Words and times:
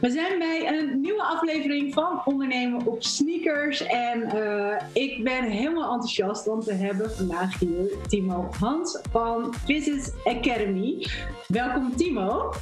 We 0.00 0.10
zijn 0.10 0.38
bij 0.38 0.68
een 0.68 1.00
nieuwe 1.00 1.22
aflevering 1.22 1.94
van 1.94 2.22
Ondernemen 2.24 2.86
op 2.86 3.02
Sneakers. 3.02 3.86
En 3.86 4.36
uh, 4.36 4.72
ik 4.92 5.24
ben 5.24 5.44
helemaal 5.44 5.92
enthousiast, 5.92 6.46
want 6.46 6.64
we 6.64 6.74
hebben 6.74 7.10
vandaag 7.10 7.58
hier 7.58 7.90
Timo 8.08 8.48
Hans 8.58 9.00
van 9.10 9.54
Business 9.66 10.10
Academy. 10.24 11.06
Welkom 11.46 11.96
Timo. 11.96 12.52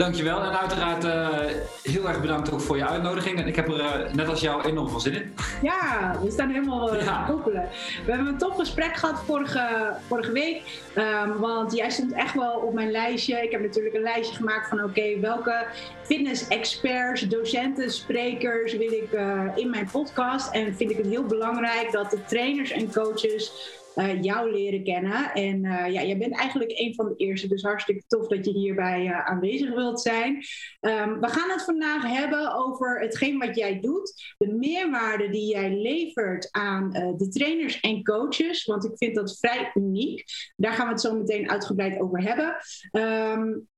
Dankjewel 0.00 0.42
en 0.42 0.58
uiteraard 0.58 1.04
uh, 1.04 1.28
heel 1.82 2.08
erg 2.08 2.20
bedankt 2.20 2.52
ook 2.52 2.60
voor 2.60 2.76
je 2.76 2.86
uitnodiging. 2.86 3.38
En 3.38 3.46
ik 3.46 3.56
heb 3.56 3.68
er 3.68 3.78
uh, 3.78 4.12
net 4.12 4.28
als 4.28 4.40
jou 4.40 4.64
enorm 4.64 4.88
veel 4.88 5.00
zin 5.00 5.14
in. 5.14 5.34
Ja, 5.62 6.16
we 6.22 6.30
staan 6.30 6.50
helemaal 6.50 6.94
uh, 6.94 7.02
ja. 7.02 7.24
koppelen. 7.28 7.68
We 8.04 8.12
hebben 8.12 8.28
een 8.28 8.38
top 8.38 8.58
gesprek 8.58 8.96
gehad 8.96 9.22
vorige, 9.26 9.94
vorige 10.08 10.32
week. 10.32 10.62
Um, 10.96 11.38
want 11.38 11.72
jij 11.72 11.90
stond 11.90 12.12
echt 12.12 12.34
wel 12.34 12.52
op 12.52 12.74
mijn 12.74 12.90
lijstje. 12.90 13.42
Ik 13.42 13.50
heb 13.50 13.60
natuurlijk 13.60 13.94
een 13.94 14.02
lijstje 14.02 14.36
gemaakt 14.36 14.68
van 14.68 14.78
oké, 14.78 14.88
okay, 14.88 15.20
welke 15.20 15.66
fitness-experts, 16.02 17.20
docenten, 17.28 17.90
sprekers 17.90 18.76
wil 18.76 18.92
ik 18.92 19.08
in 19.54 19.70
mijn 19.70 19.88
podcast. 19.92 20.52
En 20.52 20.74
vind 20.76 20.90
ik 20.90 20.96
het 20.96 21.06
heel 21.06 21.24
belangrijk 21.24 21.92
dat 21.92 22.10
de 22.10 22.24
trainers 22.24 22.70
en 22.70 22.92
coaches 22.92 23.52
uh, 23.96 24.22
jou 24.22 24.52
leren 24.52 24.84
kennen. 24.84 25.32
En 25.32 25.64
uh, 25.64 25.92
ja, 25.92 26.02
jij 26.02 26.18
bent 26.18 26.36
eigenlijk 26.36 26.72
een 26.74 26.94
van 26.94 27.08
de 27.08 27.16
eerste, 27.16 27.48
dus 27.48 27.62
hartstikke 27.62 28.02
tof 28.06 28.26
dat 28.26 28.44
je 28.44 28.52
hierbij 28.52 29.06
uh, 29.06 29.26
aanwezig 29.26 29.74
wilt 29.74 30.00
zijn. 30.00 30.34
Um, 30.80 31.20
we 31.20 31.28
gaan 31.28 31.50
het 31.50 31.64
vandaag 31.64 32.02
hebben 32.02 32.54
over 32.54 33.00
hetgeen 33.00 33.38
wat 33.38 33.56
jij 33.56 33.80
doet, 33.80 34.34
de 34.38 34.52
meerwaarde 34.52 35.28
die 35.30 35.50
jij 35.50 35.70
levert 35.70 36.48
aan 36.50 36.90
de 36.90 37.28
trainers 37.28 37.80
en 37.80 38.04
coaches, 38.04 38.64
want 38.64 38.84
ik 38.84 38.96
vind 38.96 39.14
dat 39.14 39.38
vrij 39.38 39.70
uniek. 39.74 40.24
Daar 40.56 40.72
gaan 40.72 40.86
we 40.86 40.92
het 40.92 41.00
zo 41.00 41.16
meteen 41.16 41.50
uitgebreid 41.50 42.00
over 42.00 42.22
hebben. 42.22 42.56
Um, 42.92 43.68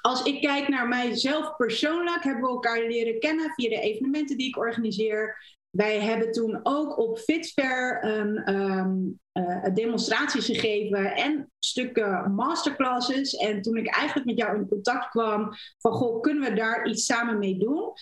als 0.00 0.22
ik 0.22 0.40
kijk 0.40 0.68
naar 0.68 0.88
mijzelf 0.88 1.56
persoonlijk, 1.56 2.22
hebben 2.22 2.42
we 2.42 2.48
elkaar 2.48 2.86
leren 2.86 3.18
kennen 3.18 3.52
via 3.54 3.68
de 3.68 3.80
evenementen 3.80 4.36
die 4.36 4.48
ik 4.48 4.56
organiseer. 4.56 5.36
Wij 5.70 6.00
hebben 6.00 6.32
toen 6.32 6.60
ook 6.62 6.98
op 6.98 7.18
Fitfair 7.18 8.04
een 8.04 8.54
um, 8.54 9.20
uh, 9.32 9.74
demonstraties 9.74 10.46
gegeven 10.46 11.14
en 11.14 11.52
stukken 11.58 12.34
masterclasses. 12.34 13.36
En 13.36 13.62
toen 13.62 13.76
ik 13.76 13.94
eigenlijk 13.94 14.26
met 14.26 14.38
jou 14.38 14.56
in 14.56 14.68
contact 14.68 15.08
kwam 15.08 15.48
van, 15.78 15.92
goh, 15.92 16.20
kunnen 16.20 16.50
we 16.50 16.56
daar 16.56 16.86
iets 16.86 17.04
samen 17.04 17.38
mee 17.38 17.58
doen? 17.58 17.92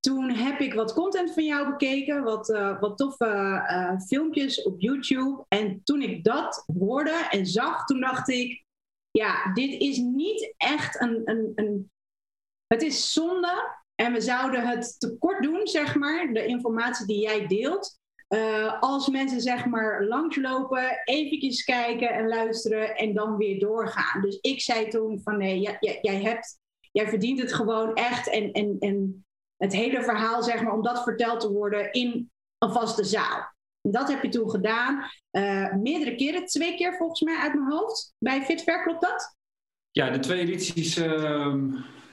Toen 0.00 0.30
heb 0.30 0.60
ik 0.60 0.74
wat 0.74 0.92
content 0.92 1.32
van 1.32 1.44
jou 1.44 1.70
bekeken, 1.70 2.22
wat, 2.22 2.48
uh, 2.48 2.80
wat 2.80 2.98
toffe 2.98 3.26
uh, 3.70 4.00
filmpjes 4.00 4.62
op 4.62 4.80
YouTube. 4.80 5.44
En 5.48 5.80
toen 5.84 6.02
ik 6.02 6.24
dat 6.24 6.64
hoorde 6.78 7.26
en 7.30 7.46
zag, 7.46 7.84
toen 7.84 8.00
dacht 8.00 8.28
ik, 8.28 8.64
ja, 9.10 9.52
dit 9.52 9.80
is 9.80 9.98
niet 9.98 10.54
echt 10.56 11.00
een, 11.00 11.20
een, 11.24 11.52
een 11.54 11.90
het 12.66 12.82
is 12.82 13.12
zonde 13.12 13.84
en 13.96 14.12
we 14.12 14.20
zouden 14.20 14.66
het 14.66 14.94
tekort 15.00 15.42
doen, 15.42 15.66
zeg 15.66 15.94
maar, 15.94 16.32
de 16.32 16.46
informatie 16.46 17.06
die 17.06 17.20
jij 17.20 17.46
deelt. 17.46 17.98
Uh, 18.28 18.80
als 18.80 19.08
mensen 19.08 19.40
zeg 19.40 19.66
maar 19.66 20.04
langslopen, 20.04 21.00
eventjes 21.04 21.64
kijken 21.64 22.08
en 22.08 22.28
luisteren 22.28 22.96
en 22.96 23.14
dan 23.14 23.36
weer 23.36 23.58
doorgaan. 23.58 24.20
Dus 24.20 24.38
ik 24.40 24.60
zei 24.60 24.88
toen 24.88 25.20
van 25.24 25.38
nee, 25.38 25.60
jij, 25.60 25.98
jij, 26.00 26.22
hebt, 26.22 26.58
jij 26.92 27.08
verdient 27.08 27.40
het 27.40 27.52
gewoon 27.52 27.94
echt. 27.94 28.30
En, 28.30 28.52
en, 28.52 28.76
en 28.78 29.26
het 29.56 29.72
hele 29.72 30.02
verhaal 30.02 30.42
zeg 30.42 30.62
maar, 30.62 30.72
om 30.72 30.82
dat 30.82 31.02
verteld 31.02 31.40
te 31.40 31.52
worden 31.52 31.92
in 31.92 32.30
een 32.58 32.72
vaste 32.72 33.04
zaal. 33.04 33.54
Dat 33.82 34.08
heb 34.08 34.22
je 34.22 34.28
toen 34.28 34.50
gedaan. 34.50 35.10
Uh, 35.32 35.74
meerdere 35.74 36.14
keren, 36.14 36.46
twee 36.46 36.76
keer 36.76 36.96
volgens 36.96 37.20
mij 37.20 37.36
uit 37.36 37.54
mijn 37.54 37.70
hoofd. 37.70 38.14
Bij 38.18 38.42
Fitver, 38.42 38.82
klopt 38.82 39.00
dat? 39.00 39.36
Ja, 39.90 40.10
de 40.10 40.18
twee 40.18 40.40
edities 40.40 40.98
uh, 40.98 41.54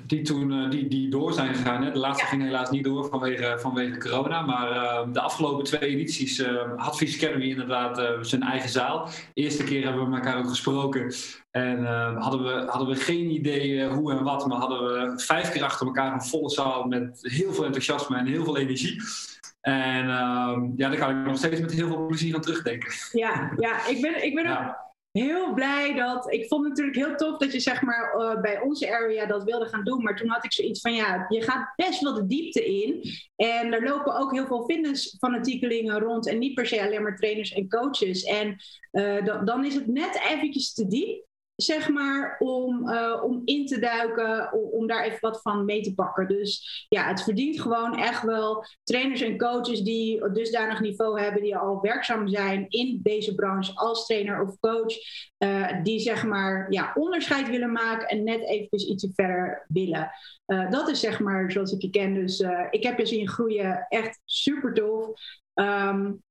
die 0.06 0.22
toen 0.22 0.52
uh, 0.52 0.70
die, 0.70 0.88
die 0.88 1.09
door 1.09 1.34
zijn 1.34 1.56
gegaan. 1.56 1.84
Hè. 1.84 1.92
De 1.92 2.00
laatste 2.00 2.23
ja. 2.23 2.30
ging 2.30 2.44
helaas 2.44 2.70
niet 2.70 2.84
door 2.84 3.09
vanwege, 3.09 3.58
vanwege 3.59 3.98
corona. 3.98 4.42
Maar 4.42 4.72
uh, 4.72 5.14
de 5.14 5.22
afgelopen 5.22 5.64
twee 5.64 5.80
edities 5.80 6.40
uh, 6.40 6.62
had 6.76 6.98
Vies 6.98 7.23
Academy 7.23 7.50
inderdaad 7.50 8.02
zijn 8.22 8.44
eigen 8.44 8.69
zaal. 8.69 9.06
De 9.06 9.42
eerste 9.42 9.63
keer 9.63 9.84
hebben 9.84 10.09
we 10.09 10.16
elkaar 10.16 10.38
ook 10.38 10.50
gesproken. 10.50 11.13
En 11.52 11.86
hadden, 12.16 12.44
we, 12.44 12.69
hadden 12.69 12.88
we 12.88 12.96
geen 12.96 13.31
idee 13.31 13.88
hoe 13.88 14.12
en 14.12 14.24
wat. 14.24 14.47
Maar 14.47 14.58
hadden 14.58 14.84
we 14.84 15.19
vijf 15.22 15.52
keer 15.52 15.63
achter 15.63 15.86
elkaar 15.86 16.13
een 16.13 16.24
volle 16.24 16.50
zaal 16.50 16.84
met 16.84 17.19
heel 17.22 17.53
veel 17.53 17.66
enthousiasme 17.66 18.18
en 18.18 18.25
heel 18.25 18.44
veel 18.44 18.58
energie. 18.58 19.02
En 19.62 20.09
ehm, 20.09 20.72
ja, 20.75 20.90
daar 20.90 20.97
kan 20.97 21.19
ik 21.19 21.25
nog 21.25 21.38
steeds 21.38 21.62
met 21.62 21.74
heel 21.74 21.88
veel 21.88 22.06
plezier 22.06 22.36
aan 22.36 22.42
terugdenken. 22.42 22.92
Ja, 23.12 23.52
ja 23.58 23.88
ik 23.88 24.02
ben, 24.02 24.25
ik 24.25 24.36
ben 24.36 24.44
ja. 24.44 24.93
Heel 25.13 25.53
blij 25.53 25.94
dat. 25.94 26.34
Ik 26.34 26.47
vond 26.47 26.68
natuurlijk 26.68 26.97
heel 26.97 27.16
tof 27.16 27.38
dat 27.38 27.51
je 27.51 27.59
zeg 27.59 27.81
maar 27.81 28.16
uh, 28.18 28.41
bij 28.41 28.62
onze 28.62 28.96
area 28.96 29.25
dat 29.25 29.44
wilde 29.44 29.66
gaan 29.66 29.84
doen. 29.84 30.03
Maar 30.03 30.16
toen 30.16 30.29
had 30.29 30.46
ik 30.46 30.53
zoiets 30.53 30.81
van 30.81 30.94
ja, 30.94 31.25
je 31.29 31.41
gaat 31.41 31.74
best 31.75 32.01
wel 32.01 32.13
de 32.13 32.25
diepte 32.25 32.66
in. 32.66 33.03
En 33.35 33.74
er 33.74 33.84
lopen 33.84 34.16
ook 34.16 34.31
heel 34.31 34.46
veel 34.46 34.63
fitnessfanatiekelingen 34.63 36.00
rond. 36.00 36.28
En 36.28 36.40
niet 36.40 36.53
per 36.53 36.66
se 36.66 36.84
alleen 36.84 37.03
maar 37.03 37.16
trainers 37.16 37.53
en 37.53 37.69
coaches. 37.69 38.24
En 38.24 38.56
uh, 38.91 39.46
dan 39.46 39.66
is 39.66 39.75
het 39.75 39.88
net 39.88 40.19
eventjes 40.29 40.74
te 40.74 40.88
diep 40.88 41.25
zeg 41.56 41.90
maar, 41.90 42.36
om, 42.40 42.90
uh, 42.90 43.22
om 43.24 43.41
in 43.46 43.66
te 43.66 43.80
duiken, 43.80 44.53
om, 44.53 44.88
daar 44.88 45.03
even 45.03 45.19
wat 45.22 45.41
van 45.41 45.66
mee 45.66 45.81
te 45.81 45.94
pakken. 45.94 46.28
Dus 46.28 46.86
ja, 46.90 47.08
het 47.08 47.24
verdient 47.24 47.62
gewoon 47.62 47.97
echt 47.97 48.24
wel 48.24 48.66
trainers 48.84 49.22
en 49.22 49.38
coaches 49.38 49.81
die 49.81 50.31
dusdanig 50.31 50.80
niveau 50.80 51.22
hebben, 51.22 51.42
die 51.42 51.58
al 51.58 51.81
werkzaam 51.81 52.28
zijn 52.28 52.66
in 52.69 53.00
deze 53.03 53.36
branche 53.36 53.75
als 53.75 54.06
trainer 54.06 54.42
of 54.42 54.59
coach, 54.59 54.96
uh, 55.38 55.84
die 55.84 56.00
zeg 56.00 56.25
maar 56.25 56.72
ja, 56.72 56.92
onderscheid 56.96 57.50
willen 57.50 57.72
maken 57.72 58.08
en 58.08 58.24
net 58.24 58.42
even 58.42 58.90
ietsje 58.92 59.12
verder 59.16 59.66
willen. 59.68 60.12
Uh, 60.47 60.69
dat 60.69 60.90
is 60.90 61.00
zeg 61.00 61.19
maar 61.19 61.52
zoals 61.52 61.72
ik 61.72 61.81
je 61.81 61.90
ken. 61.90 62.13
Dus 62.13 62.40
ik 62.69 62.84
heb 62.84 62.97
je 62.97 63.06
zien 63.06 63.30
groeien, 63.30 63.86
echt 63.90 64.22
super 64.25 64.74
tof. 64.74 65.08
Um, 65.53 66.24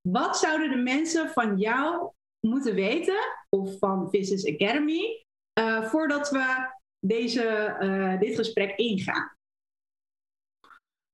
wat 0.00 0.38
zouden 0.38 0.70
de 0.70 0.76
mensen 0.76 1.28
van 1.28 1.58
jou 1.58 2.12
moeten 2.40 2.74
weten, 2.74 3.18
of 3.48 3.78
van 3.78 4.08
Business 4.10 4.46
Academy, 4.46 5.26
uh, 5.60 5.82
voordat 5.82 6.30
we 6.30 6.76
deze, 7.06 7.76
uh, 7.80 8.20
dit 8.20 8.36
gesprek 8.36 8.76
ingaan? 8.76 9.36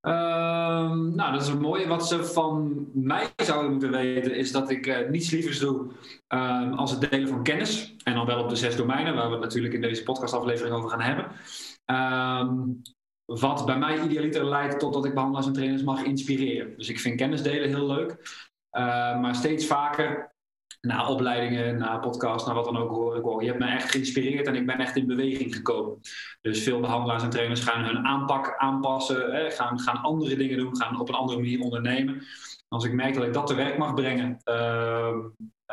Um, 0.07 1.15
nou, 1.15 1.33
dat 1.33 1.43
is 1.43 1.49
een 1.49 1.61
mooie. 1.61 1.87
Wat 1.87 2.09
ze 2.09 2.25
van 2.25 2.87
mij 2.95 3.29
zouden 3.37 3.71
moeten 3.71 3.91
weten, 3.91 4.35
is 4.37 4.53
dat 4.53 4.71
ik 4.71 4.87
uh, 4.87 5.09
niets 5.09 5.31
lievers 5.31 5.59
doe 5.59 5.93
um, 6.29 6.73
als 6.73 6.91
het 6.91 7.11
delen 7.11 7.29
van 7.29 7.43
kennis. 7.43 7.97
En 8.05 8.15
dan 8.15 8.27
wel 8.27 8.43
op 8.43 8.49
de 8.49 8.57
zes 8.57 8.77
domeinen, 8.77 9.15
waar 9.15 9.27
we 9.27 9.33
het 9.33 9.43
natuurlijk 9.43 9.75
in 9.75 9.81
deze 9.81 10.03
podcastaflevering 10.03 10.75
over 10.75 10.91
gaan 10.91 11.01
hebben. 11.01 11.31
Um, 11.87 12.83
wat 13.25 13.67
bij 13.67 13.79
mij 13.79 14.03
idealiter 14.03 14.45
leidt 14.45 14.79
totdat 14.79 15.05
ik 15.05 15.15
behandelaars 15.15 15.47
en 15.47 15.53
trainers 15.53 15.83
mag 15.83 16.03
inspireren. 16.03 16.77
Dus 16.77 16.89
ik 16.89 17.01
vind 17.01 17.17
kennis 17.17 17.43
delen 17.43 17.69
heel 17.69 17.87
leuk. 17.87 18.43
Maar 19.21 19.35
steeds 19.35 19.67
vaker 19.67 20.34
na 20.85 21.09
opleidingen, 21.09 21.79
na 21.79 21.99
podcasts, 21.99 22.49
na 22.49 22.55
wat 22.55 22.65
dan 22.65 22.77
ook 22.77 22.91
hoor 22.91 23.17
ik 23.17 23.23
hoor. 23.23 23.43
Je 23.43 23.49
hebt 23.49 23.61
me 23.61 23.67
echt 23.67 23.91
geïnspireerd 23.91 24.47
en 24.47 24.55
ik 24.55 24.67
ben 24.67 24.79
echt 24.79 24.97
in 24.97 25.07
beweging 25.07 25.55
gekomen. 25.55 26.01
Dus 26.41 26.63
veel 26.63 26.81
behandelaars 26.81 27.23
en 27.23 27.31
trainers 27.31 27.61
gaan 27.61 27.85
hun 27.85 27.99
aanpak 27.99 28.55
aanpassen, 28.57 29.33
hè, 29.33 29.51
gaan, 29.51 29.81
gaan 29.81 30.03
andere 30.03 30.37
dingen 30.37 30.59
doen, 30.59 30.77
gaan 30.77 31.01
op 31.01 31.09
een 31.09 31.15
andere 31.15 31.39
manier 31.39 31.61
ondernemen. 31.61 32.23
Als 32.69 32.85
ik 32.85 32.93
merk 32.93 33.15
dat 33.15 33.25
ik 33.25 33.33
dat 33.33 33.47
te 33.47 33.55
werk 33.55 33.79
mag 33.79 33.95
brengen, 33.95 34.41
uh, 34.45 35.15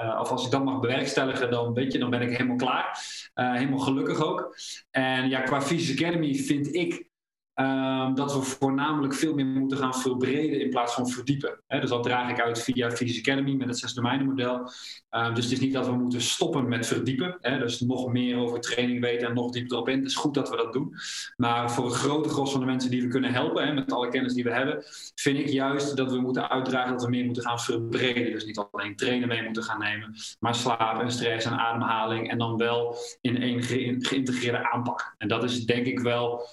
uh, 0.03 0.19
of 0.19 0.29
als 0.29 0.45
ik 0.45 0.51
dat 0.51 0.63
mag 0.63 0.79
bewerkstelligen, 0.79 1.51
dan, 1.51 1.73
weet 1.73 1.91
je, 1.91 1.99
dan 1.99 2.09
ben 2.09 2.21
ik 2.21 2.29
helemaal 2.29 2.55
klaar. 2.55 2.99
Uh, 3.35 3.53
helemaal 3.53 3.79
gelukkig 3.79 4.23
ook. 4.23 4.55
En 4.91 5.29
ja, 5.29 5.41
qua 5.41 5.61
Physics 5.61 6.01
Academy 6.01 6.35
vind 6.35 6.75
ik 6.75 7.09
Um, 7.55 8.15
dat 8.15 8.33
we 8.33 8.41
voornamelijk 8.41 9.13
veel 9.13 9.33
meer 9.33 9.45
moeten 9.45 9.77
gaan 9.77 9.95
verbreden 9.95 10.61
in 10.61 10.69
plaats 10.69 10.93
van 10.93 11.09
verdiepen. 11.09 11.59
Dus 11.67 11.89
dat 11.89 12.03
draag 12.03 12.29
ik 12.29 12.41
uit 12.41 12.63
via 12.63 12.91
Physics 12.91 13.19
Academy 13.19 13.53
met 13.53 13.67
het 13.67 13.77
zes 13.77 13.93
domeinen 13.93 14.25
model. 14.25 14.71
Um, 15.11 15.33
dus 15.33 15.43
het 15.43 15.53
is 15.53 15.59
niet 15.59 15.73
dat 15.73 15.85
we 15.85 15.91
moeten 15.91 16.21
stoppen 16.21 16.67
met 16.67 16.87
verdiepen. 16.87 17.37
Dus 17.41 17.79
nog 17.79 18.11
meer 18.11 18.37
over 18.37 18.59
training 18.59 19.01
weten 19.01 19.27
en 19.27 19.33
nog 19.33 19.51
dieper 19.51 19.73
erop 19.73 19.89
in. 19.89 19.97
Het 19.97 20.07
is 20.07 20.15
goed 20.15 20.33
dat 20.33 20.49
we 20.49 20.55
dat 20.55 20.73
doen. 20.73 20.95
Maar 21.37 21.71
voor 21.71 21.85
een 21.85 21.91
grote 21.91 22.29
gros 22.29 22.51
van 22.51 22.59
de 22.59 22.65
mensen 22.65 22.89
die 22.89 23.01
we 23.01 23.07
kunnen 23.07 23.33
helpen, 23.33 23.67
he, 23.67 23.73
met 23.73 23.91
alle 23.91 24.09
kennis 24.09 24.33
die 24.33 24.43
we 24.43 24.51
hebben, 24.51 24.83
vind 25.15 25.39
ik 25.39 25.47
juist 25.47 25.97
dat 25.97 26.11
we 26.11 26.19
moeten 26.19 26.49
uitdragen 26.49 26.91
dat 26.91 27.03
we 27.03 27.09
meer 27.09 27.25
moeten 27.25 27.43
gaan 27.43 27.59
verbreden. 27.59 28.31
Dus 28.31 28.45
niet 28.45 28.67
alleen 28.71 28.95
trainen 28.95 29.27
mee 29.27 29.43
moeten 29.43 29.63
gaan 29.63 29.79
nemen, 29.79 30.15
maar 30.39 30.55
slaap 30.55 31.01
en 31.01 31.11
stress 31.11 31.45
en 31.45 31.59
ademhaling. 31.59 32.29
En 32.29 32.37
dan 32.37 32.57
wel 32.57 32.95
in 33.21 33.41
één 33.41 33.63
geïntegreerde 33.63 34.71
aanpak. 34.71 35.15
En 35.17 35.27
dat 35.27 35.43
is 35.43 35.65
denk 35.65 35.85
ik 35.85 35.99
wel 35.99 36.47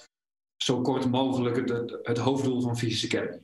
zo 0.63 0.81
kort 0.81 1.11
mogelijk 1.11 1.55
het, 1.55 1.99
het 2.03 2.17
hoofddoel 2.17 2.61
van 2.61 2.77
Physics 2.77 3.15
Academy. 3.15 3.41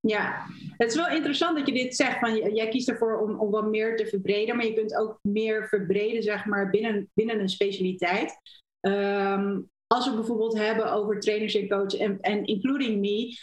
Ja, 0.00 0.46
het 0.76 0.90
is 0.90 0.96
wel 0.96 1.08
interessant 1.08 1.56
dat 1.56 1.66
je 1.66 1.72
dit 1.72 1.96
zegt. 1.96 2.18
Van, 2.18 2.54
jij 2.54 2.68
kiest 2.68 2.88
ervoor 2.88 3.20
om, 3.20 3.40
om 3.40 3.50
wat 3.50 3.70
meer 3.70 3.96
te 3.96 4.06
verbreden, 4.06 4.56
maar 4.56 4.66
je 4.66 4.72
kunt 4.72 4.96
ook 4.96 5.18
meer 5.22 5.68
verbreden 5.68 6.22
zeg 6.22 6.44
maar, 6.44 6.70
binnen, 6.70 7.10
binnen 7.14 7.40
een 7.40 7.48
specialiteit. 7.48 8.38
Um, 8.80 9.70
als 9.86 10.08
we 10.08 10.14
bijvoorbeeld 10.14 10.58
hebben 10.58 10.92
over 10.92 11.20
trainers 11.20 11.54
en 11.54 11.68
coaches 11.68 12.18
en 12.20 12.44
including 12.44 13.00
me, 13.00 13.36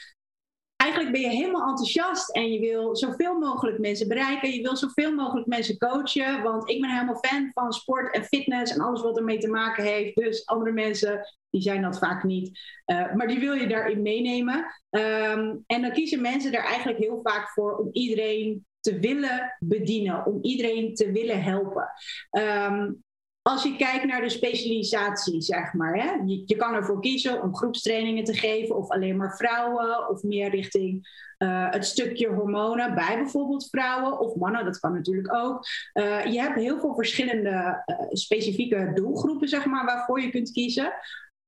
eigenlijk 0.94 1.24
ben 1.24 1.32
je 1.32 1.44
helemaal 1.44 1.68
enthousiast 1.70 2.30
en 2.30 2.52
je 2.52 2.60
wil 2.60 2.96
zoveel 2.96 3.40
mogelijk 3.40 3.80
mensen 3.80 4.08
bereiken. 4.08 4.52
Je 4.52 4.62
wil 4.62 4.78
zoveel 4.78 5.14
mogelijk 5.14 5.48
mensen 5.48 5.78
coachen. 5.78 6.44
Want 6.44 6.70
ik 6.70 6.82
ben 6.82 6.90
helemaal 6.90 7.20
fan 7.22 7.52
van 7.54 7.74
sport 7.74 8.16
en 8.16 8.24
fitness 8.24 8.74
en 8.74 8.82
alles 8.82 9.02
wat 9.02 9.18
ermee 9.18 9.38
te 9.38 9.48
maken 9.48 9.84
heeft. 9.84 10.16
Dus 10.16 10.46
andere 10.46 10.72
mensen, 10.72 11.22
die 11.50 11.62
zijn 11.62 11.82
dat 11.82 11.98
vaak 11.98 12.24
niet. 12.24 12.60
Uh, 12.86 13.14
maar 13.14 13.28
die 13.28 13.40
wil 13.40 13.54
je 13.54 13.68
daarin 13.68 14.02
meenemen. 14.02 14.66
Um, 14.90 15.64
en 15.68 15.82
dan 15.82 15.92
kiezen 15.92 16.22
mensen 16.22 16.54
er 16.54 16.64
eigenlijk 16.64 17.00
heel 17.00 17.20
vaak 17.24 17.50
voor 17.50 17.78
om 17.78 17.90
iedereen 17.92 18.66
te 18.80 19.00
willen 19.00 19.56
bedienen, 19.60 20.26
om 20.26 20.40
iedereen 20.42 20.96
te 20.96 21.12
willen 21.12 21.44
helpen. 21.44 21.90
Um, 22.32 23.04
als 23.44 23.64
je 23.64 23.76
kijkt 23.76 24.06
naar 24.06 24.22
de 24.22 24.30
specialisatie, 24.30 25.42
zeg 25.42 25.74
maar, 25.74 25.96
hè, 25.96 26.12
je, 26.26 26.56
kan 26.56 26.74
ervoor 26.74 27.02
kiezen 27.02 27.42
om 27.42 27.56
groepstrainingen 27.56 28.24
te 28.24 28.34
geven, 28.34 28.76
of 28.76 28.90
alleen 28.90 29.18
maar 29.18 29.36
vrouwen, 29.36 30.10
of 30.10 30.24
meer 30.24 30.50
richting 30.50 31.08
uh, 31.38 31.72
het 31.72 31.86
stukje 31.86 32.28
hormonen 32.28 32.96
bij 32.96 33.18
bijvoorbeeld 33.18 33.70
vrouwen 33.70 34.20
of 34.20 34.36
mannen, 34.36 34.66
dat 34.66 34.80
kan 34.80 34.94
natuurlijk 34.94 35.34
ook. 35.34 35.66
Uh, 35.94 36.26
je 36.26 36.40
hebt 36.40 36.56
heel 36.56 36.80
veel 36.80 36.96
verschillende 36.96 37.84
uh, 37.86 37.98
specifieke 38.10 38.92
doelgroepen, 38.94 39.48
zeg 39.48 39.66
maar, 39.66 39.86
waarvoor 39.86 40.22
je 40.22 40.30
kunt 40.30 40.52
kiezen. 40.52 40.94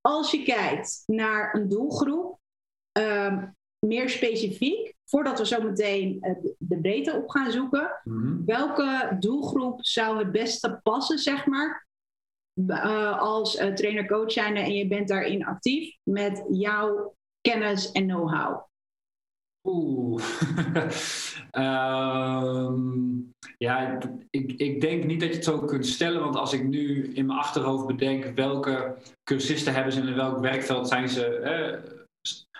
Als 0.02 0.32
je 0.32 0.44
kijkt 0.44 1.04
naar 1.06 1.56
een 1.56 1.70
doelgroep, 1.70 2.40
um, 2.98 3.56
meer 3.88 4.10
specifiek, 4.10 4.94
voordat 5.06 5.40
we 5.40 5.46
zo 5.46 5.62
meteen 5.62 6.38
de 6.58 6.80
breedte 6.80 7.14
op 7.14 7.30
gaan 7.30 7.52
zoeken, 7.52 7.92
mm 8.04 8.22
-hmm. 8.22 8.46
welke 8.46 9.18
doelgroep 9.20 9.86
zou 9.86 10.18
het 10.18 10.32
beste 10.32 10.80
passen, 10.84 11.20
zeg 11.20 11.46
maar, 11.46 11.88
uh, 12.56 13.20
als 13.20 13.60
uh, 13.60 13.74
trainer-coach 13.74 14.32
zijnde 14.32 14.60
en 14.60 14.74
je 14.74 14.88
bent 14.88 15.08
daarin 15.08 15.46
actief 15.46 15.98
met 16.04 16.44
jouw 16.50 17.16
kennis 17.42 17.92
en 17.92 18.08
know-how? 18.08 18.64
Oeh. 19.64 20.24
um, 21.52 23.34
ja, 23.58 24.00
ik, 24.30 24.52
ik 24.52 24.82
denk 24.82 25.04
niet 25.04 25.20
dat 25.20 25.30
je 25.30 25.36
het 25.36 25.44
zo 25.44 25.60
kunt 25.60 25.86
stellen, 25.86 26.22
want 26.22 26.36
als 26.36 26.54
ik 26.54 26.64
nu 26.64 27.14
in 27.14 27.26
mijn 27.26 27.40
achterhoofd 27.40 27.88
bedenk 27.88 28.26
welke 28.36 28.98
cursisten 29.24 29.74
hebben 29.74 29.94
ze 29.94 30.00
en 30.00 30.08
in 30.08 30.16
welk 30.16 30.40
werkveld 30.40 30.88
zijn 30.88 31.10
ze, 31.10 31.26
eh, 31.26 31.95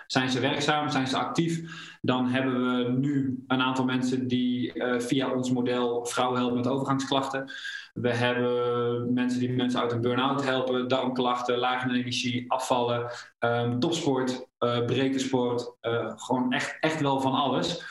zijn 0.06 0.30
ze 0.30 0.40
werkzaam, 0.40 0.90
zijn 0.90 1.06
ze 1.06 1.16
actief, 1.16 1.60
dan 2.00 2.28
hebben 2.28 2.76
we 2.76 2.90
nu 2.90 3.44
een 3.46 3.60
aantal 3.60 3.84
mensen 3.84 4.28
die 4.28 4.74
uh, 4.74 5.00
via 5.00 5.30
ons 5.30 5.50
model 5.50 6.04
vrouwen 6.04 6.38
helpen 6.38 6.56
met 6.56 6.68
overgangsklachten. 6.68 7.52
We 7.94 8.14
hebben 8.14 9.12
mensen 9.12 9.40
die 9.40 9.52
mensen 9.52 9.80
uit 9.80 9.92
een 9.92 10.00
burn-out 10.00 10.44
helpen, 10.44 10.88
darmklachten, 10.88 11.58
lage 11.58 11.88
energie, 11.88 12.52
afvallen, 12.52 13.10
um, 13.40 13.78
topsport, 13.78 14.46
uh, 14.60 14.84
breedtesport, 14.84 15.72
uh, 15.82 16.12
gewoon 16.16 16.52
echt, 16.52 16.76
echt 16.80 17.00
wel 17.00 17.20
van 17.20 17.32
alles. 17.32 17.84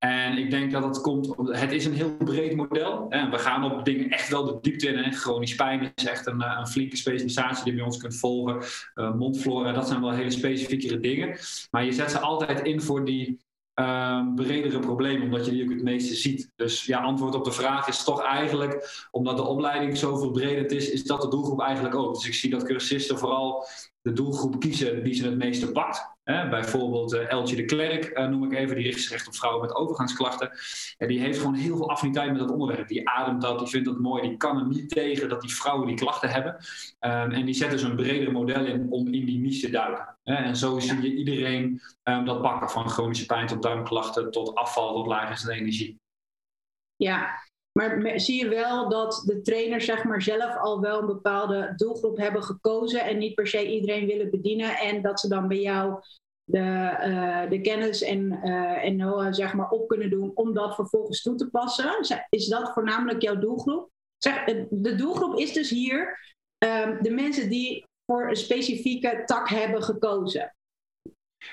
En 0.00 0.38
ik 0.38 0.50
denk 0.50 0.72
dat 0.72 0.84
het 0.84 1.00
komt, 1.00 1.34
het 1.36 1.72
is 1.72 1.84
een 1.84 1.92
heel 1.92 2.16
breed 2.16 2.56
model. 2.56 3.06
En 3.08 3.30
we 3.30 3.38
gaan 3.38 3.72
op 3.72 3.84
dingen 3.84 4.10
echt 4.10 4.28
wel 4.28 4.44
de 4.44 4.58
diepte 4.60 4.88
in. 4.88 4.98
Hè. 4.98 5.10
Chronisch 5.10 5.54
pijn 5.54 5.92
is 5.94 6.04
echt 6.04 6.26
een, 6.26 6.40
eh, 6.40 6.56
een 6.58 6.66
flinke 6.66 6.96
specialisatie 6.96 7.64
die 7.64 7.72
je 7.72 7.78
bij 7.78 7.86
ons 7.86 7.96
kunt 7.96 8.16
volgen. 8.16 8.62
Uh, 8.94 9.14
mondflora, 9.14 9.72
dat 9.72 9.88
zijn 9.88 10.00
wel 10.00 10.10
hele 10.10 10.30
specifiekere 10.30 11.00
dingen. 11.00 11.38
Maar 11.70 11.84
je 11.84 11.92
zet 11.92 12.10
ze 12.10 12.18
altijd 12.18 12.60
in 12.60 12.80
voor 12.80 13.04
die 13.04 13.38
uh, 13.80 14.34
bredere 14.34 14.78
problemen, 14.78 15.22
omdat 15.22 15.44
je 15.46 15.50
die 15.50 15.64
ook 15.64 15.70
het 15.70 15.82
meeste 15.82 16.14
ziet. 16.14 16.52
Dus 16.56 16.84
ja, 16.84 17.00
antwoord 17.00 17.34
op 17.34 17.44
de 17.44 17.52
vraag 17.52 17.88
is 17.88 18.04
toch 18.04 18.22
eigenlijk, 18.22 19.06
omdat 19.10 19.36
de 19.36 19.46
opleiding 19.46 19.96
zo 19.96 20.16
verbredend 20.16 20.70
is, 20.70 20.90
is 20.90 21.04
dat 21.04 21.22
de 21.22 21.28
doelgroep 21.28 21.60
eigenlijk 21.60 21.94
ook. 21.94 22.14
Dus 22.14 22.26
ik 22.26 22.34
zie 22.34 22.50
dat 22.50 22.62
cursisten 22.62 23.18
vooral 23.18 23.66
de 24.02 24.12
doelgroep 24.12 24.60
kiezen 24.60 25.04
die 25.04 25.14
ze 25.14 25.24
het 25.24 25.36
meeste 25.38 25.72
pakt. 25.72 26.18
Bijvoorbeeld 26.50 27.14
uh, 27.14 27.30
Eltje 27.30 27.56
de 27.56 27.64
Klerk, 27.64 28.18
uh, 28.18 28.26
noem 28.26 28.44
ik 28.44 28.58
even, 28.58 28.76
die 28.76 28.84
richt 28.84 29.02
zich 29.02 29.12
echt 29.12 29.26
op 29.26 29.34
vrouwen 29.34 29.66
met 29.66 29.74
overgangsklachten. 29.74 30.50
Ja, 30.98 31.06
die 31.06 31.20
heeft 31.20 31.38
gewoon 31.38 31.54
heel 31.54 31.76
veel 31.76 31.90
affiniteit 31.90 32.30
met 32.30 32.38
dat 32.40 32.50
onderwerp. 32.50 32.88
Die 32.88 33.08
ademt 33.08 33.42
dat, 33.42 33.58
die 33.58 33.68
vindt 33.68 33.86
dat 33.86 33.98
mooi, 33.98 34.28
die 34.28 34.36
kan 34.36 34.58
er 34.58 34.66
niet 34.66 34.90
tegen 34.90 35.28
dat 35.28 35.40
die 35.40 35.54
vrouwen 35.54 35.86
die 35.86 35.96
klachten 35.96 36.28
hebben. 36.28 36.54
Um, 37.00 37.30
en 37.30 37.44
die 37.44 37.54
zet 37.54 37.70
dus 37.70 37.82
een 37.82 37.96
bredere 37.96 38.30
model 38.30 38.64
in 38.64 38.86
om 38.90 39.06
in 39.06 39.24
die 39.24 39.38
niche 39.38 39.66
te 39.66 39.70
duiken. 39.70 40.18
En 40.24 40.56
zo 40.56 40.78
zie 40.78 41.02
je 41.02 41.14
iedereen 41.14 41.80
um, 42.02 42.24
dat 42.24 42.42
pakken, 42.42 42.70
van 42.70 42.88
chronische 42.88 43.26
pijn 43.26 43.46
tot 43.46 43.62
darmklachten, 43.62 44.30
tot 44.30 44.54
afval, 44.54 44.94
tot 44.94 45.06
lage 45.06 45.52
energie. 45.52 46.00
Ja, 46.96 47.38
maar 47.72 48.20
zie 48.20 48.44
je 48.44 48.48
wel 48.48 48.88
dat 48.88 49.22
de 49.26 49.40
trainers 49.40 49.84
zeg 49.84 50.04
maar, 50.04 50.22
zelf 50.22 50.56
al 50.56 50.80
wel 50.80 51.00
een 51.00 51.06
bepaalde 51.06 51.72
doelgroep 51.76 52.16
hebben 52.16 52.42
gekozen 52.42 53.04
en 53.04 53.18
niet 53.18 53.34
per 53.34 53.46
se 53.46 53.66
iedereen 53.66 54.06
willen 54.06 54.30
bedienen 54.30 54.78
en 54.78 55.02
dat 55.02 55.20
ze 55.20 55.28
dan 55.28 55.48
bij 55.48 55.60
jou 55.60 56.00
de, 56.44 56.58
uh, 56.58 57.50
de 57.50 57.60
kennis 57.60 58.02
en, 58.02 58.40
uh, 58.44 58.84
en 58.84 58.96
know 58.96 59.34
zeg 59.34 59.54
maar, 59.54 59.70
op 59.70 59.88
kunnen 59.88 60.10
doen 60.10 60.30
om 60.34 60.54
dat 60.54 60.74
vervolgens 60.74 61.22
toe 61.22 61.34
te 61.34 61.50
passen? 61.50 61.98
Is 62.28 62.46
dat 62.46 62.72
voornamelijk 62.72 63.22
jouw 63.22 63.38
doelgroep? 63.38 63.90
Zeg, 64.18 64.44
de 64.70 64.94
doelgroep 64.94 65.38
is 65.38 65.52
dus 65.52 65.70
hier 65.70 66.18
um, 66.58 67.02
de 67.02 67.10
mensen 67.10 67.48
die 67.48 67.84
voor 68.06 68.28
een 68.28 68.36
specifieke 68.36 69.22
tak 69.24 69.48
hebben 69.48 69.82
gekozen. 69.82 70.54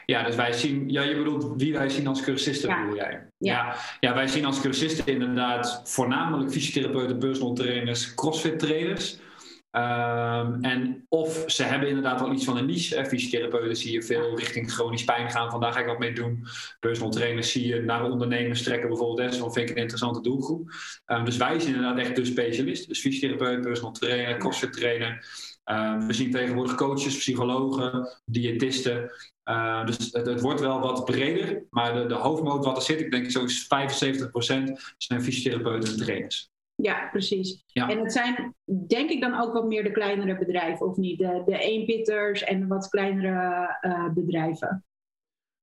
Ja, 0.05 0.23
dus 0.23 0.35
wij 0.35 0.53
zien, 0.53 0.89
ja, 0.89 1.01
je 1.01 1.15
bedoelt 1.15 1.53
wie 1.61 1.73
wij 1.73 1.89
zien 1.89 2.07
als 2.07 2.21
cursisten, 2.21 2.69
ja. 2.69 2.81
bedoel 2.81 2.95
jij? 2.95 3.11
Ja. 3.37 3.53
ja. 3.53 3.75
Ja, 3.99 4.13
wij 4.13 4.27
zien 4.27 4.45
als 4.45 4.61
cursisten 4.61 5.05
inderdaad 5.05 5.81
voornamelijk 5.83 6.51
fysiotherapeuten, 6.51 7.17
personal 7.17 7.53
trainers, 7.53 8.13
crossfit 8.13 8.59
trainers. 8.59 9.17
Um, 9.71 10.63
en 10.63 11.05
of 11.09 11.43
ze 11.47 11.63
hebben 11.63 11.87
inderdaad 11.87 12.19
wel 12.19 12.33
iets 12.33 12.45
van 12.45 12.57
een 12.57 12.65
niche. 12.65 13.05
Fysiotherapeuten 13.05 13.75
zie 13.75 13.91
je 13.91 14.03
veel 14.03 14.37
richting 14.37 14.71
chronisch 14.71 15.03
pijn 15.03 15.31
gaan. 15.31 15.51
Vandaag 15.51 15.73
ga 15.73 15.79
ik 15.79 15.85
wat 15.85 15.99
mee 15.99 16.13
doen. 16.13 16.47
Personal 16.79 17.11
trainers 17.11 17.51
zie 17.51 17.67
je 17.67 17.81
naar 17.81 18.11
ondernemers 18.11 18.63
trekken 18.63 18.87
bijvoorbeeld. 18.87 19.39
Dat 19.39 19.53
vind 19.53 19.69
ik 19.69 19.75
een 19.75 19.81
interessante 19.81 20.21
doelgroep. 20.21 20.71
Um, 21.05 21.25
dus 21.25 21.37
wij 21.37 21.59
zijn 21.59 21.75
inderdaad 21.75 21.99
echt 21.99 22.15
de 22.15 22.25
specialist. 22.25 22.87
Dus 22.87 22.99
fysiotherapeut, 22.99 23.61
personal 23.61 23.91
trainer, 23.91 24.37
crossfit 24.37 24.73
trainer. 24.73 25.25
Um, 25.65 26.07
we 26.07 26.13
zien 26.13 26.31
tegenwoordig 26.31 26.75
coaches, 26.75 27.17
psychologen, 27.17 28.07
diëtisten. 28.25 29.11
Uh, 29.49 29.85
dus 29.85 29.97
het, 30.11 30.25
het, 30.25 30.41
wordt 30.41 30.59
wel 30.59 30.79
wat 30.79 31.05
breder, 31.05 31.63
maar 31.69 31.93
de, 31.93 32.05
de 32.05 32.13
hoofdmoot 32.13 32.65
wat 32.65 32.75
er 32.75 32.81
zit, 32.81 32.99
ik 32.99 33.11
denk 33.11 33.31
zo'n 33.31 33.49
75% 33.49 33.53
zijn 34.97 35.21
fysiotherapeuten 35.21 35.91
en 35.91 35.97
trainers. 35.97 36.51
Ja, 36.75 37.07
precies. 37.11 37.63
Ja. 37.67 37.89
En 37.89 37.99
het 37.99 38.11
zijn 38.11 38.55
denk 38.87 39.09
ik 39.09 39.21
dan 39.21 39.39
ook 39.39 39.53
wat 39.53 39.67
meer 39.67 39.83
de 39.83 39.91
kleinere 39.91 40.37
bedrijven, 40.37 40.87
of 40.87 40.97
niet? 40.97 41.19
De, 41.19 41.41
de 41.45 41.57
eenpitters 41.57 42.43
en 42.43 42.67
wat 42.67 42.89
kleinere 42.89 43.77
uh, 43.81 44.09
bedrijven. 44.09 44.85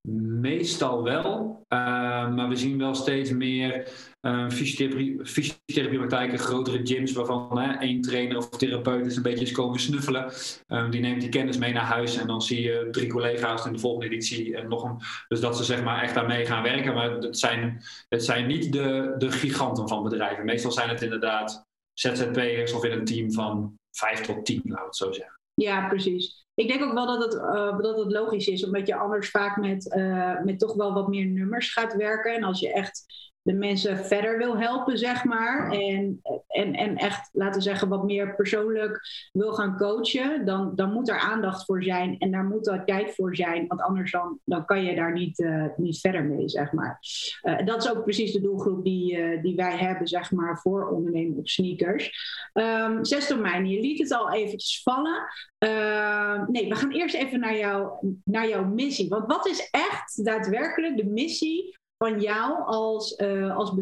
Meestal 0.09 1.03
wel, 1.03 1.65
uh, 1.69 2.35
maar 2.35 2.49
we 2.49 2.57
zien 2.57 2.79
wel 2.79 2.95
steeds 2.95 3.31
meer 3.31 3.89
uh, 4.21 4.49
fysiotherapiepraktijken, 4.51 6.39
grotere 6.39 6.87
gyms 6.87 7.13
waarvan 7.13 7.59
hè, 7.59 7.73
één 7.73 8.01
trainer 8.01 8.37
of 8.37 8.49
therapeut 8.49 9.07
is 9.07 9.17
een 9.17 9.23
beetje 9.23 9.45
is 9.45 9.53
komen 9.53 9.81
snuffelen. 9.81 10.33
Um, 10.69 10.91
die 10.91 11.01
neemt 11.01 11.21
die 11.21 11.29
kennis 11.29 11.59
mee 11.59 11.73
naar 11.73 11.85
huis 11.85 12.17
en 12.17 12.27
dan 12.27 12.43
zie 12.43 12.61
je 12.61 12.89
drie 12.91 13.09
collega's 13.09 13.67
in 13.67 13.73
de 13.73 13.79
volgende 13.79 14.07
editie 14.07 14.57
en 14.57 14.69
nog 14.69 14.85
een. 14.85 14.97
Dus 15.29 15.41
dat 15.41 15.57
ze 15.57 15.65
zeg 15.65 15.83
maar 15.83 16.03
echt 16.03 16.15
daarmee 16.15 16.47
gaan 16.47 16.63
werken, 16.63 16.95
maar 16.95 17.11
het 17.11 17.39
zijn, 17.39 17.83
het 18.09 18.25
zijn 18.25 18.47
niet 18.47 18.73
de, 18.73 19.15
de 19.19 19.31
giganten 19.31 19.89
van 19.89 20.03
bedrijven. 20.03 20.45
Meestal 20.45 20.73
zijn 20.73 20.89
het 20.89 21.03
inderdaad 21.03 21.65
ZZP'ers 21.93 22.73
of 22.73 22.85
in 22.85 22.93
een 22.93 23.05
team 23.05 23.33
van 23.33 23.79
vijf 23.91 24.21
tot 24.21 24.45
tien, 24.45 24.61
laten 24.65 24.79
we 24.79 24.87
het 24.87 24.97
zo 24.97 25.13
zeggen. 25.13 25.41
Ja, 25.55 25.89
precies. 25.89 26.44
Ik 26.55 26.69
denk 26.69 26.83
ook 26.83 26.93
wel 26.93 27.07
dat 27.07 27.25
het, 27.25 27.35
uh, 27.35 27.79
dat 27.79 27.99
het 27.99 28.13
logisch 28.13 28.47
is, 28.47 28.65
omdat 28.65 28.87
je 28.87 28.97
anders 28.97 29.31
vaak 29.31 29.57
met, 29.57 29.95
uh, 29.97 30.41
met 30.43 30.59
toch 30.59 30.75
wel 30.75 30.93
wat 30.93 31.09
meer 31.09 31.27
nummers 31.27 31.73
gaat 31.73 31.95
werken. 31.95 32.35
En 32.35 32.43
als 32.43 32.61
je 32.61 32.73
echt 32.73 33.05
de 33.45 33.53
mensen 33.53 33.99
verder 33.99 34.39
wil 34.39 34.59
helpen, 34.59 34.99
zeg 34.99 35.25
maar. 35.25 35.71
En, 35.71 36.21
en, 36.49 36.75
en 36.75 36.97
echt, 36.97 37.29
laten 37.33 37.63
zeggen, 37.63 37.89
wat 37.89 38.05
meer 38.05 38.35
persoonlijk 38.35 39.01
wil 39.33 39.53
gaan 39.53 39.77
coachen, 39.77 40.47
dan, 40.47 40.73
dan 40.75 40.93
moet 40.93 41.09
er 41.09 41.19
aandacht 41.19 41.65
voor 41.65 41.83
zijn 41.83 42.19
en 42.19 42.31
daar 42.31 42.45
moet 42.45 42.67
er 42.67 42.85
tijd 42.85 43.15
voor 43.15 43.37
zijn. 43.37 43.67
Want 43.67 43.81
anders 43.81 44.11
dan, 44.11 44.39
dan 44.45 44.65
kan 44.65 44.85
je 44.85 44.95
daar 44.95 45.13
niet, 45.13 45.39
uh, 45.39 45.67
niet 45.77 46.01
verder 46.01 46.25
mee, 46.25 46.49
zeg 46.49 46.73
maar. 46.73 46.99
Uh, 47.43 47.67
dat 47.67 47.85
is 47.85 47.91
ook 47.91 48.03
precies 48.03 48.33
de 48.33 48.41
doelgroep 48.41 48.85
die, 48.85 49.17
uh, 49.17 49.43
die 49.43 49.57
wij 49.57 49.77
hebben, 49.77 50.07
zeg 50.07 50.33
maar, 50.33 50.59
voor 50.59 50.89
ondernemen 50.89 51.39
op 51.39 51.49
sneakers. 51.49 52.13
Um, 52.53 53.05
zes 53.05 53.29
domeinen, 53.29 53.71
je 53.71 53.81
liet 53.81 53.99
het 53.99 54.13
al 54.13 54.33
eventjes 54.33 54.83
vallen. 54.83 55.25
Uh, 55.59 56.47
nee, 56.47 56.69
we 56.69 56.75
gaan 56.75 56.93
eerst 56.93 57.15
even 57.15 57.41
naar, 57.41 57.57
jou, 57.57 57.93
naar 58.25 58.49
jouw 58.49 58.65
missie. 58.65 59.09
Want 59.09 59.27
wat 59.27 59.47
is 59.47 59.69
echt 59.71 60.25
daadwerkelijk 60.25 60.97
de 60.97 61.07
missie 61.07 61.83
van 62.09 62.21
jou 62.21 62.65
als, 62.65 63.19
uh, 63.19 63.57
als? 63.57 63.73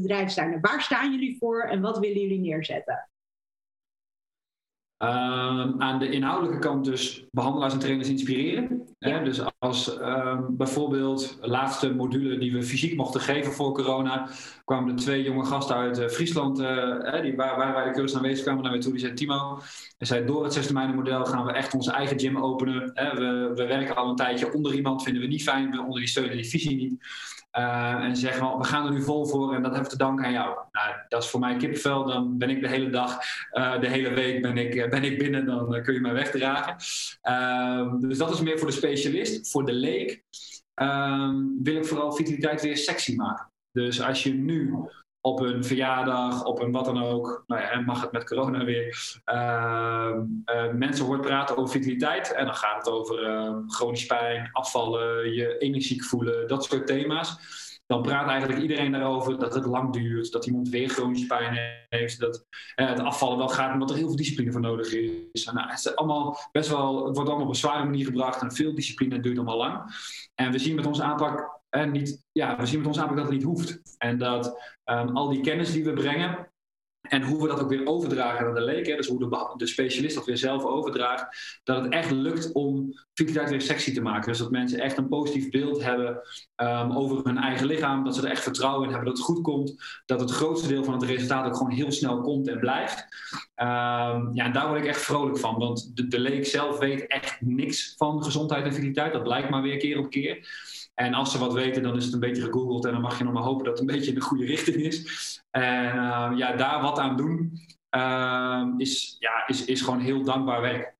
Waar 0.60 0.80
staan 0.82 1.12
jullie 1.12 1.36
voor 1.38 1.62
en 1.62 1.80
wat 1.80 1.98
willen 1.98 2.20
jullie 2.20 2.40
neerzetten? 2.40 3.08
Um, 4.98 5.82
aan 5.82 5.98
de 5.98 6.10
inhoudelijke 6.10 6.58
kant 6.58 6.84
dus 6.84 7.26
behandelaars 7.30 7.72
en 7.72 7.78
trainers 7.78 8.08
inspireren. 8.08 8.94
Ja. 8.98 9.10
Hè? 9.10 9.24
Dus 9.24 9.40
als 9.58 10.00
um, 10.00 10.56
bijvoorbeeld 10.56 11.38
de 11.40 11.48
laatste 11.48 11.94
module 11.94 12.38
die 12.38 12.52
we 12.52 12.62
fysiek 12.62 12.96
mochten 12.96 13.20
geven 13.20 13.52
voor 13.52 13.72
corona, 13.72 14.28
kwamen 14.64 14.90
er 14.90 14.96
twee 14.96 15.22
jonge 15.22 15.44
gasten 15.44 15.76
uit 15.76 15.98
uh, 15.98 16.06
Friesland, 16.06 16.60
uh, 16.60 17.22
die 17.22 17.36
waar, 17.36 17.56
waar 17.56 17.74
wij 17.74 17.84
de 17.84 17.90
cursus 17.90 18.16
aanwezig 18.16 18.42
kwamen 18.42 18.62
naar 18.62 18.72
mij 18.72 18.80
toe, 18.80 18.92
die 18.92 19.00
zei 19.00 19.12
Timo, 19.12 19.60
en 19.98 20.06
zei 20.06 20.26
door 20.26 20.44
het 20.44 20.52
zesde 20.52 20.72
model 20.72 21.24
gaan 21.24 21.44
we 21.44 21.52
echt 21.52 21.74
onze 21.74 21.92
eigen 21.92 22.20
gym 22.20 22.36
openen. 22.36 22.90
Hè? 22.94 23.14
We, 23.14 23.52
we 23.54 23.66
werken 23.66 23.96
al 23.96 24.08
een 24.08 24.16
tijdje 24.16 24.52
onder 24.52 24.74
iemand, 24.74 25.02
vinden 25.02 25.22
we 25.22 25.28
niet 25.28 25.42
fijn, 25.42 25.70
we 25.70 25.80
onder 25.80 25.98
die 25.98 26.08
steunen 26.08 26.36
die 26.36 26.48
visie 26.48 26.76
niet. 26.76 27.04
En 27.52 28.16
zeggen 28.16 28.58
we 28.58 28.64
gaan 28.64 28.86
er 28.86 28.92
nu 28.92 29.02
vol 29.02 29.26
voor 29.26 29.54
en 29.54 29.62
dat 29.62 29.72
hebben 29.72 29.90
we 29.90 29.96
te 29.96 30.04
danken 30.04 30.24
aan 30.24 30.32
jou. 30.32 30.56
Nou, 30.72 30.94
dat 31.08 31.22
is 31.22 31.28
voor 31.28 31.40
mij 31.40 31.56
kippenvel. 31.56 32.04
Dan 32.04 32.38
ben 32.38 32.50
ik 32.50 32.60
de 32.60 32.68
hele 32.68 32.90
dag, 32.90 33.18
de 33.80 33.88
hele 33.88 34.10
week 34.10 34.42
ben 34.42 34.56
ik, 34.56 34.90
ben 34.90 35.04
ik 35.04 35.18
binnen, 35.18 35.46
dan 35.46 35.82
kun 35.82 35.94
je 35.94 36.00
mij 36.00 36.12
wegdragen. 36.12 36.76
Ehm, 37.20 38.00
dus 38.00 38.18
dat 38.18 38.30
is 38.30 38.40
meer 38.40 38.58
voor 38.58 38.66
de 38.66 38.74
specialist. 38.74 39.50
Voor 39.50 39.66
de 39.66 39.72
leek 39.72 40.22
ehm, 40.74 41.36
wil 41.62 41.76
ik 41.76 41.86
vooral 41.86 42.12
vitaliteit 42.12 42.62
weer 42.62 42.76
sexy 42.76 43.14
maken. 43.14 43.50
Dus 43.72 44.02
als 44.02 44.22
je 44.22 44.34
nu 44.34 44.74
op 45.22 45.40
een 45.40 45.64
verjaardag, 45.64 46.44
op 46.44 46.60
een 46.60 46.72
wat 46.72 46.84
dan 46.84 47.02
ook, 47.02 47.44
nou 47.46 47.62
ja, 47.62 47.80
mag 47.80 48.00
het 48.00 48.12
met 48.12 48.24
corona 48.24 48.64
weer, 48.64 49.20
uh, 49.32 50.14
uh, 50.54 50.72
mensen 50.72 51.04
hoort 51.04 51.20
praten 51.20 51.56
over 51.56 51.70
vitaliteit. 51.70 52.32
En 52.32 52.44
dan 52.44 52.54
gaat 52.54 52.76
het 52.76 52.94
over 52.94 53.22
uh, 53.22 53.56
chronisch 53.66 54.06
pijn, 54.06 54.48
afvallen, 54.52 55.32
je 55.32 55.58
energiek 55.58 56.04
voelen, 56.04 56.48
dat 56.48 56.64
soort 56.64 56.86
thema's. 56.86 57.36
Dan 57.86 58.02
praat 58.02 58.28
eigenlijk 58.28 58.60
iedereen 58.60 58.92
daarover 58.92 59.38
dat 59.38 59.54
het 59.54 59.64
lang 59.64 59.92
duurt, 59.92 60.32
dat 60.32 60.46
iemand 60.46 60.68
weer 60.68 60.88
chronische 60.88 61.26
pijn 61.26 61.58
heeft, 61.88 62.20
dat 62.20 62.46
eh, 62.74 62.88
het 62.88 62.98
afvallen 62.98 63.38
wel 63.38 63.48
gaat, 63.48 63.72
omdat 63.72 63.90
er 63.90 63.96
heel 63.96 64.06
veel 64.06 64.16
discipline 64.16 64.52
voor 64.52 64.60
nodig 64.60 64.92
is. 65.32 65.44
Nou, 65.44 65.68
het, 65.68 65.78
is 65.78 65.96
allemaal 65.96 66.38
best 66.52 66.68
wel, 66.68 67.06
het 67.06 67.14
wordt 67.14 67.28
allemaal 67.28 67.46
op 67.46 67.52
een 67.52 67.58
zware 67.58 67.84
manier 67.84 68.04
gebracht 68.04 68.42
en 68.42 68.52
veel 68.52 68.74
discipline 68.74 69.20
duurt 69.20 69.36
allemaal 69.36 69.56
lang. 69.56 69.82
En 70.34 70.52
we 70.52 70.58
zien 70.58 70.74
met 70.74 70.86
onze 70.86 71.02
aanpak 71.02 71.61
en 71.72 71.90
niet, 71.90 72.24
ja, 72.32 72.56
we 72.56 72.66
zien 72.66 72.78
met 72.78 72.88
ons 72.88 72.98
aanpak 72.98 73.16
dat 73.16 73.24
het 73.24 73.34
niet 73.34 73.44
hoeft. 73.44 73.80
En 73.98 74.18
dat 74.18 74.46
um, 74.84 75.16
al 75.16 75.28
die 75.28 75.40
kennis 75.40 75.72
die 75.72 75.84
we 75.84 75.92
brengen, 75.92 76.52
en 77.02 77.22
hoe 77.22 77.42
we 77.42 77.48
dat 77.48 77.60
ook 77.60 77.68
weer 77.68 77.86
overdragen 77.86 78.46
aan 78.46 78.54
de 78.54 78.60
leek, 78.60 78.86
hè, 78.86 78.96
dus 78.96 79.06
hoe 79.06 79.18
de, 79.18 79.54
de, 79.56 79.66
specialist 79.66 80.14
dat 80.14 80.24
weer 80.24 80.36
zelf 80.36 80.64
overdraagt, 80.64 81.60
dat 81.64 81.84
het 81.84 81.92
echt 81.92 82.10
lukt 82.10 82.52
om 82.52 82.92
vitaliteit 83.14 83.50
weer 83.50 83.60
sexy 83.60 83.94
te 83.94 84.00
maken. 84.00 84.28
Dus 84.28 84.38
dat 84.38 84.50
mensen 84.50 84.78
echt 84.78 84.98
een 84.98 85.08
positief 85.08 85.50
beeld 85.50 85.82
hebben 85.82 86.20
um, 86.56 86.92
over 86.92 87.24
hun 87.24 87.38
eigen 87.38 87.66
lichaam, 87.66 88.04
dat 88.04 88.14
ze 88.14 88.22
er 88.22 88.30
echt 88.30 88.42
vertrouwen 88.42 88.84
in 88.84 88.90
hebben 88.90 89.08
dat 89.08 89.16
het 89.16 89.26
goed 89.26 89.40
komt, 89.40 89.74
dat 90.06 90.20
het 90.20 90.30
grootste 90.30 90.68
deel 90.68 90.84
van 90.84 90.94
het 90.94 91.02
resultaat 91.02 91.46
ook 91.46 91.56
gewoon 91.56 91.72
heel 91.72 91.92
snel 91.92 92.20
komt 92.20 92.48
en 92.48 92.58
blijft. 92.58 93.00
Um, 93.56 94.34
ja, 94.34 94.44
en 94.44 94.52
daar 94.52 94.68
word 94.68 94.80
ik 94.80 94.86
echt 94.86 95.02
vrolijk 95.02 95.38
van, 95.38 95.58
want 95.58 95.96
de, 95.96 96.08
de 96.08 96.20
leek 96.20 96.46
zelf 96.46 96.78
weet 96.78 97.06
echt 97.06 97.40
niks 97.40 97.94
van 97.96 98.24
gezondheid 98.24 98.64
en 98.64 98.72
vitaliteit. 98.72 99.12
Dat 99.12 99.22
blijkt 99.22 99.50
maar 99.50 99.62
weer 99.62 99.76
keer 99.76 99.98
op 99.98 100.10
keer. 100.10 100.46
En 100.94 101.14
als 101.14 101.32
ze 101.32 101.38
wat 101.38 101.52
weten, 101.52 101.82
dan 101.82 101.96
is 101.96 102.04
het 102.04 102.14
een 102.14 102.20
beetje 102.20 102.42
gegoogeld 102.42 102.84
en 102.84 102.92
dan 102.92 103.00
mag 103.00 103.18
je 103.18 103.24
nog 103.24 103.32
maar 103.32 103.42
hopen 103.42 103.64
dat 103.64 103.78
het 103.78 103.88
een 103.88 103.94
beetje 103.94 104.08
in 104.08 104.14
de 104.14 104.24
goede 104.24 104.44
richting 104.44 104.76
is. 104.76 105.40
En 105.50 105.84
uh, 105.84 106.32
ja, 106.36 106.56
daar 106.56 106.82
wat 106.82 106.98
aan 106.98 107.16
doen 107.16 107.52
uh, 107.96 108.74
is, 108.76 109.16
ja, 109.18 109.46
is, 109.46 109.64
is 109.64 109.80
gewoon 109.80 110.00
heel 110.00 110.22
dankbaar 110.22 110.60
werk. 110.60 110.96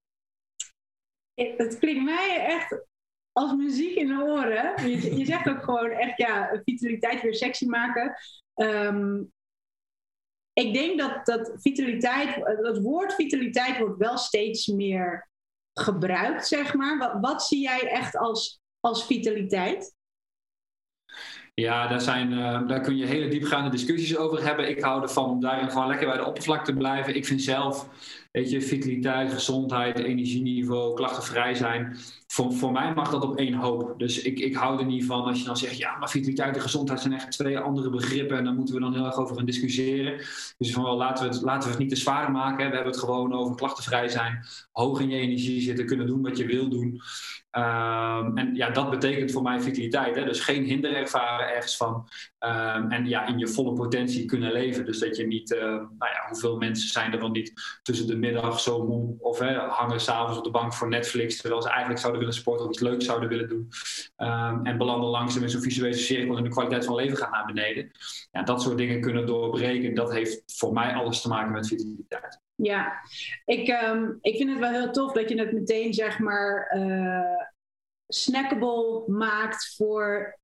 Het 1.35 1.79
klinkt 1.79 2.05
mij 2.05 2.45
echt 2.47 2.87
als 3.33 3.53
muziek 3.53 3.95
in 3.95 4.07
de 4.07 4.23
oren. 4.23 4.89
Je, 4.89 5.17
je 5.17 5.25
zegt 5.25 5.49
ook 5.49 5.63
gewoon 5.63 5.91
echt, 5.91 6.19
ja, 6.19 6.61
vitaliteit 6.65 7.23
weer 7.23 7.35
sexy 7.35 7.67
maken. 7.67 8.17
Um, 8.55 9.33
ik 10.53 10.75
denk 10.75 10.99
dat, 10.99 11.27
dat 11.27 11.53
vitaliteit, 11.55 12.45
dat 12.63 12.79
woord 12.79 13.15
vitaliteit 13.15 13.79
wordt 13.79 13.99
wel 13.99 14.19
steeds 14.19 14.67
meer 14.67 15.31
gebruikt, 15.73 16.47
zeg 16.47 16.75
maar. 16.75 16.99
Wat, 16.99 17.17
wat 17.21 17.43
zie 17.43 17.61
jij 17.61 17.89
echt 17.89 18.17
als 18.17 18.62
als 18.83 19.07
vitaliteit? 19.07 19.95
Ja, 21.55 21.87
daar, 21.87 22.01
zijn, 22.01 22.33
uh, 22.33 22.69
daar 22.69 22.81
kun 22.81 22.97
je 22.97 23.07
hele 23.07 23.29
diepgaande 23.29 23.71
discussies 23.71 24.17
over 24.17 24.45
hebben. 24.45 24.69
Ik 24.69 24.81
hou 24.81 25.03
ervan 25.03 25.31
om 25.31 25.41
daarin 25.41 25.71
gewoon 25.71 25.87
lekker 25.87 26.07
bij 26.07 26.17
de 26.17 26.25
oppervlakte 26.25 26.71
te 26.71 26.79
blijven. 26.79 27.17
Ik 27.17 27.27
vind 27.27 27.43
zelf, 27.43 27.89
weet 28.31 28.51
je, 28.51 28.61
vitaliteit, 28.61 29.33
gezondheid, 29.33 29.99
energieniveau, 29.99 30.95
klachtenvrij 30.95 31.55
zijn. 31.55 31.97
Voor, 32.27 32.53
voor 32.53 32.73
mij 32.73 32.95
mag 32.95 33.11
dat 33.11 33.23
op 33.23 33.37
één 33.37 33.55
hoop. 33.55 33.99
Dus 33.99 34.23
ik, 34.23 34.39
ik 34.39 34.55
hou 34.55 34.79
er 34.79 34.87
niet 34.87 35.05
van 35.05 35.25
als 35.25 35.39
je 35.39 35.45
dan 35.45 35.57
zegt, 35.57 35.79
ja, 35.79 35.99
maar 35.99 36.11
vitaliteit 36.11 36.57
en 36.57 36.63
gezondheid 36.63 37.01
zijn 37.01 37.13
echt 37.13 37.31
twee 37.31 37.59
andere 37.59 37.91
begrippen. 37.91 38.39
En 38.39 38.45
daar 38.45 38.55
moeten 38.55 38.75
we 38.75 38.81
dan 38.81 38.95
heel 38.95 39.07
erg 39.07 39.17
over 39.17 39.37
gaan 39.37 39.45
discussiëren. 39.45 40.19
Dus 40.59 40.73
van 40.73 40.83
wel, 40.83 40.97
laten 40.97 41.31
we, 41.31 41.45
laten 41.45 41.63
we 41.63 41.71
het 41.71 41.79
niet 41.79 41.91
te 41.91 41.97
zwaar 41.97 42.31
maken. 42.31 42.69
We 42.69 42.75
hebben 42.75 42.93
het 42.93 43.01
gewoon 43.01 43.33
over 43.33 43.57
klachtenvrij 43.57 44.09
zijn, 44.09 44.45
hoog 44.71 45.01
in 45.01 45.09
je 45.09 45.19
energie 45.19 45.61
zitten, 45.61 45.87
kunnen 45.87 46.07
doen 46.07 46.23
wat 46.23 46.37
je 46.39 46.47
wil 46.47 46.69
doen. 46.69 47.01
Um, 47.57 48.39
en 48.39 48.55
ja, 48.55 48.71
dat 48.71 48.91
betekent 48.91 49.33
voor 49.33 49.43
mij 49.43 49.61
vitaliteit. 49.61 50.17
Hè? 50.17 50.25
Dus 50.25 50.41
geen 50.41 50.65
hinder 50.65 50.95
ervaren 50.95 51.55
ergens 51.55 51.77
van. 51.77 52.09
Um, 52.41 52.91
en 52.91 53.07
ja, 53.07 53.27
in 53.27 53.39
je 53.39 53.49
volle 53.49 53.73
potentie 53.73 54.25
kunnen 54.25 54.53
leven. 54.53 54.85
Dus 54.85 54.99
dat 54.99 55.17
je 55.17 55.27
niet, 55.27 55.51
uh, 55.51 55.61
nou 55.61 55.89
ja, 55.99 56.25
hoeveel 56.29 56.57
mensen 56.57 56.89
zijn 56.89 57.13
er 57.13 57.19
dan 57.19 57.33
niet 57.33 57.53
tussen 57.83 58.07
de 58.07 58.17
middag 58.17 58.61
zo 58.61 58.87
moe 58.87 59.17
of 59.19 59.39
hè, 59.39 59.55
hangen 59.55 60.01
s'avonds 60.01 60.39
op 60.39 60.45
de 60.45 60.51
bank 60.51 60.75
voor 60.75 60.89
Netflix, 60.89 61.41
terwijl 61.41 61.63
ze 61.63 61.69
eigenlijk 61.69 62.01
zouden 62.01 62.21
willen 62.21 62.37
sporten 62.37 62.67
of 62.67 62.73
iets 62.73 62.83
leuks 62.83 63.05
zouden 63.05 63.29
willen 63.29 63.49
doen. 63.49 63.69
En 64.63 64.79
belanden 64.79 65.11
langzaam 65.11 65.43
in 65.43 65.51
zo'n 65.51 65.63
visuele 65.63 65.95
cirkel 65.95 66.37
en 66.37 66.45
de 66.45 66.51
kwaliteit 66.51 66.85
van 66.85 66.95
leven 66.95 67.17
gaat 67.17 67.31
naar 67.31 67.47
beneden. 67.47 67.91
Ja, 68.33 68.43
dat 68.43 68.63
soort 68.63 68.77
dingen 68.77 69.01
kunnen 69.01 69.27
doorbreken. 69.27 69.95
Dat 69.95 70.13
heeft 70.13 70.43
voor 70.47 70.73
mij 70.73 70.95
alles 70.95 71.21
te 71.21 71.29
maken 71.29 71.53
met 71.53 71.67
vitaliteit. 71.67 72.42
Ja, 72.55 73.01
ik, 73.45 73.69
um, 73.69 74.19
ik 74.21 74.37
vind 74.37 74.51
het 74.51 74.59
wel 74.59 74.71
heel 74.71 74.91
tof 74.91 75.13
dat 75.13 75.29
je 75.29 75.39
het 75.39 75.53
meteen 75.53 75.95
zeg 75.95 76.19
maar 76.19 76.75
uh, 76.77 77.47
snackable 78.07 79.05
maakt 79.07 79.75
voor, 79.77 80.39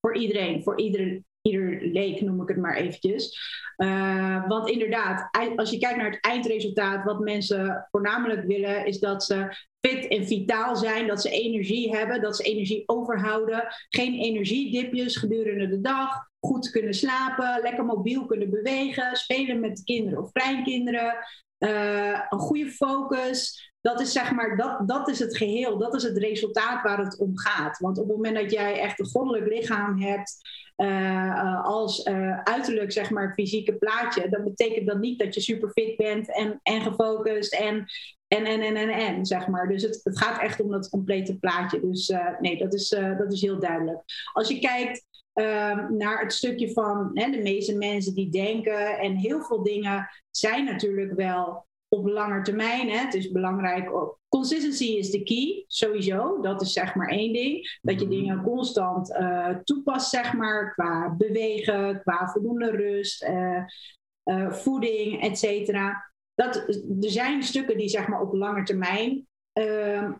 voor 0.00 0.16
iedereen, 0.16 0.62
voor 0.62 0.78
ieder, 0.78 1.22
ieder 1.42 1.80
leek 1.82 2.20
noem 2.20 2.42
ik 2.42 2.48
het 2.48 2.56
maar 2.56 2.76
eventjes. 2.76 3.38
Uh, 3.76 4.48
want 4.48 4.68
inderdaad, 4.68 5.28
als 5.56 5.70
je 5.70 5.78
kijkt 5.78 5.96
naar 5.96 6.10
het 6.10 6.24
eindresultaat, 6.24 7.04
wat 7.04 7.20
mensen 7.20 7.88
voornamelijk 7.90 8.46
willen, 8.46 8.86
is 8.86 8.98
dat 8.98 9.24
ze 9.24 9.68
fit 9.80 10.08
en 10.08 10.26
vitaal 10.26 10.76
zijn, 10.76 11.06
dat 11.06 11.22
ze 11.22 11.30
energie 11.30 11.96
hebben, 11.96 12.20
dat 12.20 12.36
ze 12.36 12.42
energie 12.42 12.82
overhouden, 12.86 13.66
geen 13.88 14.14
energiedipjes 14.14 15.16
gedurende 15.16 15.68
de 15.68 15.80
dag, 15.80 16.28
goed 16.40 16.70
kunnen 16.70 16.94
slapen, 16.94 17.62
lekker 17.62 17.84
mobiel 17.84 18.26
kunnen 18.26 18.50
bewegen, 18.50 19.16
spelen 19.16 19.60
met 19.60 19.84
kinderen 19.84 20.22
of 20.22 20.32
kleinkinderen, 20.32 21.14
uh, 21.60 22.20
een 22.28 22.38
goede 22.38 22.70
focus. 22.70 23.68
Dat 23.80 24.00
is 24.00 24.12
zeg 24.12 24.32
maar, 24.32 24.56
dat, 24.56 24.88
dat 24.88 25.08
is 25.08 25.18
het 25.18 25.36
geheel, 25.36 25.78
dat 25.78 25.94
is 25.94 26.02
het 26.02 26.18
resultaat 26.18 26.82
waar 26.82 26.98
het 26.98 27.18
om 27.18 27.38
gaat. 27.38 27.78
Want 27.78 27.98
op 27.98 28.06
het 28.06 28.16
moment 28.16 28.36
dat 28.36 28.50
jij 28.50 28.80
echt 28.80 29.00
een 29.00 29.06
goddelijk 29.06 29.46
lichaam 29.46 30.00
hebt, 30.00 30.36
uh, 30.76 31.64
als 31.64 32.06
uh, 32.06 32.38
uiterlijk 32.38 32.92
zeg 32.92 33.10
maar 33.10 33.32
fysieke 33.34 33.74
plaatje, 33.74 34.28
dan 34.28 34.44
betekent 34.44 34.86
dat 34.86 34.98
niet 34.98 35.18
dat 35.18 35.34
je 35.34 35.40
super 35.40 35.70
fit 35.70 35.96
bent 35.96 36.34
en, 36.34 36.60
en 36.62 36.80
gefocust 36.80 37.54
en, 37.54 37.86
en, 38.28 38.44
en, 38.44 38.60
en, 38.60 38.76
en, 38.76 38.88
en, 38.88 39.26
zeg 39.26 39.46
maar. 39.46 39.68
Dus 39.68 39.82
het, 39.82 40.00
het 40.02 40.18
gaat 40.18 40.40
echt 40.40 40.60
om 40.60 40.70
dat 40.70 40.88
complete 40.88 41.38
plaatje. 41.38 41.80
Dus 41.80 42.12
nee, 42.40 42.58
dat 42.58 42.74
is, 42.74 42.88
dat 42.88 43.32
is 43.32 43.40
heel 43.40 43.60
duidelijk. 43.60 44.02
Als 44.32 44.48
je 44.48 44.58
kijkt 44.58 45.06
Ehm, 45.32 45.96
naar 45.96 46.20
het 46.22 46.32
stukje 46.32 46.72
van 46.72 47.10
hè, 47.14 47.30
de 47.30 47.42
meeste 47.42 47.76
mensen 47.76 48.14
die 48.14 48.30
denken. 48.30 48.98
En 48.98 49.16
heel 49.16 49.42
veel 49.42 49.62
dingen 49.62 50.08
zijn 50.30 50.64
natuurlijk 50.64 51.12
wel 51.14 51.66
op 51.88 52.06
lange 52.06 52.42
termijn. 52.42 52.88
Hè. 52.88 52.96
Het 52.96 53.14
is 53.14 53.30
belangrijk. 53.30 53.90
Consistency 54.28 54.84
is 54.84 55.10
de 55.10 55.22
key, 55.22 55.64
sowieso. 55.66 56.40
Dat 56.40 56.60
is 56.60 56.72
zeg 56.72 56.94
maar 56.94 57.08
één 57.08 57.32
ding. 57.32 57.78
Dat 57.82 58.00
je 58.00 58.06
mhm. 58.06 58.14
dingen 58.14 58.42
constant 58.42 59.10
uh, 59.10 59.56
toepast, 59.64 60.10
zeg 60.10 60.32
maar, 60.32 60.72
qua 60.72 61.14
bewegen, 61.18 62.00
qua 62.00 62.28
voldoende 62.28 62.70
rust, 62.70 63.22
uh, 63.22 63.64
uh, 64.24 64.52
voeding, 64.52 65.22
et 65.22 65.38
cetera. 65.38 66.12
Dat, 66.34 66.56
er 67.02 67.10
zijn 67.10 67.42
stukken 67.42 67.76
die 67.76 67.88
zeg 67.88 68.08
maar 68.08 68.20
op 68.20 68.34
lange 68.34 68.62
termijn 68.62 69.26
ehm, 69.52 70.12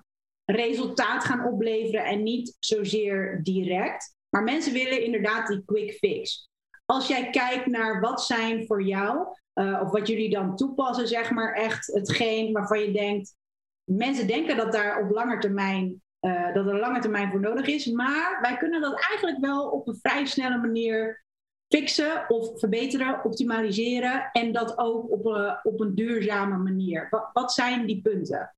resultaat 0.45 1.25
gaan 1.25 1.45
opleveren 1.45 2.05
en 2.05 2.23
niet 2.23 2.57
zozeer 2.59 3.41
direct. 3.43 4.19
Maar 4.31 4.43
mensen 4.43 4.73
willen 4.73 5.05
inderdaad 5.05 5.47
die 5.47 5.63
quick 5.65 5.93
fix. 5.93 6.49
Als 6.85 7.09
jij 7.09 7.31
kijkt 7.31 7.67
naar 7.67 8.01
wat 8.01 8.23
zijn 8.23 8.67
voor 8.67 8.83
jou, 8.83 9.27
uh, 9.55 9.81
of 9.83 9.91
wat 9.91 10.09
jullie 10.09 10.31
dan 10.31 10.57
toepassen, 10.57 11.09
zeg 11.09 11.31
maar 11.31 11.55
echt 11.55 11.87
hetgeen 11.87 12.53
waarvan 12.53 12.81
je 12.81 12.93
denkt, 12.93 13.37
mensen 13.85 14.27
denken 14.27 14.57
dat 14.57 14.73
daar 14.73 15.03
op 15.03 15.11
lange 15.11 15.39
termijn, 15.39 16.03
uh, 16.21 16.55
dat 16.55 16.67
er 16.67 16.79
lange 16.79 17.01
termijn 17.01 17.31
voor 17.31 17.41
nodig 17.41 17.67
is, 17.67 17.87
maar 17.87 18.39
wij 18.41 18.57
kunnen 18.57 18.81
dat 18.81 19.01
eigenlijk 19.09 19.41
wel 19.41 19.69
op 19.69 19.89
een 19.89 19.99
vrij 20.03 20.27
snelle 20.27 20.59
manier 20.59 21.25
fixen 21.69 22.25
of 22.29 22.59
verbeteren, 22.59 23.25
optimaliseren 23.25 24.29
en 24.33 24.53
dat 24.53 24.79
ook 24.79 25.11
op 25.11 25.25
een, 25.25 25.59
op 25.63 25.81
een 25.81 25.95
duurzame 25.95 26.57
manier. 26.57 27.07
Wat, 27.11 27.31
wat 27.33 27.53
zijn 27.53 27.87
die 27.87 28.03
punten? 28.03 28.55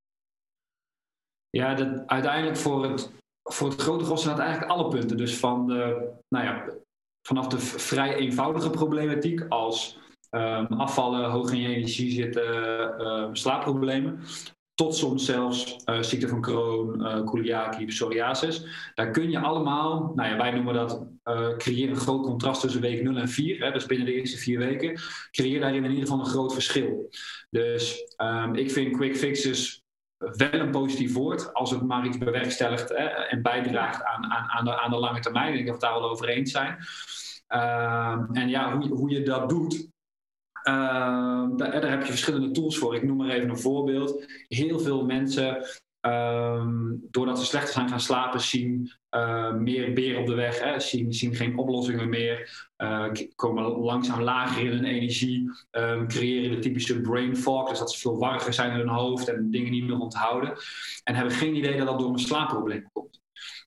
Ja, 1.51 1.75
dat, 1.75 2.07
uiteindelijk 2.07 2.57
voor 2.57 2.85
het 2.85 3.11
voor 3.43 3.69
het 3.69 3.81
grote 3.81 4.05
gros 4.05 4.23
zijn 4.23 4.37
dat 4.37 4.45
eigenlijk 4.45 4.73
alle 4.73 4.89
punten. 4.89 5.17
Dus 5.17 5.37
van 5.37 5.67
nou 6.29 6.45
ja, 6.45 6.65
vanaf 7.23 7.47
de 7.47 7.59
vrij 7.59 8.15
eenvoudige 8.15 8.71
problematiek 8.71 9.45
als 9.49 9.99
um, 10.31 10.67
afvallen, 10.67 11.31
hoog 11.31 11.53
in 11.53 11.61
je 11.61 11.75
energie 11.75 12.11
zitten, 12.11 12.45
uh, 13.01 13.29
slaapproblemen. 13.33 14.21
Tot 14.75 14.95
soms 14.97 15.25
zelfs 15.25 15.77
uh, 15.85 16.03
ziekte 16.03 16.29
van 16.29 16.41
Crohn, 16.41 17.01
uh, 17.47 17.87
psoriasis. 17.87 18.65
Daar 18.95 19.11
kun 19.11 19.31
je 19.31 19.39
allemaal, 19.39 20.13
nou 20.15 20.29
ja, 20.29 20.37
wij 20.37 20.51
noemen 20.51 20.75
dat 20.75 21.07
uh, 21.25 21.57
creëer 21.57 21.91
een 21.91 21.97
groot 21.97 22.23
contrast 22.23 22.61
tussen 22.61 22.81
week 22.81 23.03
0 23.03 23.17
en 23.17 23.29
4. 23.29 23.65
Hè, 23.65 23.73
dus 23.73 23.87
binnen 23.87 24.07
de 24.07 24.15
eerste 24.15 24.39
vier 24.39 24.59
weken. 24.59 25.01
Creëer 25.31 25.61
daarin 25.61 25.85
in 25.85 25.91
ieder 25.91 26.07
geval 26.07 26.21
een 26.21 26.31
groot 26.31 26.53
verschil. 26.53 27.09
Dus 27.51 28.15
um, 28.17 28.55
ik 28.55 28.71
vind 28.71 28.97
quick 28.97 29.17
fixes 29.17 29.82
wel 30.31 30.61
een 30.61 30.71
positief 30.71 31.13
woord 31.13 31.55
als 31.55 31.71
het 31.71 31.83
maar 31.83 32.07
iets 32.07 32.19
bewerkstelligt 32.19 32.89
hè, 32.89 33.05
en 33.05 33.43
bijdraagt 33.43 34.05
aan, 34.05 34.25
aan, 34.25 34.49
aan, 34.49 34.65
de, 34.65 34.81
aan 34.81 34.91
de 34.91 34.97
lange 34.97 35.21
termijn. 35.21 35.49
Ik 35.49 35.55
denk 35.55 35.67
dat 35.67 35.75
we 35.77 35.87
daar 35.87 36.01
wel 36.01 36.11
over 36.11 36.29
eens 36.29 36.51
zijn. 36.51 36.77
Ehm, 37.47 38.25
en 38.33 38.49
ja, 38.49 38.77
hoe, 38.77 38.89
hoe 38.89 39.11
je 39.11 39.23
dat 39.23 39.49
doet, 39.49 39.89
ehm, 40.63 41.57
daar, 41.57 41.81
daar, 41.81 41.91
heb 41.91 42.03
je 42.03 42.11
verschillende 42.11 42.51
tools 42.51 42.79
voor. 42.79 42.95
Ik 42.95 43.03
noem 43.03 43.17
maar 43.17 43.29
even 43.29 43.49
een 43.49 43.59
voorbeeld. 43.59 44.25
Heel 44.49 44.79
veel 44.79 45.05
mensen, 45.05 45.67
ehm, 46.01 46.95
doordat 47.11 47.39
ze 47.39 47.45
slechter 47.45 47.73
zijn 47.73 47.89
gaan 47.89 48.01
slapen, 48.01 48.41
zien 48.41 48.93
uh, 49.17 49.53
meer 49.53 49.93
beren 49.93 50.21
op 50.21 50.27
de 50.27 50.35
weg, 50.35 50.61
hè, 50.61 50.81
zien, 50.81 51.13
zien 51.13 51.35
geen 51.35 51.59
oplossingen 51.59 52.09
meer, 52.09 52.69
uh, 52.79 53.07
komen 53.37 53.65
langzaam 53.65 54.21
lager 54.21 54.65
in 54.65 54.71
hun 54.71 54.85
energie, 54.85 55.51
um, 55.71 56.09
creëren 56.09 56.51
de 56.51 56.59
typische 56.59 57.01
brain 57.01 57.37
fog, 57.37 57.69
dus 57.69 57.79
dat 57.79 57.93
ze 57.93 57.99
veel 57.99 58.19
warriger 58.19 58.53
zijn 58.53 58.71
in 58.71 58.79
hun 58.79 58.89
hoofd 58.89 59.29
en 59.29 59.51
dingen 59.51 59.71
niet 59.71 59.85
meer 59.85 59.99
onthouden. 59.99 60.53
En 61.05 61.15
hebben 61.15 61.35
geen 61.35 61.57
idee 61.57 61.77
dat 61.77 61.87
dat 61.87 61.99
door 61.99 62.13
een 62.13 62.19
slaapprobleem 62.19 62.89
komt. 62.93 63.21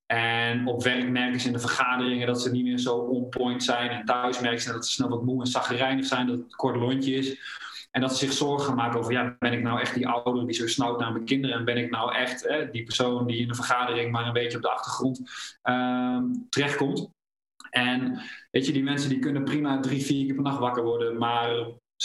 En 0.06 0.68
op 0.68 0.84
werk 0.84 1.10
merken 1.10 1.40
ze 1.40 1.48
in 1.48 1.54
de 1.54 1.60
vergaderingen 1.60 2.28
dat 2.28 2.42
ze 2.42 2.52
niet 2.52 2.64
meer 2.64 2.78
zo 2.78 2.96
on 2.96 3.30
point 3.30 3.64
zijn. 3.64 3.90
En 3.90 4.06
thuis 4.06 4.40
merken 4.40 4.62
ze 4.62 4.72
dat 4.72 4.86
ze 4.86 4.92
snel 4.92 5.10
wat 5.10 5.24
moe 5.24 5.42
en 5.42 5.48
zaggerijnig 5.48 6.06
zijn, 6.06 6.28
dat 6.28 6.36
het 6.36 6.46
een 6.46 6.58
kort 6.58 6.76
lontje 6.76 7.14
is. 7.14 7.40
En 7.96 8.02
dat 8.02 8.18
ze 8.18 8.26
zich 8.26 8.34
zorgen 8.34 8.76
maken 8.76 9.00
over, 9.00 9.12
ja, 9.12 9.36
ben 9.40 9.54
ik 9.54 9.62
nou 9.62 9.80
echt 9.80 9.94
die 9.94 10.08
ouder 10.08 10.46
die 10.46 10.56
zo 10.56 10.68
snauwt 10.68 11.00
naar 11.00 11.12
mijn 11.12 11.26
kinderen? 11.26 11.58
En 11.58 11.66
ben 11.66 11.78
ik 11.78 11.90
nou 11.90 12.16
echt 12.16 12.48
die 12.72 12.84
persoon 12.84 13.28
die 13.28 13.38
in 13.38 13.48
de 13.48 13.56
vergadering 13.56 14.12
maar 14.12 14.28
een 14.28 14.34
beetje 14.34 14.58
op 14.58 14.64
de 14.64 14.70
achtergrond 14.70 15.20
uh, 15.64 16.20
terechtkomt? 16.50 17.10
En 17.70 18.22
weet 18.52 18.66
je, 18.66 18.72
die 18.72 18.84
mensen 18.84 19.10
die 19.10 19.20
kunnen 19.20 19.44
prima 19.44 19.80
drie, 19.80 20.06
vier 20.06 20.26
keer 20.26 20.34
per 20.34 20.44
nacht 20.44 20.60
wakker 20.60 20.84
worden, 20.84 21.18
maar 21.18 21.50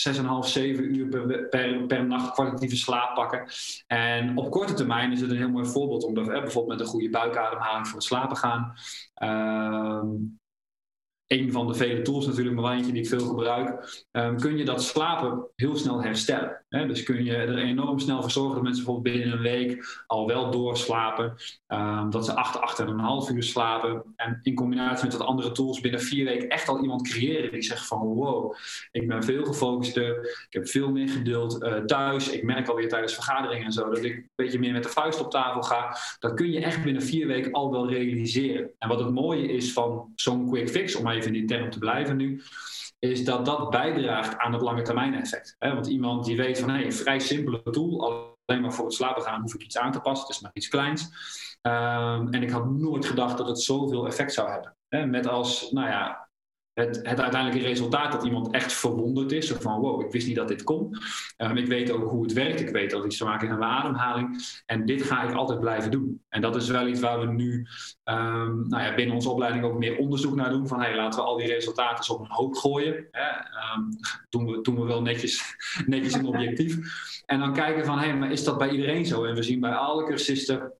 6,5, 0.08 0.22
7 0.40 0.94
uur 0.94 1.08
per, 1.08 1.48
per, 1.48 1.86
per, 1.86 2.06
nacht 2.06 2.32
kwalitatieve 2.32 2.76
slaap 2.76 3.14
pakken. 3.14 3.44
En 3.86 4.36
op 4.36 4.50
korte 4.50 4.74
termijn 4.74 5.12
is 5.12 5.20
het 5.20 5.30
een 5.30 5.36
heel 5.36 5.50
mooi 5.50 5.66
voorbeeld 5.66 6.04
om 6.04 6.14
bijvoorbeeld 6.14 6.66
met 6.66 6.80
een 6.80 6.92
goede 6.92 7.10
buikademhaling 7.10 7.86
voor 7.86 7.98
het 7.98 8.06
slapen 8.06 8.36
gaan. 8.36 8.74
Uh, 9.22 10.02
een 11.30 11.52
van 11.52 11.66
de 11.66 11.74
vele 11.74 12.02
tools 12.02 12.26
natuurlijk, 12.26 12.56
maar 12.56 12.74
eentje 12.74 12.92
die 12.92 13.02
ik 13.02 13.08
veel 13.08 13.26
gebruik, 13.26 14.04
um, 14.12 14.36
kun 14.36 14.56
je 14.56 14.64
dat 14.64 14.82
slapen 14.82 15.46
heel 15.56 15.76
snel 15.76 16.02
herstellen. 16.02 16.64
Hè? 16.68 16.86
Dus 16.86 17.02
kun 17.02 17.24
je 17.24 17.36
er 17.36 17.58
enorm 17.58 17.98
snel 17.98 18.20
voor 18.20 18.30
zorgen 18.30 18.54
dat 18.54 18.62
mensen 18.62 18.84
bijvoorbeeld 18.84 19.14
binnen 19.14 19.36
een 19.36 19.42
week 19.42 20.02
al 20.06 20.26
wel 20.26 20.50
doorslapen, 20.50 21.34
um, 21.68 22.10
dat 22.10 22.24
ze 22.24 22.34
8, 22.34 22.80
8,5 23.28 23.34
uur 23.34 23.42
slapen. 23.42 24.02
En 24.16 24.40
in 24.42 24.54
combinatie 24.54 25.04
met 25.04 25.16
wat 25.16 25.26
andere 25.26 25.52
tools 25.52 25.80
binnen 25.80 26.00
vier 26.00 26.24
weken 26.24 26.48
echt 26.48 26.68
al 26.68 26.82
iemand 26.82 27.08
creëren 27.08 27.52
die 27.52 27.62
zegt 27.62 27.86
van 27.86 27.98
wow, 27.98 28.54
ik 28.90 29.08
ben 29.08 29.24
veel 29.24 29.44
gefocuster, 29.44 30.18
ik 30.48 30.52
heb 30.52 30.68
veel 30.68 30.90
meer 30.90 31.08
geduld 31.08 31.62
uh, 31.62 31.74
thuis, 31.74 32.30
ik 32.30 32.42
merk 32.42 32.68
alweer 32.68 32.88
tijdens 32.88 33.14
vergaderingen 33.14 33.64
en 33.64 33.72
zo 33.72 33.88
dat 33.88 34.04
ik 34.04 34.16
een 34.16 34.30
beetje 34.34 34.58
meer 34.58 34.72
met 34.72 34.82
de 34.82 34.88
vuist 34.88 35.20
op 35.20 35.30
tafel 35.30 35.62
ga. 35.62 35.96
Dat 36.18 36.34
kun 36.34 36.50
je 36.50 36.60
echt 36.60 36.84
binnen 36.84 37.02
vier 37.02 37.26
weken 37.26 37.52
al 37.52 37.70
wel 37.70 37.90
realiseren. 37.90 38.70
En 38.78 38.88
wat 38.88 38.98
het 38.98 39.10
mooie 39.10 39.52
is 39.52 39.72
van 39.72 40.12
zo'n 40.14 40.48
quick 40.48 40.70
fix, 40.70 40.94
om 40.94 41.06
even 41.20 41.34
in 41.34 41.46
die 41.46 41.56
term 41.56 41.70
te 41.70 41.78
blijven 41.78 42.16
nu, 42.16 42.42
is 42.98 43.24
dat 43.24 43.44
dat 43.44 43.70
bijdraagt 43.70 44.38
aan 44.38 44.52
het 44.52 44.62
lange 44.62 44.82
termijn 44.82 45.14
effect. 45.14 45.56
Want 45.58 45.86
iemand 45.86 46.24
die 46.24 46.36
weet 46.36 46.58
van 46.58 46.70
hey, 46.70 46.84
een 46.84 46.92
vrij 46.92 47.18
simpele 47.18 47.62
tool, 47.62 48.04
alleen 48.44 48.62
maar 48.62 48.72
voor 48.72 48.84
het 48.84 48.94
slapen 48.94 49.22
gaan 49.22 49.40
hoef 49.40 49.54
ik 49.54 49.62
iets 49.62 49.78
aan 49.78 49.92
te 49.92 50.00
passen, 50.00 50.26
het 50.26 50.36
is 50.36 50.42
maar 50.42 50.50
iets 50.54 50.68
kleins. 50.68 51.02
Um, 51.62 52.28
en 52.28 52.42
ik 52.42 52.50
had 52.50 52.70
nooit 52.70 53.06
gedacht 53.06 53.36
dat 53.38 53.48
het 53.48 53.60
zoveel 53.60 54.06
effect 54.06 54.32
zou 54.32 54.50
hebben. 54.50 55.10
Met 55.10 55.26
als, 55.26 55.70
nou 55.70 55.88
ja, 55.88 56.29
het, 56.74 57.00
het, 57.02 57.20
uiteindelijke 57.20 57.68
resultaat 57.68 58.12
dat 58.12 58.24
iemand 58.24 58.50
echt 58.50 58.72
verwonderd 58.72 59.32
is. 59.32 59.50
Van 59.50 59.80
wow, 59.80 60.00
ik 60.00 60.12
wist 60.12 60.26
niet 60.26 60.36
dat 60.36 60.48
dit 60.48 60.62
kon. 60.62 60.96
Um, 61.36 61.56
ik 61.56 61.66
weet 61.66 61.90
ook 61.90 62.10
hoe 62.10 62.22
het 62.22 62.32
werkt. 62.32 62.60
Ik 62.60 62.68
weet 62.68 62.90
dat 62.90 62.98
het 62.98 63.08
iets 63.08 63.18
te 63.18 63.24
maken 63.24 63.40
heeft 63.40 63.58
met 63.58 63.68
mijn 63.68 63.78
ademhaling. 63.78 64.42
En 64.66 64.86
dit 64.86 65.02
ga 65.02 65.22
ik 65.22 65.34
altijd 65.34 65.60
blijven 65.60 65.90
doen. 65.90 66.22
En 66.28 66.40
dat 66.40 66.56
is 66.56 66.68
wel 66.68 66.86
iets 66.86 67.00
waar 67.00 67.20
we 67.20 67.26
nu 67.26 67.66
um, 68.04 68.68
nou 68.68 68.82
ja, 68.82 68.94
binnen 68.94 69.14
onze 69.14 69.30
opleiding 69.30 69.64
ook 69.64 69.78
meer 69.78 69.98
onderzoek 69.98 70.34
naar 70.34 70.50
doen. 70.50 70.68
Van 70.68 70.80
hey, 70.80 70.96
laten 70.96 71.20
we 71.20 71.26
al 71.26 71.36
die 71.36 71.46
resultaten 71.46 72.14
op 72.14 72.20
een 72.20 72.30
hoop 72.30 72.54
gooien. 72.54 73.08
Hè. 73.10 73.28
Um, 73.76 73.88
doen, 74.28 74.46
we, 74.46 74.60
doen 74.60 74.80
we 74.80 74.84
wel 74.84 75.02
netjes, 75.02 75.56
netjes 75.86 76.12
en 76.12 76.26
objectief. 76.26 76.78
En 77.26 77.38
dan 77.38 77.52
kijken 77.52 77.84
van 77.84 77.98
hey, 77.98 78.16
maar 78.16 78.32
is 78.32 78.44
dat 78.44 78.58
bij 78.58 78.70
iedereen 78.70 79.06
zo? 79.06 79.24
En 79.24 79.34
we 79.34 79.42
zien 79.42 79.60
bij 79.60 79.74
alle 79.74 80.04
cursisten 80.04 80.72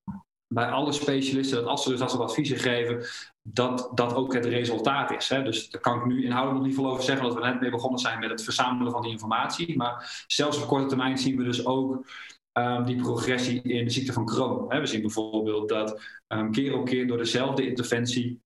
bij 0.53 0.67
alle 0.67 0.93
specialisten 0.93 1.57
dat 1.57 1.67
als 1.67 1.83
ze 1.83 1.89
dus 1.89 2.01
als 2.01 2.13
ze 2.13 2.19
adviezen 2.19 2.59
geven, 2.59 3.07
dat 3.43 3.91
dat 3.95 4.15
ook 4.15 4.35
het 4.35 4.45
resultaat 4.45 5.11
is. 5.11 5.29
Hè? 5.29 5.43
Dus 5.43 5.71
daar 5.71 5.81
kan 5.81 5.99
ik 5.99 6.05
nu 6.05 6.25
inhoudelijk 6.25 6.59
nog 6.59 6.67
niet 6.67 6.77
veel 6.77 6.91
over 6.91 7.05
zeggen, 7.05 7.25
dat 7.25 7.35
we 7.35 7.41
net 7.41 7.61
mee 7.61 7.71
begonnen 7.71 8.01
zijn 8.01 8.19
met 8.19 8.31
het 8.31 8.45
verzamelen 8.45 8.93
van 8.93 9.03
die 9.03 9.11
informatie. 9.11 9.77
Maar 9.77 10.25
zelfs 10.27 10.63
op 10.63 10.69
korte 10.69 10.87
termijn 10.87 11.19
zien 11.19 11.37
we 11.37 11.45
dus 11.45 11.67
ook 11.67 12.07
um, 12.53 12.85
die 12.85 12.97
progressie 12.97 13.63
in 13.63 13.85
de 13.85 13.91
ziekte 13.91 14.13
van 14.13 14.27
Crohn. 14.27 14.73
Hè? 14.73 14.81
We 14.81 14.87
zien 14.87 15.01
bijvoorbeeld 15.01 15.69
dat 15.69 16.01
um, 16.29 16.53
keer 16.53 16.79
op 16.79 16.87
keer 16.87 17.07
door 17.07 17.19
dezelfde 17.19 17.67
interventie 17.67 18.41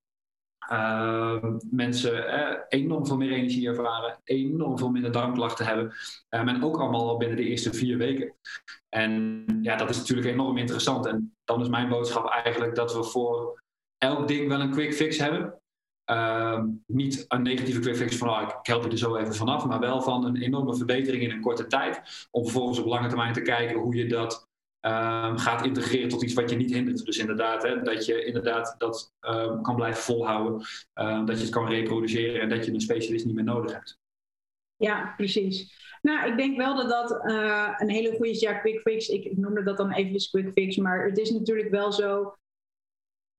uh, 0.71 1.45
mensen 1.71 2.29
eh, 2.29 2.57
enorm 2.69 3.07
veel 3.07 3.17
meer 3.17 3.33
energie 3.33 3.69
ervaren, 3.69 4.21
enorm 4.25 4.79
veel 4.79 4.91
minder 4.91 5.13
darmklachten 5.13 5.67
hebben. 5.67 5.85
Um, 6.31 6.49
en 6.49 6.65
ook 6.65 6.79
allemaal 6.79 7.09
al 7.09 7.17
binnen 7.17 7.37
de 7.37 7.45
eerste 7.45 7.75
vier 7.75 7.99
weken. 7.99 8.35
En 8.89 9.45
ja, 9.63 9.77
dat 9.77 9.91
is 9.91 9.97
natuurlijk 9.97 10.29
enorm 10.29 10.59
interessant. 10.59 11.07
En 11.07 11.37
dan 11.45 11.61
is 11.61 11.69
mijn 11.69 11.89
boodschap 11.89 12.29
eigenlijk 12.29 12.75
dat 12.75 12.95
we 12.95 13.05
voor 13.05 13.63
elk 13.99 14.29
ding 14.29 14.49
wel 14.49 14.61
een 14.61 14.71
quick 14.71 14.95
fix 14.95 15.19
hebben. 15.19 15.59
Uh, 16.11 16.63
niet 16.87 17.25
een 17.29 17.43
negatieve 17.43 17.81
quick 17.81 17.97
fix 17.97 18.17
van 18.17 18.29
oh, 18.29 18.43
ik 18.43 18.67
help 18.67 18.85
je 18.85 18.91
er 18.91 18.99
zo 18.99 19.17
even 19.17 19.35
vanaf, 19.35 19.67
maar 19.67 19.81
wel 19.81 20.03
van 20.03 20.25
een 20.25 20.37
enorme 20.37 20.77
verbetering 20.77 21.23
in 21.23 21.31
een 21.31 21.41
korte 21.41 21.67
tijd. 21.67 22.27
Om 22.31 22.43
vervolgens 22.43 22.79
op 22.79 22.87
lange 22.87 23.09
termijn 23.09 23.33
te 23.33 23.43
kijken 23.43 23.77
hoe 23.77 23.97
je 23.97 24.07
dat 24.07 24.49
um, 24.87 25.39
gaat 25.39 25.65
integreren 25.65 26.09
tot 26.09 26.23
iets 26.23 26.35
wat 26.35 26.51
je 26.51 26.57
niet 26.57 26.73
hindert. 26.75 27.05
Dus 27.05 27.19
inderdaad, 27.19 27.63
hè, 27.63 27.83
dat 27.83 28.07
je 28.07 28.25
inderdaad 28.25 28.75
dat 28.79 29.15
um, 29.21 29.63
kan 29.63 29.75
blijven 29.77 30.03
volhouden, 30.03 30.67
um, 30.95 31.25
dat 31.25 31.37
je 31.37 31.43
het 31.43 31.53
kan 31.53 31.69
reproduceren 31.69 32.41
en 32.41 32.49
dat 32.49 32.65
je 32.65 32.73
een 32.73 32.81
specialist 32.81 33.25
niet 33.25 33.35
meer 33.35 33.45
nodig 33.45 33.73
hebt. 33.73 33.99
Ja, 34.77 35.15
precies. 35.17 35.83
Nou, 36.03 36.31
ik 36.31 36.37
denk 36.37 36.57
wel 36.57 36.77
dat 36.77 36.89
dat 36.89 37.25
uh, 37.25 37.75
een 37.77 37.89
hele 37.89 38.11
goede 38.11 38.31
is. 38.31 38.41
Ja, 38.41 38.53
quick 38.53 38.81
fix. 38.81 39.09
Ik, 39.09 39.37
noemde 39.37 39.63
dat 39.63 39.77
dan 39.77 39.93
even 39.93 40.29
quick 40.31 40.53
fix. 40.53 40.77
Maar 40.77 41.05
het 41.05 41.19
is 41.19 41.31
natuurlijk 41.31 41.71
wel 41.71 41.93
zo. 41.93 42.37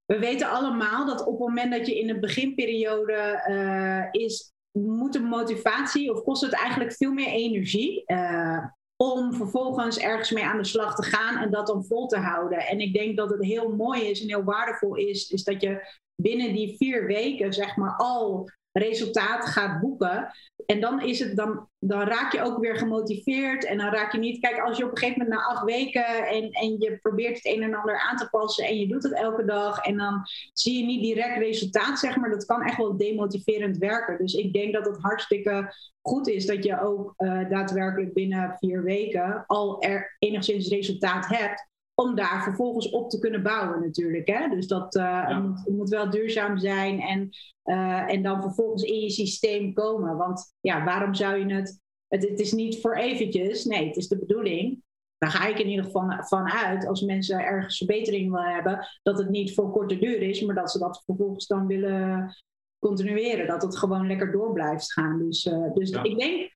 We 0.04 0.18
weten 0.18 0.50
allemaal 0.50 1.06
dat 1.06 1.20
op 1.20 1.38
het 1.38 1.48
moment 1.48 1.72
dat 1.72 1.86
je 1.86 1.98
in 1.98 2.10
een 2.10 2.20
beginperiode 2.20 3.44
uh, 3.48 4.22
is, 4.22 4.52
moet 4.72 5.12
de 5.12 5.20
motivatie 5.20 6.12
of 6.12 6.22
kost 6.22 6.42
het 6.42 6.54
eigenlijk 6.54 6.92
veel 6.92 7.12
meer 7.12 7.28
energie. 7.28 8.02
Uh, 8.06 8.64
om 8.96 9.34
vervolgens 9.34 9.98
ergens 9.98 10.30
mee 10.30 10.44
aan 10.44 10.56
de 10.56 10.64
slag 10.64 10.94
te 10.94 11.02
gaan 11.02 11.36
en 11.36 11.50
dat 11.50 11.66
dan 11.66 11.84
vol 11.84 12.06
te 12.06 12.18
houden. 12.18 12.58
En 12.58 12.80
ik 12.80 12.92
denk 12.92 13.16
dat 13.16 13.30
het 13.30 13.44
heel 13.44 13.76
mooi 13.76 14.02
is 14.02 14.20
en 14.20 14.28
heel 14.28 14.44
waardevol 14.44 14.94
is, 14.94 15.30
is 15.30 15.44
dat 15.44 15.60
je 15.60 15.98
binnen 16.14 16.52
die 16.52 16.76
vier 16.76 17.06
weken 17.06 17.52
zeg 17.52 17.76
maar 17.76 17.96
al 17.96 18.50
resultaat 18.78 19.46
gaat 19.46 19.80
boeken. 19.80 20.30
En 20.66 20.80
dan, 20.80 21.02
is 21.02 21.18
het, 21.18 21.36
dan, 21.36 21.68
dan 21.78 22.00
raak 22.00 22.32
je 22.32 22.42
ook 22.42 22.58
weer 22.58 22.76
gemotiveerd. 22.76 23.64
En 23.64 23.78
dan 23.78 23.92
raak 23.92 24.12
je 24.12 24.18
niet. 24.18 24.40
Kijk, 24.40 24.60
als 24.60 24.76
je 24.76 24.84
op 24.84 24.90
een 24.90 24.98
gegeven 24.98 25.22
moment 25.22 25.40
na 25.40 25.46
acht 25.46 25.64
weken. 25.64 26.26
En, 26.26 26.50
en 26.50 26.78
je 26.78 26.98
probeert 27.02 27.36
het 27.36 27.46
een 27.46 27.62
en 27.62 27.74
ander 27.74 28.00
aan 28.00 28.16
te 28.16 28.28
passen. 28.30 28.64
En 28.64 28.78
je 28.78 28.88
doet 28.88 29.02
het 29.02 29.14
elke 29.14 29.44
dag. 29.44 29.78
En 29.78 29.96
dan 29.96 30.22
zie 30.52 30.78
je 30.78 30.84
niet 30.84 31.02
direct 31.02 31.38
resultaat, 31.38 31.98
zeg 31.98 32.16
maar. 32.16 32.30
Dat 32.30 32.44
kan 32.44 32.62
echt 32.62 32.76
wel 32.76 32.96
demotiverend 32.96 33.78
werken. 33.78 34.18
Dus 34.18 34.34
ik 34.34 34.52
denk 34.52 34.74
dat 34.74 34.86
het 34.86 34.98
hartstikke 35.00 35.74
goed 36.02 36.28
is 36.28 36.46
dat 36.46 36.64
je 36.64 36.80
ook 36.80 37.14
uh, 37.18 37.48
daadwerkelijk 37.48 38.12
binnen 38.14 38.56
vier 38.58 38.82
weken 38.82 39.44
al 39.46 39.82
er 39.82 40.16
enigszins 40.18 40.68
resultaat 40.68 41.26
hebt 41.28 41.68
om 42.02 42.14
daar 42.14 42.42
vervolgens 42.42 42.90
op 42.90 43.10
te 43.10 43.18
kunnen 43.18 43.42
bouwen 43.42 43.80
natuurlijk. 43.80 44.28
Hè? 44.28 44.48
Dus 44.48 44.66
dat 44.66 44.96
uh, 44.96 45.02
ja. 45.02 45.38
moet, 45.38 45.68
moet, 45.68 45.88
wel 45.88 46.10
duurzaam 46.10 46.58
zijn 46.58 47.00
en, 47.00 47.28
uh, 47.64 48.12
en 48.12 48.22
dan 48.22 48.42
vervolgens 48.42 48.82
in 48.82 49.00
je 49.00 49.10
systeem 49.10 49.72
komen. 49.72 50.16
Want 50.16 50.54
ja, 50.60 50.84
waarom 50.84 51.14
zou 51.14 51.46
je 51.46 51.54
het... 51.54 51.84
Het, 52.06 52.28
het 52.28 52.40
is 52.40 52.52
niet 52.52 52.80
voor 52.80 52.96
eventjes, 52.96 53.64
nee, 53.64 53.86
het 53.86 53.96
is 53.96 54.08
de 54.08 54.18
bedoeling. 54.18 54.82
Daar 55.18 55.30
ga 55.30 55.46
ik 55.46 55.58
in 55.58 55.68
ieder 55.68 55.84
geval 55.84 56.10
van 56.18 56.50
uit, 56.50 56.86
als 56.86 57.00
mensen 57.00 57.40
ergens 57.40 57.76
verbetering 57.76 58.32
willen 58.32 58.54
hebben, 58.54 58.86
dat 59.02 59.18
het 59.18 59.28
niet 59.28 59.54
voor 59.54 59.70
korte 59.70 59.98
duur 59.98 60.22
is, 60.22 60.42
maar 60.42 60.54
dat 60.54 60.70
ze 60.70 60.78
dat 60.78 61.02
vervolgens 61.04 61.46
dan 61.46 61.66
willen 61.66 62.34
continueren. 62.78 63.46
Dat 63.46 63.62
het 63.62 63.78
gewoon 63.78 64.06
lekker 64.06 64.32
door 64.32 64.52
blijft 64.52 64.92
gaan. 64.92 65.18
Dus, 65.18 65.44
uh, 65.44 65.72
dus 65.74 65.90
ja. 65.90 66.02
ik 66.02 66.18
denk 66.18 66.55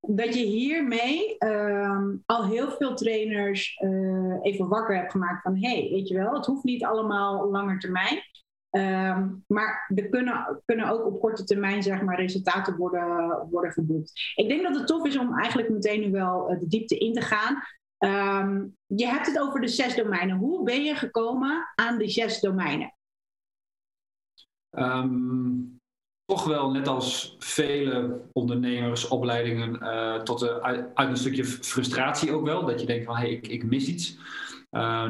dat 0.00 0.34
je 0.34 0.44
hiermee 0.44 1.36
um, 1.38 2.22
al 2.26 2.46
heel 2.46 2.70
veel 2.70 2.94
trainers 2.94 3.80
uh, 3.84 4.36
even 4.42 4.68
wakker 4.68 4.96
hebt 4.96 5.10
gemaakt 5.10 5.42
van 5.42 5.56
hé, 5.56 5.80
hey, 5.80 5.90
weet 5.90 6.08
je 6.08 6.14
wel, 6.14 6.34
het 6.34 6.46
hoeft 6.46 6.64
niet 6.64 6.84
allemaal 6.84 7.50
langer 7.50 7.78
termijn. 7.78 8.22
Um, 8.70 9.44
maar 9.46 9.92
er 9.94 10.08
kunnen, 10.08 10.62
kunnen 10.64 10.88
ook 10.88 11.06
op 11.06 11.20
korte 11.20 11.44
termijn 11.44 11.82
zeg 11.82 12.02
maar, 12.02 12.20
resultaten 12.20 12.76
worden, 12.76 13.46
worden 13.50 13.72
geboekt. 13.72 14.32
Ik 14.34 14.48
denk 14.48 14.62
dat 14.62 14.76
het 14.76 14.86
tof 14.86 15.06
is 15.06 15.18
om 15.18 15.38
eigenlijk 15.38 15.70
meteen 15.70 16.00
nu 16.00 16.10
wel 16.10 16.52
uh, 16.52 16.58
de 16.58 16.66
diepte 16.66 16.98
in 16.98 17.12
te 17.12 17.20
gaan. 17.20 17.62
Um, 17.98 18.76
je 18.86 19.06
hebt 19.06 19.26
het 19.26 19.38
over 19.38 19.60
de 19.60 19.68
zes 19.68 19.94
domeinen. 19.96 20.36
Hoe 20.36 20.64
ben 20.64 20.84
je 20.84 20.94
gekomen 20.94 21.72
aan 21.74 21.98
die 21.98 22.08
zes 22.08 22.40
domeinen? 22.40 22.92
Toch 26.28 26.44
wel, 26.44 26.70
net 26.70 26.88
als 26.88 27.36
vele 27.38 28.20
ondernemers, 28.32 29.08
opleidingen, 29.08 29.78
uh, 29.82 30.14
tot 30.14 30.38
de, 30.38 30.62
uit, 30.62 30.86
uit, 30.94 31.08
een 31.08 31.16
stukje 31.16 31.44
frustratie 31.44 32.32
ook 32.32 32.44
wel. 32.44 32.66
Dat 32.66 32.80
je 32.80 32.86
denkt 32.86 33.04
van, 33.04 33.16
hé, 33.16 33.20
hey, 33.20 33.30
ik, 33.30 33.46
ik, 33.46 33.64
mis 33.64 33.86
iets. 33.86 34.18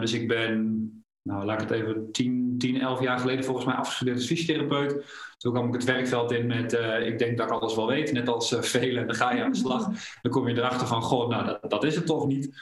dus 0.00 0.12
ik 0.12 0.28
ben 0.28 0.92
nou 1.22 1.44
laat 1.44 1.62
ik 1.62 1.68
het 1.68 1.78
even 1.78 2.12
10, 2.12 2.54
10, 2.58 2.80
11 2.80 3.00
jaar 3.00 3.18
geleden 3.18 3.44
volgens 3.44 3.66
mij 3.66 3.74
afgestudeerd 3.74 4.16
als 4.16 4.26
fysiotherapeut. 4.26 5.04
Toen 5.38 5.52
kwam 5.52 5.66
ik 5.66 5.72
het 5.72 5.84
werkveld 5.84 6.32
in 6.32 6.46
met, 6.46 6.72
uh, 6.72 7.06
ik 7.06 7.18
denk 7.18 7.38
dat 7.38 7.46
ik 7.46 7.52
alles 7.52 7.74
wel 7.74 7.86
weet, 7.86 8.12
net 8.12 8.28
als 8.28 8.54
velen. 8.60 9.00
En 9.00 9.06
dan 9.06 9.16
ga 9.16 9.32
je 9.32 9.42
aan 9.42 9.52
de 9.52 9.58
slag. 9.58 9.88
Dan 10.22 10.32
kom 10.32 10.48
je 10.48 10.56
erachter 10.56 10.86
van, 10.86 11.02
goh, 11.02 11.28
nou, 11.28 11.44
dat, 11.44 11.70
dat 11.70 11.84
is 11.84 11.94
het 11.94 12.06
toch 12.06 12.26
niet. 12.26 12.56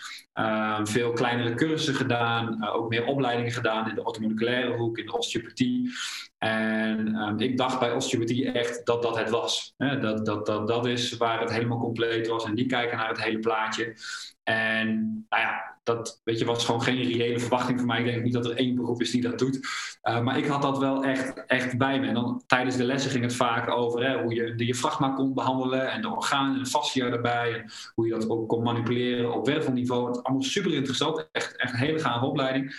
Veel 0.83 1.13
kleinere 1.13 1.55
cursussen 1.55 1.95
gedaan, 1.95 2.69
ook 2.69 2.89
meer 2.89 3.05
opleidingen 3.05 3.53
gedaan 3.53 3.89
in 3.89 3.95
de 3.95 4.05
orthomoleculaire 4.05 4.77
hoek, 4.77 4.99
in 4.99 5.07
de 5.07 5.17
osteopathie. 5.17 5.91
En 6.39 7.15
ehm, 7.15 7.39
ik 7.39 7.57
dacht 7.57 7.79
bij 7.79 7.93
osteopathie 7.93 8.53
echt 8.53 8.87
dat 8.87 9.03
dat 9.03 9.19
het 9.19 9.31
was. 9.31 9.75
Dat, 9.77 10.27
dat, 10.27 10.47
dat, 10.47 10.69
dat 10.69 10.87
is 10.87 11.17
waar 11.17 11.41
het 11.41 11.53
helemaal 11.53 11.79
compleet 11.79 12.27
was. 12.27 12.45
En 12.45 12.55
die 12.55 12.67
kijken 12.67 12.97
naar 12.97 13.09
het 13.09 13.23
hele 13.23 13.39
plaatje. 13.39 13.97
En 14.43 14.89
nou 15.29 15.43
ja, 15.43 15.76
dat 15.87 16.21
weet 16.25 16.39
je, 16.39 16.45
was 16.45 16.65
gewoon 16.65 16.83
geen 16.83 17.03
reële 17.03 17.39
verwachting 17.39 17.79
van 17.79 17.87
mij. 17.87 17.99
Ik 17.99 18.05
denk 18.05 18.23
niet 18.23 18.33
dat 18.33 18.45
er 18.47 18.57
één 18.57 18.75
beroep 18.75 19.01
is 19.01 19.11
die 19.11 19.23
dat 19.23 19.39
doet. 19.39 19.69
Uh, 20.03 20.21
maar 20.21 20.39
ik 20.39 20.47
had 20.47 20.63
dat 20.63 20.79
wel 20.79 21.05
echt, 21.05 21.45
echt 21.47 21.79
bij 21.79 22.01
me. 22.01 22.07
En 22.07 22.15
dan 22.15 22.43
tijdens 22.47 22.77
de 22.77 22.85
lessen 22.85 23.11
ging 23.11 23.25
het 23.25 23.35
vaak 23.35 23.71
over 23.71 24.05
hè, 24.05 24.23
hoe 24.23 24.35
je 24.35 24.45
de 24.45 24.55
diafragma 24.55 25.09
kon 25.09 25.35
behandelen 25.35 25.91
en 25.91 26.03
de 26.03 26.09
organen 26.09 26.55
en 26.55 26.63
de 26.63 26.69
fascia 26.69 27.07
erbij. 27.07 27.55
En 27.55 27.71
hoe 27.95 28.07
je 28.07 28.13
dat 28.13 28.29
ook 28.29 28.49
kon 28.49 28.63
manipuleren 28.63 29.35
op 29.35 29.47
wervelniveau. 29.47 30.09
Het 30.09 30.23
allemaal 30.23 30.43
super 30.43 30.75
interessant. 30.75 31.29
Echt, 31.33 31.57
echt 31.57 31.73
een 31.73 31.79
hele 31.79 31.99
gave 31.99 32.25
opleiding. 32.25 32.75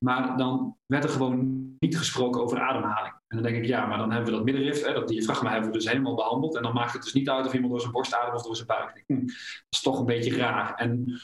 Maar 0.00 0.36
dan 0.36 0.76
werd 0.86 1.04
er 1.04 1.10
gewoon 1.10 1.66
niet 1.78 1.98
gesproken 1.98 2.42
over 2.42 2.60
ademhaling. 2.60 3.14
En 3.28 3.36
dan 3.36 3.42
denk 3.42 3.56
ik, 3.56 3.68
ja, 3.68 3.86
maar 3.86 3.98
dan 3.98 4.10
hebben 4.10 4.30
we 4.30 4.36
dat 4.36 4.44
middenrif, 4.44 4.84
hè, 4.84 4.92
dat 4.92 5.08
diafragma 5.08 5.50
hebben 5.50 5.70
we 5.70 5.76
dus 5.76 5.88
helemaal 5.88 6.14
behandeld. 6.14 6.56
En 6.56 6.62
dan 6.62 6.74
maakt 6.74 6.92
het 6.92 7.02
dus 7.02 7.12
niet 7.12 7.30
uit 7.30 7.46
of 7.46 7.52
iemand 7.52 7.70
door 7.70 7.80
zijn 7.80 7.92
borst 7.92 8.14
ademt 8.14 8.36
of 8.36 8.42
door 8.42 8.56
zijn 8.56 8.66
buik. 8.66 9.04
Hm, 9.06 9.26
dat 9.26 9.36
is 9.70 9.82
toch 9.82 9.98
een 9.98 10.06
beetje 10.06 10.36
raar. 10.36 10.74
En 10.74 11.20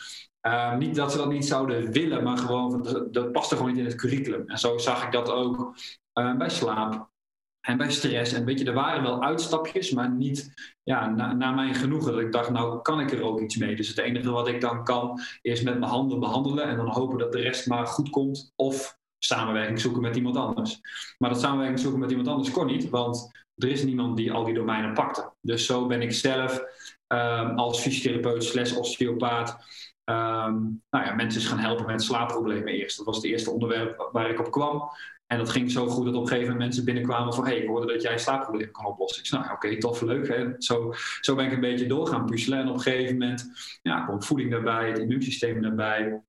uh, 0.46 0.76
niet 0.76 0.94
dat 0.94 1.12
ze 1.12 1.18
dat 1.18 1.28
niet 1.28 1.46
zouden 1.46 1.92
willen, 1.92 2.22
maar 2.22 2.38
gewoon, 2.38 2.83
dat, 2.83 3.12
dat 3.12 3.33
past 3.33 3.50
er 3.50 3.57
gewoon 3.57 3.72
niet 3.72 3.80
in 3.80 3.88
het 3.88 4.00
curriculum. 4.00 4.48
En 4.48 4.59
zo 4.59 4.78
zag 4.78 5.04
ik 5.04 5.12
dat 5.12 5.30
ook 5.30 5.76
uh, 6.14 6.37
bij 6.37 6.48
slaap 6.48 7.12
en 7.61 7.76
bij 7.76 7.90
stress. 7.90 8.33
En 8.33 8.44
weet 8.44 8.59
je, 8.59 8.64
er 8.64 8.72
waren 8.72 9.02
wel 9.02 9.22
uitstapjes, 9.22 9.90
maar 9.90 10.11
niet 10.11 10.54
ja, 10.83 11.09
naar 11.09 11.37
na 11.37 11.50
mijn 11.50 11.74
genoegen. 11.74 12.12
Dat 12.12 12.20
ik 12.20 12.33
dacht, 12.33 12.50
nou 12.50 12.83
kan 12.83 13.00
ik 13.00 13.12
er 13.12 13.22
ook 13.22 13.40
iets 13.40 13.57
mee. 13.57 13.76
Dus 13.76 13.88
het 13.88 13.98
enige 13.98 14.30
wat 14.30 14.48
ik 14.48 14.61
dan 14.61 14.85
kan, 14.85 15.20
is 15.42 15.62
met 15.62 15.78
mijn 15.78 15.90
handen 15.90 16.20
behandelen 16.20 16.64
en 16.64 16.76
dan 16.76 16.88
hopen 16.88 17.18
dat 17.18 17.33
de 17.33 17.40
rest 17.40 17.66
maar 17.66 17.87
goed 17.87 18.11
komt. 18.11 18.52
Of 18.57 18.98
samenwerking 19.18 19.80
zoeken 19.80 20.02
met 20.02 20.16
iemand 20.16 20.37
anders. 20.37 20.80
Maar 21.18 21.30
dat 21.30 21.40
samenwerking 21.40 21.80
zoeken 21.80 22.00
met 22.00 22.11
iemand 22.11 22.28
anders 22.28 22.50
kon 22.50 22.66
niet, 22.66 22.90
want 22.90 23.30
er 23.54 23.68
is 23.68 23.85
niemand 23.85 24.16
die 24.16 24.33
al 24.33 24.44
die 24.44 24.54
domeinen 24.54 24.94
pakte. 24.94 25.33
Dus 25.40 25.66
zo 25.66 25.87
ben 25.87 26.02
ik 26.02 26.12
zelf 26.12 26.62
um, 27.09 27.59
als 27.59 27.80
fysiotherapeut 27.80 28.44
slash 28.44 28.76
osteopaat 28.76 29.59
um, 30.04 30.82
nou 30.90 31.04
ja, 31.04 31.14
mensen 31.14 31.42
gaan 31.42 31.58
helpen 31.58 31.86
met 31.86 32.02
slaapproblemen 32.02 32.72
eerst. 32.72 32.96
Dat 32.96 33.06
was 33.06 33.16
het 33.16 33.24
eerste 33.24 33.50
onderwerp 33.50 34.08
waar 34.12 34.30
ik 34.30 34.38
op 34.38 34.50
kwam. 34.50 34.90
En 35.26 35.38
dat 35.38 35.50
ging 35.50 35.70
zo 35.70 35.86
goed 35.86 36.04
dat 36.04 36.14
op 36.14 36.20
een 36.20 36.28
gegeven 36.28 36.50
moment 36.50 36.64
mensen 36.64 36.84
binnenkwamen 36.84 37.34
van... 37.34 37.44
hé, 37.44 37.50
hey, 37.50 37.60
ik 37.60 37.68
hoorde 37.68 37.92
dat 37.92 38.02
jij 38.02 38.12
een 38.12 38.18
slaapprobleem 38.18 38.70
kan 38.70 38.86
oplossen. 38.86 39.22
Ik 39.22 39.28
zei, 39.28 39.42
nou 39.42 39.54
oké, 39.54 39.78
tof, 39.78 40.00
leuk. 40.00 40.28
Hè? 40.28 40.46
Zo, 40.58 40.92
zo 41.20 41.34
ben 41.34 41.46
ik 41.46 41.52
een 41.52 41.60
beetje 41.60 41.86
doorgaan 41.86 42.26
puzzelen. 42.26 42.58
En 42.58 42.68
op 42.68 42.74
een 42.74 42.80
gegeven 42.80 43.18
moment 43.18 43.44
ja, 43.82 44.04
komt 44.04 44.26
voeding 44.26 44.50
daarbij, 44.50 44.88
het 44.88 44.98
immuunsysteem 44.98 45.62
daarbij. 45.62 46.22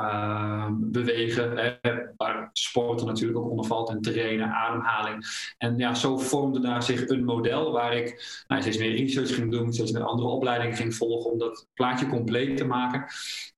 Uh, 0.00 0.66
bewegen, 0.70 1.56
hè, 1.56 1.92
waar 2.16 2.50
sporten 2.52 3.06
natuurlijk 3.06 3.38
ook 3.38 3.50
onder 3.50 3.66
valt, 3.66 3.88
en 3.88 4.00
trainen, 4.00 4.48
ademhaling. 4.48 5.26
En 5.58 5.78
ja, 5.78 5.94
zo 5.94 6.18
vormde 6.18 6.60
daar 6.60 6.82
zich 6.82 7.08
een 7.08 7.24
model 7.24 7.72
waar 7.72 7.96
ik 7.96 8.42
nou, 8.46 8.60
steeds 8.62 8.78
meer 8.78 8.96
research 8.96 9.34
ging 9.34 9.50
doen, 9.50 9.72
steeds 9.72 9.92
meer 9.92 10.02
andere 10.02 10.28
opleidingen 10.28 10.76
ging 10.76 10.94
volgen 10.94 11.32
om 11.32 11.38
dat 11.38 11.66
plaatje 11.74 12.06
compleet 12.06 12.56
te 12.56 12.64
maken. 12.64 13.00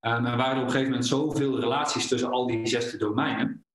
Um, 0.01 0.27
en 0.27 0.37
waren 0.37 0.45
er 0.45 0.57
op 0.57 0.65
een 0.65 0.71
gegeven 0.71 0.91
moment 0.91 1.07
zoveel 1.07 1.61
relaties 1.61 2.09
tussen 2.09 2.31
al 2.31 2.47
die 2.47 2.67
zesde 2.67 2.97
domeinen. 2.97 3.66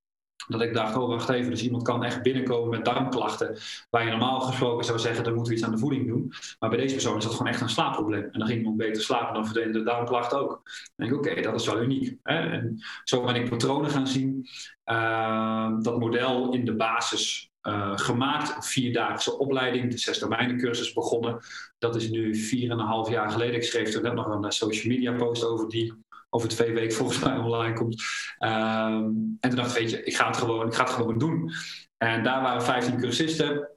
Dat 0.51 0.61
ik 0.61 0.73
dacht, 0.73 0.95
oh 0.95 1.07
wacht 1.07 1.29
even, 1.29 1.49
dus 1.49 1.63
iemand 1.63 1.83
kan 1.83 2.03
echt 2.03 2.21
binnenkomen 2.21 2.69
met 2.69 2.85
darmklachten. 2.85 3.57
Waar 3.89 4.03
je 4.03 4.09
normaal 4.09 4.39
gesproken 4.39 4.85
zou 4.85 4.99
zeggen, 4.99 5.23
dan 5.23 5.33
moeten 5.33 5.51
we 5.51 5.57
iets 5.57 5.67
aan 5.67 5.73
de 5.73 5.79
voeding 5.79 6.07
doen. 6.07 6.33
Maar 6.59 6.69
bij 6.69 6.79
deze 6.79 6.93
persoon 6.93 7.17
is 7.17 7.23
dat 7.23 7.33
gewoon 7.33 7.51
echt 7.51 7.61
een 7.61 7.69
slaapprobleem. 7.69 8.23
En 8.23 8.39
dan 8.39 8.47
ging 8.47 8.59
iemand 8.59 8.77
beter 8.77 9.01
slapen, 9.01 9.33
dan 9.33 9.45
verdwenen 9.45 9.73
de 9.73 9.83
darmklachten 9.83 10.39
ook. 10.39 10.61
Denk 10.95 11.11
ik, 11.11 11.17
oké, 11.17 11.41
dat 11.41 11.59
is 11.59 11.65
wel 11.65 11.81
uniek. 11.81 12.17
Hè? 12.23 12.39
En 12.49 12.79
zo 13.03 13.23
ben 13.23 13.35
ik 13.35 13.49
patronen 13.49 13.89
gaan 13.89 14.07
zien. 14.07 14.47
Uh, 14.85 15.71
dat 15.81 15.99
model 15.99 16.53
in 16.53 16.65
de 16.65 16.75
basis 16.75 17.51
uh, 17.63 17.91
gemaakt. 17.97 18.67
Vierdaagse 18.67 19.37
opleiding, 19.37 19.91
de 19.91 19.97
zes 19.97 20.19
domeinen 20.19 20.57
cursus 20.57 20.93
begonnen. 20.93 21.39
Dat 21.77 21.95
is 21.95 22.09
nu 22.09 22.35
vier 22.35 22.71
en 22.71 22.79
een 22.79 22.85
half 22.85 23.09
jaar 23.09 23.31
geleden. 23.31 23.55
Ik 23.55 23.63
schreef 23.63 23.93
er 23.93 24.01
net 24.01 24.13
nog 24.13 24.27
een 24.27 24.51
social 24.51 24.93
media 24.93 25.11
post 25.11 25.45
over 25.45 25.69
die 25.69 25.93
over 26.33 26.49
twee 26.49 26.73
weken 26.73 26.95
volgens 26.95 27.19
mij 27.19 27.37
online 27.37 27.73
komt. 27.73 28.03
Ehm, 28.37 29.03
en 29.39 29.49
toen 29.49 29.55
dacht 29.55 29.71
ik, 29.71 29.81
weet 29.81 29.89
je, 29.89 30.03
ik 30.03 30.15
ga 30.15 30.27
het 30.27 30.37
gewoon, 30.37 30.67
ik 30.67 30.73
ga 30.73 30.83
het 30.83 30.93
gewoon 30.93 31.17
doen. 31.17 31.51
En 31.97 32.23
daar 32.23 32.41
waren 32.41 32.63
15 32.63 32.97
cursisten. 32.97 33.69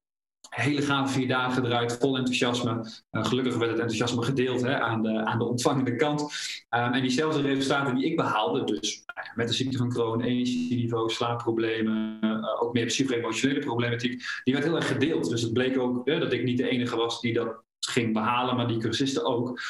Hele 0.48 0.82
gave 0.82 1.12
vier 1.12 1.28
dagen 1.28 1.64
eruit, 1.64 1.96
vol 2.00 2.16
enthousiasme. 2.16 2.70
Uh, 3.10 3.24
gelukkig 3.24 3.56
werd 3.56 3.70
het 3.70 3.80
enthousiasme 3.80 4.22
gedeeld 4.22 4.62
hè, 4.62 4.80
aan, 4.80 5.02
de, 5.02 5.24
aan 5.24 5.38
de 5.38 5.44
ontvangende 5.44 5.96
kant. 5.96 6.20
Um, 6.22 6.92
en 6.92 7.00
diezelfde 7.00 7.40
resultaten 7.40 7.94
die 7.94 8.04
ik 8.04 8.16
behaalde, 8.16 8.64
dus 8.64 9.02
nou 9.14 9.28
met 9.34 9.48
de 9.48 9.54
ziekte 9.54 9.76
van 9.76 9.88
Crohn, 9.88 10.20
energieniveau, 10.20 11.10
slaapproblemen, 11.10 12.18
uh, 12.20 12.62
ook 12.62 12.72
meer 12.72 12.86
psycho-emotionele 12.86 13.58
problematiek, 13.58 14.22
die 14.44 14.54
werd 14.54 14.66
heel 14.66 14.76
erg 14.76 14.86
gedeeld. 14.86 15.30
Dus 15.30 15.42
het 15.42 15.52
bleek 15.52 15.78
ook 15.78 16.06
dat 16.06 16.32
ik 16.32 16.44
niet 16.44 16.58
de 16.58 16.68
enige 16.68 16.96
was 16.96 17.20
die 17.20 17.32
dat 17.32 17.62
ging 17.80 18.12
behalen, 18.12 18.56
maar 18.56 18.68
die 18.68 18.78
cursisten 18.78 19.24
ook. 19.24 19.60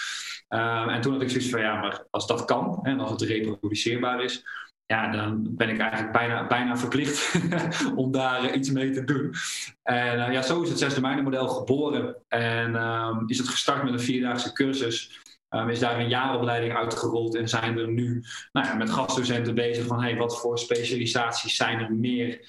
Um, 0.54 0.88
en 0.88 1.00
toen 1.00 1.12
had 1.12 1.22
ik 1.22 1.30
zoiets 1.30 1.50
van, 1.50 1.60
ja, 1.60 1.80
maar 1.80 2.06
als 2.10 2.26
dat 2.26 2.44
kan, 2.44 2.78
en 2.82 3.00
als 3.00 3.10
het 3.10 3.22
reproduceerbaar 3.22 4.22
is, 4.22 4.44
ja, 4.86 5.10
dan 5.10 5.56
ben 5.56 5.68
ik 5.68 5.78
eigenlijk 5.78 6.12
bijna, 6.12 6.46
bijna 6.46 6.76
verplicht 6.76 7.34
om 7.96 8.12
daar 8.12 8.44
uh, 8.44 8.54
iets 8.54 8.70
mee 8.70 8.90
te 8.90 9.04
doen. 9.04 9.34
En 9.82 10.18
uh, 10.18 10.32
ja, 10.32 10.42
zo 10.42 10.62
is 10.62 10.68
het 10.68 10.78
zesde 10.78 11.00
model 11.00 11.48
geboren. 11.48 12.16
En 12.28 12.74
um, 12.74 13.24
is 13.26 13.38
het 13.38 13.48
gestart 13.48 13.82
met 13.82 13.92
een 13.92 14.00
vierdaagse 14.00 14.52
cursus. 14.52 15.20
Um, 15.48 15.68
is 15.68 15.78
daar 15.78 15.98
een 15.98 16.08
jaaropleiding 16.08 16.76
uitgerold 16.76 17.34
en 17.34 17.48
zijn 17.48 17.78
er 17.78 17.88
nu 17.88 18.24
nou 18.52 18.66
ja, 18.66 18.74
met 18.74 18.90
gastdocenten 18.90 19.54
bezig 19.54 19.86
van 19.86 20.02
hey, 20.02 20.16
wat 20.16 20.40
voor 20.40 20.58
specialisaties 20.58 21.56
zijn 21.56 21.80
er 21.80 21.92
meer 21.92 22.40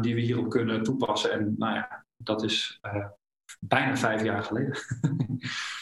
die 0.00 0.14
we 0.14 0.20
hierop 0.20 0.50
kunnen 0.50 0.82
toepassen. 0.82 1.32
En 1.32 1.54
nou 1.58 1.74
ja, 1.74 2.04
dat 2.16 2.42
is 2.42 2.78
uh, 2.82 3.06
bijna 3.68 3.96
vijf 3.96 4.22
jaar 4.22 4.42
geleden. 4.42 4.78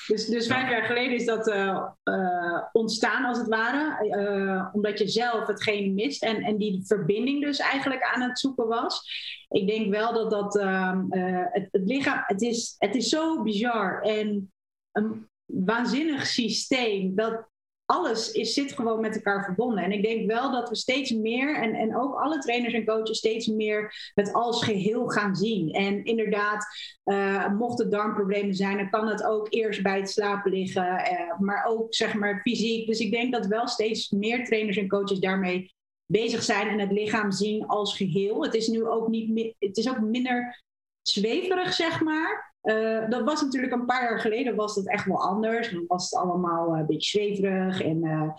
Dus, 0.06 0.26
dus 0.26 0.46
vijf 0.46 0.70
jaar 0.70 0.82
geleden 0.82 1.14
is 1.14 1.24
dat 1.24 1.48
uh, 1.48 1.86
uh, 2.04 2.62
ontstaan, 2.72 3.24
als 3.24 3.38
het 3.38 3.48
ware, 3.48 4.06
uh, 4.06 4.68
omdat 4.72 4.98
je 4.98 5.08
zelf 5.08 5.46
hetgeen 5.46 5.94
mist 5.94 6.22
en, 6.22 6.36
en 6.36 6.56
die 6.56 6.82
verbinding 6.84 7.44
dus 7.44 7.58
eigenlijk 7.58 8.02
aan 8.02 8.20
het 8.20 8.38
zoeken 8.38 8.68
was. 8.68 9.02
Ik 9.48 9.66
denk 9.66 9.90
wel 9.90 10.12
dat 10.12 10.30
dat 10.30 10.58
ehm, 10.58 11.04
het, 11.50 11.68
het, 11.70 11.82
lichaam, 11.84 12.22
het 12.26 12.42
is, 12.42 12.74
het 12.78 12.94
is 12.94 13.08
zo 13.08 13.42
bizar 13.42 14.02
en 14.02 14.52
een 14.92 15.28
waanzinnig 15.44 16.26
systeem 16.26 17.14
dat 17.14 17.51
alles 17.92 18.33
is, 18.33 18.55
zit 18.55 18.72
gewoon 18.72 19.00
met 19.00 19.14
elkaar 19.14 19.44
verbonden. 19.44 19.85
En 19.85 19.92
ik 19.92 20.02
denk 20.02 20.31
wel 20.31 20.52
dat 20.52 20.68
we 20.68 20.76
steeds 20.76 21.11
meer, 21.11 21.57
en, 21.57 21.74
en 21.74 21.96
ook 21.96 22.14
alle 22.14 22.38
trainers 22.38 22.74
en 22.74 22.85
coaches, 22.85 23.18
steeds 23.18 23.46
meer 23.46 24.11
het 24.14 24.33
als 24.33 24.64
geheel 24.64 25.07
gaan 25.07 25.37
zien. 25.37 25.70
En 25.70 26.05
inderdaad, 26.05 26.66
uh, 27.05 27.52
mochten 27.52 27.90
darmproblemen 27.90 28.55
zijn, 28.55 28.76
dan 28.76 28.90
kan 28.90 29.09
het 29.09 29.24
ook 29.24 29.46
eerst 29.50 29.83
bij 29.83 29.98
het 29.98 30.11
slapen 30.11 30.52
liggen, 30.52 30.85
uh, 30.85 31.38
maar 31.38 31.64
ook 31.64 31.94
zeg 31.94 32.14
maar 32.14 32.40
fysiek. 32.40 32.87
Dus 32.87 32.98
ik 32.98 33.11
denk 33.11 33.33
dat 33.33 33.46
wel 33.46 33.68
steeds 33.68 34.11
meer 34.11 34.44
trainers 34.44 34.76
en 34.76 34.88
coaches 34.88 35.18
daarmee 35.18 35.74
bezig 36.07 36.42
zijn 36.42 36.68
en 36.68 36.78
het 36.78 36.92
lichaam 36.92 37.33
zien 37.33 37.66
als 37.66 37.96
geheel. 37.96 38.42
Het 38.42 38.55
is 38.55 38.68
nu 38.68 38.87
ook 38.87 39.09
niet, 39.09 39.55
het 39.59 39.76
is 39.76 39.88
ook 39.88 40.00
minder 40.00 40.62
zweverig, 41.02 41.72
zeg 41.72 42.00
maar. 42.00 42.51
Uh, 42.62 43.09
dat 43.09 43.22
was 43.22 43.42
natuurlijk 43.42 43.72
een 43.72 43.87
paar 43.87 44.03
jaar 44.03 44.20
geleden 44.20 44.55
was 44.55 44.75
dat 44.75 44.88
echt 44.88 45.07
wel 45.07 45.22
anders. 45.22 45.70
Dan 45.70 45.85
was 45.87 46.11
het 46.11 46.20
allemaal 46.20 46.75
uh, 46.75 46.81
een 46.81 46.87
beetje 46.87 47.18
zweverig. 47.18 47.83
En, 47.83 48.05
uh, 48.05 48.31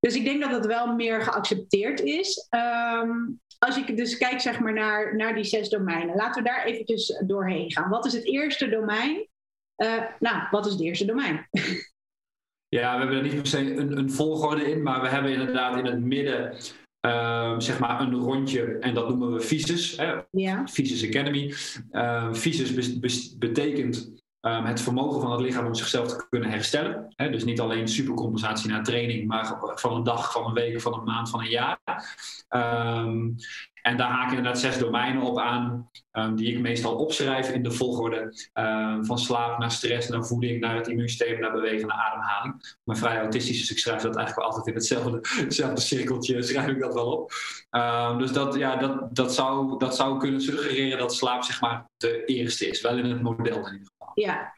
dus 0.00 0.14
ik 0.14 0.24
denk 0.24 0.40
dat 0.40 0.50
het 0.50 0.66
wel 0.66 0.94
meer 0.94 1.22
geaccepteerd 1.22 2.00
is. 2.00 2.48
Um, 2.50 3.40
als 3.58 3.76
ik 3.76 3.96
dus 3.96 4.18
kijk 4.18 4.40
zeg 4.40 4.60
maar, 4.60 4.72
naar, 4.72 5.16
naar 5.16 5.34
die 5.34 5.44
zes 5.44 5.68
domeinen, 5.68 6.16
laten 6.16 6.42
we 6.42 6.48
daar 6.48 6.64
eventjes 6.64 7.22
doorheen 7.26 7.72
gaan. 7.72 7.90
Wat 7.90 8.06
is 8.06 8.12
het 8.12 8.24
eerste 8.24 8.68
domein? 8.68 9.28
nou, 10.18 10.46
wat 10.50 10.66
is 10.66 10.72
het 10.72 10.80
eerste 10.80 11.04
domein? 11.04 11.48
Ja, 12.76 12.92
we 12.92 12.98
hebben 12.98 13.16
er 13.16 13.22
niet 13.22 13.34
per 13.34 13.46
se 13.46 13.58
een, 13.58 13.98
een 13.98 14.10
volgorde 14.10 14.70
in, 14.70 14.82
maar 14.82 15.00
we 15.00 15.08
hebben 15.08 15.32
inderdaad 15.32 15.78
in 15.78 15.84
het 15.84 16.00
midden 16.00 16.56
Uh, 17.06 17.54
zeg 17.58 17.78
maar 17.78 18.00
een 18.00 18.14
rondje, 18.14 18.62
en 18.62 18.94
dat 18.94 19.08
noemen 19.08 19.32
we 19.32 19.40
Visus? 19.40 20.00
Ja. 20.30 20.66
Visus 20.68 21.08
Academy. 21.08 21.54
Uh, 21.92 22.34
Visus 22.34 22.98
betekent 23.38 24.19
ehm, 24.40 24.64
het 24.64 24.80
vermogen 24.80 25.20
van 25.20 25.30
het 25.30 25.40
lichaam 25.40 25.66
om 25.66 25.74
zichzelf 25.74 26.08
te 26.08 26.26
kunnen 26.28 26.50
herstellen. 26.50 27.14
dus 27.16 27.44
niet 27.44 27.60
alleen 27.60 27.88
supercompensatie 27.88 28.70
na 28.70 28.80
training, 28.80 29.26
maar 29.26 29.58
van 29.74 29.94
een 29.94 30.02
dag, 30.02 30.32
van 30.32 30.46
een 30.46 30.52
week, 30.52 30.80
van 30.80 30.94
een 30.94 31.04
maand, 31.04 31.30
van 31.30 31.40
een 31.40 31.48
jaar. 31.48 31.78
Um, 32.48 33.36
en 33.82 33.96
daar 33.96 34.10
haken 34.10 34.36
inderdaad 34.36 34.60
zes 34.60 34.78
domeinen 34.78 35.22
op 35.22 35.38
aan, 35.38 35.90
um, 36.12 36.36
die 36.36 36.52
ik 36.52 36.60
meestal 36.60 36.96
opschrijf 36.96 37.50
in 37.50 37.62
de 37.62 37.70
volgorde 37.70 38.48
van 39.02 39.18
slaap 39.18 39.58
naar 39.58 39.70
stress, 39.70 40.08
naar 40.08 40.24
voeding, 40.24 40.60
naar 40.60 40.76
het 40.76 40.88
immuunsysteem, 40.88 41.40
naar 41.40 41.52
bewegen, 41.52 41.86
naar 41.86 42.10
ademhaling. 42.10 42.76
Maar 42.84 42.96
vrij 42.96 43.18
autistisch, 43.18 43.58
dus 43.58 43.70
ik 43.70 43.78
schrijf 43.78 44.02
dat 44.02 44.16
eigenlijk 44.16 44.36
wel 44.36 44.46
altijd 44.46 44.66
in 44.66 44.74
hetzelfde, 45.44 45.80
cirkeltje, 45.80 46.42
schrijf 46.50 46.68
ik 46.68 46.80
dat 46.80 46.94
wel 46.94 47.12
op. 47.12 47.32
Dus 48.18 48.32
dat, 48.32 48.54
ja, 48.54 48.76
dat, 48.76 49.16
dat, 49.16 49.34
zou, 49.34 49.78
dat 49.78 49.96
zou 49.96 50.18
kunnen 50.18 50.40
suggereren 50.40 50.98
dat 50.98 51.14
slaap 51.14 51.42
zeg 51.42 51.60
maar 51.60 51.90
de 51.96 52.24
eerste 52.24 52.68
is, 52.68 52.80
wel 52.80 52.98
in 52.98 53.04
het 53.04 53.22
model 53.22 53.66
in 53.66 53.72
ieder. 53.72 53.99
Ja. 54.14 54.52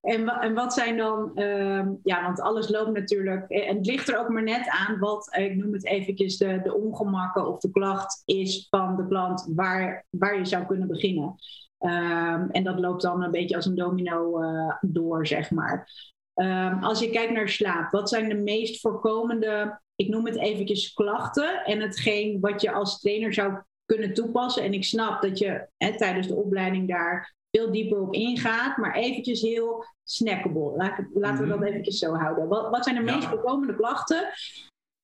en, 0.00 0.28
en 0.28 0.54
wat 0.54 0.74
zijn 0.74 0.96
dan, 0.96 1.30
uh, 1.34 1.86
ja, 2.02 2.22
want 2.22 2.40
alles 2.40 2.68
loopt 2.68 2.92
natuurlijk, 2.92 3.50
en 3.50 3.76
het 3.76 3.86
ligt 3.86 4.08
er 4.08 4.18
ook 4.18 4.28
maar 4.28 4.42
net 4.42 4.68
aan 4.68 4.98
wat, 4.98 5.36
ik 5.36 5.56
noem 5.56 5.72
het 5.72 5.86
eventjes, 5.86 6.36
de, 6.36 6.60
de 6.62 6.74
ongemakken 6.74 7.46
of 7.46 7.60
de 7.60 7.70
klacht 7.70 8.22
is 8.24 8.66
van 8.70 8.96
de 8.96 9.06
klant 9.06 9.48
waar, 9.54 10.06
waar 10.10 10.38
je 10.38 10.44
zou 10.44 10.66
kunnen 10.66 10.88
beginnen. 10.88 11.34
Um, 11.80 12.50
en 12.50 12.64
dat 12.64 12.78
loopt 12.78 13.02
dan 13.02 13.22
een 13.22 13.30
beetje 13.30 13.56
als 13.56 13.66
een 13.66 13.74
domino 13.74 14.42
uh, 14.42 14.74
door, 14.80 15.26
zeg 15.26 15.50
maar. 15.50 15.90
Um, 16.34 16.82
als 16.82 17.00
je 17.00 17.10
kijkt 17.10 17.32
naar 17.32 17.48
slaap, 17.48 17.90
wat 17.90 18.08
zijn 18.08 18.28
de 18.28 18.34
meest 18.34 18.80
voorkomende, 18.80 19.80
ik 19.96 20.08
noem 20.08 20.26
het 20.26 20.38
eventjes 20.38 20.92
klachten 20.92 21.64
en 21.64 21.80
hetgeen 21.80 22.40
wat 22.40 22.60
je 22.60 22.72
als 22.72 23.00
trainer 23.00 23.34
zou 23.34 23.62
kunnen 23.84 24.14
toepassen. 24.14 24.62
En 24.62 24.72
ik 24.72 24.84
snap 24.84 25.22
dat 25.22 25.38
je 25.38 25.68
hè, 25.76 25.96
tijdens 25.96 26.26
de 26.26 26.34
opleiding 26.34 26.88
daar 26.88 27.36
veel 27.58 27.72
dieper 27.72 28.00
op 28.00 28.14
ingaat, 28.14 28.76
maar 28.76 28.94
eventjes 28.94 29.40
heel 29.40 29.84
snackable. 30.04 30.76
Laten 30.76 31.40
we 31.44 31.46
mhm. 31.46 31.48
dat 31.48 31.62
eventjes 31.62 31.98
zo 31.98 32.14
houden. 32.14 32.48
Wat, 32.48 32.70
wat 32.70 32.84
zijn 32.84 32.96
de 32.96 33.12
meest 33.12 33.26
voorkomende 33.26 33.76
klachten 33.76 34.32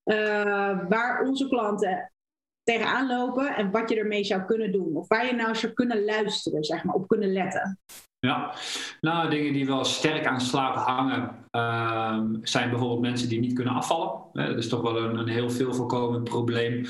uh, 0.05 0.89
waar 0.89 1.23
onze 1.27 1.49
klanten 1.49 2.13
tegenaan 2.63 3.07
lopen 3.07 3.57
en 3.57 3.71
wat 3.71 3.89
je 3.89 3.99
ermee 3.99 4.25
zou 4.25 4.43
kunnen 4.43 4.73
doen? 4.73 4.97
Of 4.97 5.09
waar 5.09 5.27
je 5.27 5.33
nou 5.33 5.55
zou 5.55 5.73
kunnen 5.73 6.05
luisteren, 6.05 6.65
zeg 6.65 6.85
maar, 6.85 6.95
op 6.95 7.09
kunnen 7.09 7.33
letten? 7.33 7.79
Ja, 8.25 8.55
nou 9.01 9.31
dingen 9.31 9.53
die 9.53 9.67
wel 9.67 9.85
sterk 9.85 10.27
aan 10.27 10.41
slaap 10.41 10.75
hangen 10.75 11.47
uh, 11.53 12.21
zijn 12.43 12.71
bijvoorbeeld 12.71 13.01
mensen 13.01 13.29
die 13.29 13.41
niet 13.41 13.53
kunnen 13.53 13.75
afvallen. 13.75 14.21
Dat 14.33 14.57
is 14.57 14.69
toch 14.69 14.81
wel 14.81 14.99
een, 14.99 15.19
een 15.19 15.29
heel 15.29 15.51
veel 15.51 15.75
voorkomend 15.75 16.25
probleem. 16.25 16.87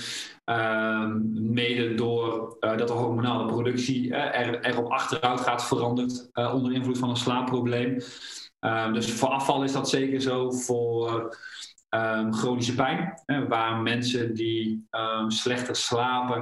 Uh, 0.46 1.06
mede 1.32 1.94
door 1.94 2.56
uh, 2.60 2.76
dat 2.76 2.88
de 2.88 2.94
hormonale 2.94 3.46
productie 3.46 4.06
uh, 4.06 4.38
er, 4.38 4.78
op 4.78 4.90
achteruit 4.90 5.40
gaat 5.40 5.66
veranderd 5.66 6.30
uh, 6.34 6.54
onder 6.54 6.72
invloed 6.72 6.98
van 6.98 7.10
een 7.10 7.16
slaapprobleem. 7.16 7.98
Ehm, 8.60 8.92
dus 8.92 9.12
voor 9.12 9.28
afval 9.28 9.62
is 9.62 9.72
dat 9.72 9.88
zeker 9.88 10.20
zo. 10.20 10.50
Voor 10.50 11.36
um, 11.94 12.32
chronische 12.32 12.74
pijn, 12.74 13.22
hè, 13.26 13.48
waar 13.48 13.76
mensen 13.76 14.34
die 14.34 14.86
um, 14.90 15.30
slechter 15.30 15.76
slapen 15.76 16.38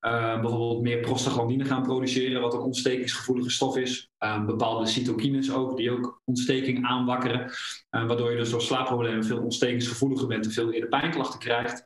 um, 0.00 0.40
bijvoorbeeld 0.40 0.82
meer 0.82 1.00
prostaglandine 1.00 1.64
gaan 1.64 1.82
produceren, 1.82 2.40
wat 2.40 2.54
een 2.54 2.60
ontstekingsgevoelige 2.60 3.50
stof 3.50 3.76
is. 3.76 4.10
bepaalde 4.46 4.86
cytokines 4.86 5.52
ook, 5.52 5.76
die 5.76 5.90
ook 5.90 6.20
ontsteking 6.24 6.86
aanwakkeren, 6.86 7.50
waardoor 7.90 8.30
je 8.30 8.36
dus 8.36 8.50
door 8.50 8.62
slaapproblemen 8.62 9.24
veel 9.24 9.42
ontstekingsgevoeliger 9.42 10.26
bent 10.26 10.44
en 10.44 10.52
veel 10.52 10.72
eerder 10.72 10.88
pijnklachten 10.88 11.38
krijgt. 11.38 11.84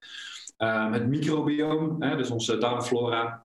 het 0.92 1.06
microbiome, 1.06 2.06
hè, 2.06 2.16
dus 2.16 2.30
onze 2.30 2.58
darmflora, 2.58 3.44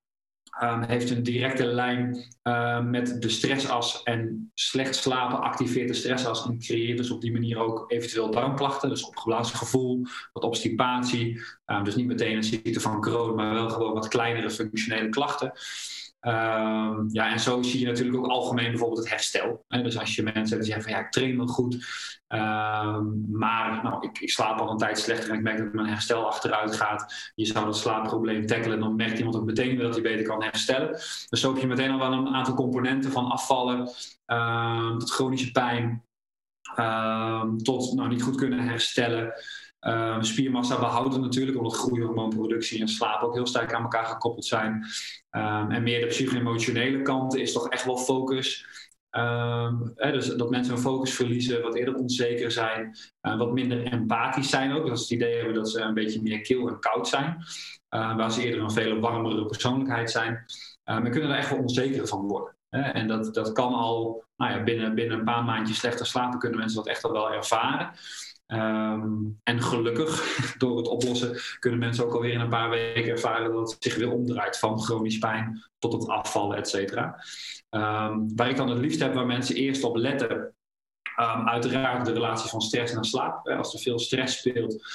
Um, 0.64 0.84
heeft 0.84 1.10
een 1.10 1.24
directe 1.24 1.66
lijn 1.66 2.18
uh, 2.44 2.82
met 2.82 3.22
de 3.22 3.30
stressas. 3.30 4.04
En 4.04 4.52
slecht 4.54 4.96
slapen 4.96 5.42
activeert 5.42 5.88
de 5.88 5.94
stressas 5.94 6.46
en 6.46 6.60
creëert 6.60 6.98
dus 6.98 7.12
op 7.12 7.22
die 7.22 7.32
manier 7.32 7.58
ook 7.58 7.86
eventueel 7.88 8.32
darmklachten. 8.32 8.90
Dus 8.90 9.06
opgeblazen 9.06 9.58
gevoel, 9.58 10.06
wat 10.34 10.44
obstipatie. 10.44 11.42
Um, 11.66 11.84
dus 11.84 11.96
niet 11.96 12.08
meteen 12.08 12.36
een 12.36 12.44
ziekte 12.44 12.80
van 12.80 13.02
Crohn, 13.02 13.36
maar 13.36 13.54
wel 13.54 13.70
gewoon 13.70 13.94
wat 13.94 14.08
kleinere 14.08 14.50
functionele 14.50 15.10
klachten. 15.10 15.52
Um, 16.28 17.08
ja, 17.12 17.32
en 17.32 17.40
zo 17.40 17.62
zie 17.62 17.80
je 17.80 17.86
natuurlijk 17.86 18.18
ook 18.18 18.28
algemeen 18.28 18.70
bijvoorbeeld 18.70 19.00
het 19.00 19.10
herstel. 19.10 19.66
Dus 19.68 20.00
als 20.00 20.16
je 20.16 20.24
mensen 20.24 20.64
zeggen 20.64 20.84
van 20.84 20.92
ja, 20.92 21.00
ik 21.00 21.12
train 21.12 21.38
wel 21.38 21.48
goed, 21.48 21.74
um, 22.28 23.26
maar 23.32 23.84
nou, 23.84 24.08
ik, 24.08 24.20
ik, 24.20 24.30
slaap 24.30 24.60
al 24.60 24.70
een 24.70 24.78
tijd 24.78 25.00
slechter 25.00 25.30
en 25.30 25.36
ik 25.36 25.42
merk 25.42 25.58
dat 25.58 25.74
mijn 25.74 25.88
herstel 25.88 26.28
achteruit 26.28 26.76
gaat. 26.76 27.32
Je 27.36 27.46
zou 27.46 27.66
dat 27.66 27.78
slaapprobleem 27.78 28.46
tackelen 28.46 28.74
en 28.74 28.80
dan 28.80 28.96
merkt 28.96 29.18
iemand 29.18 29.36
ook 29.36 29.46
meteen 29.46 29.78
dat 29.78 29.94
hij 29.94 30.04
beter 30.04 30.26
kan 30.26 30.44
herstellen. 30.44 30.90
Dus 31.30 31.40
zo 31.40 31.54
heb 31.54 31.62
je 31.62 31.68
meteen 31.68 31.92
al 31.92 32.00
wel 32.00 32.12
een 32.12 32.36
aantal 32.36 32.54
componenten 32.54 33.12
van 33.12 33.32
afvallen 33.32 33.90
um, 34.26 35.00
tot 35.00 35.12
chronische 35.12 35.52
pijn, 35.52 36.04
tot 37.64 37.94
nou, 37.94 38.10
niet 38.10 38.24
goed 38.24 38.36
kunnen 38.36 38.60
herstellen. 38.60 39.34
Uh, 39.88 40.22
spiermassa 40.22 40.80
behouden 40.80 41.22
natuurlijk, 41.22 41.58
omdat 41.58 41.76
groeihormoonproductie 41.76 42.82
en 42.82 42.88
slaap 42.88 43.22
ook 43.22 43.34
heel 43.34 43.48
sterk 43.48 43.74
aan 43.74 43.82
elkaar 43.82 44.06
gekoppeld 44.06 44.46
zijn. 44.46 44.86
Um, 45.36 45.72
en 45.72 45.84
meer 45.84 46.00
de 46.00 46.06
psycho-emotionele 46.06 47.02
kanten 47.02 47.42
is 47.42 47.54
toch 47.54 47.70
echt 47.70 47.86
wel 47.86 47.98
focus. 47.98 48.66
Um, 49.12 49.92
hè, 49.96 50.12
dus 50.12 50.28
dat 50.28 50.50
mensen 50.50 50.74
hun 50.74 50.82
focus 50.82 51.14
verliezen, 51.14 51.62
wat 51.62 51.76
eerder 51.76 51.96
onzeker 51.96 52.52
zijn, 52.52 52.98
uh, 53.22 53.38
wat 53.38 53.54
minder 53.54 53.84
empathisch 53.84 54.50
zijn 54.50 54.72
ook. 54.72 54.88
Dat 54.88 54.98
ze 54.98 55.04
het 55.04 55.24
idee 55.24 55.36
hebben 55.36 55.54
dat 55.54 55.70
ze 55.70 55.80
een 55.80 55.94
beetje 55.94 56.22
meer 56.22 56.42
kil 56.42 56.68
en 56.68 56.80
koud 56.80 57.08
zijn. 57.08 57.38
Uh, 57.90 58.16
waar 58.16 58.32
ze 58.32 58.44
eerder 58.44 58.62
een 58.62 58.72
veel 58.72 59.00
warmere 59.00 59.46
persoonlijkheid 59.46 60.12
zijn. 60.12 60.34
Um, 60.86 61.06
en 61.06 61.12
kunnen 61.12 61.30
er 61.30 61.38
echt 61.38 61.50
wel 61.50 61.60
onzeker 61.60 62.08
van 62.08 62.28
worden. 62.28 62.56
Hè? 62.70 62.82
En 62.82 63.08
dat, 63.08 63.34
dat 63.34 63.52
kan 63.52 63.74
al 63.74 64.24
nou 64.36 64.52
ja, 64.52 64.64
binnen, 64.64 64.96
binnen 64.96 65.18
een 65.18 65.26
paar 65.26 65.44
maandjes 65.44 65.78
slechter 65.78 66.06
slapen, 66.06 66.40
kunnen 66.40 66.60
mensen 66.60 66.78
dat 66.78 66.88
echt 66.88 67.04
al 67.04 67.12
wel 67.12 67.34
ervaren. 67.34 67.92
Um, 68.48 69.40
en 69.44 69.62
gelukkig, 69.62 70.26
door 70.58 70.78
het 70.78 70.88
oplossen, 70.88 71.40
kunnen 71.60 71.80
mensen 71.80 72.06
ook 72.06 72.14
alweer 72.14 72.34
in 72.34 72.40
een 72.40 72.50
paar 72.50 72.70
weken 72.70 73.12
ervaren 73.12 73.54
dat 73.54 73.72
het 73.72 73.84
zich 73.84 73.96
weer 73.96 74.12
omdraait 74.12 74.60
van 74.60 74.82
chronisch 74.82 75.18
pijn 75.18 75.64
tot 75.78 75.94
het 75.94 76.08
afvallen, 76.08 76.58
et 76.58 76.70
cetera. 76.70 77.24
Um, 77.70 78.36
waar 78.36 78.50
ik 78.50 78.58
dan 78.58 78.70
het 78.70 78.80
liefst 78.80 79.00
heb, 79.00 79.14
waar 79.14 79.26
mensen 79.26 79.56
eerst 79.56 79.84
op 79.84 79.96
letten, 79.96 80.56
Um, 81.22 81.48
uiteraard 81.48 82.06
de 82.06 82.12
relatie 82.12 82.50
van 82.50 82.62
stress 82.62 82.94
naar 82.94 83.06
slaap. 83.06 83.48
Als 83.48 83.74
er 83.74 83.80
veel 83.80 84.00
stress 84.00 84.38
speelt, 84.38 84.86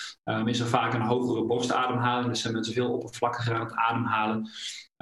is 0.44 0.60
er 0.60 0.66
vaak 0.66 0.94
een 0.94 1.00
hogere 1.00 1.44
borstademhaling. 1.44 2.28
Dus 2.28 2.40
zijn 2.40 2.52
mensen 2.52 2.72
veel 2.72 2.92
oppervlakkiger 2.92 3.54
aan 3.54 3.60
het 3.60 3.74
ademhalen. 3.74 4.50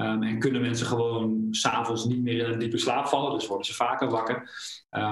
Um, 0.01 0.23
en 0.23 0.39
kunnen 0.39 0.61
mensen 0.61 0.87
gewoon 0.87 1.47
s'avonds 1.51 2.05
niet 2.05 2.23
meer 2.23 2.47
in 2.47 2.53
een 2.53 2.59
diepe 2.59 2.79
slaap 2.79 3.07
vallen. 3.07 3.33
Dus 3.33 3.47
worden 3.47 3.67
ze 3.67 3.75
vaker 3.75 4.11
wakker. 4.11 4.51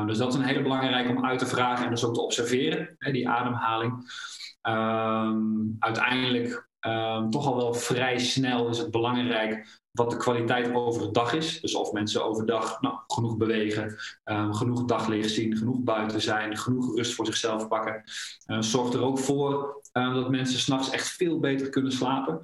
dus 0.07 0.19
dat 0.19 0.29
is 0.29 0.35
een 0.35 0.47
hele 0.47 0.63
belangrijke 0.63 1.11
om 1.11 1.25
uit 1.25 1.39
te 1.39 1.47
vragen 1.47 1.85
en 1.85 1.91
dus 1.91 2.05
ook 2.05 2.15
te 2.15 2.21
observeren, 2.21 2.95
hè, 2.99 3.13
die 3.13 3.29
ademhaling. 3.29 4.11
uiteindelijk 5.79 6.69
toch 7.31 7.47
al 7.47 7.57
wel 7.57 7.75
vrij 7.75 8.19
snel 8.19 8.69
is 8.69 8.79
het 8.79 8.91
belangrijk 8.91 9.81
wat 9.91 10.11
de 10.11 10.17
kwaliteit 10.17 10.75
over 10.75 11.03
de 11.03 11.11
dag 11.11 11.33
is. 11.33 11.61
Dus 11.61 11.75
of 11.75 11.93
mensen 11.93 12.25
overdag 12.25 12.81
nou, 12.81 12.99
genoeg 13.07 13.37
bewegen, 13.37 13.97
um, 14.25 14.55
genoeg 14.55 14.85
daglicht 14.85 15.31
zien, 15.31 15.57
genoeg 15.57 15.79
buiten 15.81 16.21
zijn, 16.21 16.57
genoeg 16.57 16.97
rust 16.97 17.15
voor 17.15 17.27
zichzelf 17.27 17.69
pakken. 17.69 18.03
Zorgt 18.61 18.95
er 18.95 19.03
ook 19.03 19.19
voor 19.19 19.81
dat 19.93 20.31
mensen 20.31 20.59
s'nachts 20.59 20.91
echt 20.91 21.09
veel 21.09 21.41
beter 21.41 21.69
kunnen 21.69 21.93
slapen. 21.93 22.41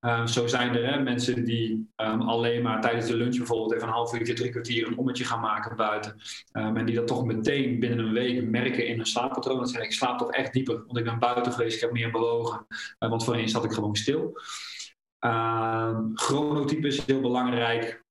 Uh, 0.00 0.26
zo 0.26 0.46
zijn 0.46 0.74
er 0.74 0.92
hè, 0.92 1.02
mensen 1.02 1.44
die 1.44 1.90
um, 1.96 2.20
alleen 2.20 2.62
maar 2.62 2.80
tijdens 2.80 3.06
de 3.06 3.16
lunch 3.16 3.36
bijvoorbeeld 3.36 3.72
even 3.72 3.86
een 3.88 3.94
half 3.94 4.14
uurtje, 4.14 4.34
drie 4.34 4.50
kwartier 4.50 4.86
een 4.86 4.98
ommetje 4.98 5.24
gaan 5.24 5.40
maken 5.40 5.76
buiten. 5.76 6.16
Um, 6.52 6.76
en 6.76 6.86
die 6.86 6.94
dat 6.94 7.06
toch 7.06 7.24
meteen 7.24 7.80
binnen 7.80 7.98
een 7.98 8.12
week 8.12 8.44
merken 8.44 8.86
in 8.86 8.96
hun 8.96 9.06
slaappatroon. 9.06 9.58
Dat 9.58 9.68
zeggen, 9.68 9.88
ik 9.88 9.94
slaap 9.94 10.18
toch 10.18 10.32
echt 10.32 10.52
dieper, 10.52 10.82
want 10.86 10.98
ik 10.98 11.04
ben 11.04 11.18
buiten 11.18 11.52
geweest, 11.52 11.74
ik 11.74 11.80
heb 11.80 11.92
meer 11.92 12.10
bewogen. 12.10 12.66
Uh, 12.68 13.08
want 13.08 13.24
voorheen 13.24 13.48
zat 13.48 13.64
ik 13.64 13.72
gewoon 13.72 13.96
stil. 13.96 14.40
Chronotype 16.14 16.86
is 16.86 17.04
heel 17.06 17.20
belangrijk. 17.20 18.04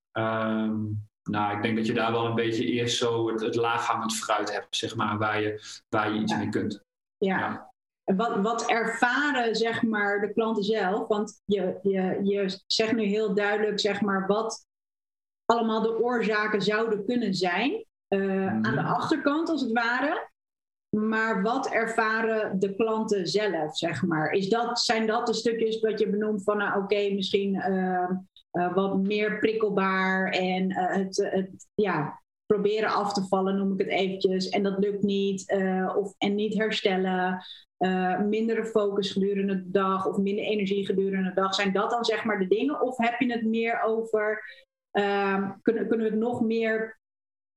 Nou, 1.29 1.55
ik 1.55 1.61
denk 1.61 1.75
dat 1.75 1.85
je 1.85 1.93
daar 1.93 2.11
wel 2.11 2.25
een 2.25 2.35
beetje 2.35 2.65
eerst 2.65 2.97
zo 2.97 3.29
het, 3.29 3.41
het 3.41 3.55
laaghangend 3.55 4.15
fruit 4.15 4.53
hebt, 4.53 4.75
zeg 4.75 4.95
maar, 4.95 5.17
waar 5.17 5.41
je, 5.41 5.61
waar 5.89 6.13
je 6.13 6.19
iets 6.19 6.37
mee 6.37 6.49
kunt. 6.49 6.83
Ja. 7.17 7.39
ja. 7.39 7.71
Wat, 8.15 8.41
wat 8.41 8.69
ervaren, 8.69 9.55
zeg 9.55 9.83
maar, 9.83 10.21
de 10.21 10.33
klanten 10.33 10.63
zelf? 10.63 11.07
Want 11.07 11.41
je, 11.45 11.79
je, 11.81 12.19
je 12.23 12.61
zegt 12.65 12.93
nu 12.93 13.03
heel 13.03 13.33
duidelijk, 13.33 13.79
zeg 13.79 14.01
maar, 14.01 14.27
wat 14.27 14.65
allemaal 15.45 15.81
de 15.81 16.01
oorzaken 16.03 16.61
zouden 16.61 17.05
kunnen 17.05 17.33
zijn. 17.33 17.85
Uh, 18.09 18.47
Aan 18.47 18.61
de 18.61 18.69
mhm. 18.69 18.85
achterkant, 18.85 19.49
als 19.49 19.61
het 19.61 19.71
ware. 19.71 20.29
Maar 20.89 21.41
wat 21.41 21.69
ervaren 21.69 22.59
de 22.59 22.75
klanten 22.75 23.27
zelf, 23.27 23.77
zeg 23.77 24.03
maar? 24.03 24.31
Is 24.31 24.49
dat, 24.49 24.79
zijn 24.79 25.07
dat 25.07 25.27
de 25.27 25.33
stukjes 25.33 25.79
wat 25.79 25.99
je 25.99 26.09
benoemt 26.09 26.43
van, 26.43 26.57
nou, 26.57 26.83
oké, 26.83 27.09
misschien 27.13 27.55
uh, 27.55 28.09
uh, 28.51 28.73
wat 28.73 28.97
meer 28.97 29.39
prikkelbaar 29.39 30.29
en 30.29 30.73
het, 30.73 31.17
het 31.31 31.67
ja, 31.75 32.21
proberen 32.47 32.89
af 32.89 33.13
te 33.13 33.27
vallen, 33.27 33.55
noem 33.55 33.73
ik 33.73 33.79
het 33.79 33.87
eventjes, 33.87 34.49
en 34.49 34.63
dat 34.63 34.79
lukt 34.79 35.03
niet, 35.03 35.53
of, 35.95 36.13
en 36.17 36.35
niet 36.35 36.53
herstellen, 36.53 37.45
mindere 38.27 38.65
focus 38.65 39.11
gedurende 39.11 39.55
de 39.55 39.71
dag 39.71 40.05
of 40.05 40.17
minder 40.17 40.45
energie 40.45 40.85
gedurende 40.85 41.29
de 41.29 41.41
dag. 41.41 41.55
Zijn 41.55 41.73
dat 41.73 41.89
dan 41.89 42.05
zeg 42.05 42.23
maar 42.23 42.39
de 42.39 42.47
dingen? 42.47 42.81
Of 42.81 42.97
heb 42.97 43.19
je 43.19 43.31
het 43.31 43.45
meer 43.45 43.81
over, 43.81 44.43
ehm, 44.91 45.51
kunnen, 45.61 45.87
kunnen 45.87 46.05
we 46.05 46.11
het 46.11 46.21
nog 46.21 46.41
meer 46.41 46.99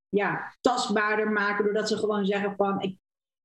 ja, 0.09 0.55
tastbaarder 0.61 1.31
maken 1.31 1.65
doordat 1.65 1.89
ze 1.89 1.97
gewoon 1.97 2.27
zeggen 2.27 2.55
van 2.57 2.81
ik, 2.81 2.99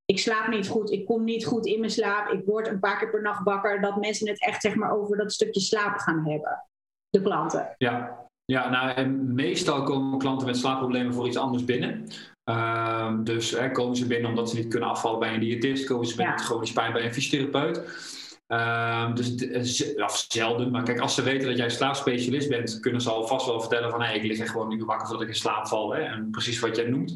ik 0.04 0.18
slaap 0.18 0.48
niet 0.48 0.68
goed, 0.68 0.90
ik 0.90 1.06
kom 1.06 1.24
niet 1.24 1.46
goed 1.46 1.66
in 1.66 1.78
mijn 1.78 1.90
slaap, 1.90 2.28
ik 2.28 2.44
word 2.44 2.68
een 2.68 2.80
paar 2.80 2.98
keer 2.98 3.10
per 3.10 3.22
nacht 3.22 3.44
wakker, 3.44 3.80
dat 3.80 4.00
mensen 4.00 4.28
het 4.28 4.40
echt 4.40 4.62
zeg 4.62 4.74
maar 4.74 4.90
over 4.90 5.16
dat 5.16 5.32
stukje 5.32 5.60
slaap 5.60 5.98
gaan 5.98 6.28
hebben, 6.28 6.68
de 7.08 7.22
klanten. 7.22 7.74
Ja, 7.78 8.25
ja 8.46 8.68
nou 8.68 9.08
meestal 9.08 9.82
komen 9.82 10.18
klanten 10.18 10.46
met 10.46 10.56
slaapproblemen 10.56 11.14
voor 11.14 11.26
iets 11.26 11.36
anders 11.36 11.64
binnen. 11.64 12.06
Ehm, 12.44 13.24
dus 13.24 13.50
hè, 13.50 13.70
komen 13.70 13.96
ze 13.96 14.06
binnen 14.06 14.28
omdat 14.28 14.50
ze 14.50 14.56
niet 14.56 14.68
kunnen 14.68 14.88
afvallen 14.88 15.18
bij 15.18 15.34
een 15.34 15.40
diëtist, 15.40 15.86
komen 15.86 16.06
ze 16.06 16.16
binnen 16.16 16.34
met 16.34 16.44
chronisch 16.44 16.72
pijn 16.72 16.92
bij 16.92 17.04
een 17.04 17.14
fysiotherapeut. 17.14 17.82
Um, 18.48 19.14
dus 19.14 19.94
of 19.96 20.26
zelden, 20.28 20.70
maar 20.70 20.82
kijk, 20.82 21.00
als 21.00 21.14
ze 21.14 21.22
weten 21.22 21.48
dat 21.48 21.56
jij 21.56 21.70
slaapspecialist 21.70 22.48
bent, 22.48 22.80
kunnen 22.80 23.00
ze 23.00 23.10
al 23.10 23.26
vast 23.26 23.46
wel 23.46 23.60
vertellen 23.60 23.90
van 23.90 24.02
hey, 24.02 24.16
ik 24.16 24.22
lig 24.22 24.38
echt 24.38 24.50
gewoon 24.50 24.68
niet 24.68 24.78
meer 24.78 24.86
wakker 24.86 25.06
voordat 25.06 25.26
ik 25.26 25.32
in 25.32 25.40
slaap 25.40 25.66
val. 25.66 25.94
Hè? 25.94 26.00
En 26.00 26.30
precies 26.30 26.58
wat 26.58 26.76
jij 26.76 26.88
noemt. 26.88 27.14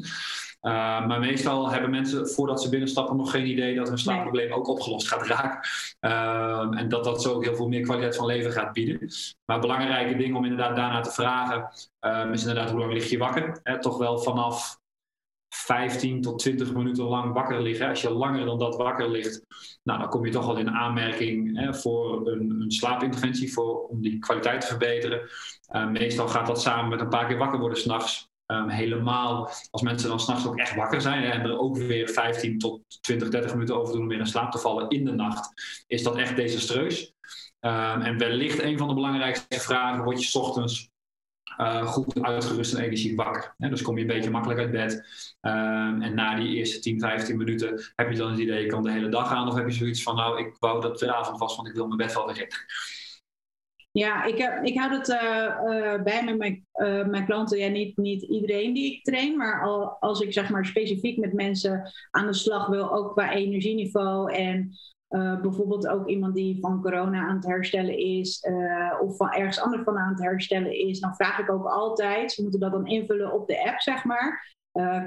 Uh, 0.61 1.07
maar 1.07 1.19
meestal 1.19 1.71
hebben 1.71 1.89
mensen 1.89 2.29
voordat 2.29 2.61
ze 2.61 2.69
binnenstappen 2.69 3.15
nog 3.15 3.31
geen 3.31 3.45
idee 3.45 3.75
dat 3.75 3.87
hun 3.87 3.97
slaapprobleem 3.97 4.51
ook 4.51 4.67
opgelost 4.67 5.07
gaat 5.07 5.27
raken. 5.27 5.69
Uh, 6.01 6.79
en 6.79 6.89
dat 6.89 7.03
dat 7.03 7.21
zo 7.21 7.33
ook 7.33 7.43
heel 7.43 7.55
veel 7.55 7.67
meer 7.67 7.81
kwaliteit 7.81 8.15
van 8.15 8.25
leven 8.25 8.51
gaat 8.51 8.73
bieden. 8.73 9.09
Maar 9.45 9.59
belangrijke 9.59 10.15
ding 10.15 10.35
om 10.35 10.43
inderdaad 10.43 10.75
daarna 10.75 11.01
te 11.01 11.11
vragen 11.11 11.69
uh, 12.01 12.31
is 12.31 12.41
inderdaad 12.41 12.69
hoe 12.69 12.79
lang 12.79 12.93
lig 12.93 13.09
je 13.09 13.17
wakker? 13.17 13.59
Hè? 13.63 13.79
Toch 13.79 13.97
wel 13.97 14.19
vanaf 14.19 14.79
15 15.53 16.21
tot 16.21 16.39
20 16.39 16.73
minuten 16.73 17.03
lang 17.03 17.33
wakker 17.33 17.61
liggen. 17.61 17.89
Als 17.89 18.01
je 18.01 18.09
langer 18.09 18.45
dan 18.45 18.59
dat 18.59 18.75
wakker 18.75 19.09
ligt, 19.09 19.45
nou, 19.83 19.99
dan 19.99 20.09
kom 20.09 20.25
je 20.25 20.31
toch 20.31 20.47
al 20.47 20.57
in 20.57 20.69
aanmerking 20.69 21.59
hè, 21.59 21.73
voor 21.73 22.27
een, 22.27 22.61
een, 22.61 22.71
slaapinterventie 22.71 23.53
voor, 23.53 23.87
om 23.87 24.01
die 24.01 24.19
kwaliteit 24.19 24.61
te 24.61 24.67
verbeteren. 24.67 25.29
Uh, 25.75 25.89
meestal 25.89 26.27
gaat 26.27 26.47
dat 26.47 26.61
samen 26.61 26.89
met 26.89 26.99
een 26.99 27.09
paar 27.09 27.27
keer 27.27 27.37
wakker 27.37 27.59
worden 27.59 27.77
s'nachts. 27.77 28.30
Um, 28.51 28.69
helemaal 28.69 29.51
als 29.71 29.81
mensen 29.81 30.09
dan 30.09 30.19
s'nachts 30.19 30.45
ook 30.45 30.57
echt 30.57 30.75
wakker 30.75 31.01
zijn 31.01 31.23
hè, 31.23 31.29
en 31.29 31.41
er 31.41 31.59
ook 31.59 31.77
weer 31.77 32.09
15 32.09 32.59
tot 32.59 32.81
20, 33.01 33.29
30 33.29 33.53
minuten 33.53 33.75
over 33.79 33.93
doen 33.93 34.01
om 34.01 34.07
weer 34.07 34.19
in 34.19 34.25
slaap 34.25 34.51
te 34.51 34.57
vallen 34.57 34.89
in 34.89 35.05
de 35.05 35.11
nacht, 35.11 35.53
is 35.87 36.03
dat 36.03 36.17
echt 36.17 36.35
desastreus. 36.35 37.13
Um, 37.59 38.01
en 38.01 38.17
wellicht 38.17 38.61
een 38.61 38.77
van 38.77 38.87
de 38.87 38.93
belangrijkste 38.93 39.59
vragen, 39.59 40.03
word 40.03 40.19
je 40.19 40.27
s 40.27 40.35
ochtends 40.35 40.91
uh, 41.57 41.85
goed 41.85 42.21
uitgerust 42.21 42.73
en 42.73 42.83
energiek 42.83 43.15
wakker. 43.17 43.55
dus 43.57 43.81
kom 43.81 43.95
je 43.95 44.01
een 44.01 44.07
beetje 44.07 44.29
makkelijk 44.29 44.59
uit 44.59 44.71
bed. 44.71 44.93
Um, 45.41 46.01
en 46.01 46.13
na 46.13 46.35
die 46.35 46.55
eerste 46.55 46.79
10, 46.79 46.99
15 46.99 47.37
minuten 47.37 47.91
heb 47.95 48.11
je 48.11 48.17
dan 48.17 48.31
het 48.31 48.39
idee, 48.39 48.63
ik 48.63 48.69
kan 48.69 48.83
de 48.83 48.91
hele 48.91 49.09
dag 49.09 49.31
aan. 49.31 49.47
Of 49.47 49.55
heb 49.55 49.67
je 49.67 49.73
zoiets 49.73 50.03
van, 50.03 50.15
nou, 50.15 50.39
ik 50.39 50.55
wou 50.59 50.81
dat 50.81 50.99
de 50.99 51.15
avond 51.15 51.39
was, 51.39 51.55
want 51.55 51.67
ik 51.67 51.73
wil 51.73 51.85
mijn 51.85 51.97
bed 51.97 52.13
wel 52.13 52.25
weer 52.25 52.41
in. 52.41 52.47
Ja, 53.91 54.25
ik, 54.25 54.37
heb, 54.37 54.63
ik 54.63 54.77
hou 54.77 54.91
dat 54.91 55.09
uh, 55.09 55.17
uh, 55.65 56.03
bij 56.03 56.23
met 56.23 56.37
mijn, 56.37 56.65
uh, 56.75 57.05
mijn 57.05 57.25
klanten. 57.25 57.57
Ja, 57.57 57.67
niet, 57.67 57.97
niet 57.97 58.21
iedereen 58.21 58.73
die 58.73 58.93
ik 58.93 59.03
train, 59.03 59.37
maar 59.37 59.63
al, 59.63 59.97
als 59.99 60.19
ik 60.19 60.33
zeg 60.33 60.49
maar 60.49 60.65
specifiek 60.65 61.17
met 61.17 61.33
mensen 61.33 61.91
aan 62.11 62.25
de 62.25 62.33
slag 62.33 62.67
wil, 62.67 62.93
ook 62.93 63.11
qua 63.11 63.31
energieniveau 63.31 64.33
en 64.33 64.71
bijvoorbeeld 65.41 65.87
ook 65.87 66.07
iemand 66.07 66.35
die 66.35 66.59
van 66.59 66.81
corona 66.81 67.27
aan 67.27 67.35
het 67.35 67.45
herstellen 67.45 67.97
is 67.97 68.47
of 69.01 69.17
van 69.17 69.31
ergens 69.31 69.59
anders 69.59 69.83
van 69.83 69.97
aan 69.97 70.09
het 70.09 70.21
herstellen 70.21 70.87
is, 70.87 70.99
dan 70.99 71.15
vraag 71.15 71.39
ik 71.39 71.51
ook 71.51 71.65
altijd, 71.65 72.31
ze 72.31 72.41
moeten 72.41 72.59
dat 72.59 72.71
dan 72.71 72.87
invullen 72.87 73.33
op 73.33 73.47
de 73.47 73.63
app, 73.67 73.79
zeg 73.79 74.03
maar. 74.03 74.55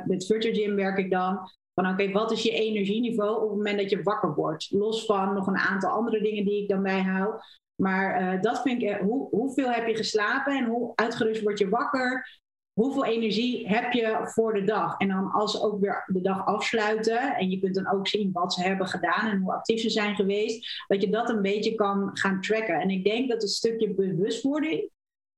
Met 0.07 0.27
Virtual 0.27 0.55
Gym 0.55 0.75
werk 0.75 0.99
ik 0.99 1.11
dan. 1.11 1.39
Van 1.75 1.89
oké, 1.89 2.11
wat 2.11 2.33
is 2.33 2.43
je 2.43 2.51
energieniveau 2.51 3.37
op 3.37 3.49
het 3.49 3.57
moment 3.57 3.79
dat 3.79 3.91
je 3.91 4.03
wakker 4.03 4.35
wordt? 4.35 4.67
Los 4.71 5.05
van 5.07 5.35
nog 5.35 5.47
een 5.47 5.57
aantal 5.57 5.91
andere 5.91 6.23
dingen 6.23 6.45
die 6.45 6.63
ik 6.63 6.69
dan 6.69 6.83
bijhoud. 6.83 7.63
Maar 7.75 8.41
dat 8.41 8.63
vind 8.63 8.83
ik, 8.83 8.97
hoe, 8.97 9.29
hoeveel 9.31 9.71
heb 9.71 9.87
je 9.87 9.97
geslapen 9.97 10.57
en 10.57 10.65
hoe 10.65 10.93
uitgerust 10.95 11.43
word 11.43 11.59
je 11.59 11.69
wakker? 11.69 12.43
hoeveel 12.75 13.05
energie 13.05 13.69
heb 13.69 13.93
je 13.93 14.21
voor 14.23 14.55
de 14.55 14.65
dag? 14.65 14.99
En 14.99 15.09
dan 15.09 15.31
als 15.31 15.53
ze 15.53 15.63
ook 15.63 15.81
weer 15.81 16.05
de 16.07 16.21
dag 16.21 16.47
afsluiten 16.47 17.37
en 17.37 17.51
je 17.51 17.61
kunt 17.61 17.75
dan 17.75 17.91
ook 17.91 18.09
zien 18.09 18.33
wat 18.33 18.53
ze 18.53 18.63
hebben 18.63 18.87
gedaan 18.87 19.31
en 19.31 19.39
hoe 19.39 19.53
actief 19.53 19.81
ze 19.81 19.91
zijn 19.91 20.15
geweest, 20.15 20.85
dat 20.87 21.03
je 21.03 21.11
dat 21.11 21.31
een 21.31 21.43
beetje 21.43 21.75
kan 21.75 22.11
gaan 22.13 22.41
tracken. 22.41 22.81
En 22.81 22.91
ik 22.91 23.05
denk 23.05 23.31
dat 23.31 23.43
het 23.43 23.51
stukje 23.51 23.95
bewustwording 23.95 24.91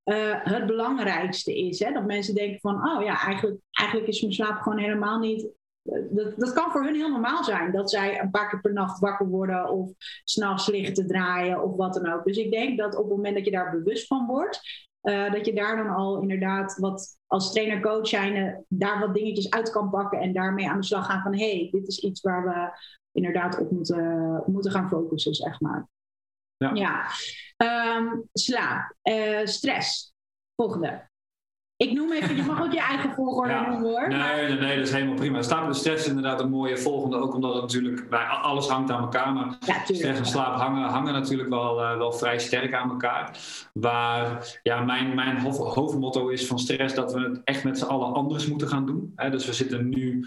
uh, 0.04 0.44
het 0.44 0.66
belangrijkste 0.66 1.58
is. 1.58 1.78
Hè? 1.78 1.92
Dat 1.92 2.06
mensen 2.06 2.34
denken 2.34 2.60
van, 2.60 2.74
oh 2.74 3.02
ja, 3.02 3.20
eigenlijk, 3.20 3.60
eigenlijk 3.70 4.08
is 4.08 4.20
mijn 4.20 4.32
slaap 4.32 4.60
gewoon 4.60 4.78
helemaal 4.78 5.18
niet 5.18 5.42
eh, 5.42 5.50
dat, 6.10 6.32
dat, 6.36 6.52
kan 6.52 6.70
voor 6.70 6.84
hun 6.84 6.94
heel 6.94 7.10
normaal 7.10 7.44
zijn. 7.44 7.72
Dat 7.72 7.90
zij 7.90 8.20
een 8.20 8.30
paar 8.30 8.48
keer 8.48 8.60
per 8.60 8.72
nacht 8.72 8.98
wakker 8.98 9.26
worden 9.26 9.70
of 9.70 9.90
s'nachts 10.24 10.66
liggen 10.66 10.94
te 10.94 11.06
draaien 11.06 11.62
of 11.62 11.76
wat 11.76 11.94
dan 11.94 12.12
ook. 12.12 12.24
Dus 12.24 12.36
ik 12.36 12.50
denk 12.50 12.78
dat 12.78 12.94
op 12.94 13.04
het 13.04 13.16
moment 13.16 13.34
dat 13.34 13.44
je 13.44 13.50
daar 13.50 13.70
bewust 13.70 14.06
van 14.06 14.26
wordt, 14.26 14.60
uh, 15.02 15.32
dat 15.32 15.46
je 15.46 15.54
daar 15.54 15.76
dan 15.76 15.94
al 15.94 16.20
inderdaad 16.20 16.76
wat 16.78 17.18
als 17.26 17.52
trainer-coach 17.52 18.08
zijn, 18.08 18.64
daar 18.68 19.00
wat 19.00 19.14
dingetjes 19.14 19.50
uit 19.50 19.70
kan 19.70 19.90
pakken 19.90 20.20
en 20.20 20.32
daarmee 20.32 20.68
aan 20.68 20.80
de 20.80 20.86
slag 20.86 21.06
gaan 21.06 21.22
van 21.22 21.36
hé, 21.36 21.58
hey, 21.58 21.68
dit 21.70 21.88
is 21.88 21.98
iets 21.98 22.20
waar 22.20 22.44
we 22.44 22.78
inderdaad 23.12 23.58
op 23.58 23.70
moeten, 23.70 24.42
moeten 24.46 24.70
gaan 24.70 24.88
focussen, 24.88 25.34
zeg 25.34 25.60
maar. 25.60 25.88
Ja. 26.56 26.74
ja. 26.74 27.06
Um, 27.96 28.28
slaap, 28.32 28.94
uh, 29.02 29.44
stress. 29.44 30.14
Volgende. 30.54 31.08
Ik 31.76 31.92
noem 31.92 32.12
even, 32.12 32.36
je 32.36 32.42
mag 32.42 32.62
ook 32.62 32.72
je 32.72 32.80
eigen 32.80 33.14
volgorde 33.14 33.54
noemen 33.54 33.80
hoor. 33.80 34.08
Nee, 34.08 34.48
nee, 34.48 34.58
nee, 34.58 34.76
dat 34.76 34.86
is 34.86 34.92
helemaal 34.92 35.14
prima. 35.14 35.42
Staat 35.42 35.66
de 35.66 35.74
stress 35.74 36.08
inderdaad 36.08 36.40
een 36.40 36.50
mooie 36.50 36.78
volgende, 36.78 37.16
ook 37.16 37.34
omdat 37.34 37.52
het 37.52 37.62
natuurlijk, 37.62 38.08
bij 38.08 38.24
alles 38.24 38.68
hangt 38.68 38.90
aan 38.90 39.02
elkaar. 39.02 39.32
Maar 39.32 39.56
stress 39.60 40.02
en 40.02 40.26
slaap 40.26 40.54
hangen, 40.54 40.88
hangen 40.88 41.12
natuurlijk 41.12 41.48
wel, 41.48 41.82
uh, 41.82 41.96
wel 41.96 42.12
vrij 42.12 42.38
sterk 42.38 42.74
aan 42.74 42.90
elkaar. 42.90 43.38
Waar 43.72 44.58
ja, 44.62 44.80
mijn, 44.80 45.14
mijn 45.14 45.40
hoofdmotto 45.50 46.28
is 46.28 46.46
van 46.46 46.58
stress 46.58 46.94
dat 46.94 47.12
we 47.12 47.20
het 47.20 47.40
echt 47.44 47.64
met 47.64 47.78
z'n 47.78 47.84
allen 47.84 48.12
anders 48.12 48.46
moeten 48.46 48.68
gaan 48.68 48.86
doen. 48.86 49.12
Hè? 49.16 49.30
Dus 49.30 49.46
we 49.46 49.52
zitten 49.52 49.88
nu 49.88 50.24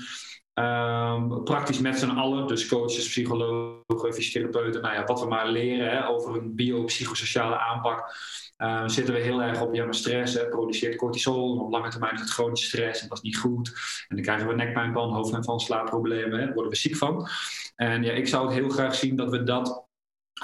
Um, 0.53 1.43
praktisch 1.43 1.79
met 1.79 1.99
z'n 1.99 2.09
allen, 2.09 2.47
dus 2.47 2.67
coaches, 2.67 3.07
psychologen, 3.07 4.13
fysiotherapeuten, 4.13 4.81
nou 4.81 4.93
ja, 4.93 5.03
wat 5.03 5.19
we 5.19 5.27
maar 5.27 5.47
leren 5.47 5.89
hè, 5.89 6.07
over 6.07 6.35
een 6.35 6.55
biopsychosociale 6.55 7.57
aanpak. 7.57 8.15
Uh, 8.63 8.87
zitten 8.87 9.13
we 9.13 9.19
heel 9.19 9.41
erg 9.41 9.61
op 9.61 9.73
ja, 9.73 9.91
stress, 9.91 10.33
hè, 10.33 10.47
produceert 10.47 10.95
cortisol. 10.95 11.53
En 11.53 11.59
op 11.59 11.71
lange 11.71 11.89
termijn 11.89 12.13
is 12.13 12.19
het 12.19 12.29
chronische 12.29 12.67
stress 12.67 13.01
en 13.01 13.07
dat 13.07 13.17
is 13.17 13.23
niet 13.23 13.37
goed. 13.37 13.67
En 14.07 14.15
dan 14.15 14.25
krijgen 14.25 14.47
we 14.47 14.55
nekpijnpan, 14.55 15.13
hoofdpijn 15.13 15.59
slaapproblemen, 15.59 16.39
hè, 16.39 16.53
worden 16.53 16.71
we 16.71 16.77
ziek 16.77 16.95
van. 16.95 17.27
En 17.75 18.03
ja, 18.03 18.11
ik 18.11 18.27
zou 18.27 18.45
het 18.45 18.55
heel 18.55 18.69
graag 18.69 18.95
zien 18.95 19.15
dat 19.15 19.31
we 19.31 19.43
dat 19.43 19.87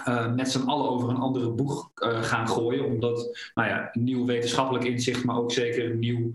uh, 0.07 0.33
met 0.33 0.51
z'n 0.51 0.67
allen 0.67 0.89
over 0.89 1.09
een 1.09 1.15
andere 1.17 1.49
boeg 1.49 1.91
uh, 1.95 2.23
gaan 2.23 2.47
gooien. 2.49 2.85
Omdat 2.85 3.49
nou 3.53 3.69
ja, 3.69 3.89
nieuw 3.93 4.25
wetenschappelijk 4.25 4.85
inzicht, 4.85 5.23
maar 5.23 5.37
ook 5.37 5.51
zeker 5.51 5.95
nieuw 5.95 6.31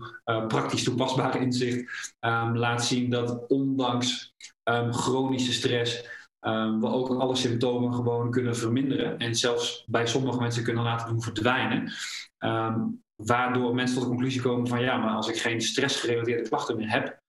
praktisch 0.47 0.83
toepasbaar 0.83 1.41
inzicht 1.41 2.15
um, 2.19 2.57
laat 2.57 2.85
zien 2.85 3.09
dat 3.09 3.47
ondanks 3.47 4.33
um, 4.63 4.93
chronische 4.93 5.53
stress 5.53 6.19
um, 6.41 6.79
we 6.79 6.87
ook 6.87 7.09
alle 7.09 7.35
symptomen 7.35 7.93
gewoon 7.93 8.31
kunnen 8.31 8.55
verminderen. 8.55 9.17
En 9.17 9.35
zelfs 9.35 9.85
bij 9.87 10.07
sommige 10.07 10.39
mensen 10.39 10.63
kunnen 10.63 10.83
laten 10.83 11.07
doen 11.07 11.21
verdwijnen. 11.21 11.91
waardoor 13.15 13.75
mensen 13.75 13.95
tot 13.95 14.03
de 14.03 14.09
conclusie 14.09 14.41
komen 14.41 14.67
van 14.67 14.81
ja, 14.81 14.97
maar 14.97 15.15
als 15.15 15.29
ik 15.29 15.37
geen 15.37 15.61
stressgerelateerde 15.61 16.49
klachten 16.49 16.77
meer 16.77 16.91
heb, 16.91 17.19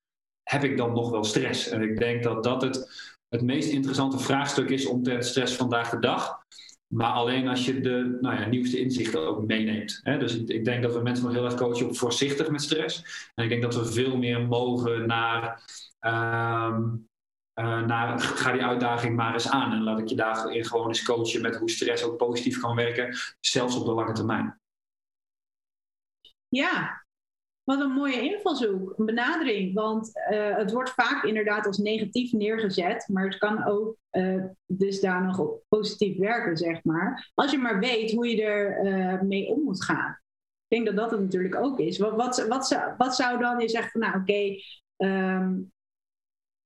heb 0.42 0.64
ik 0.64 0.76
dan 0.76 0.92
nog 0.92 1.10
wel 1.10 1.24
stress? 1.24 1.68
En 1.68 1.82
ik 1.82 1.98
denk 1.98 2.22
dat 2.22 2.44
dat 2.44 2.62
het 2.62 3.10
het 3.32 3.42
meest 3.42 3.68
interessante 3.68 4.18
vraagstuk 4.18 4.68
is 4.68 4.86
omtrent 4.86 5.24
stress 5.24 5.54
vandaag 5.54 5.90
de 5.90 5.98
dag. 5.98 6.40
Maar 6.86 7.12
alleen 7.12 7.48
als 7.48 7.64
je 7.64 7.80
de 7.80 8.18
nou 8.20 8.40
ja, 8.40 8.46
nieuwste 8.46 8.80
inzichten 8.80 9.26
ook 9.26 9.46
meeneemt. 9.46 10.00
Hè? 10.02 10.18
Dus 10.18 10.36
ik, 10.36 10.64
denk 10.64 10.82
dat 10.82 10.94
we 10.94 11.00
mensen 11.00 11.24
nog 11.24 11.34
heel 11.34 11.44
erg 11.44 11.54
coachen 11.54 11.86
op 11.86 11.96
voorzichtig 11.96 12.50
met 12.50 12.62
stress. 12.62 13.04
En 13.34 13.44
ik 13.44 13.50
denk 13.50 13.62
dat 13.62 13.74
we 13.74 13.92
veel 13.92 14.16
meer 14.16 14.46
mogen 14.46 15.06
naar, 15.06 15.62
um, 16.00 17.08
uh, 17.54 18.18
ga 18.18 18.52
die 18.52 18.64
uitdaging 18.64 19.16
maar 19.16 19.32
eens 19.32 19.50
aan. 19.50 19.72
En 19.72 19.82
laat 19.82 19.98
ik 19.98 20.08
je 20.08 20.16
daarin 20.16 20.64
gewoon 20.64 20.88
eens 20.88 21.02
coachen 21.02 21.42
met 21.42 21.56
hoe 21.56 21.70
stress 21.70 22.04
ook 22.04 22.16
positief 22.16 22.60
kan 22.60 22.76
werken, 22.76 23.16
zelfs 23.40 23.76
op 23.76 23.84
de 23.84 23.92
lange 23.92 24.12
termijn. 24.12 24.60
Ja, 26.48 27.04
wat 27.64 27.80
een 27.80 27.92
mooie 27.92 28.20
invalshoek, 28.20 28.98
een 28.98 29.04
benadering. 29.04 29.74
Want 29.74 30.10
uh, 30.30 30.56
het 30.56 30.72
wordt 30.72 30.90
vaak 30.90 31.24
inderdaad 31.24 31.66
als 31.66 31.78
negatief 31.78 32.32
neergezet, 32.32 33.08
maar 33.08 33.24
het 33.24 33.38
kan 33.38 33.64
ook 33.64 33.96
uh, 34.10 34.44
dusdanig 34.66 35.40
positief 35.68 36.18
werken, 36.18 36.56
zeg 36.56 36.84
maar. 36.84 37.30
Als 37.34 37.50
je 37.50 37.58
maar 37.58 37.78
weet 37.78 38.12
hoe 38.12 38.28
je 38.28 38.42
er 38.42 39.24
mee 39.24 39.46
om 39.46 39.62
moet 39.62 39.84
gaan. 39.84 40.20
Ik 40.68 40.84
denk 40.84 40.86
dat 40.86 40.96
dat 40.96 41.10
het 41.10 41.20
natuurlijk 41.20 41.54
ook 41.54 41.78
is. 41.78 41.98
Wat, 41.98 42.16
wat, 42.16 42.46
wat, 42.98 43.16
zou, 43.16 43.38
dan 43.38 43.60
je 43.60 43.68
zeggen 43.68 43.90
van, 43.90 44.00
nou 44.00 44.20
oké, 44.20 44.56
um, 44.96 45.71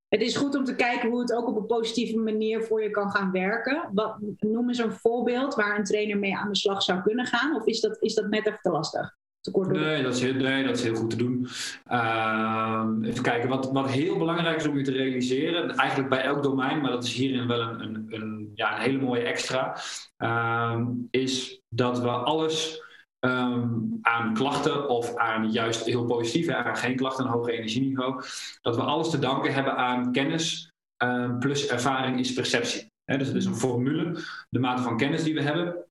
het 0.09 0.21
is 0.21 0.35
goed 0.35 0.55
om 0.55 0.63
te 0.63 0.75
kijken 0.75 1.09
hoe 1.09 1.19
het 1.19 1.33
ook 1.33 1.47
op 1.47 1.55
een 1.55 1.65
positieve 1.65 2.17
manier 2.17 2.63
voor 2.63 2.83
je 2.83 2.89
kan 2.89 3.11
gaan 3.11 3.31
werken. 3.31 3.89
Wat, 3.93 4.17
noem 4.39 4.67
eens 4.67 4.77
een 4.77 4.91
voorbeeld 4.91 5.55
waar 5.55 5.77
een 5.77 5.83
trainer 5.83 6.17
mee 6.17 6.37
aan 6.37 6.49
de 6.51 6.57
slag 6.57 6.83
zou 6.83 7.01
kunnen 7.01 7.25
gaan. 7.25 7.55
Of 7.55 7.65
is 7.65 7.81
dat, 7.81 7.97
is 8.01 8.15
dat 8.15 8.29
net 8.29 8.45
even 8.45 8.59
te 8.61 8.69
lastig? 8.69 9.15
Nee 9.53 10.03
dat, 10.03 10.13
is 10.13 10.21
heel, 10.21 10.33
nee, 10.33 10.63
dat 10.63 10.77
is 10.77 10.83
heel 10.83 10.95
goed 10.95 11.09
te 11.09 11.15
doen. 11.15 11.47
Uh, 11.91 12.85
even 13.01 13.23
kijken, 13.23 13.49
wat, 13.49 13.71
wat 13.71 13.89
heel 13.89 14.17
belangrijk 14.17 14.57
is 14.57 14.67
om 14.67 14.77
je 14.77 14.83
te 14.83 14.91
realiseren, 14.91 15.75
eigenlijk 15.75 16.09
bij 16.09 16.21
elk 16.21 16.43
domein, 16.43 16.81
maar 16.81 16.91
dat 16.91 17.03
is 17.03 17.13
hierin 17.13 17.47
wel 17.47 17.59
een, 17.59 17.81
een, 17.81 18.05
een 18.09 18.51
ja, 18.53 18.75
een 18.75 18.81
hele 18.81 19.01
mooie 19.01 19.21
extra, 19.21 19.77
uh, 20.17 20.79
is 21.09 21.61
dat 21.69 21.99
we 21.99 22.07
alles 22.07 22.83
ehm, 23.19 23.69
aan 24.01 24.33
klachten 24.33 24.89
of 24.89 25.15
aan 25.15 25.51
juist 25.51 25.85
heel 25.85 26.05
positief, 26.05 26.49
aan 26.49 26.77
geen 26.77 26.95
klachten, 26.95 27.25
een 27.25 27.31
hoger 27.31 27.53
energieniveau, 27.53 28.23
dat 28.61 28.75
we 28.75 28.81
alles 28.81 29.09
te 29.09 29.19
danken 29.19 29.53
hebben 29.53 29.75
aan 29.75 30.11
kennis 30.11 30.71
ehm, 30.97 31.37
plus 31.37 31.67
ervaring 31.67 32.19
is 32.19 32.33
perceptie. 32.33 32.91
dus 33.05 33.27
het 33.27 33.35
is 33.35 33.45
een 33.45 33.55
formule, 33.55 34.19
de 34.49 34.59
mate 34.59 34.81
van 34.81 34.97
kennis 34.97 35.23
die 35.23 35.33
we 35.33 35.41
hebben, 35.41 35.87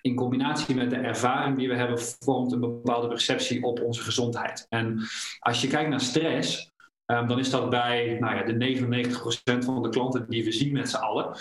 in 0.00 0.14
combinatie 0.14 0.74
met 0.74 0.90
de 0.90 0.96
ervaring 0.96 1.58
die 1.58 1.68
we 1.68 1.74
hebben, 1.74 1.98
vormt 2.00 2.52
een 2.52 2.60
bepaalde 2.60 3.08
perceptie 3.08 3.62
op 3.62 3.80
onze 3.80 4.02
gezondheid. 4.02 4.66
En 4.68 5.00
als 5.38 5.60
je 5.60 5.68
kijkt 5.68 5.90
naar 5.90 6.00
stress, 6.00 6.72
um, 7.06 7.26
dan 7.28 7.38
is 7.38 7.50
dat 7.50 7.70
bij 7.70 8.16
nou 8.20 8.36
ja, 8.36 8.42
de 8.42 8.52
99% 8.52 9.64
van 9.64 9.82
de 9.82 9.88
klanten 9.88 10.26
die 10.28 10.44
we 10.44 10.52
zien 10.52 10.72
met 10.72 10.90
z'n 10.90 10.96
allen, 10.96 11.36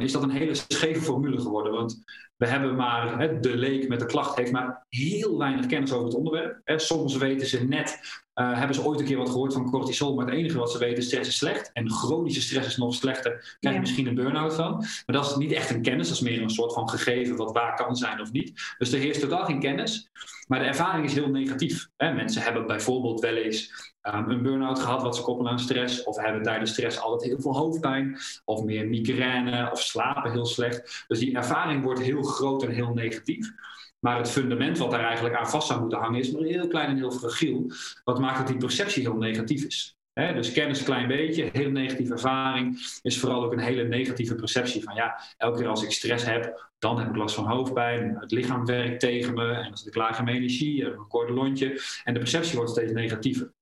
is 0.00 0.12
dat 0.12 0.22
een 0.22 0.30
hele 0.30 0.54
scheve 0.54 1.00
formule 1.00 1.40
geworden. 1.40 1.72
Want 1.72 2.04
we 2.36 2.46
hebben 2.46 2.74
maar, 2.74 3.18
hè, 3.18 3.40
de 3.40 3.56
leek 3.56 3.88
met 3.88 4.00
de 4.00 4.06
klacht 4.06 4.36
heeft 4.36 4.52
maar 4.52 4.86
heel 4.88 5.38
weinig 5.38 5.66
kennis 5.66 5.92
over 5.92 6.06
het 6.06 6.16
onderwerp. 6.16 6.60
Soms 6.64 7.16
weten 7.16 7.46
ze 7.46 7.64
net, 7.64 8.00
uh, 8.40 8.58
hebben 8.58 8.76
ze 8.76 8.84
ooit 8.84 9.00
een 9.00 9.06
keer 9.06 9.16
wat 9.16 9.30
gehoord 9.30 9.52
van 9.52 9.70
cortisol, 9.70 10.14
maar 10.14 10.26
het 10.26 10.34
enige 10.34 10.58
wat 10.58 10.70
ze 10.70 10.78
weten 10.78 10.98
is 10.98 11.06
stress 11.06 11.28
is 11.28 11.36
slecht. 11.36 11.70
En 11.72 11.90
chronische 11.90 12.40
stress 12.40 12.68
is 12.68 12.76
nog 12.76 12.94
slechter, 12.94 13.56
krijg 13.60 13.74
je 13.74 13.80
misschien 13.80 14.06
een 14.06 14.14
burn-out 14.14 14.54
van. 14.54 14.76
Maar 14.76 15.16
dat 15.16 15.26
is 15.26 15.36
niet 15.36 15.52
echt 15.52 15.70
een 15.70 15.82
kennis, 15.82 16.08
dat 16.08 16.16
is 16.16 16.22
meer 16.22 16.42
een 16.42 16.50
soort 16.50 16.72
van 16.72 16.88
gegeven 16.88 17.36
wat 17.36 17.52
waar 17.52 17.76
kan 17.76 17.96
zijn 17.96 18.20
of 18.20 18.32
niet. 18.32 18.74
Dus 18.78 18.92
er 18.92 18.98
heerst 18.98 19.20
totaal 19.20 19.44
geen 19.44 19.60
kennis. 19.60 20.10
Maar 20.46 20.58
de 20.58 20.64
ervaring 20.64 21.04
is 21.04 21.14
heel 21.14 21.28
negatief. 21.28 21.88
Hè. 21.96 22.12
Mensen 22.12 22.42
hebben 22.42 22.66
bijvoorbeeld 22.66 23.20
wel 23.20 23.34
eens 23.34 23.72
um, 24.02 24.30
een 24.30 24.42
burn-out 24.42 24.78
gehad 24.78 25.02
wat 25.02 25.16
ze 25.16 25.22
koppelen 25.22 25.52
aan 25.52 25.58
stress. 25.58 26.04
Of 26.04 26.16
hebben 26.16 26.42
tijdens 26.42 26.70
stress 26.70 27.00
altijd 27.00 27.30
heel 27.30 27.40
veel 27.40 27.56
hoofdpijn. 27.56 28.18
Of 28.44 28.62
meer 28.62 28.88
migraine 28.88 29.70
of 29.72 29.80
slapen 29.80 30.32
heel 30.32 30.46
slecht. 30.46 31.04
Dus 31.08 31.18
die 31.18 31.36
ervaring 31.36 31.82
wordt 31.82 32.00
heel 32.00 32.22
groot 32.22 32.62
en 32.62 32.70
heel 32.70 32.92
negatief. 32.92 33.52
Maar 33.98 34.18
het 34.18 34.30
fundament 34.30 34.78
wat 34.78 34.90
daar 34.90 35.04
eigenlijk 35.04 35.36
aan 35.36 35.50
vast 35.50 35.66
zou 35.66 35.80
moeten 35.80 35.98
hangen 35.98 36.20
is 36.20 36.30
maar 36.30 36.42
heel 36.42 36.68
klein 36.68 36.88
en 36.88 36.96
heel 36.96 37.10
fragiel. 37.10 37.70
Wat 38.04 38.18
maakt 38.18 38.38
dat 38.38 38.46
die 38.46 38.56
perceptie 38.56 39.02
heel 39.02 39.16
negatief 39.16 39.64
is. 39.64 39.96
dus 40.14 40.52
kennis 40.52 40.78
een 40.78 40.84
klein 40.84 41.08
beetje, 41.08 41.48
hele 41.52 41.70
negatieve 41.70 42.12
ervaring, 42.12 42.98
is 43.02 43.18
vooral 43.18 43.44
ook 43.44 43.52
een 43.52 43.58
hele 43.58 43.84
negatieve 43.84 44.34
perceptie 44.34 44.82
van 44.82 44.94
ja, 44.94 45.20
elke 45.36 45.58
keer 45.58 45.68
als 45.68 45.82
ik 45.82 45.92
stress 45.92 46.24
heb, 46.24 46.70
dan 46.78 46.98
heb 46.98 47.08
ik 47.08 47.16
last 47.16 47.34
van 47.34 47.46
hoofdpijn, 47.46 48.16
het 48.18 48.30
lichaam 48.30 48.66
werkt 48.66 49.00
tegen 49.00 49.34
me 49.34 49.52
en 49.52 49.62
dan 49.62 49.76
zit 49.76 49.86
ik 49.86 49.94
laag 49.94 50.18
in 50.18 50.28
energie, 50.28 50.84
een 50.84 51.08
kort 51.08 51.30
lontje 51.30 51.80
en 52.04 52.12
de 52.12 52.20
perceptie 52.20 52.56
wordt 52.56 52.70
steeds 52.70 52.92
negatiever. 52.92 53.52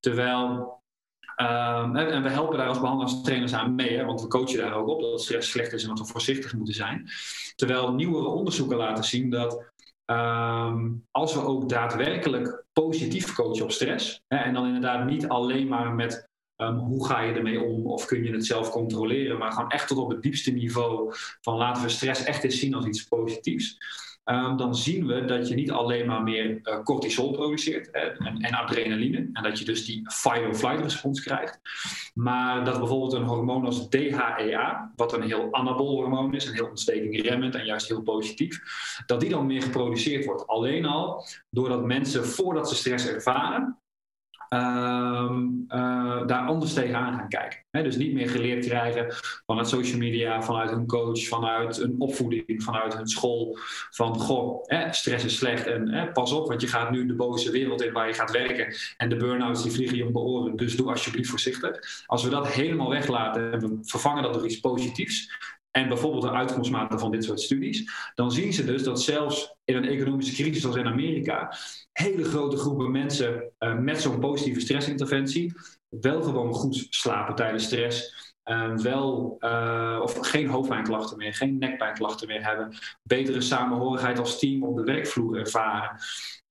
Terwijl 0.00 0.80
Um, 1.36 1.96
en 1.96 2.22
we 2.22 2.28
helpen 2.28 2.58
daar 2.58 2.68
als 2.68 2.80
behandelingstrainers 2.80 3.52
aan 3.52 3.74
mee, 3.74 3.96
hè, 3.96 4.04
want 4.04 4.20
we 4.20 4.26
coachen 4.26 4.58
daar 4.58 4.74
ook 4.74 4.88
op 4.88 5.00
dat 5.00 5.22
stress 5.22 5.50
slecht 5.50 5.72
is 5.72 5.82
en 5.82 5.88
dat 5.88 5.98
we 5.98 6.04
voorzichtig 6.04 6.54
moeten 6.54 6.74
zijn. 6.74 7.08
Terwijl 7.54 7.94
nieuwere 7.94 8.26
onderzoeken 8.26 8.76
laten 8.76 9.04
zien 9.04 9.30
dat 9.30 9.71
um, 10.12 11.06
als 11.10 11.34
we 11.34 11.40
ook 11.40 11.68
daadwerkelijk 11.68 12.64
positief 12.72 13.34
coachen 13.34 13.64
op 13.64 13.70
stress, 13.70 14.22
hè, 14.28 14.36
en 14.36 14.54
dan 14.54 14.66
inderdaad 14.66 15.06
niet 15.06 15.28
alleen 15.28 15.68
maar 15.68 15.94
met 15.94 16.28
um, 16.56 16.76
hoe 16.76 17.06
ga 17.06 17.20
je 17.20 17.32
ermee 17.32 17.62
om 17.62 17.86
of 17.86 18.06
kun 18.06 18.24
je 18.24 18.32
het 18.32 18.46
zelf 18.46 18.70
controleren, 18.70 19.38
maar 19.38 19.52
gewoon 19.52 19.70
echt 19.70 19.88
tot 19.88 19.98
op 19.98 20.10
het 20.10 20.22
diepste 20.22 20.50
niveau 20.50 21.14
van 21.40 21.56
laten 21.56 21.82
we 21.82 21.88
stress 21.88 22.24
echt 22.24 22.44
eens 22.44 22.58
zien 22.58 22.74
als 22.74 22.86
iets 22.86 23.04
positiefs 23.04 23.78
Ehm, 24.24 24.56
dan 24.56 24.74
zien 24.74 25.06
we 25.06 25.24
dat 25.24 25.48
je 25.48 25.54
niet 25.54 25.70
alleen 25.70 26.06
maar 26.06 26.22
meer 26.22 26.60
uh, 26.62 26.82
cortisol 26.82 27.32
produceert 27.32 27.90
en, 27.90 28.16
en, 28.40 28.54
adrenaline, 28.54 29.30
en 29.32 29.42
dat 29.42 29.58
je 29.58 29.64
dus 29.64 29.84
die 29.84 30.10
fight-or-flight 30.10 30.82
respons 30.82 31.20
krijgt, 31.20 31.60
maar 32.14 32.64
dat 32.64 32.78
bijvoorbeeld 32.78 33.12
een 33.12 33.22
hormoon 33.22 33.64
als 33.64 33.88
DHEA, 33.88 34.92
wat 34.96 35.12
een 35.12 35.22
heel 35.22 35.48
anabol 35.50 35.96
hormoon 35.96 36.34
is, 36.34 36.46
een 36.46 36.54
heel 36.54 36.68
ontstekingremmend 36.68 37.54
en 37.54 37.64
juist 37.64 37.88
heel 37.88 38.02
positief, 38.02 38.60
dat 39.06 39.20
die 39.20 39.30
dan 39.30 39.46
meer 39.46 39.62
geproduceerd 39.62 40.24
wordt. 40.24 40.46
Alleen 40.46 40.84
al 40.84 41.24
doordat 41.50 41.84
mensen 41.84 42.26
voordat 42.26 42.68
ze 42.68 42.74
stress 42.74 43.08
ervaren, 43.08 43.81
Ehm, 44.52 45.48
eh, 45.68 46.26
daar 46.26 46.46
anders 46.46 46.72
tegenaan 46.72 47.18
gaan 47.18 47.28
kijken. 47.28 47.60
dus 47.70 47.96
niet 47.96 48.12
meer 48.12 48.28
geleerd 48.28 48.66
krijgen 48.66 49.14
vanuit 49.46 49.68
social 49.68 49.98
media, 49.98 50.42
vanuit 50.42 50.70
hun 50.70 50.86
coach, 50.86 51.26
vanuit 51.26 51.78
een 51.78 51.94
opvoeding, 51.98 52.62
vanuit 52.62 52.96
hun 52.96 53.06
school. 53.06 53.58
Van 53.90 54.18
goh, 54.18 54.64
stress 54.90 55.24
is 55.24 55.36
slecht 55.36 55.66
en 55.66 56.10
pas 56.12 56.32
op, 56.32 56.48
want 56.48 56.60
je 56.60 56.66
gaat 56.66 56.90
nu 56.90 57.06
de 57.06 57.14
boze 57.14 57.50
wereld 57.50 57.82
in 57.82 57.92
waar 57.92 58.08
je 58.08 58.14
gaat 58.14 58.30
werken. 58.30 58.74
En 58.96 59.08
de 59.08 59.16
burn-outs 59.16 59.62
die 59.62 59.72
vliegen 59.72 59.96
je 59.96 60.06
om 60.06 60.12
de 60.12 60.18
oren, 60.18 60.56
dus 60.56 60.76
doe 60.76 60.88
alsjeblieft 60.88 61.30
voorzichtig. 61.30 62.04
Als 62.06 62.24
we 62.24 62.30
dat 62.30 62.48
helemaal 62.48 62.88
weglaten 62.88 63.52
en 63.52 63.60
we 63.60 63.78
vervangen 63.82 64.22
dat 64.22 64.34
door 64.34 64.44
iets 64.44 64.60
positiefs, 64.60 65.30
en 65.72 65.88
bijvoorbeeld 65.88 66.22
de 66.22 66.30
uitkomstmaten 66.30 66.98
van 66.98 67.10
dit 67.10 67.24
soort 67.24 67.40
studies, 67.40 67.90
dan 68.14 68.32
zien 68.32 68.52
ze 68.52 68.64
dus 68.64 68.82
dat 68.82 69.02
zelfs 69.02 69.54
in 69.64 69.76
een 69.76 69.88
economische 69.88 70.42
crisis 70.42 70.66
als 70.66 70.76
in 70.76 70.86
Amerika, 70.86 71.56
hele 71.92 72.24
grote 72.24 72.56
groepen 72.56 72.90
mensen 72.90 73.52
uh, 73.58 73.78
met 73.78 74.00
zo'n 74.00 74.20
positieve 74.20 74.60
stressinterventie 74.60 75.52
wel 75.88 76.22
gewoon 76.22 76.52
goed 76.52 76.86
slapen 76.90 77.34
tijdens 77.34 77.64
stress. 77.64 78.30
Uh, 78.44 78.76
wel, 78.76 79.36
uh, 79.40 79.98
of 80.02 80.18
geen 80.20 80.48
hoofdpijnklachten 80.48 81.16
meer, 81.16 81.34
geen 81.34 81.58
nekpijnklachten 81.58 82.26
meer 82.28 82.44
hebben. 82.44 82.76
Betere 83.02 83.40
samenhorigheid 83.40 84.18
als 84.18 84.38
team 84.38 84.62
op 84.62 84.76
de 84.76 84.84
werkvloer 84.84 85.38
ervaren. 85.38 85.90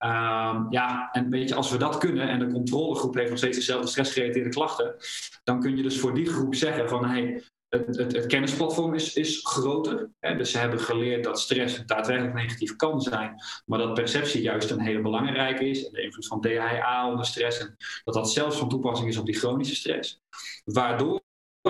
Uh, 0.05 0.65
ja, 0.69 1.09
en 1.11 1.29
weet 1.29 1.49
je, 1.49 1.55
als 1.55 1.71
we 1.71 1.77
dat 1.77 1.97
kunnen 1.97 2.29
en 2.29 2.39
de 2.39 2.51
controlegroep 2.51 3.15
heeft 3.15 3.29
nog 3.29 3.37
steeds 3.37 3.57
dezelfde 3.57 3.87
stressgerelateerde 3.87 4.49
klachten, 4.49 4.95
dan 5.43 5.59
kun 5.59 5.77
je 5.77 5.83
dus 5.83 5.99
voor 5.99 6.13
die 6.13 6.25
groep 6.25 6.55
zeggen 6.55 6.89
van 6.89 7.05
hey, 7.05 7.43
het, 7.71 8.25
kennisplatform 8.25 8.93
is, 8.93 9.13
is 9.13 9.39
groter. 9.43 10.09
Hè? 10.19 10.35
Dus 10.35 10.51
ze 10.51 10.57
hebben 10.57 10.79
geleerd 10.79 11.23
dat 11.23 11.39
stress 11.39 11.85
daadwerkelijk 11.85 12.35
negatief 12.35 12.75
kan 12.75 13.01
zijn, 13.01 13.35
maar 13.65 13.79
dat 13.79 13.93
perceptie 13.93 14.41
juist 14.41 14.71
een 14.71 14.79
hele 14.79 15.01
belangrijke 15.01 15.69
is. 15.69 15.85
En 15.85 15.91
de 15.93 16.01
invloed 16.01 16.27
van 16.27 16.41
DHA 16.41 17.09
onder 17.09 17.25
stress. 17.25 17.59
En 17.59 17.75
dat 18.03 18.13
dat 18.13 18.31
zelfs 18.31 18.57
van 18.57 18.69
toepassing 18.69 19.09
is 19.09 19.17
op 19.17 19.25
die 19.25 19.37
chronische 19.37 19.75
stress. 19.75 20.21
Waardoor 20.63 21.21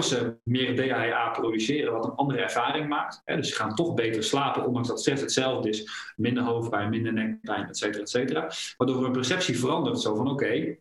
ze 0.02 0.38
meer 0.43 0.76
DHA 0.76 1.30
produceren, 1.30 1.93
wat 1.93 2.06
een 2.06 2.16
andere 2.16 2.41
ervaring 2.41 2.88
maakt. 2.88 3.22
Hè? 3.26 3.36
Dus 3.36 3.49
ze 3.49 3.56
gaan 3.56 3.76
toch 3.76 3.93
beter 3.93 4.24
slapen, 4.24 4.66
ondanks 4.66 4.88
dat 4.88 4.99
stress 4.99 5.22
hetzelfde 5.22 5.70
is. 5.70 6.14
Minder 6.16 6.43
hoofdpijn, 6.43 6.89
minder 6.89 7.14
nekpijn, 7.14 7.68
et 7.68 7.78
cetera, 7.78 8.02
et 8.02 8.10
cetera. 8.10 8.52
Waardoor 8.78 9.04
hun 9.04 9.12
perceptie 9.12 9.60
verandert. 9.60 9.99
Zo 9.99 10.16
van 10.16 10.30
oké, 10.30 10.78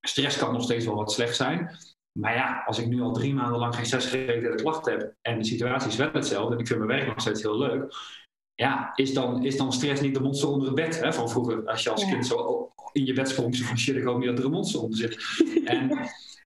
stress 0.00 0.38
kan 0.38 0.52
nog 0.52 0.62
steeds 0.62 0.84
wel 0.84 0.94
wat 0.94 1.12
slecht 1.12 1.36
zijn. 1.36 1.78
Maar 2.20 2.34
ja, 2.34 2.62
als 2.66 2.78
ik 2.78 2.86
nu 2.86 3.00
al 3.00 3.12
drie 3.12 3.34
maanden 3.34 3.58
lang 3.58 3.74
geen 3.74 3.86
stressgerelateerde 3.86 4.62
klachten 4.62 4.92
heb 4.92 5.14
en 5.22 5.38
de 5.38 5.44
situatie 5.44 5.88
is 5.88 5.96
wel 5.96 6.10
hetzelfde 6.12 6.54
en 6.54 6.60
ik 6.60 6.66
vind 6.66 6.78
mijn 6.78 6.98
werk 6.98 7.06
nog 7.06 7.20
steeds 7.20 7.42
heel 7.42 7.58
leuk, 7.58 7.94
ja, 8.54 8.92
is 8.94 9.14
dan, 9.14 9.44
is 9.44 9.56
dan 9.56 9.72
stress 9.72 10.00
niet 10.00 10.14
de 10.14 10.20
monster 10.20 10.48
onder 10.48 10.66
het 10.66 10.76
bed 10.76 11.00
hè, 11.00 11.12
van 11.12 11.30
vroeger? 11.30 11.66
Als 11.66 11.82
je 11.82 11.90
als 11.90 12.04
kind 12.04 12.26
zo 12.26 12.68
in 12.92 13.04
je 13.04 13.12
bed 13.12 13.28
sprong, 13.28 13.56
van 13.56 13.78
shit, 13.84 13.96
ik 13.96 14.04
hoop 14.04 14.18
niet 14.18 14.28
dat 14.28 14.38
er 14.38 14.44
een 14.44 14.50
monster 14.50 14.80
onder 14.80 14.98
zit. 14.98 15.18
en 15.64 15.98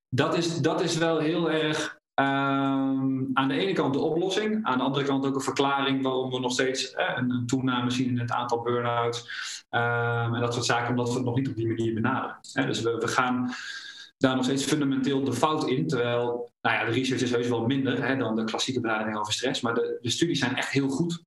dat 0.09 0.37
is, 0.37 0.57
dat 0.57 0.83
is 0.83 0.97
wel 0.97 1.19
heel 1.19 1.51
erg 1.51 2.01
um, 2.15 3.31
aan 3.33 3.49
de 3.49 3.55
ene 3.55 3.73
kant 3.73 3.95
de 3.95 4.01
oplossing, 4.01 4.65
aan 4.65 4.79
de 4.79 4.85
andere 4.85 5.05
kant 5.05 5.27
ook 5.27 5.35
een 5.35 5.41
verklaring 5.41 6.03
waarom 6.03 6.31
we 6.31 6.41
nog 6.41 6.53
steeds 6.53 6.93
eh, 6.93 7.13
een, 7.17 7.31
een, 7.31 7.47
toename 7.47 7.91
zien 7.91 8.09
in 8.09 8.19
het 8.19 8.31
aantal 8.31 8.63
burn-outs 8.63 9.21
um, 9.71 10.35
en 10.35 10.41
dat 10.41 10.55
soort 10.55 10.67
zaken, 10.67 10.91
omdat 10.91 11.09
we 11.09 11.15
het 11.15 11.25
nog 11.25 11.37
niet 11.37 11.49
op 11.49 11.57
die 11.57 11.67
manier 11.67 11.95
benaderen. 11.95 12.67
dus 12.67 12.81
we, 12.81 12.97
we 12.97 13.09
gaan 13.09 13.55
daar 14.23 14.37
nog 14.37 14.45
steeds 14.45 14.65
fundamenteel 14.65 15.25
de 15.25 15.33
fout 15.33 15.69
in. 15.69 15.87
Terwijl, 15.87 16.53
nou 16.61 16.77
ja, 16.77 16.85
de 16.85 16.91
research 16.91 17.23
is 17.23 17.31
heus 17.31 17.49
wel 17.49 17.67
minder 17.67 18.07
hè, 18.07 18.17
dan 18.17 18.37
de 18.37 18.45
klassieke 18.45 18.81
benadering 18.81 19.19
over 19.19 19.33
stress. 19.33 19.61
Maar 19.61 19.75
de, 19.75 19.99
de 20.01 20.11
studies 20.11 20.39
zijn 20.39 20.57
echt 20.57 20.71
heel 20.71 20.89
goed. 20.89 21.25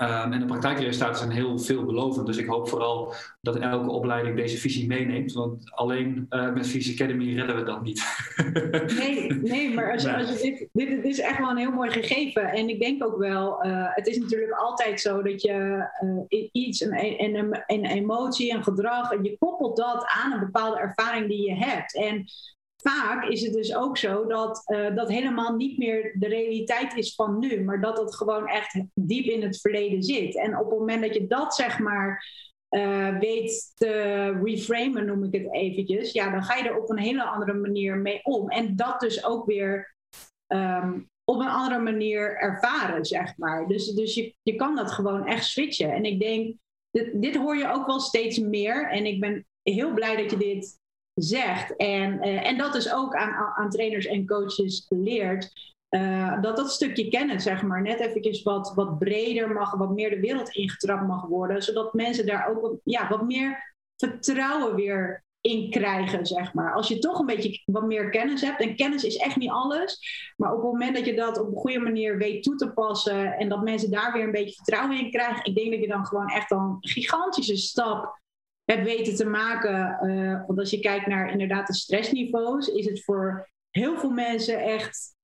Um, 0.00 0.32
en 0.32 0.40
de 0.40 0.46
praktijkresultaten 0.46 1.18
zijn 1.18 1.30
heel 1.30 1.58
veelbelovend. 1.58 2.26
Dus 2.26 2.36
ik 2.36 2.46
hoop 2.46 2.68
vooral 2.68 3.14
dat 3.40 3.56
elke 3.56 3.90
opleiding 3.90 4.36
deze 4.36 4.58
visie 4.58 4.86
meeneemt. 4.86 5.32
Want 5.32 5.70
alleen 5.70 6.26
uh, 6.30 6.52
met 6.52 6.66
Visie 6.66 6.94
Academy 6.94 7.34
redden 7.34 7.56
we 7.56 7.62
dat 7.62 7.82
niet. 7.82 8.04
nee, 8.98 9.32
nee, 9.32 9.74
maar 9.74 9.92
als, 9.92 10.06
als 10.06 10.28
je 10.28 10.42
dit, 10.42 10.68
dit, 10.72 10.88
dit, 10.88 11.04
is 11.04 11.20
echt 11.20 11.38
wel 11.38 11.50
een 11.50 11.56
heel 11.56 11.70
mooi 11.70 11.90
gegeven. 11.90 12.52
En 12.52 12.68
ik 12.68 12.80
denk 12.80 13.04
ook 13.04 13.18
wel, 13.18 13.66
uh, 13.66 13.86
het 13.94 14.06
is 14.06 14.18
natuurlijk 14.18 14.52
altijd 14.52 15.00
zo 15.00 15.22
dat 15.22 15.42
je 15.42 15.88
uh, 16.28 16.48
iets, 16.52 16.80
een, 16.80 16.98
een, 17.18 17.62
een 17.66 17.84
emotie, 17.84 18.54
een 18.54 18.64
gedrag, 18.64 19.12
en 19.12 19.24
je 19.24 19.38
koppelt 19.38 19.76
dat 19.76 20.04
aan 20.22 20.32
een 20.32 20.40
bepaalde 20.40 20.78
ervaring 20.78 21.28
die 21.28 21.48
je 21.48 21.54
hebt. 21.54 21.96
En 21.96 22.24
vaak 22.82 23.24
is 23.24 23.42
het 23.42 23.52
dus 23.52 23.76
ook 23.76 23.96
zo 23.98 24.26
dat 24.26 24.62
uh, 24.66 24.94
dat 24.96 25.08
helemaal 25.08 25.56
niet 25.56 25.78
meer 25.78 26.16
de 26.18 26.28
realiteit 26.28 26.96
is 26.96 27.14
van 27.14 27.38
nu, 27.38 27.64
maar 27.64 27.80
dat 27.80 27.98
het 27.98 28.14
gewoon 28.14 28.48
echt 28.48 28.82
diep 28.94 29.24
in 29.24 29.42
het 29.42 29.60
verleden 29.60 30.02
zit. 30.02 30.36
En 30.36 30.58
op 30.58 30.70
het 30.70 30.78
moment 30.78 31.02
dat 31.02 31.14
je 31.14 31.26
dat 31.26 31.54
zeg 31.54 31.78
maar 31.78 32.24
uh, 32.70 33.18
weet 33.18 33.72
te 33.74 34.40
reframen, 34.42 35.06
noem 35.06 35.24
ik 35.24 35.42
het 35.42 35.54
eventjes, 35.54 36.12
ja, 36.12 36.30
dan 36.30 36.42
ga 36.42 36.56
je 36.56 36.68
er 36.68 36.78
op 36.78 36.90
een 36.90 36.98
hele 36.98 37.22
andere 37.22 37.54
manier 37.54 37.96
mee 37.96 38.20
om. 38.22 38.48
En 38.48 38.76
dat 38.76 39.00
dus 39.00 39.24
ook 39.24 39.46
weer 39.46 39.94
um, 40.46 41.10
op 41.24 41.40
een 41.40 41.48
andere 41.48 41.78
manier 41.78 42.36
ervaren, 42.36 43.04
zeg 43.04 43.36
maar. 43.36 43.68
Dus, 43.68 43.86
dus 43.86 44.14
je, 44.14 44.34
je 44.42 44.54
kan 44.54 44.76
dat 44.76 44.90
gewoon 44.90 45.26
echt 45.26 45.44
switchen. 45.44 45.92
En 45.92 46.04
ik 46.04 46.20
denk, 46.20 46.56
dit, 46.90 47.22
dit 47.22 47.36
hoor 47.36 47.56
je 47.56 47.72
ook 47.72 47.86
wel 47.86 48.00
steeds 48.00 48.38
meer. 48.38 48.90
En 48.90 49.06
ik 49.06 49.20
ben 49.20 49.46
heel 49.62 49.92
blij 49.92 50.16
dat 50.16 50.30
je 50.30 50.36
dit 50.36 50.80
zegt. 51.14 51.76
En, 51.76 52.12
uh, 52.12 52.46
en 52.46 52.58
dat 52.58 52.72
dus 52.72 52.92
ook 52.92 53.14
aan, 53.14 53.52
aan 53.54 53.70
trainers 53.70 54.06
en 54.06 54.26
coaches 54.26 54.86
leert. 54.88 55.52
uh, 55.90 56.42
dat 56.42 56.56
dat 56.56 56.72
stukje 56.72 57.08
kennis, 57.08 57.42
zeg 57.42 57.62
maar, 57.62 57.82
net 57.82 58.00
eventjes 58.00 58.42
wat, 58.42 58.72
wat 58.74 58.98
breder 58.98 59.50
mag, 59.50 59.74
wat 59.74 59.90
meer 59.90 60.10
de 60.10 60.20
wereld 60.20 60.48
ingetrapt 60.54 61.06
mag 61.06 61.26
worden, 61.26 61.62
zodat 61.62 61.94
mensen 61.94 62.26
daar 62.26 62.48
ook 62.48 62.60
wat, 62.60 62.80
ja, 62.84 63.08
wat 63.08 63.26
meer 63.26 63.74
vertrouwen 63.96 64.74
weer 64.74 65.24
in 65.40 65.70
krijgen, 65.70 66.26
zeg 66.26 66.54
maar. 66.54 66.74
Als 66.74 66.88
je 66.88 66.98
toch 66.98 67.18
een 67.18 67.26
beetje 67.26 67.62
wat 67.64 67.86
meer 67.86 68.10
kennis 68.10 68.40
hebt, 68.40 68.60
en 68.60 68.76
kennis 68.76 69.04
is 69.04 69.16
echt 69.16 69.36
niet 69.36 69.50
alles, 69.50 69.98
maar 70.36 70.50
op 70.50 70.62
het 70.62 70.72
moment 70.72 70.96
dat 70.96 71.06
je 71.06 71.14
dat 71.14 71.40
op 71.40 71.46
een 71.46 71.56
goede 71.56 71.78
manier 71.78 72.18
weet 72.18 72.42
toe 72.42 72.56
te 72.56 72.72
passen 72.72 73.32
en 73.32 73.48
dat 73.48 73.62
mensen 73.62 73.90
daar 73.90 74.12
weer 74.12 74.24
een 74.24 74.30
beetje 74.30 74.54
vertrouwen 74.54 74.98
in 74.98 75.10
krijgen, 75.10 75.44
ik 75.44 75.54
denk 75.54 75.70
dat 75.70 75.80
je 75.80 75.88
dan 75.88 76.06
gewoon 76.06 76.28
echt 76.28 76.50
een 76.50 76.76
gigantische 76.80 77.56
stap 77.56 78.20
hebt 78.64 78.84
weten 78.84 79.14
te 79.14 79.26
maken. 79.26 79.98
Uh, 80.02 80.46
want 80.46 80.58
als 80.58 80.70
je 80.70 80.80
kijkt 80.80 81.06
naar 81.06 81.30
inderdaad 81.30 81.66
de 81.66 81.74
stressniveaus, 81.74 82.68
is 82.68 82.86
het 82.86 83.04
voor 83.04 83.50
heel 83.70 83.98
veel 83.98 84.10
mensen 84.10 84.58
echt 84.58 85.14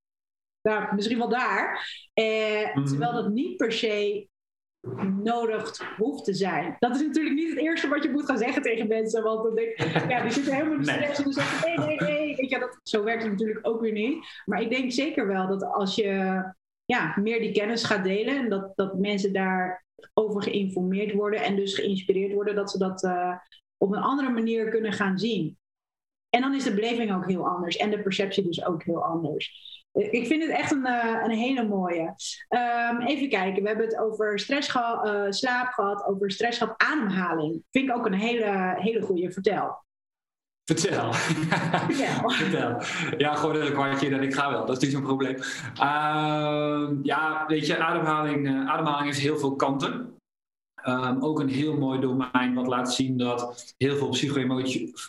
nou, 0.63 0.95
misschien 0.95 1.19
wel 1.19 1.29
daar. 1.29 1.91
Eh, 2.15 2.75
mhm. 2.75 2.85
Terwijl 2.85 3.13
dat 3.13 3.29
niet 3.29 3.57
per 3.57 3.73
se 3.73 4.29
nodig 5.23 5.95
hoeft 5.97 6.25
te 6.25 6.35
zijn. 6.35 6.77
Dat 6.79 6.95
is 6.97 7.03
natuurlijk 7.03 7.35
niet 7.35 7.49
het 7.49 7.59
eerste 7.59 7.89
wat 7.89 8.03
je 8.03 8.11
moet 8.11 8.25
gaan 8.25 8.39
zeggen 8.39 8.63
tegen 8.63 8.89
mensen. 8.89 9.23
Want 9.23 9.43
dan 9.43 9.55
denk 9.55 9.69
ik, 9.69 10.11
ja, 10.11 10.23
die 10.23 10.31
zitten 10.31 10.55
helemaal 10.55 10.75
in 10.75 10.83
de 10.83 10.91
stress. 10.91 11.19
En 11.19 11.25
dan 11.25 11.33
zeggen 11.33 11.69
nee, 11.69 11.87
nee, 11.87 11.97
nee. 11.97 12.37
Weet 12.37 12.51
je, 12.51 12.59
dat, 12.59 12.81
zo 12.83 13.05
werkt 13.05 13.23
het 13.23 13.31
natuurlijk 13.31 13.67
ook 13.67 13.81
weer 13.81 13.93
niet. 13.93 14.27
Maar 14.45 14.61
ik 14.61 14.71
denk 14.71 14.93
zeker 14.93 15.27
wel 15.27 15.47
dat 15.47 15.65
als 15.65 15.95
je 15.95 16.43
ja, 16.89 17.15
meer 17.17 17.41
die 17.41 17.53
kennis 17.53 17.85
gaat 17.85 18.05
delen... 18.05 18.37
en 18.37 18.49
dat, 18.49 18.73
dat 18.77 18.99
mensen 18.99 19.33
daarover 19.33 20.43
geïnformeerd 20.43 21.13
worden... 21.13 21.43
en 21.43 21.57
dus 21.57 21.75
geïnspireerd 21.75 22.33
worden... 22.33 22.55
dat 22.55 22.71
ze 22.71 22.79
dat 22.79 23.03
uh, 23.03 23.35
op 23.77 23.93
een 23.93 24.03
andere 24.03 24.31
manier 24.31 24.69
kunnen 24.69 24.93
gaan 24.93 25.19
zien. 25.19 25.59
En 26.31 26.41
dan 26.41 26.55
is 26.55 26.65
de 26.65 26.75
beleving 26.75 27.15
ook 27.15 27.27
heel 27.27 27.49
anders. 27.49 27.77
En 27.77 27.91
de 27.91 28.03
perceptie 28.03 28.45
dus 28.45 28.65
ook 28.65 28.85
heel 28.85 29.05
anders. 29.05 29.67
Ik 29.93 30.27
vind 30.27 30.43
het 30.43 30.51
echt 30.51 30.71
een, 30.71 30.87
uh, 30.87 31.21
een 31.25 31.31
hele 31.31 31.67
mooie. 31.67 32.15
Um, 32.91 33.01
even 33.01 33.29
kijken, 33.29 33.63
we 33.63 33.69
hebben 33.69 33.87
het 33.87 33.99
over 33.99 34.39
stress 34.39 34.69
gehad, 34.69 35.07
uh, 35.07 35.27
slaap 35.31 35.69
gehad, 35.73 36.05
over 36.05 36.31
stress 36.31 36.59
gehad, 36.59 36.75
ademhaling. 36.77 37.63
Vind 37.71 37.89
ik 37.89 37.97
ook 37.97 38.07
een 38.07 38.15
hele, 38.15 38.75
hele 38.79 39.01
goede. 39.01 39.33
Vertel. 39.33 39.87
Vertel. 40.69 41.13
Vertel. 41.13 42.31
Vertel. 42.31 42.83
Ja, 43.25 43.35
gewoon 43.35 43.57
een 43.57 43.73
kwartje 43.73 44.09
en 44.09 44.23
ik 44.23 44.35
ga 44.35 44.51
wel. 44.51 44.67
Dat 44.67 44.77
is 44.77 44.83
niet 44.83 44.93
zo'n 44.93 45.03
probleem. 45.03 45.37
Uh, 45.75 46.89
ja, 47.03 47.45
weet 47.47 47.67
je, 47.67 47.79
ademhaling, 47.79 48.49
uh, 48.49 48.69
ademhaling 48.69 49.07
heeft 49.07 49.19
heel 49.19 49.39
veel 49.39 49.57
kanten. 49.57 50.17
Um, 50.89 51.23
ook 51.23 51.41
een 51.41 51.49
heel 51.49 51.77
mooi 51.77 52.01
domein 52.01 52.55
wat 52.55 52.67
laat 52.67 52.95
zien 52.95 53.19
dat 53.19 53.75
heel 53.79 53.97
veel 53.97 54.09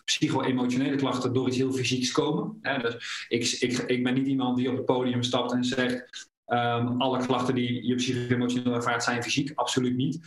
psycho-emotionele 0.06 0.96
klachten 0.96 1.34
door 1.34 1.48
iets 1.48 1.58
heel 1.58 1.72
fysieks 1.72 2.12
komen. 2.12 2.60
dus 2.82 3.26
ik, 3.28 3.58
ik, 3.60 3.78
ik 3.78 4.04
ben 4.04 4.14
niet 4.14 4.28
iemand 4.28 4.58
die 4.58 4.70
op 4.70 4.76
het 4.76 4.86
podium 4.86 5.24
stapt 5.24 5.52
en 5.52 5.64
zegt 5.64 6.29
Um, 6.52 7.02
alle 7.02 7.26
klachten 7.26 7.56
die 7.56 7.88
je 7.88 7.96
psycho-emotioneel 7.96 8.74
ervaart 8.74 9.04
zijn 9.04 9.24
fysiek, 9.24 9.52
absoluut 9.56 9.96
niet. 9.96 10.20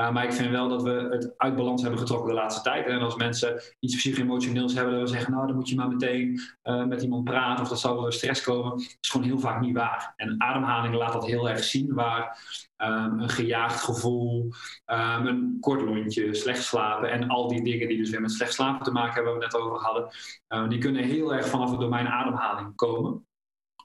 Uh, 0.00 0.10
maar 0.10 0.24
ik 0.24 0.32
vind 0.32 0.50
wel 0.50 0.68
dat 0.68 0.82
we 0.82 1.08
het 1.10 1.34
uit 1.36 1.56
balans 1.56 1.82
hebben 1.82 2.00
getrokken 2.00 2.28
de 2.28 2.34
laatste 2.34 2.62
tijd. 2.62 2.86
En 2.86 2.98
als 2.98 3.16
mensen 3.16 3.60
iets 3.80 3.96
psycho-emotioneels 3.96 4.74
hebben, 4.74 4.94
dan 4.94 5.08
zeggen, 5.08 5.32
nou 5.32 5.46
dan 5.46 5.56
moet 5.56 5.68
je 5.68 5.76
maar 5.76 5.88
meteen 5.88 6.40
uh, 6.64 6.84
met 6.84 7.02
iemand 7.02 7.24
praten 7.24 7.62
of 7.62 7.68
dat 7.68 7.80
zal 7.80 8.00
wel 8.00 8.12
stress 8.12 8.42
komen. 8.42 8.70
Dat 8.70 8.96
is 9.00 9.10
gewoon 9.10 9.26
heel 9.26 9.38
vaak 9.38 9.60
niet 9.60 9.76
waar. 9.76 10.12
En 10.16 10.34
ademhaling 10.38 10.94
laat 10.94 11.12
dat 11.12 11.26
heel 11.26 11.48
erg 11.48 11.64
zien, 11.64 11.94
waar 11.94 12.38
um, 12.76 13.20
een 13.20 13.28
gejaagd 13.28 13.84
gevoel, 13.84 14.52
um, 14.86 15.26
een 15.26 15.56
kort 15.60 15.82
lontje, 15.82 16.34
slecht 16.34 16.62
slapen 16.62 17.10
en 17.10 17.28
al 17.28 17.48
die 17.48 17.62
dingen 17.62 17.88
die 17.88 17.98
dus 17.98 18.10
weer 18.10 18.20
met 18.20 18.32
slecht 18.32 18.52
slapen 18.52 18.84
te 18.84 18.92
maken 18.92 19.14
hebben, 19.14 19.32
waar 19.32 19.40
we 19.40 19.46
net 19.46 19.62
over 19.62 19.78
hadden, 19.78 20.08
uh, 20.48 20.68
die 20.68 20.78
kunnen 20.78 21.04
heel 21.04 21.34
erg 21.34 21.46
vanaf 21.46 21.70
het 21.70 21.80
domein 21.80 22.08
ademhaling 22.08 22.74
komen. 22.74 23.26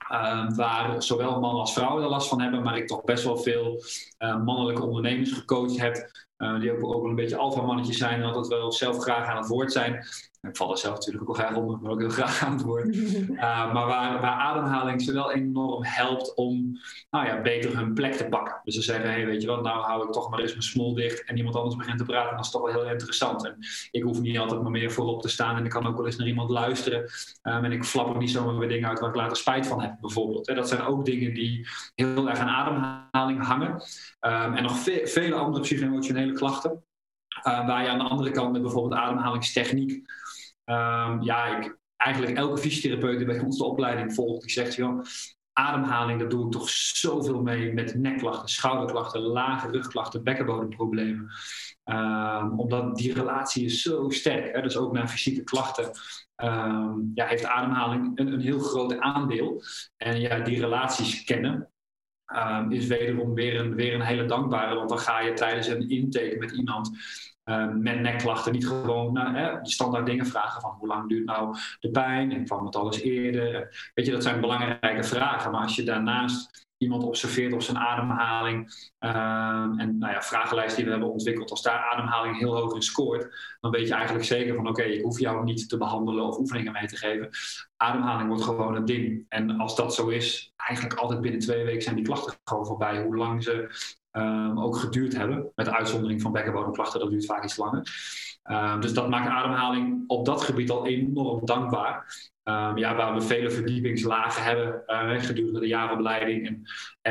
Ehm, 0.08 0.54
waar 0.54 1.02
zowel 1.02 1.40
mannen 1.40 1.60
als 1.60 1.72
vrouwen 1.72 2.02
er 2.02 2.08
last 2.08 2.28
van 2.28 2.40
hebben, 2.40 2.62
maar 2.62 2.76
ik 2.76 2.86
toch 2.86 3.04
best 3.04 3.24
wel 3.24 3.36
veel 3.36 3.84
uh, 4.18 4.44
mannelijke 4.44 4.82
ondernemers 4.82 5.32
gecoacht 5.32 5.78
heb, 5.78 6.10
uh, 6.38 6.60
die 6.60 6.72
ook, 6.72 6.94
ook 6.94 7.04
een 7.04 7.14
beetje 7.14 7.36
alfamannetjes 7.36 7.98
zijn 7.98 8.20
en 8.20 8.26
altijd 8.26 8.46
wel 8.46 8.72
zelf 8.72 8.98
graag 8.98 9.26
aan 9.28 9.36
het 9.36 9.48
woord 9.48 9.72
zijn. 9.72 10.06
Ik 10.48 10.56
val 10.56 10.70
er 10.70 10.78
zelf 10.78 10.94
natuurlijk 10.94 11.28
ook 11.28 11.36
wel 11.36 11.46
graag 11.46 11.56
onder, 11.56 11.78
maar 11.80 11.92
ook 11.92 12.00
heel 12.00 12.10
graag 12.10 12.44
aan 12.44 12.52
het 12.52 12.62
woord. 12.62 12.96
Uh, 12.96 13.38
maar 13.72 13.86
waar, 13.86 14.20
waar 14.20 14.38
ademhaling 14.38 15.02
ze 15.02 15.12
wel 15.12 15.32
enorm 15.32 15.84
helpt 15.84 16.34
om 16.34 16.78
nou 17.10 17.26
ja, 17.26 17.40
beter 17.40 17.76
hun 17.76 17.94
plek 17.94 18.12
te 18.12 18.24
pakken. 18.24 18.60
Dus 18.64 18.74
ze 18.74 18.82
zeggen, 18.82 19.10
hey, 19.10 19.26
weet 19.26 19.42
je 19.42 19.48
wat, 19.48 19.62
nou 19.62 19.82
hou 19.82 20.06
ik 20.06 20.12
toch 20.12 20.30
maar 20.30 20.38
eens 20.38 20.50
mijn 20.50 20.62
smol 20.62 20.94
dicht 20.94 21.24
en 21.24 21.36
iemand 21.36 21.56
anders 21.56 21.76
begint 21.76 21.98
te 21.98 22.04
praten. 22.04 22.36
Dat 22.36 22.44
is 22.44 22.50
toch 22.50 22.62
wel 22.62 22.72
heel 22.72 22.90
interessant. 22.90 23.44
En 23.44 23.56
ik 23.90 24.02
hoef 24.02 24.20
niet 24.20 24.38
altijd 24.38 24.62
maar 24.62 24.70
meer 24.70 24.92
voorop 24.92 25.22
te 25.22 25.28
staan 25.28 25.56
en 25.56 25.64
ik 25.64 25.70
kan 25.70 25.86
ook 25.86 25.96
wel 25.96 26.06
eens 26.06 26.16
naar 26.16 26.26
iemand 26.26 26.50
luisteren. 26.50 27.00
Um, 27.42 27.64
en 27.64 27.72
ik 27.72 27.84
flap 27.84 28.08
ook 28.08 28.18
niet 28.18 28.30
zomaar 28.30 28.58
weer 28.58 28.68
dingen 28.68 28.88
uit 28.88 29.00
waar 29.00 29.08
ik 29.08 29.16
later 29.16 29.36
spijt 29.36 29.66
van 29.66 29.80
heb, 29.80 29.96
bijvoorbeeld. 30.00 30.46
Dat 30.46 30.68
zijn 30.68 30.82
ook 30.82 31.04
dingen 31.04 31.34
die 31.34 31.68
heel 31.94 32.28
erg 32.28 32.38
aan 32.38 32.48
ademhaling 32.48 33.46
hangen. 33.46 33.70
Um, 34.20 34.54
en 34.54 34.62
nog 34.62 34.78
ve 34.78 35.00
vele 35.04 35.34
andere 35.34 35.62
psycho-emotionele 35.62 36.32
klachten. 36.32 36.84
Uh, 37.46 37.66
waar 37.66 37.82
je 37.82 37.88
aan 37.88 37.98
de 37.98 38.04
andere 38.04 38.30
kant 38.30 38.52
met 38.52 38.62
bijvoorbeeld 38.62 39.00
ademhalingstechniek 39.00 40.02
Um, 40.64 41.22
ja, 41.22 41.56
ik, 41.56 41.78
eigenlijk 41.96 42.36
elke 42.36 42.60
fysiotherapeut 42.60 43.18
die 43.18 43.26
bij 43.26 43.40
ons 43.40 43.58
de 43.58 43.64
opleiding 43.64 44.14
volgt, 44.14 44.42
die 44.42 44.50
zegt, 44.50 44.74
joh, 44.74 45.04
ademhaling, 45.52 46.20
daar 46.20 46.28
doe 46.28 46.44
ik 46.46 46.52
toch 46.52 46.68
zoveel 46.70 47.42
mee 47.42 47.72
met 47.72 47.94
nekklachten, 47.94 48.48
schouderklachten, 48.48 49.20
lage 49.20 49.70
rugklachten, 49.70 50.24
bekkenbodemproblemen. 50.24 51.30
Um, 51.84 52.60
omdat 52.60 52.96
die 52.96 53.14
relatie 53.14 53.64
is 53.64 53.82
zo 53.82 54.10
sterk. 54.10 54.54
Hè? 54.54 54.62
Dus 54.62 54.76
ook 54.76 54.92
naar 54.92 55.08
fysieke 55.08 55.42
klachten 55.42 55.90
um, 56.36 57.10
ja, 57.14 57.26
heeft 57.26 57.44
ademhaling 57.44 58.18
een, 58.18 58.32
een, 58.32 58.40
heel 58.40 58.58
groot 58.58 58.98
aandeel. 58.98 59.62
En 59.96 60.20
ja, 60.20 60.38
die 60.38 60.60
relaties 60.60 61.24
kennen. 61.24 61.66
Is 62.68 62.86
wederom 62.86 63.34
weer 63.34 63.60
een, 63.60 63.74
weer 63.74 63.94
een 63.94 64.00
hele 64.00 64.24
dankbare, 64.24 64.74
want 64.74 64.88
dan 64.88 64.98
ga 64.98 65.20
je 65.20 65.32
tijdens 65.32 65.66
een 65.66 65.88
intake 65.88 66.36
met 66.38 66.50
iemand 66.50 66.90
Ehm, 67.44 67.82
met 67.82 68.00
nekklachten 68.00 68.52
niet 68.52 68.66
gewoon 68.66 69.12
nou, 69.12 69.36
hè, 69.36 69.60
die 69.62 69.72
standaard 69.72 70.06
dingen 70.06 70.26
vragen 70.26 70.60
van 70.60 70.76
hoe 70.78 70.88
lang 70.88 71.08
duurt 71.08 71.24
nou 71.24 71.56
de 71.80 71.90
pijn 71.90 72.32
en 72.32 72.44
kwam 72.44 72.64
het 72.64 72.76
al 72.76 72.86
eens 72.86 73.00
eerder. 73.00 73.90
Weet 73.94 74.06
je, 74.06 74.12
dat 74.12 74.22
zijn 74.22 74.40
belangrijke 74.40 75.02
vragen. 75.02 75.50
Maar 75.50 75.62
als 75.62 75.76
je 75.76 75.82
daarnaast 75.82 76.66
iemand 76.76 77.02
observeert 77.02 77.52
op 77.52 77.62
zijn 77.62 77.78
ademhaling 77.78 78.58
um, 78.98 79.78
en 79.78 79.98
nou 79.98 80.12
ja, 80.12 80.22
vragenlijst 80.22 80.76
die 80.76 80.84
we 80.84 80.90
hebben 80.90 81.10
ontwikkeld, 81.10 81.50
als 81.50 81.62
daar 81.62 81.90
ademhaling 81.92 82.38
heel 82.38 82.56
hoog 82.56 82.74
in 82.74 82.82
scoort, 82.82 83.56
dan 83.60 83.70
weet 83.70 83.88
je 83.88 83.94
eigenlijk 83.94 84.24
zeker 84.24 84.54
van 84.54 84.68
oké, 84.68 84.82
ik 84.82 85.02
hoef 85.02 85.18
jou 85.18 85.44
niet 85.44 85.68
te 85.68 85.76
behandelen 85.76 86.24
of 86.24 86.38
oefeningen 86.38 86.72
mee 86.72 86.86
te 86.86 86.96
geven. 86.96 87.28
Ademhaling 87.76 88.28
wordt 88.28 88.44
gewoon 88.44 88.74
een 88.74 88.84
ding. 88.84 89.26
En 89.28 89.50
als 89.50 89.76
dat 89.76 89.94
zo 89.94 90.08
is, 90.08 90.52
eigenlijk 90.56 90.98
altijd 90.98 91.20
binnen 91.20 91.40
twee 91.40 91.64
weken 91.64 91.82
zijn 91.82 91.96
die 91.96 92.04
klachten 92.04 92.34
gewoon 92.44 92.66
voorbij. 92.66 93.02
Hoe 93.02 93.16
lang 93.16 93.42
ze 93.42 93.70
um, 94.12 94.60
ook 94.60 94.76
geduurd 94.76 95.16
hebben. 95.16 95.52
Met 95.54 95.66
de 95.66 95.76
uitzondering 95.76 96.22
van 96.22 96.32
bekkenbodemklachten, 96.32 97.00
dat 97.00 97.10
duurt 97.10 97.26
vaak 97.26 97.44
iets 97.44 97.56
langer. 97.56 97.82
Um, 98.50 98.80
dus 98.80 98.94
dat 98.94 99.08
maakt 99.08 99.28
ademhaling 99.28 100.04
op 100.06 100.26
dat 100.26 100.42
gebied 100.42 100.70
al 100.70 100.86
enorm 100.86 101.46
dankbaar. 101.46 102.30
Um, 102.44 102.76
ja, 102.76 102.94
waar 102.96 103.14
we 103.14 103.20
vele 103.20 103.50
verdiepingslagen 103.50 104.42
hebben 104.42 104.82
uh, 104.86 105.20
gedurende 105.20 105.60
de 105.60 105.66
jaaropleiding. 105.66 106.46
En 106.46 106.62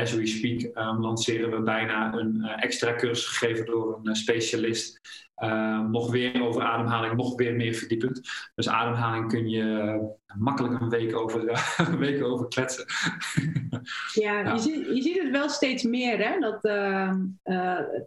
as 0.02 0.12
we 0.12 0.26
speak 0.26 0.70
lanceren 0.98 1.50
we 1.50 1.62
bijna 1.62 2.14
een 2.14 2.36
uh, 2.36 2.62
extra 2.62 2.94
cursus 2.94 3.26
gegeven 3.26 3.66
door 3.66 3.96
een 3.96 4.08
uh, 4.08 4.14
specialist. 4.14 5.00
Nog 5.90 6.10
weer 6.10 6.42
over 6.42 6.62
ademhaling, 6.62 7.16
nog 7.16 7.36
weer 7.36 7.54
meer 7.54 7.74
verdiepend. 7.74 8.20
Dus 8.54 8.68
ademhaling 8.68 9.28
kun 9.28 9.48
je 9.48 9.98
makkelijk 10.38 10.80
een 10.80 10.88
week 10.88 11.16
over, 11.16 11.40
een 11.90 11.98
week 11.98 12.24
over 12.24 12.48
kletsen. 12.48 12.84
ja, 14.22 14.52
Je, 14.52 14.58
ziet, 14.58 14.86
je 14.86 15.02
ziet 15.02 15.22
het 15.22 15.30
wel 15.30 15.48
steeds 15.48 15.82
meer, 15.82 16.18
hè? 16.18 16.38
Dat 16.38 16.62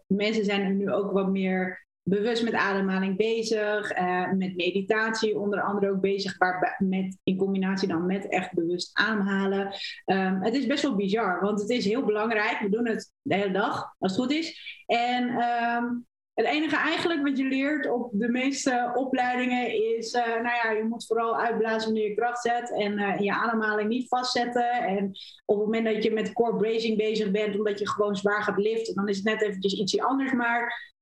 mensen 0.07 0.45
zijn 0.45 0.61
er 0.61 0.73
nu 0.73 0.91
ook 0.91 1.11
wat 1.11 1.29
meer 1.29 1.85
bewust 2.07 2.43
met 2.43 2.53
ademhaling 2.53 3.17
bezig, 3.17 3.97
uh, 3.97 4.31
met 4.31 4.55
meditatie 4.55 5.39
onder 5.39 5.61
andere 5.61 5.91
ook 5.91 6.01
bezig, 6.01 6.37
waar, 6.37 6.75
met, 6.79 7.17
in 7.23 7.37
combinatie 7.37 7.87
dan 7.87 8.05
met 8.05 8.27
echt 8.27 8.53
bewust 8.53 8.89
ademhalen. 8.93 9.73
Um, 10.05 10.41
het 10.41 10.53
is 10.53 10.65
best 10.65 10.83
wel 10.83 10.95
bizar, 10.95 11.41
want 11.41 11.61
het 11.61 11.69
is 11.69 11.85
heel 11.85 12.05
belangrijk. 12.05 12.59
We 12.59 12.69
doen 12.69 12.87
het 12.87 13.11
de 13.21 13.35
hele 13.35 13.51
dag, 13.51 13.95
als 13.99 14.11
het 14.11 14.21
goed 14.21 14.31
is. 14.31 14.83
En 14.85 15.29
um, 15.29 16.05
het 16.35 16.45
enige 16.45 16.75
eigenlijk 16.75 17.21
wat 17.21 17.37
je 17.37 17.43
leert 17.43 17.89
op 17.89 18.09
de 18.13 18.29
meeste 18.29 18.91
opleidingen 18.93 19.95
is, 19.97 20.13
uh, 20.13 20.25
nou 20.25 20.43
ja, 20.43 20.71
je 20.71 20.83
moet 20.83 21.05
vooral 21.05 21.39
uitblazen 21.39 21.91
wanneer 21.91 22.09
je 22.09 22.15
kracht 22.15 22.41
zet 22.41 22.71
en 22.71 22.99
uh, 22.99 23.19
je 23.19 23.33
ademhaling 23.33 23.89
niet 23.89 24.07
vastzetten. 24.07 24.71
En 24.71 25.05
op 25.45 25.57
het 25.57 25.65
moment 25.65 25.85
dat 25.85 26.03
je 26.03 26.11
met 26.11 26.33
core 26.33 26.57
bracing 26.57 26.97
bezig 26.97 27.31
bent, 27.31 27.57
omdat 27.57 27.79
je 27.79 27.89
gewoon 27.89 28.15
zwaar 28.15 28.43
gaat 28.43 28.57
liften, 28.57 28.95
dan 28.95 29.07
is 29.07 29.15
het 29.15 29.25
net 29.25 29.41
eventjes 29.41 29.73
ietsje 29.73 30.03
anders. 30.03 30.31
Maar 30.31 30.93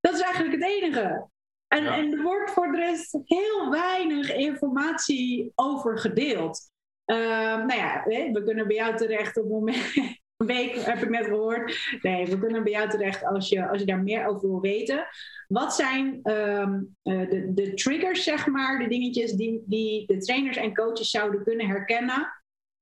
dat 0.00 0.14
is 0.14 0.20
eigenlijk 0.20 0.54
het 0.54 0.70
enige. 0.70 1.28
En, 1.68 1.86
en 1.86 2.12
er 2.12 2.22
wordt 2.22 2.50
voor 2.50 2.72
de 2.72 2.78
rest 2.78 3.18
heel 3.24 3.70
weinig 3.70 4.34
informatie 4.34 5.52
over 5.54 5.98
gedeeld. 5.98 6.70
Uh, 7.06 7.16
nou 7.56 7.74
ja, 7.74 8.02
we 8.04 8.42
kunnen 8.44 8.66
bij 8.66 8.76
jou 8.76 8.96
terecht 8.96 9.36
op 9.36 9.42
het 9.42 9.52
moment. 9.52 9.92
Een 10.36 10.46
week 10.46 10.74
heb 10.74 11.02
ik 11.02 11.08
net 11.08 11.24
gehoord. 11.24 11.96
Nee, 12.02 12.26
we 12.26 12.38
kunnen 12.38 12.62
bij 12.62 12.72
jou 12.72 12.88
terecht 12.88 13.24
als 13.24 13.48
je, 13.48 13.68
als 13.68 13.80
je 13.80 13.86
daar 13.86 14.02
meer 14.02 14.26
over 14.26 14.48
wil 14.48 14.60
weten. 14.60 15.06
Wat 15.48 15.74
zijn 15.74 16.20
um, 16.30 16.96
de, 17.02 17.50
de 17.54 17.74
triggers, 17.74 18.24
zeg 18.24 18.46
maar, 18.46 18.78
de 18.78 18.88
dingetjes 18.88 19.32
die, 19.32 19.62
die 19.66 20.06
de 20.06 20.18
trainers 20.18 20.56
en 20.56 20.74
coaches 20.74 21.10
zouden 21.10 21.44
kunnen 21.44 21.66
herkennen 21.66 22.32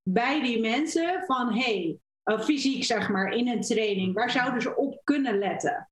bij 0.03 0.43
die 0.43 0.61
mensen 0.61 1.23
van 1.27 1.53
hey, 1.53 1.99
uh, 2.25 2.41
fysiek 2.41 2.85
zeg 2.85 3.09
maar, 3.09 3.33
in 3.33 3.49
een 3.49 3.61
training, 3.61 4.15
waar 4.15 4.31
zouden 4.31 4.63
ze 4.63 4.77
op 4.77 5.01
kunnen 5.05 5.39
letten? 5.39 5.89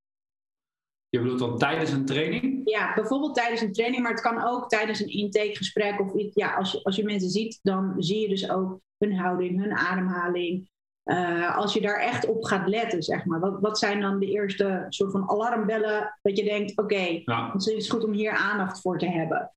Je 1.08 1.20
bedoelt 1.20 1.38
dan 1.38 1.58
tijdens 1.58 1.90
een 1.90 2.04
training? 2.04 2.60
Ja, 2.64 2.94
bijvoorbeeld 2.94 3.34
tijdens 3.34 3.60
een 3.60 3.72
training, 3.72 4.02
maar 4.02 4.12
het 4.12 4.20
kan 4.20 4.44
ook 4.44 4.68
tijdens 4.68 5.00
een 5.00 5.12
intakegesprek. 5.12 6.00
Of 6.00 6.12
ja, 6.34 6.54
als 6.54 6.72
je, 6.72 6.84
als 6.84 6.96
je 6.96 7.04
mensen 7.04 7.30
ziet, 7.30 7.58
dan 7.62 7.94
zie 7.98 8.20
je 8.20 8.28
dus 8.28 8.50
ook 8.50 8.80
hun 8.98 9.16
houding, 9.16 9.60
hun 9.60 9.72
ademhaling. 9.72 10.70
Uh, 11.04 11.56
als 11.56 11.72
je 11.72 11.80
daar 11.80 12.00
echt 12.00 12.26
op 12.26 12.44
gaat 12.44 12.68
letten, 12.68 13.02
zeg 13.02 13.24
maar. 13.24 13.40
Wat, 13.40 13.60
wat 13.60 13.78
zijn 13.78 14.00
dan 14.00 14.18
de 14.18 14.30
eerste 14.30 14.86
soort 14.88 15.12
van 15.12 15.30
alarmbellen 15.30 16.18
dat 16.22 16.38
je 16.38 16.44
denkt, 16.44 16.70
oké, 16.70 16.82
okay, 16.94 17.22
het 17.52 17.66
is 17.66 17.90
goed 17.90 18.04
om 18.04 18.12
hier 18.12 18.32
aandacht 18.32 18.80
voor 18.80 18.98
te 18.98 19.08
hebben? 19.08 19.52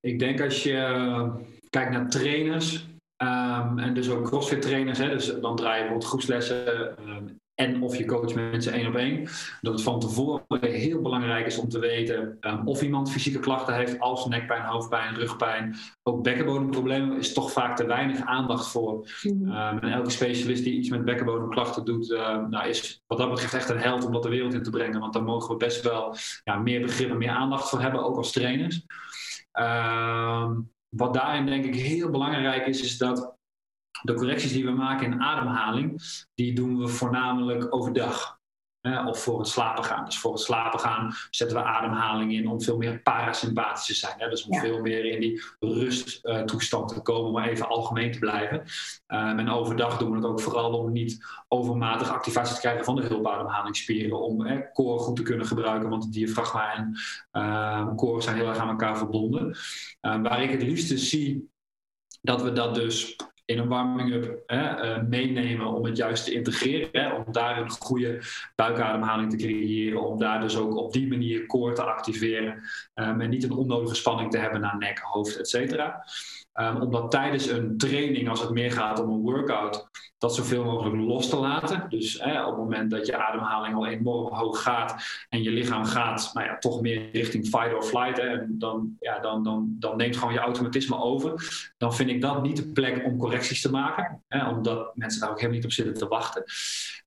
Ik 0.00 0.18
denk 0.18 0.40
als 0.40 0.62
je 0.62 1.30
kijkt 1.70 1.90
naar 1.90 2.08
trainers, 2.08 2.86
um, 3.22 3.78
en 3.78 3.94
dus 3.94 4.10
ook 4.10 4.24
crossfit 4.24 4.62
trainers, 4.62 4.98
hè, 4.98 5.08
dus 5.08 5.40
dan 5.40 5.56
draai 5.56 5.74
je 5.74 5.80
bijvoorbeeld 5.80 6.08
groepslessen 6.08 6.96
um, 7.08 7.40
en 7.60 7.82
of 7.82 7.96
je 7.96 8.04
coach 8.04 8.34
mensen 8.34 8.72
één 8.72 8.86
op 8.86 8.94
één. 8.94 9.28
Dat 9.60 9.72
het 9.72 9.82
van 9.82 10.00
tevoren 10.00 10.44
heel 10.60 11.00
belangrijk 11.00 11.46
is 11.46 11.58
om 11.58 11.68
te 11.68 11.78
weten 11.78 12.36
um, 12.40 12.66
of 12.66 12.82
iemand 12.82 13.10
fysieke 13.10 13.38
klachten 13.38 13.74
heeft 13.74 14.00
als 14.00 14.26
nekpijn, 14.26 14.62
hoofdpijn, 14.62 15.14
rugpijn. 15.14 15.76
Ook 16.02 16.22
bekkenbodemproblemen 16.22 17.18
is 17.18 17.32
toch 17.32 17.52
vaak 17.52 17.76
te 17.76 17.86
weinig 17.86 18.20
aandacht 18.20 18.68
voor. 18.68 19.08
Mm 19.22 19.46
en 19.48 19.92
elke 19.92 20.10
specialist 20.10 20.64
die 20.64 20.78
iets 20.78 20.88
met 20.88 21.04
bekkenbodemklachten 21.04 21.84
doet, 21.84 22.10
uh, 22.10 22.46
nou 22.48 22.68
is 22.68 23.02
wat 23.06 23.18
dat 23.18 23.30
betreft 23.30 23.54
echt 23.54 23.68
een 23.68 23.78
held 23.78 24.04
om 24.04 24.12
dat 24.12 24.22
de 24.22 24.28
wereld 24.28 24.54
in 24.54 24.62
te 24.62 24.70
brengen. 24.70 25.00
Want 25.00 25.12
daar 25.12 25.22
mogen 25.22 25.50
we 25.50 25.56
best 25.56 25.82
wel 25.82 26.16
ja, 26.44 26.56
meer 26.56 26.80
begrip 26.80 27.10
en 27.10 27.18
meer 27.18 27.30
aandacht 27.30 27.68
voor 27.68 27.80
hebben, 27.80 28.04
ook 28.04 28.16
als 28.16 28.32
trainers. 28.32 28.84
wat 30.88 31.14
daarin 31.14 31.46
denk 31.46 31.64
ik 31.64 31.74
heel 31.74 32.10
belangrijk 32.10 32.66
is, 32.66 32.82
is 32.82 32.98
dat 32.98 33.37
de 34.02 34.14
correcties 34.14 34.52
die 34.52 34.64
we 34.64 34.70
maken 34.70 35.12
in 35.12 35.22
ademhaling, 35.22 36.02
die 36.34 36.54
doen 36.54 36.78
we 36.78 36.88
voornamelijk 36.88 37.74
overdag. 37.74 38.36
of 39.06 39.22
voor 39.22 39.38
het 39.38 39.48
slapen 39.48 39.84
gaan. 39.84 40.04
Dus 40.04 40.18
voor 40.18 40.32
het 40.32 40.40
slapen 40.40 40.80
gaan 40.80 41.14
zetten 41.30 41.56
we 41.56 41.62
ademhaling 41.62 42.32
in 42.32 42.48
om 42.48 42.62
veel 42.62 42.76
meer 42.76 43.02
parasympathisch 43.02 43.86
te 43.86 43.94
zijn. 43.94 44.14
Hè? 44.18 44.28
Dus 44.28 44.44
om 44.44 44.58
veel 44.58 44.80
meer 44.80 45.04
in 45.04 45.20
die 45.20 45.42
rusttoestand 45.58 46.88
te 46.88 47.00
komen, 47.00 47.30
om 47.30 47.38
even 47.38 47.68
algemeen 47.68 48.12
te 48.12 48.18
blijven. 48.18 48.58
Um, 48.58 49.38
en 49.38 49.50
overdag 49.50 49.98
doen 49.98 50.10
we 50.10 50.16
het 50.16 50.26
ook 50.26 50.40
vooral 50.40 50.72
om 50.72 50.92
niet 50.92 51.26
overmatig 51.48 52.10
activatie 52.10 52.54
te 52.54 52.60
krijgen 52.60 52.84
van 52.84 52.96
de 52.96 53.02
hulpademhalingsspieren. 53.02 54.20
Om 54.20 54.46
eh, 54.46 54.72
core 54.72 54.98
goed 54.98 55.16
te 55.16 55.22
kunnen 55.22 55.46
gebruiken, 55.46 55.88
want 55.88 56.04
het 56.04 56.12
diafragma 56.12 56.74
en 56.74 56.98
uh, 57.32 57.94
core 57.94 58.20
zijn 58.20 58.36
heel 58.36 58.48
erg 58.48 58.58
aan 58.58 58.68
elkaar 58.68 58.96
verbonden. 58.96 59.46
Uh, 59.48 60.22
waar 60.22 60.42
ik 60.42 60.50
het 60.50 60.62
liefste 60.62 60.98
zie 60.98 61.50
dat 62.22 62.42
we 62.42 62.52
dat 62.52 62.74
dus 62.74 63.16
in 63.48 63.58
een 63.58 63.68
warming-up 63.68 64.42
uh, 64.46 65.02
meenemen 65.02 65.66
om 65.66 65.84
het 65.84 65.96
juist 65.96 66.24
te 66.24 66.32
integreren. 66.32 66.88
Hè, 66.92 67.12
om 67.12 67.24
daar 67.30 67.60
een 67.60 67.70
goede 67.70 68.22
buikademhaling 68.54 69.30
te 69.30 69.36
creëren. 69.36 70.02
Om 70.02 70.18
daar 70.18 70.40
dus 70.40 70.56
ook 70.56 70.76
op 70.76 70.92
die 70.92 71.08
manier 71.08 71.46
core 71.46 71.74
te 71.74 71.82
activeren. 71.82 72.52
Um, 72.94 73.20
en 73.20 73.30
niet 73.30 73.44
een 73.44 73.52
onnodige 73.52 73.94
spanning 73.94 74.30
te 74.30 74.38
hebben 74.38 74.60
naar 74.60 74.78
nek, 74.78 74.98
hoofd, 74.98 75.38
et 75.38 75.48
cetera. 75.48 76.04
Um, 76.54 76.76
omdat 76.76 77.10
tijdens 77.10 77.50
een 77.50 77.78
training, 77.78 78.28
als 78.28 78.40
het 78.40 78.50
meer 78.50 78.72
gaat 78.72 79.00
om 79.00 79.10
een 79.10 79.20
workout, 79.20 79.88
dat 80.18 80.34
zoveel 80.34 80.64
mogelijk 80.64 80.96
los 80.96 81.28
te 81.28 81.36
laten. 81.36 81.86
Dus 81.88 82.18
op 82.20 82.46
het 82.46 82.56
moment 82.56 82.90
dat 82.90 83.06
je 83.06 83.16
ademhaling 83.16 83.74
al 83.74 83.86
enorm 83.86 84.34
hoog 84.34 84.62
gaat 84.62 85.26
en 85.28 85.42
je 85.42 85.50
lichaam 85.50 85.84
gaat 85.84 86.30
nou 86.32 86.46
ja, 86.46 86.58
toch 86.58 86.80
meer 86.80 87.10
richting 87.12 87.46
fight 87.46 87.74
or 87.74 87.82
flight, 87.82 88.16
hè, 88.16 88.36
dan, 88.48 88.96
ja, 89.00 89.18
dan, 89.18 89.42
dan, 89.42 89.76
dan 89.78 89.96
neemt 89.96 90.16
gewoon 90.16 90.32
je 90.32 90.38
automatisme 90.38 90.98
over. 90.98 91.34
Dan 91.78 91.94
vind 91.94 92.10
ik 92.10 92.20
dat 92.20 92.42
niet 92.42 92.56
de 92.56 92.68
plek 92.68 93.04
om 93.04 93.18
correcties 93.18 93.60
te 93.60 93.70
maken, 93.70 94.22
hè, 94.28 94.48
omdat 94.48 94.96
mensen 94.96 95.20
daar 95.20 95.30
ook 95.30 95.36
helemaal 95.36 95.56
niet 95.56 95.66
op 95.66 95.72
zitten 95.72 95.94
te 95.94 96.08
wachten. 96.08 96.44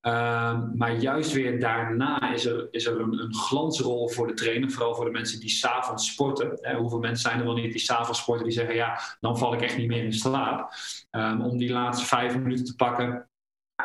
Um, 0.01 0.71
maar 0.77 0.95
juist 0.95 1.31
weer 1.31 1.59
daarna 1.59 2.33
is 2.33 2.45
er, 2.45 2.67
is 2.71 2.85
er 2.85 2.99
een, 2.99 3.19
een, 3.19 3.35
glansrol 3.35 4.09
voor 4.09 4.27
de 4.27 4.33
trainer, 4.33 4.71
vooral 4.71 4.95
voor 4.95 5.05
de 5.05 5.11
mensen 5.11 5.39
die 5.39 5.49
s'avonds 5.49 6.07
sporten. 6.11 6.57
Hè, 6.61 6.75
hoeveel 6.75 6.99
mensen 6.99 7.29
zijn 7.29 7.39
er 7.39 7.45
wel 7.45 7.53
niet 7.53 7.71
die 7.71 7.81
s'avonds 7.81 8.19
sporten 8.19 8.45
die 8.45 8.53
zeggen, 8.53 8.75
ja, 8.75 8.99
dan 9.19 9.37
val 9.37 9.53
ik 9.53 9.61
echt 9.61 9.77
niet 9.77 9.87
meer 9.87 10.03
in 10.03 10.13
slaap. 10.13 10.73
Um, 11.11 11.41
om 11.41 11.57
die 11.57 11.71
laatste 11.71 12.05
vijf 12.05 12.37
minuten 12.37 12.65
te 12.65 12.75
pakken. 12.75 13.10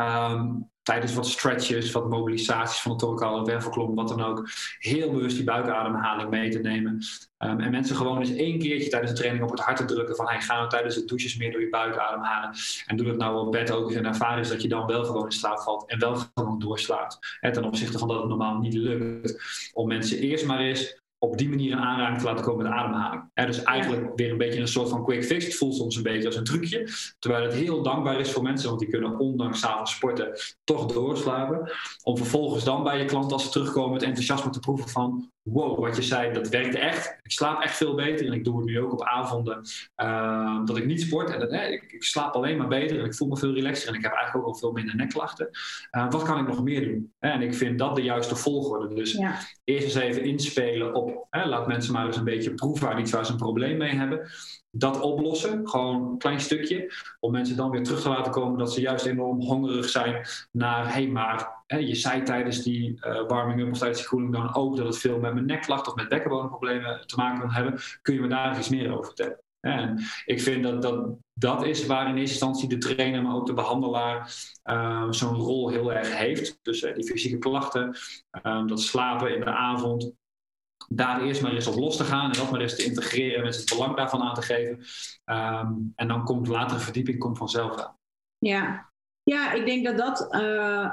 Um, 0.00 0.70
tijdens 0.86 1.14
wat 1.14 1.26
stretches, 1.26 1.92
wat 1.92 2.08
mobilisaties 2.08 2.80
van 2.80 2.90
de 2.90 2.96
torkale 2.96 3.44
wervelklom, 3.44 3.94
wat 3.94 4.08
dan 4.08 4.22
ook, 4.22 4.48
heel 4.78 5.10
bewust 5.10 5.36
die 5.36 5.44
buikademhaling 5.44 6.30
mee 6.30 6.50
te 6.50 6.58
nemen. 6.58 7.04
Um, 7.38 7.60
en 7.60 7.70
mensen 7.70 7.96
gewoon 7.96 8.18
eens 8.18 8.30
één 8.30 8.58
keertje 8.58 8.88
tijdens 8.88 9.12
de 9.12 9.18
training 9.18 9.44
op 9.44 9.50
het 9.50 9.60
hart 9.60 9.76
te 9.76 9.84
drukken 9.84 10.16
van 10.16 10.28
hey, 10.28 10.40
ga 10.40 10.56
nou 10.56 10.68
tijdens 10.68 10.94
de 10.94 11.04
douches 11.04 11.36
meer 11.36 11.52
door 11.52 11.60
je 11.60 11.68
buik 11.68 11.96
ademhalen. 11.96 12.50
En 12.86 12.96
doe 12.96 13.06
dat 13.06 13.16
nou 13.16 13.46
op 13.46 13.52
bed 13.52 13.70
ook 13.70 13.88
eens 13.88 13.98
en 13.98 14.06
ervaar 14.06 14.38
is 14.38 14.48
dat 14.48 14.62
je 14.62 14.68
dan 14.68 14.86
wel 14.86 15.04
gewoon 15.04 15.24
in 15.24 15.30
slaap 15.30 15.60
valt 15.60 15.88
en 15.88 15.98
wel 15.98 16.16
gewoon 16.34 16.58
doorslaapt. 16.58 17.18
En 17.40 17.52
ten 17.52 17.64
opzichte 17.64 17.98
van 17.98 18.08
dat 18.08 18.18
het 18.18 18.28
normaal 18.28 18.58
niet 18.58 18.74
lukt. 18.74 19.42
Om 19.72 19.88
mensen 19.88 20.18
eerst 20.18 20.46
maar 20.46 20.60
eens 20.60 21.00
op 21.18 21.38
die 21.38 21.48
manier 21.48 21.72
een 21.72 21.78
aanraking 21.78 22.18
te 22.18 22.24
laten 22.24 22.44
komen 22.44 22.64
met 22.64 22.72
ademhaling. 22.72 23.22
dus 23.34 23.62
eigenlijk 23.62 24.12
weer 24.16 24.30
een 24.30 24.38
beetje 24.38 24.60
een 24.60 24.68
soort 24.68 24.88
van 24.88 25.04
quick 25.04 25.24
fix. 25.24 25.44
Het 25.44 25.56
voelt 25.56 25.74
soms 25.74 25.96
een 25.96 26.02
beetje 26.02 26.26
als 26.26 26.36
een 26.36 26.44
trucje. 26.44 26.88
Terwijl 27.18 27.44
het 27.44 27.54
heel 27.54 27.82
dankbaar 27.82 28.20
is 28.20 28.32
voor 28.32 28.42
mensen, 28.42 28.68
want 28.68 28.80
die 28.80 28.90
kunnen 28.90 29.18
ondanks 29.18 29.64
avonds 29.64 29.94
sporten 29.94 30.38
toch 30.64 30.86
doorslapen. 30.86 31.70
Om 32.02 32.16
vervolgens 32.16 32.64
dan 32.64 32.82
bij 32.82 32.98
je 32.98 33.04
klant 33.04 33.32
als 33.32 33.44
ze 33.44 33.50
terugkomen 33.50 33.92
het 33.92 34.02
enthousiasme 34.02 34.50
te 34.50 34.60
proeven 34.60 34.88
van 34.88 35.30
wow, 35.46 35.78
wat 35.78 35.96
je 35.96 36.02
zei, 36.02 36.32
dat 36.32 36.48
werkte 36.48 36.78
echt. 36.78 37.18
Ik 37.22 37.30
slaap 37.30 37.62
echt 37.62 37.76
veel 37.76 37.94
beter 37.94 38.26
en 38.26 38.32
ik 38.32 38.44
doe 38.44 38.56
het 38.56 38.64
nu 38.64 38.80
ook 38.80 38.92
op 38.92 39.04
avonden 39.04 39.60
uh, 39.96 40.64
dat 40.64 40.76
ik 40.76 40.86
niet 40.86 41.00
sport. 41.00 41.30
En 41.30 41.40
dat, 41.40 41.52
ik, 41.52 41.92
ik, 41.92 42.02
slaap 42.02 42.34
alleen 42.34 42.56
maar 42.56 42.68
beter 42.68 42.98
en 42.98 43.04
ik 43.04 43.14
voel 43.14 43.28
me 43.28 43.36
veel 43.36 43.52
relaxer 43.52 43.88
en 43.88 43.94
ik 43.94 44.02
heb 44.02 44.12
eigenlijk 44.12 44.46
ook 44.46 44.52
al 44.52 44.58
veel 44.58 44.72
minder 44.72 44.96
nekklachten. 44.96 45.48
Uh, 45.90 46.10
wat 46.10 46.22
kan 46.22 46.38
ik 46.38 46.46
nog 46.46 46.62
meer 46.62 46.84
doen? 46.84 47.12
En 47.18 47.42
ik 47.42 47.54
vind 47.54 47.78
dat 47.78 47.96
de 47.96 48.02
juiste 48.02 48.36
volgorde. 48.36 48.94
Dus 48.94 49.12
ja. 49.12 49.38
eerst 49.64 49.84
eens 49.84 49.94
even 49.94 50.24
inspelen 50.24 50.94
op, 50.94 51.26
laat 51.30 51.66
mensen 51.66 51.92
maar 51.92 52.06
eens 52.06 52.16
een 52.16 52.24
beetje 52.24 52.54
proeven 52.54 52.88
aan 52.88 52.98
iets 52.98 53.12
waar 53.12 53.26
ze 53.26 53.32
een 53.32 53.38
probleem 53.38 53.76
mee 53.76 53.94
hebben 53.94 54.30
dat 54.78 55.00
oplossen, 55.00 55.68
gewoon 55.68 56.10
een 56.10 56.18
klein 56.18 56.40
stukje, 56.40 56.92
om 57.20 57.32
mensen 57.32 57.56
dan 57.56 57.70
weer 57.70 57.82
terug 57.82 58.00
te 58.00 58.08
laten 58.08 58.32
komen 58.32 58.58
dat 58.58 58.72
ze 58.72 58.80
juist 58.80 59.06
enorm 59.06 59.40
hongerig 59.40 59.88
zijn 59.88 60.26
naar, 60.52 60.92
hey, 60.92 61.06
maar 61.06 61.62
hè, 61.66 61.76
je 61.76 61.94
zei 61.94 62.22
tijdens 62.22 62.62
die 62.62 63.06
uh, 63.06 63.26
warming-up 63.26 63.70
of 63.70 63.78
tijdens 63.78 64.00
die 64.00 64.08
cooling 64.08 64.32
down 64.32 64.54
ook 64.54 64.76
dat 64.76 64.86
het 64.86 64.98
veel 64.98 65.18
met 65.18 65.34
mijn 65.34 65.46
nekklacht 65.46 65.88
of 65.88 65.94
met 65.94 66.08
bekkenbodemproblemen 66.08 67.06
te 67.06 67.16
maken 67.16 67.40
kan 67.40 67.50
hebben. 67.50 67.80
Kun 68.02 68.14
je 68.14 68.20
me 68.20 68.28
daar 68.28 68.58
iets 68.58 68.68
meer 68.68 68.92
over 68.92 69.04
vertellen? 69.04 69.40
En 69.60 69.98
ik 70.24 70.40
vind 70.40 70.62
dat, 70.62 70.82
dat 70.82 71.16
dat 71.38 71.64
is 71.64 71.86
waar 71.86 72.08
in 72.08 72.16
eerste 72.16 72.30
instantie 72.30 72.68
de 72.68 72.78
trainer, 72.78 73.22
maar 73.22 73.34
ook 73.34 73.46
de 73.46 73.52
behandelaar 73.52 74.34
uh, 74.64 75.06
zo'n 75.10 75.34
rol 75.34 75.68
heel 75.68 75.92
erg 75.92 76.16
heeft. 76.16 76.58
Dus 76.62 76.82
uh, 76.82 76.94
die 76.94 77.04
fysieke 77.04 77.38
klachten, 77.38 77.96
uh, 78.42 78.66
dat 78.66 78.80
slapen 78.80 79.34
in 79.34 79.40
de 79.40 79.50
avond, 79.50 80.12
daar 80.88 81.22
eerst 81.22 81.42
maar 81.42 81.52
eens 81.52 81.66
op 81.66 81.74
los 81.74 81.96
te 81.96 82.04
gaan 82.04 82.30
en 82.30 82.38
dat 82.38 82.50
maar 82.50 82.60
eens 82.60 82.76
te 82.76 82.84
integreren 82.84 83.40
en 83.40 83.46
het 83.46 83.68
belang 83.68 83.96
daarvan 83.96 84.22
aan 84.22 84.34
te 84.34 84.42
geven. 84.42 84.84
Um, 85.24 85.92
en 85.94 86.08
dan 86.08 86.24
komt 86.24 86.46
latere 86.46 86.80
verdieping 86.80 87.18
komt 87.18 87.38
vanzelf 87.38 87.76
aan. 87.76 87.98
Ja, 88.38 88.92
ja 89.22 89.52
ik 89.52 89.66
denk 89.66 89.84
dat 89.84 89.96
dat, 89.96 90.34
uh, 90.34 90.90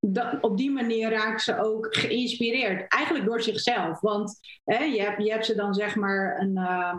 dat 0.00 0.40
op 0.40 0.56
die 0.56 0.70
manier 0.70 1.10
raakt 1.10 1.42
ze 1.42 1.58
ook 1.58 1.96
geïnspireerd. 1.96 2.92
Eigenlijk 2.92 3.24
door 3.24 3.42
zichzelf. 3.42 4.00
Want 4.00 4.38
hè, 4.64 4.84
je, 4.84 5.00
hebt, 5.00 5.22
je 5.22 5.30
hebt 5.30 5.46
ze 5.46 5.54
dan 5.54 5.74
zeg 5.74 5.96
maar 5.96 6.40
een, 6.40 6.56
uh, 6.56 6.94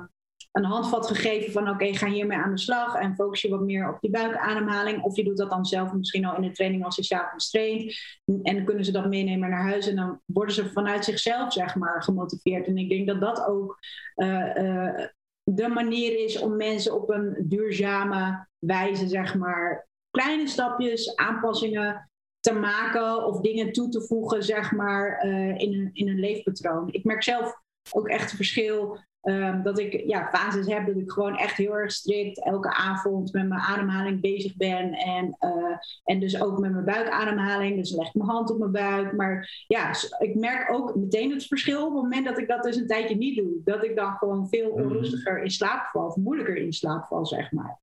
een 0.56 0.66
handvat 0.66 1.08
gegeven 1.08 1.51
van 1.51 1.70
oké, 1.70 1.93
ga 1.93 2.08
hiermee 2.08 2.38
aan 2.38 2.51
de 2.51 2.60
slag 2.60 2.95
en 2.95 3.16
focus 3.16 3.41
je 3.41 3.49
wat 3.49 3.62
meer 3.62 3.89
op 3.89 3.97
die 4.01 4.12
buikademhaling. 4.12 5.03
Of 5.03 5.16
je 5.16 5.24
doet 5.24 5.38
dat 5.38 5.49
dan 5.49 5.66
zelf 5.66 5.93
misschien 5.93 6.26
al 6.26 6.36
in 6.36 6.41
de 6.41 6.51
training 6.51 6.86
als 6.86 6.95
je 6.95 7.03
s'avonds 7.03 7.49
traint. 7.49 7.95
En 8.26 8.56
dan 8.56 8.64
kunnen 8.64 8.86
ze 8.86 8.91
dat 8.91 9.08
meenemen 9.08 9.49
naar 9.49 9.64
huis 9.64 9.88
en 9.88 9.95
dan 9.95 10.22
worden 10.26 10.56
ze 10.56 10.70
vanuit 10.72 11.06
zichzelf 11.06 11.53
zeg 11.53 11.76
maar 11.76 12.03
gemotiveerd. 12.03 12.68
En 12.68 12.78
ik 12.78 12.89
denk 12.89 13.08
dat 13.08 13.22
dat 13.22 13.45
ook 13.47 13.80
uh, 14.16 14.56
uh, 14.56 15.06
de 15.43 15.68
manier 15.68 16.24
is 16.24 16.39
om 16.39 16.56
mensen 16.56 16.93
op 16.93 17.10
een 17.10 17.36
duurzame 17.39 18.47
wijze 18.60 19.08
zeg 19.08 19.36
maar 19.36 19.88
kleine 20.10 20.47
stapjes, 20.47 21.16
aanpassingen 21.16 22.10
te 22.39 22.53
maken 22.53 23.26
of 23.26 23.41
dingen 23.41 23.72
toe 23.72 23.89
te 23.89 24.01
voegen 24.01 24.43
zeg 24.43 24.72
maar 24.72 25.26
uh, 25.26 25.58
in, 25.58 25.74
een, 25.74 25.89
in 25.93 26.08
een 26.08 26.20
leefpatroon. 26.20 26.88
Ik 26.91 27.03
merk 27.03 27.24
zelf 27.24 27.64
ook 27.91 28.08
echt 28.08 28.32
een 28.32 28.38
verschil 28.38 28.99
Um, 29.26 29.63
dat 29.63 29.80
ik 29.80 30.03
ja, 30.07 30.30
fases 30.32 30.67
heb 30.67 30.86
dat 30.86 30.95
ik 30.95 31.11
gewoon 31.11 31.38
echt 31.38 31.57
heel 31.57 31.78
erg 31.78 31.91
strikt 31.91 32.43
elke 32.43 32.69
avond 32.69 33.34
met 33.34 33.47
mijn 33.47 33.61
ademhaling 33.61 34.21
bezig 34.21 34.55
ben. 34.55 34.91
En, 34.91 35.38
uh, 35.39 35.78
en 36.03 36.19
dus 36.19 36.41
ook 36.41 36.59
met 36.59 36.71
mijn 36.71 36.86
buikademhaling. 36.86 37.78
Dus 37.78 37.91
leg 37.91 38.07
ik 38.07 38.13
mijn 38.13 38.30
hand 38.30 38.51
op 38.51 38.57
mijn 38.57 38.71
buik. 38.71 39.13
Maar 39.13 39.63
ja, 39.67 39.91
ik 40.17 40.36
merk 40.36 40.73
ook 40.73 40.95
meteen 40.95 41.32
het 41.32 41.47
verschil 41.47 41.86
op 41.86 41.93
het 41.93 42.01
moment 42.01 42.26
dat 42.26 42.38
ik 42.38 42.47
dat 42.47 42.63
dus 42.63 42.76
een 42.76 42.88
tijdje 42.88 43.15
niet 43.15 43.36
doe. 43.38 43.61
Dat 43.63 43.84
ik 43.84 43.95
dan 43.95 44.11
gewoon 44.11 44.47
veel 44.49 44.71
mhm. 44.71 44.82
onrustiger 44.82 45.43
in 45.43 45.51
slaap 45.51 45.89
val. 45.91 46.05
Of 46.05 46.15
moeilijker 46.15 46.57
in 46.57 46.73
slaap 46.73 47.05
val, 47.05 47.26
zeg 47.26 47.51
maar. 47.51 47.80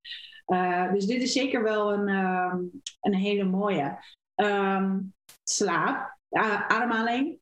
Uh, 0.46 0.92
dus 0.92 1.06
dit 1.06 1.22
is 1.22 1.32
zeker 1.32 1.62
wel 1.62 1.92
een, 1.92 2.08
um, 2.08 2.82
een 3.00 3.14
hele 3.14 3.44
mooie. 3.44 3.98
Um, 4.34 5.14
slaap, 5.44 6.18
ademhaling. 6.68 7.40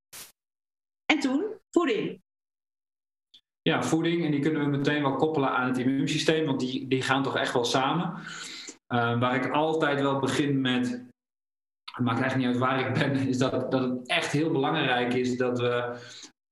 En 1.06 1.18
toen 1.18 1.44
voeding. 1.70 2.19
Ja, 3.70 3.82
voeding. 3.82 4.24
En 4.24 4.30
die 4.30 4.40
kunnen 4.40 4.60
we 4.60 4.76
meteen 4.76 5.02
wel 5.02 5.14
koppelen 5.14 5.50
aan 5.50 5.68
het 5.68 5.78
immuunsysteem, 5.78 6.46
want 6.46 6.60
die, 6.60 6.88
die 6.88 7.02
gaan 7.02 7.22
toch 7.22 7.36
echt 7.36 7.52
wel 7.52 7.64
samen. 7.64 8.14
waar 8.86 9.34
ik 9.34 9.52
altijd 9.52 10.00
wel 10.00 10.18
begin 10.18 10.60
met, 10.60 10.88
het 11.92 12.04
maakt 12.04 12.20
eigenlijk 12.20 12.36
niet 12.36 12.46
uit 12.46 12.58
waar 12.58 12.86
ik 12.86 12.98
ben, 12.98 13.28
is 13.28 13.38
dat, 13.38 13.70
dat 13.70 13.82
het 13.82 14.08
echt 14.08 14.32
heel 14.32 14.50
belangrijk 14.50 15.14
is 15.14 15.36
dat 15.36 15.58
we 15.58 15.96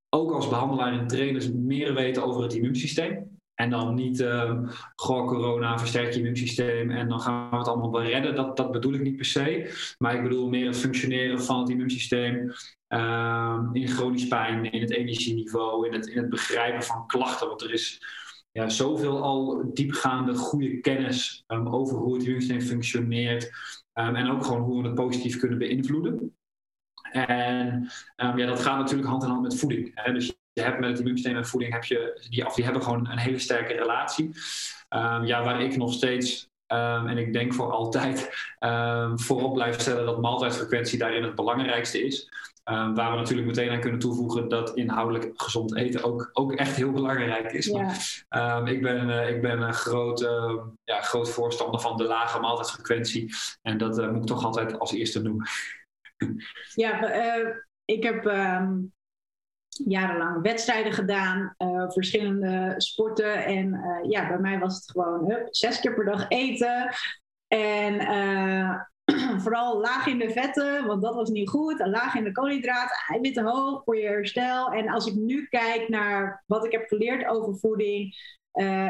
ook 0.08 0.32
als 0.32 0.48
behandelaar 0.48 0.92
en 0.92 1.06
trainers 1.06 1.52
meer 1.52 1.94
weten 1.94 2.24
over 2.24 2.42
het 2.42 2.54
immuunsysteem. 2.54 3.37
En 3.58 3.70
dan 3.70 3.94
niet, 3.94 4.20
uh, 4.20 4.58
goh, 4.94 5.26
corona 5.26 5.78
versterkt 5.78 6.14
je 6.14 6.20
immuunsysteem 6.20 6.90
en 6.90 7.08
dan 7.08 7.20
gaan 7.20 7.50
we 7.50 7.56
het 7.56 7.68
allemaal 7.68 7.92
wel 7.92 8.02
redden. 8.02 8.34
Dat, 8.34 8.56
dat 8.56 8.72
bedoel 8.72 8.92
ik 8.92 9.02
niet 9.02 9.16
per 9.16 9.24
se. 9.24 9.74
Maar 9.98 10.14
ik 10.14 10.22
bedoel 10.22 10.48
meer 10.48 10.66
het 10.66 10.78
functioneren 10.78 11.42
van 11.42 11.60
het 11.60 11.68
immuunsysteem. 11.68 12.52
Uh, 12.88 13.68
in 13.72 13.88
chronisch 13.88 14.28
pijn, 14.28 14.72
in 14.72 14.80
het 14.80 14.90
energieniveau, 14.90 15.86
in 15.86 15.92
het, 15.92 16.06
in 16.06 16.16
het 16.16 16.28
begrijpen 16.28 16.82
van 16.82 17.06
klachten. 17.06 17.48
Want 17.48 17.62
er 17.62 17.72
is 17.72 18.02
ja, 18.52 18.68
zoveel 18.68 19.22
al 19.22 19.70
diepgaande 19.74 20.34
goede 20.34 20.80
kennis 20.80 21.44
um, 21.46 21.68
over 21.68 21.96
hoe 21.96 22.14
het 22.14 22.22
immuunsysteem 22.22 22.60
functioneert. 22.60 23.50
En 23.92 24.30
ook 24.30 24.44
gewoon 24.44 24.62
hoe 24.62 24.82
we 24.82 24.86
het 24.86 24.96
positief 24.96 25.38
kunnen 25.38 25.58
beïnvloeden. 25.58 26.36
En 27.12 27.90
ja, 28.16 28.46
dat 28.46 28.60
gaat 28.60 28.78
natuurlijk 28.78 29.08
hand 29.08 29.22
in 29.22 29.28
hand 29.28 29.42
met 29.42 29.58
voeding. 29.58 29.90
Hè? 29.94 30.12
Dus 30.12 30.36
je 30.58 30.64
hebt 30.64 30.80
met 30.80 30.88
het 30.88 30.98
immuunsysteem 30.98 31.36
en 31.36 31.46
voeding, 31.46 31.72
heb 31.72 31.84
je, 31.84 32.26
die, 32.30 32.46
of 32.46 32.54
die 32.54 32.64
hebben 32.64 32.82
gewoon 32.82 33.10
een 33.10 33.18
hele 33.18 33.38
sterke 33.38 33.72
relatie. 33.72 34.24
Um, 34.88 35.24
ja, 35.24 35.44
waar 35.44 35.62
ik 35.62 35.76
nog 35.76 35.92
steeds, 35.92 36.50
um, 36.72 37.06
en 37.06 37.18
ik 37.18 37.32
denk 37.32 37.54
voor 37.54 37.70
altijd, 37.70 38.30
voorop 39.26 39.54
blijf 39.54 39.80
stellen 39.80 40.06
dat 40.06 40.20
maaltijdfrequentie 40.20 40.98
daarin 40.98 41.22
het 41.22 41.34
belangrijkste 41.34 42.04
is. 42.04 42.28
Um, 42.70 42.94
waar 42.94 43.10
we 43.10 43.16
natuurlijk 43.16 43.46
meteen 43.46 43.70
aan 43.70 43.80
kunnen 43.80 44.00
toevoegen 44.00 44.48
dat 44.48 44.76
inhoudelijk 44.76 45.30
gezond 45.34 45.76
eten 45.76 46.02
ook, 46.02 46.30
ook 46.32 46.52
echt 46.52 46.76
heel 46.76 46.92
belangrijk 46.92 47.52
is. 47.52 47.66
Ja. 47.66 47.92
Maar, 48.28 48.58
um, 48.58 48.66
ik, 48.66 48.82
ben, 48.82 49.08
uh, 49.08 49.28
ik 49.28 49.42
ben 49.42 49.60
een 49.60 49.74
groot, 49.74 50.22
uh, 50.22 50.62
ja, 50.84 51.00
groot 51.00 51.30
voorstander 51.30 51.80
van 51.80 51.96
de 51.96 52.04
lage 52.04 52.40
maaltijdfrequentie. 52.40 53.34
En 53.62 53.78
dat 53.78 53.98
uh, 53.98 54.10
moet 54.10 54.20
ik 54.20 54.26
toch 54.26 54.44
altijd 54.44 54.78
als 54.78 54.92
eerste 54.92 55.22
noemen. 55.22 55.48
Ja, 56.74 57.10
eh, 57.10 57.46
ik 57.84 58.02
heb 58.02 58.24
um, 58.24 58.92
jarenlang 59.84 60.42
wedstrijden 60.42 60.92
gedaan, 60.92 61.54
uh, 61.58 61.90
verschillende 61.90 62.74
sporten. 62.76 63.44
En 63.44 63.74
uh, 63.74 64.10
ja, 64.10 64.28
bij 64.28 64.38
mij 64.38 64.58
was 64.58 64.74
het 64.74 64.90
gewoon 64.90 65.30
hup, 65.30 65.48
zes 65.50 65.80
keer 65.80 65.94
per 65.94 66.04
dag 66.04 66.28
eten. 66.28 66.90
En 67.48 67.94
vooral 69.42 69.80
laag 69.80 70.06
in 70.06 70.18
de 70.18 70.30
vetten, 70.30 70.86
want 70.86 71.02
dat 71.02 71.14
was 71.14 71.30
niet 71.30 71.48
goed. 71.48 71.80
En 71.80 71.90
laag 71.90 72.14
in 72.14 72.24
de 72.24 72.32
koolhydraten, 72.32 72.96
eiwitten 73.08 73.44
hoog 73.44 73.84
voor 73.84 73.96
je 73.96 74.06
herstel. 74.06 74.72
En 74.72 74.88
als 74.88 75.06
ik 75.06 75.14
nu 75.14 75.46
kijk 75.46 75.88
naar 75.88 76.44
wat 76.46 76.64
ik 76.64 76.72
heb 76.72 76.86
geleerd 76.86 77.26
over 77.26 77.58
voeding. 77.58 78.14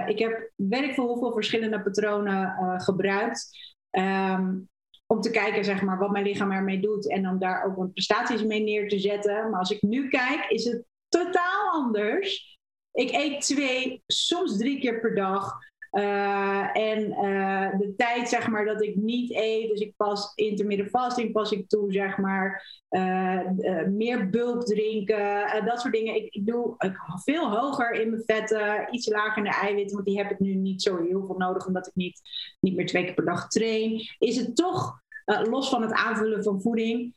ik 0.07 0.19
heb 0.19 0.51
ik 0.57 0.95
veel 0.95 1.07
hoeveel 1.07 1.33
verschillende 1.33 1.83
patronen 1.83 2.55
gebruikt. 2.81 3.49
Um, 3.91 4.69
om 5.15 5.21
te 5.21 5.31
kijken 5.31 5.65
zeg 5.65 5.83
maar, 5.83 5.99
wat 5.99 6.11
mijn 6.11 6.25
lichaam 6.25 6.53
ermee 6.53 6.81
doet 6.81 7.11
en 7.11 7.29
om 7.29 7.39
daar 7.39 7.65
ook 7.65 7.77
wat 7.77 7.93
prestaties 7.93 8.43
mee 8.43 8.63
neer 8.63 8.89
te 8.89 8.99
zetten. 8.99 9.51
Maar 9.51 9.59
als 9.59 9.71
ik 9.71 9.83
nu 9.83 10.09
kijk, 10.09 10.45
is 10.49 10.65
het 10.65 10.85
totaal 11.09 11.71
anders. 11.71 12.59
Ik 12.93 13.11
eet 13.13 13.41
twee, 13.41 14.03
soms 14.07 14.57
drie 14.57 14.81
keer 14.81 15.01
per 15.01 15.15
dag. 15.15 15.53
Uh, 15.93 16.77
en 16.77 17.01
uh, 17.11 17.79
de 17.79 17.95
tijd 17.97 18.29
zeg 18.29 18.49
maar 18.49 18.65
dat 18.65 18.83
ik 18.83 18.97
niet 18.97 19.31
eet, 19.35 19.69
dus 19.69 19.81
ik 19.81 19.93
pas 19.97 20.33
intermittent 20.35 20.91
fasting 20.91 21.33
pas 21.33 21.53
ik 21.53 21.69
toe 21.69 21.93
zeg 21.93 22.19
maar. 22.19 22.77
Uh, 22.91 23.41
meer 23.87 24.31
bulk 24.31 24.65
drinken, 24.65 25.65
dat 25.65 25.81
soort 25.81 25.95
dingen. 25.95 26.15
Ik, 26.15 26.35
ik 26.35 26.47
doe 26.47 26.77
veel 27.25 27.51
hoger 27.51 27.91
in 27.91 28.11
mijn 28.11 28.23
vetten, 28.27 28.87
iets 28.91 29.09
lager 29.09 29.37
in 29.37 29.51
de 29.51 29.57
eiwitten, 29.57 29.95
want 29.95 30.07
die 30.07 30.19
heb 30.19 30.31
ik 30.31 30.39
nu 30.39 30.55
niet 30.55 30.83
zo 30.83 31.03
heel 31.03 31.27
veel 31.27 31.37
nodig 31.39 31.67
omdat 31.67 31.87
ik 31.87 31.95
niet, 31.95 32.21
niet 32.61 32.77
meer 32.77 32.87
twee 32.87 33.05
keer 33.05 33.15
per 33.15 33.25
dag 33.25 33.49
train. 33.49 34.01
Is 34.19 34.37
het 34.37 34.57
toch, 34.57 35.03
los 35.25 35.69
van 35.69 35.83
het 35.83 35.93
aanvullen 35.93 36.43
van 36.43 36.63
voeding, 36.63 37.15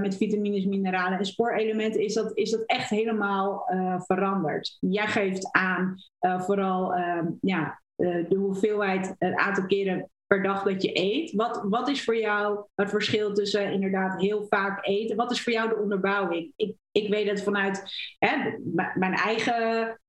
met 0.00 0.16
vitamines, 0.16 0.64
mineralen 0.64 1.18
en 1.18 1.24
spoorelementen 1.24 2.00
is 2.00 2.14
dat, 2.14 2.36
is 2.36 2.50
dat 2.50 2.62
echt 2.66 2.90
helemaal 2.90 3.64
veranderd. 4.06 4.76
Jij 4.80 5.06
geeft 5.06 5.48
aan 5.52 5.94
vooral 6.18 6.96
uh, 6.96 7.22
ja, 7.40 7.81
de 8.02 8.36
hoeveelheid, 8.36 9.14
het 9.18 9.34
aantal 9.34 9.66
keren 9.66 10.10
per 10.26 10.42
dag 10.42 10.62
dat 10.62 10.82
je 10.82 10.90
eet. 10.98 11.32
Wat, 11.32 11.62
wat 11.68 11.88
is 11.88 12.04
voor 12.04 12.16
jou 12.16 12.64
het 12.74 12.90
verschil 12.90 13.34
tussen 13.34 13.72
inderdaad 13.72 14.20
heel 14.20 14.46
vaak 14.48 14.86
eten? 14.86 15.16
Wat 15.16 15.30
is 15.30 15.42
voor 15.42 15.52
jou 15.52 15.68
de 15.68 15.76
onderbouwing? 15.76 16.52
Ik, 16.56 16.76
ik 16.92 17.08
weet 17.08 17.28
het 17.28 17.42
vanuit 17.42 17.82
hè, 18.18 18.58
mijn 18.94 19.14
eigen 19.14 20.00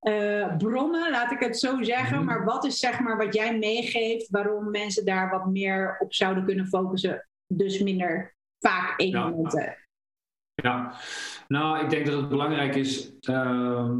uh, 0.00 0.56
bronnen, 0.56 1.10
laat 1.10 1.32
ik 1.32 1.40
het 1.40 1.58
zo 1.58 1.82
zeggen. 1.82 2.16
Mhm. 2.16 2.24
Maar 2.24 2.44
wat 2.44 2.64
is 2.64 2.78
zeg 2.78 3.00
maar 3.00 3.16
wat 3.16 3.34
jij 3.34 3.58
meegeeft 3.58 4.30
waarom 4.30 4.70
mensen 4.70 5.04
daar 5.04 5.30
wat 5.30 5.46
meer 5.46 5.96
op 5.98 6.14
zouden 6.14 6.44
kunnen 6.44 6.66
focussen? 6.66 7.28
Dus 7.46 7.78
minder 7.78 8.36
vaak 8.58 9.00
eetmomenten. 9.00 9.62
Ja. 9.62 9.82
Ja, 10.62 10.94
nou, 11.48 11.84
ik 11.84 11.90
denk 11.90 12.06
dat 12.06 12.20
het 12.20 12.28
belangrijk 12.28 12.74
is. 12.74 13.12
Uh, 13.20 13.90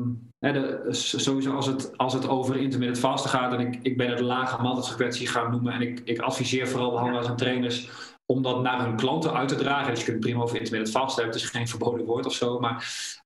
sowieso 0.90 1.52
als 1.52 1.66
het, 1.66 1.98
als 1.98 2.12
het 2.12 2.28
over 2.28 2.56
intermittent 2.56 2.98
vasten 2.98 3.30
gaat. 3.30 3.52
En 3.52 3.60
ik, 3.60 3.78
ik 3.82 3.96
ben 3.96 4.10
het 4.10 4.20
lage 4.20 4.62
maaltijdfrequentie 4.62 5.26
gaan 5.26 5.50
noemen. 5.50 5.72
En 5.72 5.80
ik, 5.80 6.00
ik 6.04 6.18
adviseer 6.18 6.68
vooral 6.68 6.90
behandelaars 6.90 7.26
en 7.26 7.36
trainers 7.36 7.88
om 8.26 8.42
dat 8.42 8.62
naar 8.62 8.84
hun 8.84 8.96
klanten 8.96 9.34
uit 9.34 9.48
te 9.48 9.54
dragen. 9.54 9.90
Dus 9.90 9.98
je 9.98 10.04
kunt 10.04 10.20
prima 10.20 10.42
over 10.42 10.56
intermittent 10.56 10.96
vasten 10.96 11.22
hebben, 11.22 11.40
het 11.40 11.50
is 11.50 11.56
geen 11.56 11.68
verboden 11.68 12.06
woord 12.06 12.26
of 12.26 12.34
zo. 12.34 12.60
Maar 12.60 12.72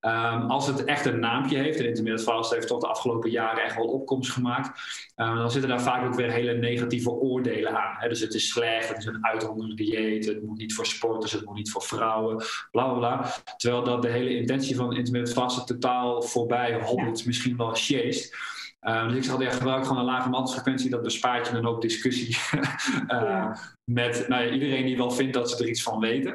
um, 0.01 0.51
als 0.51 0.67
het 0.67 0.85
echt 0.85 1.07
een 1.07 1.21
naampje 1.21 1.59
heeft, 1.59 1.79
en 1.79 1.87
intermittent 1.87 2.29
vasten 2.29 2.57
heeft 2.57 2.69
tot 2.69 2.81
de 2.81 2.87
afgelopen 2.87 3.31
jaren 3.31 3.65
echt 3.65 3.77
wel 3.77 3.87
opkomst 3.87 4.31
gemaakt, 4.31 4.81
um, 5.17 5.37
dan 5.37 5.51
zitten 5.51 5.71
daar 5.71 5.83
vaak 5.83 6.07
ook 6.07 6.15
weer 6.15 6.31
hele 6.31 6.53
negatieve 6.53 7.11
oordelen 7.11 7.77
aan. 7.79 7.95
Hè? 7.99 8.09
Dus 8.09 8.21
het 8.21 8.35
is 8.35 8.49
slecht, 8.49 8.89
het 8.89 8.99
is 8.99 9.07
een 9.07 9.27
uithongerend 9.27 9.77
dieet, 9.77 10.27
het 10.27 10.43
moet 10.43 10.59
niet 10.59 10.75
voor 10.75 10.87
sporters, 10.87 11.33
het 11.33 11.45
moet 11.45 11.57
niet 11.57 11.71
voor 11.71 11.83
vrouwen, 11.83 12.45
bla 12.71 12.89
bla 12.89 12.95
bla. 12.95 13.33
Terwijl 13.57 13.85
dat 13.85 14.03
de 14.03 14.09
hele 14.09 14.37
intentie 14.37 14.77
van 14.77 14.97
intermittent 14.97 15.37
vasten 15.37 15.67
totaal 15.67 16.23
voorbij 16.23 16.81
hobbelt, 16.83 17.27
misschien 17.27 17.57
wel 17.57 17.75
sjeest. 17.75 18.37
Dus 18.81 19.15
ik 19.15 19.25
zal 19.25 19.43
ja, 19.43 19.51
gebruik 19.51 19.83
gewoon 19.87 19.99
een 19.99 20.05
lage 20.05 20.29
maaltijdfrequentie. 20.29 20.91
Dat 20.91 21.03
bespaart 21.03 21.49
je 21.49 21.57
een 21.57 21.65
hoop 21.65 21.83
discussie 21.83 22.37
uh, 23.09 23.55
met 23.85 24.25
nou 24.29 24.45
ja, 24.45 24.53
iedereen 24.53 24.87
die 24.87 24.97
wel 24.97 25.11
vindt 25.11 25.35
dat 25.35 25.51
ze 25.51 25.63
er 25.63 25.69
iets 25.69 25.83
van 25.83 26.01
weten. 26.01 26.33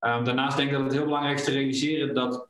Um, 0.00 0.24
daarnaast 0.24 0.56
denk 0.56 0.68
ik 0.68 0.74
dat 0.76 0.84
het 0.84 0.92
heel 0.92 1.04
belangrijk 1.04 1.38
is 1.38 1.44
te 1.44 1.50
realiseren 1.50 2.14
dat 2.14 2.48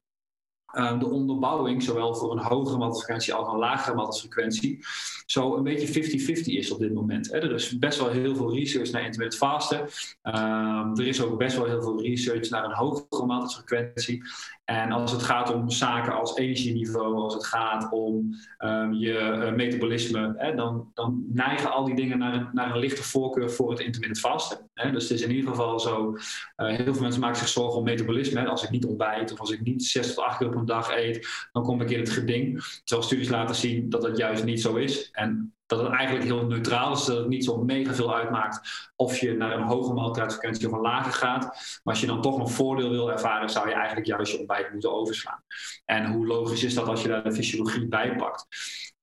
um, 0.79 0.99
de 0.99 1.07
onderbouwing, 1.07 1.83
zowel 1.83 2.15
voor 2.15 2.33
een 2.33 2.45
hogere 2.45 2.79
maaltijdfrequentie 2.79 3.35
als 3.35 3.53
een 3.53 3.59
lagere 3.59 3.97
maaltijdfrequentie, 3.97 4.85
zo 5.27 5.57
een 5.57 5.63
beetje 5.63 6.43
50-50 6.43 6.45
is 6.45 6.71
op 6.71 6.79
dit 6.79 6.95
moment. 6.95 7.33
Hè. 7.33 7.39
Er 7.39 7.55
is 7.55 7.79
best 7.79 7.99
wel 7.99 8.09
heel 8.09 8.37
veel 8.37 8.53
research 8.53 8.91
naar 8.91 9.05
intermittent 9.05 9.43
vasten. 9.43 9.81
Um, 10.23 10.99
er 10.99 11.07
is 11.07 11.23
ook 11.23 11.39
best 11.39 11.57
wel 11.57 11.67
heel 11.67 11.83
veel 11.83 12.03
research 12.03 12.51
naar 12.51 12.65
een 12.65 12.75
hogere 12.75 13.27
maaltijdfrequentie. 13.27 14.23
En 14.65 14.93
als 14.93 15.13
het 15.13 15.23
gaat 15.23 15.55
om 15.55 15.71
zaken 15.71 16.15
als 16.15 16.37
energieniveau, 16.37 17.15
als 17.15 17.35
het 17.35 17.47
gaat 17.47 17.93
om 17.93 18.35
um, 18.59 18.93
je 18.93 19.13
uh, 19.13 19.53
metabolisme, 19.53 20.35
hè, 20.37 20.55
dan, 20.55 20.91
dan, 20.95 21.25
neigen 21.33 21.73
al 21.73 21.85
die 21.85 21.95
dingen 21.95 22.19
naar 22.19 22.35
een, 22.35 22.49
naar 22.53 22.71
een 22.71 22.79
lichte 22.79 23.03
voorkeur 23.03 23.51
voor 23.51 23.71
het 23.71 23.81
intermittent 23.81 24.21
vasten. 24.21 24.71
Hè. 24.75 24.91
Dus 24.91 25.03
het 25.09 25.19
is 25.19 25.23
in 25.23 25.35
ieder 25.35 25.51
geval 25.51 25.81
zo, 25.81 26.13
uh, 26.13 26.67
heel 26.67 26.93
veel 26.93 27.03
mensen 27.03 27.21
maken 27.21 27.39
zich 27.39 27.49
zorgen 27.49 27.79
om 27.79 27.85
metabolisme. 27.85 28.41
Hè. 28.41 28.47
Als 28.47 28.63
ik 28.63 28.71
niet 28.71 28.85
ontbijt 28.85 29.33
of 29.33 29.41
als 29.41 29.51
ik 29.51 29.61
niet 29.61 29.85
6 29.85 30.15
tot 30.15 30.25
8 30.25 30.39
keer 30.39 30.47
op 30.47 30.55
een 30.55 30.65
dag 30.65 30.97
eet, 30.97 31.49
dan 31.53 31.63
kom 31.63 31.81
ik 31.81 31.91
in 31.91 31.99
het 31.99 32.11
geding. 32.11 32.65
Terwijl 32.85 33.09
studies 33.09 33.29
laten 33.29 33.55
zien 33.55 33.89
dat 33.91 34.03
dat 34.03 34.17
juist 34.17 34.45
niet 34.45 34.61
zo 34.61 34.75
is. 34.75 35.09
En 35.13 35.55
dat 35.67 35.81
het 35.81 35.93
eigenlijk 35.93 36.25
heel 36.25 36.47
neutraal 36.47 36.93
is, 36.93 37.05
dat 37.05 37.17
het 37.17 37.29
niet 37.29 37.45
zo 37.45 37.65
mega 37.65 37.93
veel 37.95 38.15
uitmaakt 38.15 38.91
of 38.97 39.19
je 39.19 39.33
naar 39.33 39.53
een 39.53 39.63
hoge 39.63 39.93
maaltijdfrequentie 39.93 40.67
of 40.67 40.73
een 40.73 40.81
lage 40.81 41.13
gaat. 41.13 41.43
Maar 41.83 41.95
als 41.95 42.01
je 42.01 42.07
dan 42.07 42.23
toch 42.23 42.39
een 42.39 42.49
voordeel 42.49 42.91
wil 42.91 43.11
ervaren, 43.11 43.51
zou 43.51 43.69
je 43.69 43.75
eigenlijk 43.75 44.07
juist 44.07 44.33
je 44.33 44.39
ontbijt 44.39 44.73
moeten 44.73 44.93
overslaan. 44.93 45.43
En 45.85 46.07
hoe 46.07 46.27
logisch 46.27 46.65
is 46.65 46.75
dat 46.75 46.89
als 46.89 47.03
je 47.03 47.09
daar 47.09 47.25
de 47.25 47.33
fysiologie 47.33 47.89
bij 47.89 48.17
pakt? 48.17 48.47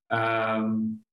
Um, 0.07 1.03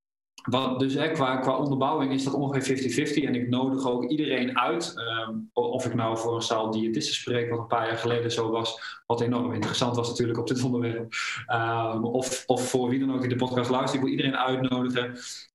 wat, 0.42 0.78
dus 0.78 0.94
hè, 0.94 1.10
qua, 1.10 1.36
qua 1.36 1.56
onderbouwing 1.56 2.12
is 2.12 2.24
dat 2.24 2.34
ongeveer 2.34 3.08
50-50. 3.08 3.24
En 3.24 3.34
ik 3.34 3.48
nodig 3.48 3.86
ook 3.86 4.04
iedereen 4.04 4.58
uit. 4.58 4.94
Um, 5.28 5.50
of 5.52 5.86
ik 5.86 5.94
nou 5.94 6.18
voor 6.18 6.34
een 6.34 6.42
zaal 6.42 6.70
diëtisten 6.70 7.14
spreek, 7.14 7.50
wat 7.50 7.58
een 7.58 7.66
paar 7.66 7.86
jaar 7.86 7.96
geleden 7.96 8.32
zo 8.32 8.50
was. 8.50 9.00
Wat 9.06 9.20
enorm 9.20 9.52
interessant 9.52 9.96
was 9.96 10.08
natuurlijk 10.08 10.38
op 10.38 10.46
dit 10.46 10.62
onderwerp. 10.62 11.12
Um, 11.52 12.04
of, 12.04 12.42
of 12.46 12.68
voor 12.68 12.88
wie 12.88 12.98
dan 12.98 13.14
ook 13.14 13.20
die 13.20 13.28
de 13.28 13.36
podcast 13.36 13.70
luistert. 13.70 13.94
Ik 13.94 14.00
wil 14.00 14.10
iedereen 14.10 14.36
uitnodigen. 14.36 15.04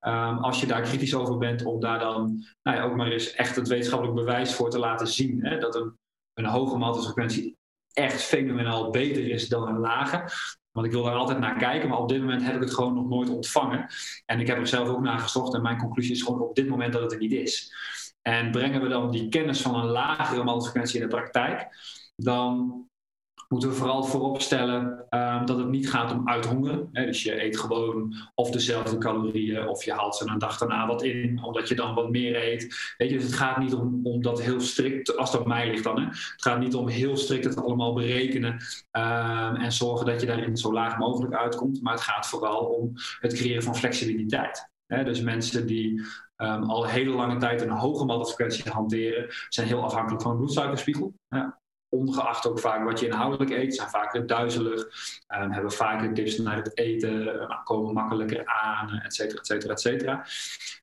Um, 0.01 0.37
als 0.37 0.59
je 0.59 0.67
daar 0.67 0.81
kritisch 0.81 1.15
over 1.15 1.37
bent, 1.37 1.65
om 1.65 1.79
daar 1.79 1.99
dan 1.99 2.45
nou 2.63 2.77
ja, 2.77 2.83
ook 2.83 2.95
maar 2.95 3.11
eens 3.11 3.33
echt 3.33 3.55
het 3.55 3.67
wetenschappelijk 3.67 4.17
bewijs 4.17 4.53
voor 4.53 4.69
te 4.69 4.79
laten 4.79 5.07
zien. 5.07 5.45
Hè, 5.45 5.57
dat 5.57 5.75
een, 5.75 5.97
een 6.33 6.45
hoge 6.45 6.77
maaltijdfrequentie 6.77 7.57
echt 7.93 8.21
fenomenaal 8.21 8.89
beter 8.89 9.29
is 9.29 9.49
dan 9.49 9.67
een 9.67 9.79
lage. 9.79 10.23
Want 10.73 10.85
ik 10.85 10.91
wil 10.91 11.03
daar 11.03 11.15
altijd 11.15 11.39
naar 11.39 11.57
kijken, 11.57 11.89
maar 11.89 11.97
op 11.97 12.09
dit 12.09 12.19
moment 12.19 12.43
heb 12.43 12.55
ik 12.55 12.61
het 12.61 12.73
gewoon 12.73 12.93
nog 12.93 13.07
nooit 13.07 13.29
ontvangen. 13.29 13.87
En 14.25 14.39
ik 14.39 14.47
heb 14.47 14.57
er 14.57 14.67
zelf 14.67 14.87
ook 14.87 15.01
naar 15.01 15.19
gezocht 15.19 15.53
en 15.53 15.61
mijn 15.61 15.77
conclusie 15.77 16.13
is 16.13 16.21
gewoon 16.21 16.41
op 16.41 16.55
dit 16.55 16.67
moment 16.67 16.93
dat 16.93 17.01
het 17.01 17.11
er 17.11 17.17
niet 17.17 17.31
is. 17.31 17.73
En 18.21 18.51
brengen 18.51 18.81
we 18.81 18.87
dan 18.87 19.11
die 19.11 19.29
kennis 19.29 19.61
van 19.61 19.75
een 19.75 19.85
lagere 19.85 20.43
maaltijdfrequentie 20.43 20.99
in 21.01 21.07
de 21.07 21.15
praktijk, 21.15 21.67
dan 22.15 22.81
moeten 23.53 23.71
we 23.71 23.77
vooral 23.77 24.03
voorop 24.03 24.41
stellen 24.41 25.05
ehm, 25.09 25.45
dat 25.45 25.57
het 25.57 25.67
niet 25.67 25.89
gaat 25.89 26.11
om 26.11 26.29
uithongeren. 26.29 26.89
Hè? 26.91 27.05
Dus 27.05 27.23
je 27.23 27.43
eet 27.43 27.59
gewoon 27.59 28.15
of 28.35 28.51
dezelfde 28.51 28.97
calorieën 28.97 29.67
of 29.67 29.83
je 29.83 29.93
haalt 29.93 30.15
ze 30.15 30.29
een 30.29 30.37
dag 30.37 30.57
daarna 30.57 30.87
wat 30.87 31.03
in, 31.03 31.43
omdat 31.43 31.67
je 31.67 31.75
dan 31.75 31.95
wat 31.95 32.09
meer 32.09 32.35
eet. 32.35 32.93
Weet 32.97 33.09
je, 33.09 33.15
dus 33.15 33.25
het 33.25 33.33
gaat 33.33 33.57
niet 33.57 33.73
om, 33.73 33.99
om 34.03 34.21
dat 34.21 34.41
heel 34.41 34.59
strikt, 34.59 35.17
als 35.17 35.31
dat 35.31 35.45
mij 35.45 35.69
ligt 35.69 35.83
dan, 35.83 35.99
hè? 35.99 36.05
het 36.05 36.33
gaat 36.41 36.59
niet 36.59 36.75
om 36.75 36.87
heel 36.87 37.17
strikt 37.17 37.45
het 37.45 37.63
allemaal 37.63 37.93
berekenen 37.93 38.61
ehm, 38.91 39.55
en 39.55 39.71
zorgen 39.71 40.05
dat 40.05 40.21
je 40.21 40.27
daarin 40.27 40.57
zo 40.57 40.73
laag 40.73 40.97
mogelijk 40.97 41.33
uitkomt. 41.33 41.81
Maar 41.81 41.93
het 41.93 42.01
gaat 42.01 42.27
vooral 42.27 42.65
om 42.65 42.91
het 43.19 43.33
creëren 43.33 43.63
van 43.63 43.75
flexibiliteit. 43.75 44.69
Hè? 44.85 45.03
Dus 45.03 45.21
mensen 45.21 45.67
die 45.67 46.01
um, 46.37 46.63
al 46.63 46.85
hele 46.85 47.11
lange 47.11 47.37
tijd 47.37 47.61
een 47.61 47.69
hoge 47.69 48.05
maltfrequentie 48.05 48.71
hanteren, 48.71 49.27
zijn 49.49 49.67
heel 49.67 49.83
afhankelijk 49.83 50.21
van 50.21 50.31
een 50.31 50.37
bloedsuikerspiegel. 50.37 51.13
Ja 51.29 51.61
ongeacht 51.93 52.47
ook 52.47 52.59
vaak 52.59 52.83
wat 52.83 52.99
je 52.99 53.05
inhoudelijk 53.05 53.51
eet, 53.51 53.75
zijn 53.75 53.89
vaak 53.89 54.27
duizelig, 54.27 54.81
um, 55.41 55.51
hebben 55.51 55.71
vaker 55.71 56.13
tips 56.13 56.37
naar 56.37 56.55
het 56.55 56.77
eten, 56.77 57.21
uh, 57.21 57.63
komen 57.63 57.93
makkelijker 57.93 58.45
aan, 58.45 58.89
et 58.89 59.13
cetera, 59.13 59.39
et 59.39 59.45
cetera, 59.45 59.73
et 59.73 59.81
cetera. 59.81 60.25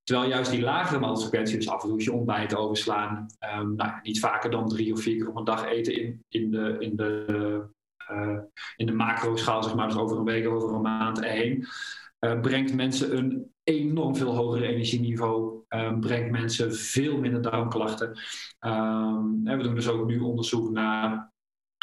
Terwijl 0.05 0.29
juist 0.29 0.51
die 0.51 0.63
lagere 0.63 1.01
maltfrequentie, 1.01 1.57
dus 1.57 1.69
af 1.69 1.83
en 1.83 1.89
toe 1.89 2.03
je 2.03 2.13
ontbijt 2.13 2.55
overslaan, 2.55 3.27
um, 3.59 3.75
nou, 3.77 3.93
niet 4.03 4.21
vaker 4.21 4.51
dan 4.51 4.69
drie 4.69 4.93
of 4.93 5.01
vier 5.01 5.17
keer 5.17 5.29
op 5.29 5.37
een 5.37 5.45
dag 5.45 5.65
eten 5.65 6.01
in, 6.01 6.25
in 6.29 6.51
de, 6.51 6.77
in 6.79 6.97
de, 6.97 7.25
uh, 8.11 8.39
in 8.77 8.87
de 8.87 8.93
macro-schaal, 8.93 9.63
zeg 9.63 9.75
maar, 9.75 9.89
dus 9.89 9.97
over 9.97 10.17
een 10.17 10.25
week, 10.25 10.49
over 10.49 10.75
een 10.75 10.81
maand 10.81 11.25
heen. 11.25 11.67
Uh, 12.21 12.41
brengt 12.41 12.75
mensen 12.75 13.17
een 13.17 13.53
enorm 13.63 14.17
veel 14.17 14.35
hoger 14.35 14.63
energieniveau, 14.63 15.65
um, 15.69 16.01
brengt 16.01 16.31
mensen 16.31 16.75
veel 16.75 17.19
minder 17.19 17.43
darmklachten. 17.43 18.09
Um, 18.61 19.45
we 19.45 19.63
doen 19.63 19.75
dus 19.75 19.89
ook 19.89 20.07
nu 20.07 20.19
onderzoek 20.19 20.71
naar 20.71 21.33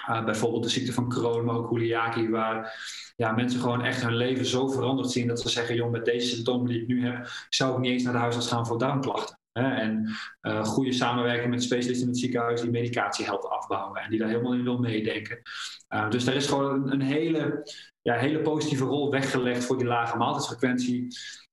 uh, 0.09 0.25
bijvoorbeeld 0.25 0.63
de 0.63 0.69
ziekte 0.69 0.93
van 0.93 1.09
Crohn, 1.09 1.45
maar 1.45 1.55
ook 1.55 1.67
Coeliakie, 1.67 2.29
waar 2.29 2.83
ja, 3.15 3.31
mensen 3.31 3.59
gewoon 3.59 3.81
echt 3.81 4.01
hun 4.01 4.15
leven 4.15 4.45
zo 4.45 4.67
veranderd 4.67 5.11
zien 5.11 5.27
dat 5.27 5.41
ze 5.41 5.49
zeggen, 5.49 5.75
joh, 5.75 5.91
met 5.91 6.05
deze 6.05 6.27
symptomen 6.27 6.67
die 6.67 6.81
ik 6.81 6.87
nu 6.87 7.05
heb, 7.05 7.27
zou 7.49 7.73
ik 7.73 7.79
niet 7.79 7.91
eens 7.91 8.03
naar 8.03 8.13
de 8.13 8.19
huisarts 8.19 8.47
gaan 8.47 8.67
voor 8.67 8.77
darmklachten. 8.77 9.36
En 9.57 10.15
uh, 10.41 10.63
goede 10.63 10.91
samenwerking 10.91 11.49
met 11.49 11.63
specialisten 11.63 12.05
in 12.05 12.11
het 12.11 12.21
ziekenhuis 12.21 12.61
die 12.61 12.69
medicatie 12.69 13.25
helpt 13.25 13.49
afbouwen 13.49 14.01
en 14.01 14.09
die 14.09 14.19
daar 14.19 14.27
helemaal 14.27 14.53
in 14.53 14.63
wil 14.63 14.77
meedenken. 14.77 15.41
Uh, 15.89 16.09
dus 16.09 16.25
daar 16.25 16.35
is 16.35 16.47
gewoon 16.47 16.91
een, 16.91 17.01
hele, 17.01 17.69
ja, 18.01 18.15
hele 18.15 18.41
positieve 18.41 18.83
rol 18.83 19.11
weggelegd 19.11 19.65
voor 19.65 19.77
die 19.77 19.87
lage 19.87 20.17
maaltijdsfrequentie. 20.17 21.07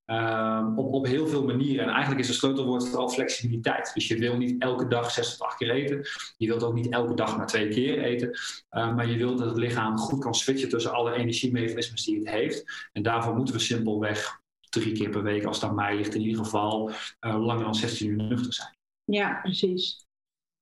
Um, 0.06 0.78
op, 0.78 0.92
op 0.92 1.06
heel 1.06 1.26
veel 1.26 1.44
manieren. 1.44 1.84
En 1.84 1.90
eigenlijk 1.90 2.20
is 2.20 2.26
de 2.26 2.32
sleutelwoord 2.32 2.88
vooral 2.88 3.08
flexibiliteit. 3.08 3.90
Dus 3.94 4.08
je 4.08 4.18
wil 4.18 4.36
niet 4.36 4.62
elke 4.62 4.86
dag 4.86 5.10
zes 5.10 5.36
tot 5.36 5.46
acht 5.46 5.56
keer 5.56 5.70
eten. 5.70 6.06
Je 6.36 6.46
wilt 6.46 6.62
ook 6.62 6.74
niet 6.74 6.92
elke 6.92 7.14
dag 7.14 7.36
maar 7.36 7.46
twee 7.46 7.68
keer 7.68 7.98
eten. 7.98 8.38
Maar 8.70 9.06
je 9.06 9.16
wilt 9.16 9.38
dat 9.38 9.48
het 9.48 9.56
lichaam 9.56 9.98
goed 9.98 10.20
kan 10.20 10.34
switchen 10.34 10.68
tussen 10.68 10.92
alle 10.92 11.12
energiemechanismes 11.12 12.04
die 12.04 12.18
het 12.18 12.28
heeft. 12.28 12.88
En 12.92 13.02
daarvoor 13.02 13.34
moeten 13.34 13.54
we 13.54 13.60
simpelweg 13.60 14.42
drie 14.80 14.94
keer 14.94 15.08
per 15.08 15.22
week, 15.22 15.44
als 15.44 15.64
aan 15.64 15.74
mij 15.74 15.96
ligt, 15.96 16.14
in 16.14 16.20
ieder 16.20 16.44
geval 16.44 16.90
uh, 16.90 17.44
langer 17.44 17.64
dan 17.64 17.74
16 17.74 18.10
uur 18.10 18.16
nuchter 18.16 18.52
zijn. 18.52 18.76
Ja, 19.04 19.40
precies. 19.42 20.06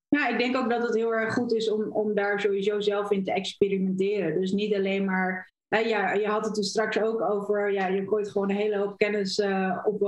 Nou, 0.08 0.32
ik 0.32 0.38
denk 0.38 0.56
ook 0.56 0.70
dat 0.70 0.82
het 0.82 0.94
heel 0.94 1.14
erg 1.14 1.34
goed 1.34 1.52
is 1.52 1.70
om, 1.70 1.92
om 1.92 2.14
daar 2.14 2.40
sowieso 2.40 2.80
zelf 2.80 3.10
in 3.10 3.24
te 3.24 3.32
experimenteren. 3.32 4.40
Dus 4.40 4.52
niet 4.52 4.74
alleen 4.74 5.04
maar 5.04 5.52
ja, 5.68 6.12
je 6.12 6.26
had 6.26 6.44
het 6.44 6.56
er 6.56 6.64
straks 6.64 7.00
ook 7.00 7.20
over, 7.20 7.72
ja, 7.72 7.86
je 7.86 8.08
gooit 8.08 8.30
gewoon 8.30 8.50
een 8.50 8.56
hele 8.56 8.78
hoop 8.78 8.98
kennis 8.98 9.38
uh, 9.38 9.78
op, 9.84 10.02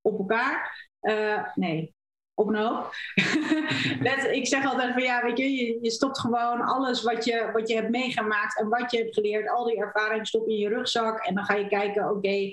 op 0.00 0.18
elkaar. 0.18 0.88
Nee, 1.54 1.94
op 2.34 2.48
een 2.48 2.56
hoop. 2.56 2.94
ik 4.40 4.46
zeg 4.46 4.66
altijd 4.66 4.92
van 4.92 5.02
ja, 5.02 5.22
weet 5.22 5.38
je, 5.38 5.50
je, 5.50 5.78
je, 5.82 5.90
stopt 5.90 6.20
gewoon 6.20 6.60
alles 6.60 7.02
wat 7.02 7.24
je, 7.24 7.50
wat 7.52 7.68
je 7.68 7.74
hebt 7.74 7.90
meegemaakt 7.90 8.58
en 8.58 8.68
wat 8.68 8.90
je 8.90 8.98
hebt 8.98 9.14
geleerd, 9.14 9.48
al 9.48 9.64
die 9.64 9.76
ervaring 9.76 10.26
stop 10.26 10.48
in 10.48 10.56
je 10.56 10.68
rugzak 10.68 11.18
en 11.18 11.34
dan 11.34 11.44
ga 11.44 11.54
je 11.54 11.66
kijken, 11.66 12.10
oké, 12.10 12.50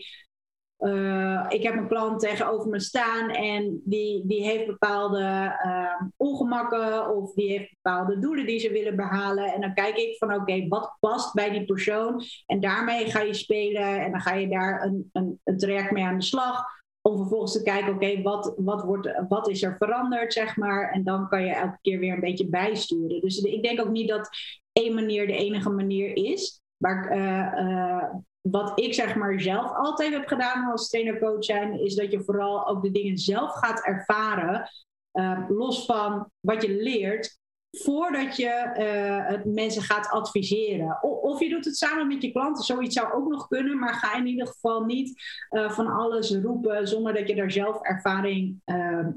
uh, 0.82 1.46
ik 1.48 1.64
heb 1.64 1.76
een 1.76 1.88
klant 1.88 2.20
tegenover 2.20 2.70
me 2.70 2.80
staan 2.80 3.30
en 3.30 3.82
die, 3.84 4.28
die 4.28 4.44
heeft 4.44 4.66
bepaalde 4.66 5.22
uh, 5.66 6.02
ongemakken 6.18 7.16
of 7.16 7.34
die 7.34 7.50
heeft 7.50 7.76
bepaalde 7.82 8.20
doelen 8.20 8.46
die 8.46 8.60
ze 8.60 8.72
willen 8.72 8.96
behalen. 8.96 9.54
En 9.54 9.62
dan 9.62 9.74
kijk 9.74 9.96
ik 9.96 10.18
van 10.18 10.34
oké, 10.34 10.68
wat 10.68 10.98
past 11.00 11.34
bij 11.34 11.50
die 11.50 11.66
persoon? 11.66 12.22
En 12.46 12.60
daarmee 12.60 13.06
ga 13.06 13.20
je 13.20 13.34
spelen 13.34 14.02
en 14.02 14.12
dan 14.12 14.22
ga 14.22 14.34
je 14.34 14.48
daar 14.48 14.84
een, 14.84 15.10
een, 15.14 15.58
traject 15.58 15.92
mee 15.92 16.04
aan 16.04 16.18
de 16.18 16.24
slag. 16.24 16.64
Om 17.02 17.18
vervolgens 17.18 17.54
te 17.54 17.64
kijken, 17.64 17.94
oké, 17.94 18.22
wat, 18.22 18.54
wat, 18.58 18.84
wordt, 18.84 19.24
wat 19.28 19.50
is 19.50 19.64
er 19.64 19.76
veranderd, 19.78 20.34
zeg 20.34 20.58
maar. 20.58 20.92
En 20.92 21.04
dan 21.04 21.28
kan 21.28 21.46
je 21.46 21.54
elke 21.54 21.78
keer 21.82 22.00
weer 22.00 22.14
een 22.14 22.20
beetje 22.20 22.50
bijsturen. 22.50 23.22
Dus 23.22 23.38
ik 23.38 23.64
denk 23.64 23.80
ook 23.80 23.90
niet 23.90 24.10
dat 24.10 24.30
één 24.72 24.94
manier 24.94 25.28
de 25.28 25.36
enige 25.36 25.70
manier 25.70 26.16
is. 26.16 26.62
Maar 26.78 27.18
uh, 27.18 28.04
wat 28.42 28.80
ik 28.80 28.94
zeg 28.94 29.16
maar 29.16 29.40
zelf 29.40 29.72
altijd 29.76 30.14
heb 30.14 30.28
gedaan 30.28 30.72
als 30.72 30.90
trainer-coach 30.90 31.44
zijn, 31.44 31.80
is 31.80 31.96
dat 31.96 32.12
je 32.12 32.24
vooral 32.24 32.68
ook 32.68 32.84
de 32.84 32.92
dingen 32.92 33.18
zelf 33.18 33.52
gaat 33.54 33.86
ervaren, 33.86 34.70
uh, 35.14 35.46
los 35.48 35.86
van 35.86 36.32
wat 36.40 36.62
je 36.62 36.76
leert, 36.76 37.40
voordat 37.72 38.36
je 38.36 38.76
uh, 38.78 39.28
het 39.30 39.46
mensen 39.46 39.82
gaat 39.82 40.10
adviseren. 40.10 41.04
Of 41.04 41.40
je 41.40 41.50
doet 41.50 41.66
het 41.66 41.78
samen 41.78 42.08
met 42.08 42.22
je 42.22 42.32
klanten, 42.32 42.64
zoiets 42.64 42.96
zou 42.96 43.14
ook 43.14 43.28
nog 43.28 43.48
kunnen, 43.48 43.80
maar 43.80 43.94
ga 43.94 44.18
in 44.18 44.28
ieder 44.28 44.48
geval 44.48 44.84
niet 44.86 45.22
uh, 45.50 45.72
van 45.72 45.88
alles 45.88 46.36
roepen 46.36 46.88
zonder 46.88 47.14
dat 47.14 47.28
je 47.28 47.36
daar 47.36 47.52
zelf 47.52 47.82
ervaring 47.82 48.62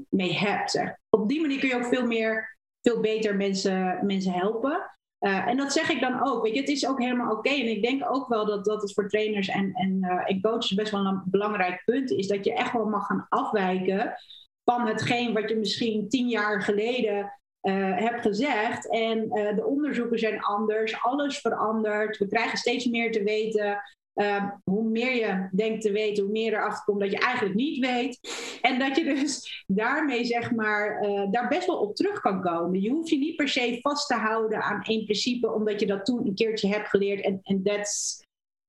mee 0.09 0.33
hebt. 0.33 0.97
Op 1.09 1.29
die 1.29 1.41
manier 1.41 1.59
kun 1.59 1.69
je 1.69 1.75
ook 1.75 1.93
veel 1.93 2.05
meer, 2.05 2.57
veel 2.81 2.99
beter 2.99 3.35
mensen, 3.35 3.99
mensen 4.05 4.31
helpen. 4.31 4.94
Uh, 5.19 5.47
en 5.47 5.57
dat 5.57 5.73
zeg 5.73 5.89
ik 5.89 5.99
dan 5.99 6.27
ook. 6.27 6.43
Weet 6.43 6.53
je, 6.53 6.59
het 6.59 6.69
is 6.69 6.87
ook 6.87 7.01
helemaal 7.01 7.31
oké. 7.31 7.49
En 7.49 7.69
ik 7.69 7.83
denk 7.83 8.03
ook 8.09 8.27
wel 8.27 8.45
dat, 8.45 8.65
dat 8.65 8.81
het 8.81 8.93
voor 8.93 9.09
trainers 9.09 9.47
en, 9.47 9.73
uh, 10.01 10.29
en 10.29 10.41
coaches 10.41 10.73
best 10.73 10.91
wel 10.91 11.05
een 11.05 11.21
belangrijk 11.25 11.81
punt 11.85 12.11
is. 12.11 12.27
Dat 12.27 12.45
je 12.45 12.53
echt 12.53 12.73
wel 12.73 12.85
mag 12.85 13.05
gaan 13.05 13.25
afwijken 13.29 14.15
van 14.63 14.87
hetgeen 14.87 15.33
wat 15.33 15.49
je 15.49 15.55
misschien 15.55 16.09
tien 16.09 16.27
jaar 16.27 16.61
geleden 16.61 17.33
uh, 17.61 17.97
hebt 17.97 18.21
gezegd. 18.21 18.89
En 18.89 19.29
de 19.29 19.65
onderzoeken 19.65 20.19
zijn 20.19 20.41
anders, 20.41 21.01
alles 21.01 21.37
verandert. 21.37 22.17
We 22.17 22.27
krijgen 22.27 22.57
steeds 22.57 22.85
meer 22.85 23.11
te 23.11 23.23
weten. 23.23 23.81
Uh, 24.15 24.51
hoe 24.63 24.89
meer 24.89 25.15
je 25.15 25.49
denkt 25.51 25.81
te 25.81 25.91
weten, 25.91 26.23
hoe 26.23 26.31
meer 26.31 26.53
erachter 26.53 26.83
komt 26.83 26.99
dat 26.99 27.11
je 27.11 27.19
eigenlijk 27.19 27.55
niet 27.55 27.85
weet. 27.85 28.19
En 28.61 28.79
dat 28.79 28.95
je 28.95 29.03
dus 29.03 29.47
daarmee, 29.67 30.25
zeg 30.25 30.51
maar, 30.51 31.03
uh, 31.03 31.31
daar 31.31 31.47
best 31.47 31.67
wel 31.67 31.79
op 31.79 31.95
terug 31.95 32.19
kan 32.19 32.41
komen. 32.41 32.81
Je 32.81 32.89
hoeft 32.89 33.09
je 33.09 33.17
niet 33.17 33.35
per 33.35 33.49
se 33.49 33.79
vast 33.81 34.07
te 34.07 34.15
houden 34.15 34.61
aan 34.61 34.81
één 34.81 35.03
principe, 35.03 35.53
omdat 35.53 35.79
je 35.79 35.85
dat 35.85 36.05
toen 36.05 36.27
een 36.27 36.35
keertje 36.35 36.67
hebt 36.67 36.89
geleerd. 36.89 37.21
En, 37.21 37.39
en 37.43 37.61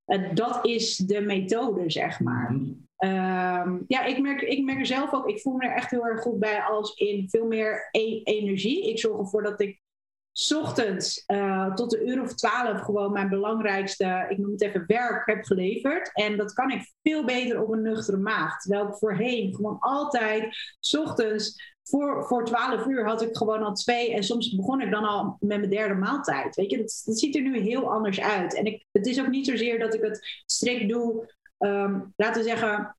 uh, 0.06 0.34
dat 0.34 0.66
is 0.66 0.96
de 0.96 1.20
methode, 1.20 1.90
zeg 1.90 2.20
maar. 2.20 2.52
Mm 2.52 2.84
ja, 3.86 4.04
ik 4.04 4.20
merk, 4.20 4.40
ik 4.40 4.64
merk 4.64 4.78
er 4.78 4.86
zelf 4.86 5.12
ook, 5.12 5.28
ik 5.28 5.40
voel 5.40 5.56
me 5.56 5.66
er 5.66 5.74
echt 5.74 5.90
heel 5.90 6.06
erg 6.06 6.20
goed 6.20 6.38
bij 6.38 6.60
als 6.60 6.94
in 6.94 7.30
veel 7.30 7.46
meer 7.46 7.88
e 7.90 8.22
energie. 8.22 8.88
Ik 8.88 8.98
zorg 8.98 9.18
ervoor 9.18 9.42
dat 9.42 9.60
ik 9.60 9.80
ochtends 10.56 11.24
uh, 11.26 11.74
tot 11.74 11.90
de 11.90 12.04
uur 12.04 12.22
of 12.22 12.34
twaalf 12.34 12.80
gewoon 12.80 13.12
mijn 13.12 13.28
belangrijkste, 13.28 14.26
ik 14.28 14.38
noem 14.38 14.50
het 14.50 14.62
even 14.62 14.84
werk, 14.86 15.26
heb 15.26 15.44
geleverd. 15.44 16.10
En 16.12 16.36
dat 16.36 16.52
kan 16.52 16.70
ik 16.70 16.92
veel 17.02 17.24
beter 17.24 17.62
op 17.62 17.72
een 17.72 17.82
nuchtere 17.82 18.16
maag. 18.16 18.60
Terwijl 18.60 18.88
ik 18.88 18.94
voorheen 18.94 19.54
gewoon 19.54 19.78
altijd, 19.78 20.56
ochtends 20.98 21.74
voor, 21.82 22.26
voor 22.26 22.44
12 22.44 22.86
uur 22.86 23.06
had 23.06 23.22
ik 23.22 23.36
gewoon 23.36 23.62
al 23.62 23.72
twee. 23.72 24.14
En 24.14 24.22
soms 24.22 24.56
begon 24.56 24.80
ik 24.80 24.90
dan 24.90 25.04
al 25.04 25.36
met 25.40 25.58
mijn 25.58 25.70
derde 25.70 25.94
maaltijd. 25.94 26.56
Weet 26.56 26.70
je, 26.70 26.76
dat, 26.76 26.90
ziet 26.90 27.36
er 27.36 27.42
nu 27.42 27.58
heel 27.58 27.92
anders 27.92 28.20
uit. 28.20 28.54
En 28.54 28.64
ik, 28.64 28.86
het 28.92 29.06
is 29.06 29.20
ook 29.20 29.28
niet 29.28 29.46
zozeer 29.46 29.78
dat 29.78 29.94
ik 29.94 30.02
het 30.02 30.42
strikt 30.46 30.88
doe, 30.88 31.34
um, 31.58 32.12
laten 32.16 32.42
we 32.42 32.48
zeggen, 32.48 32.96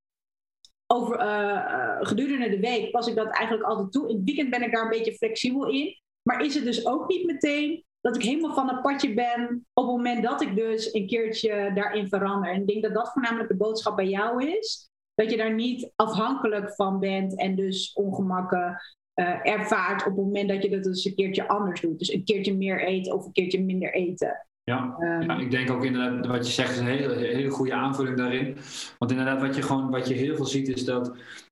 over, 0.88 1.20
uh, 1.20 1.98
gedurende 2.00 2.50
de 2.50 2.60
week 2.60 2.92
pas 2.92 3.08
ik 3.08 3.16
dat 3.16 3.36
eigenlijk 3.36 3.70
altijd 3.70 3.92
toe. 3.92 4.10
In 4.10 4.16
het 4.16 4.26
weekend 4.26 4.50
ben 4.50 4.62
ik 4.62 4.72
daar 4.72 4.84
een 4.84 4.90
beetje 4.90 5.14
flexibel 5.14 5.68
in. 5.70 6.02
Maar 6.28 6.46
is 6.46 6.56
het 6.56 6.64
dus 6.64 6.86
ook 6.86 7.08
niet 7.08 7.26
meteen 7.26 7.84
dat 8.02 8.16
ik 8.16 8.22
helemaal 8.22 8.54
van 8.54 8.68
het 8.68 8.82
padje 8.82 9.14
ben 9.14 9.66
op 9.74 9.86
het 9.88 9.96
moment 9.96 10.24
dat 10.24 10.42
ik 10.42 10.56
dus 10.56 10.94
een 10.94 11.08
keertje 11.08 11.72
daarin 11.76 12.08
verander. 12.08 12.52
En 12.52 12.62
ik 12.62 12.68
denk 12.68 12.84
dat 12.84 12.94
dat 12.94 13.12
voornamelijk 13.12 13.50
de 13.50 13.56
boodschap 13.56 13.96
bij 13.96 14.08
jou 14.08 14.50
is. 14.58 14.90
Dat 15.14 15.32
je 15.32 15.38
daar 15.38 15.54
niet 15.54 15.92
afhankelijk 15.96 16.76
van 16.76 17.00
bent 17.00 17.40
en 17.40 17.56
dus 17.56 17.94
ongemakken 17.94 18.82
uh, 19.16 19.46
ervaart 19.48 20.02
op 20.02 20.16
het 20.16 20.26
moment 20.26 20.50
dat 20.50 20.64
je 20.64 20.70
dat 20.70 20.84
dus 20.84 21.06
een 21.06 21.16
keertje 21.16 21.48
anders 21.48 21.82
doet. 21.82 22.00
Dus 22.00 22.14
een 22.14 22.24
keertje 22.24 22.58
meer 22.58 22.84
eten 22.84 23.14
of 23.14 23.26
een 23.26 23.32
keertje 23.32 23.64
minder 23.64 23.94
eten. 23.94 24.48
Ja, 24.64 24.96
um, 25.00 25.22
ja, 25.22 25.38
ik 25.38 25.52
denk 25.52 25.72
ook 25.72 25.86
inderdaad 25.86 26.26
wat 26.26 26.48
je 26.48 26.54
zegt 26.54 26.72
is 26.72 26.78
een 26.78 26.86
hele, 26.86 27.16
hele 27.16 27.50
goede 27.50 27.74
aanvulling 27.74 28.18
daarin. 28.18 28.58
Want 28.98 29.12
inderdaad 29.12 29.42
wat 29.42 29.56
je 29.56 29.62
gewoon 29.62 29.90
wat 29.90 30.08
je 30.08 30.14
heel 30.14 30.36
veel 30.36 30.46
ziet 30.46 30.68
is 30.68 30.86
dat 30.86 31.08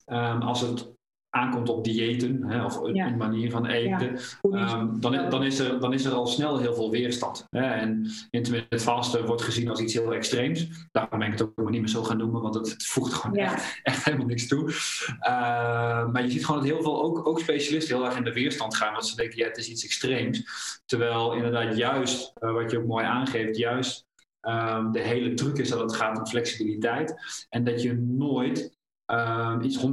um, 0.06 0.42
als 0.42 0.62
het 0.62 0.95
aankomt 1.36 1.70
op 1.70 1.84
diëten 1.84 2.44
hè, 2.44 2.66
of 2.66 2.82
een 2.82 3.18
manier 3.18 3.52
van 3.52 3.66
eten, 3.66 4.20
ehm, 4.42 5.00
dan, 5.00 5.30
dan, 5.30 5.44
is 5.44 5.60
er, 5.60 5.80
dan 5.80 5.94
is 5.94 6.06
er 6.06 6.12
al 6.12 6.28
snel 6.28 6.60
heel 6.60 6.74
veel 6.74 6.92
weerstand. 6.92 7.48
Hè. 7.50 7.62
En 7.62 8.12
intermittent 8.30 8.82
vasten 8.82 9.26
wordt 9.26 9.42
gezien 9.42 9.70
als 9.70 9.80
iets 9.80 9.94
heel 9.94 10.14
extreems. 10.14 10.68
Daarom 10.92 11.20
ben 11.20 11.28
ik 11.28 11.40
het 11.40 11.42
ook 11.42 11.70
niet 11.70 11.80
meer 11.80 11.90
zo 11.90 12.04
gaan 12.04 12.18
noemen, 12.18 12.42
want 12.42 12.56
het, 12.56 12.86
voegt 12.86 13.14
gewoon 13.14 13.38
echt, 13.38 13.80
echt, 13.84 14.06
helemaal 14.06 14.26
niks 14.26 14.48
toe. 14.48 14.72
Ehm, 15.20 16.12
maar 16.12 16.24
je 16.24 16.30
ziet 16.30 16.46
gewoon 16.46 16.62
dat 16.62 16.70
heel 16.70 16.82
veel, 16.82 17.04
ook, 17.04 17.28
ook 17.28 17.40
specialisten, 17.40 17.96
heel 17.96 18.06
erg 18.06 18.18
in 18.18 18.24
de 18.24 18.34
weerstand 18.34 18.76
gaan, 18.76 18.94
want 18.94 19.06
ze 19.06 19.16
denken, 19.16 19.38
ja, 19.38 19.48
het 19.48 19.58
is 19.58 19.70
iets 19.70 19.84
extreems. 19.84 20.44
Terwijl 20.86 21.34
inderdaad 21.34 21.78
juist, 21.78 22.34
uh, 22.40 22.52
wat 22.52 22.72
je 22.72 22.78
ook 22.78 22.88
mooi 22.88 23.06
aangeeft, 23.06 23.58
juist 23.58 24.06
ehm, 24.42 24.92
de 24.92 25.00
hele 25.00 25.34
truc 25.34 25.58
is 25.58 25.70
dat 25.70 25.80
het 25.80 25.96
gaat 25.96 26.18
om 26.18 26.28
flexibiliteit. 26.28 27.16
En 27.50 27.64
dat 27.64 27.82
je 27.82 27.94
nooit 27.94 28.76
um, 29.08 29.62
iets 29.62 29.86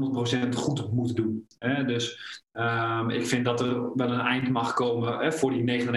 100% 0.45 0.49
goed 0.55 0.93
moet 0.93 1.17
doen. 1.17 1.47
Hè? 1.59 1.85
Dus 1.85 2.41
um, 2.53 3.11
ik 3.11 3.27
vind 3.27 3.45
dat 3.45 3.61
er 3.61 3.95
wel 3.95 4.13
een 4.13 4.21
eind 4.21 4.49
mag 4.49 4.73
komen 4.73 5.19
hè, 5.19 5.33
voor 5.33 5.51
die 5.51 5.85
99% 5.85 5.93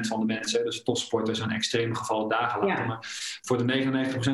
van 0.00 0.20
de 0.20 0.26
mensen. 0.26 0.64
Dus 0.64 0.82
topsporters 0.82 1.38
zijn 1.38 1.50
extreme 1.50 1.94
gevallen 1.94 2.28
dagen 2.28 2.66
later. 2.66 2.86
Maar 2.86 2.98
voor 3.42 3.66
de 3.66 3.84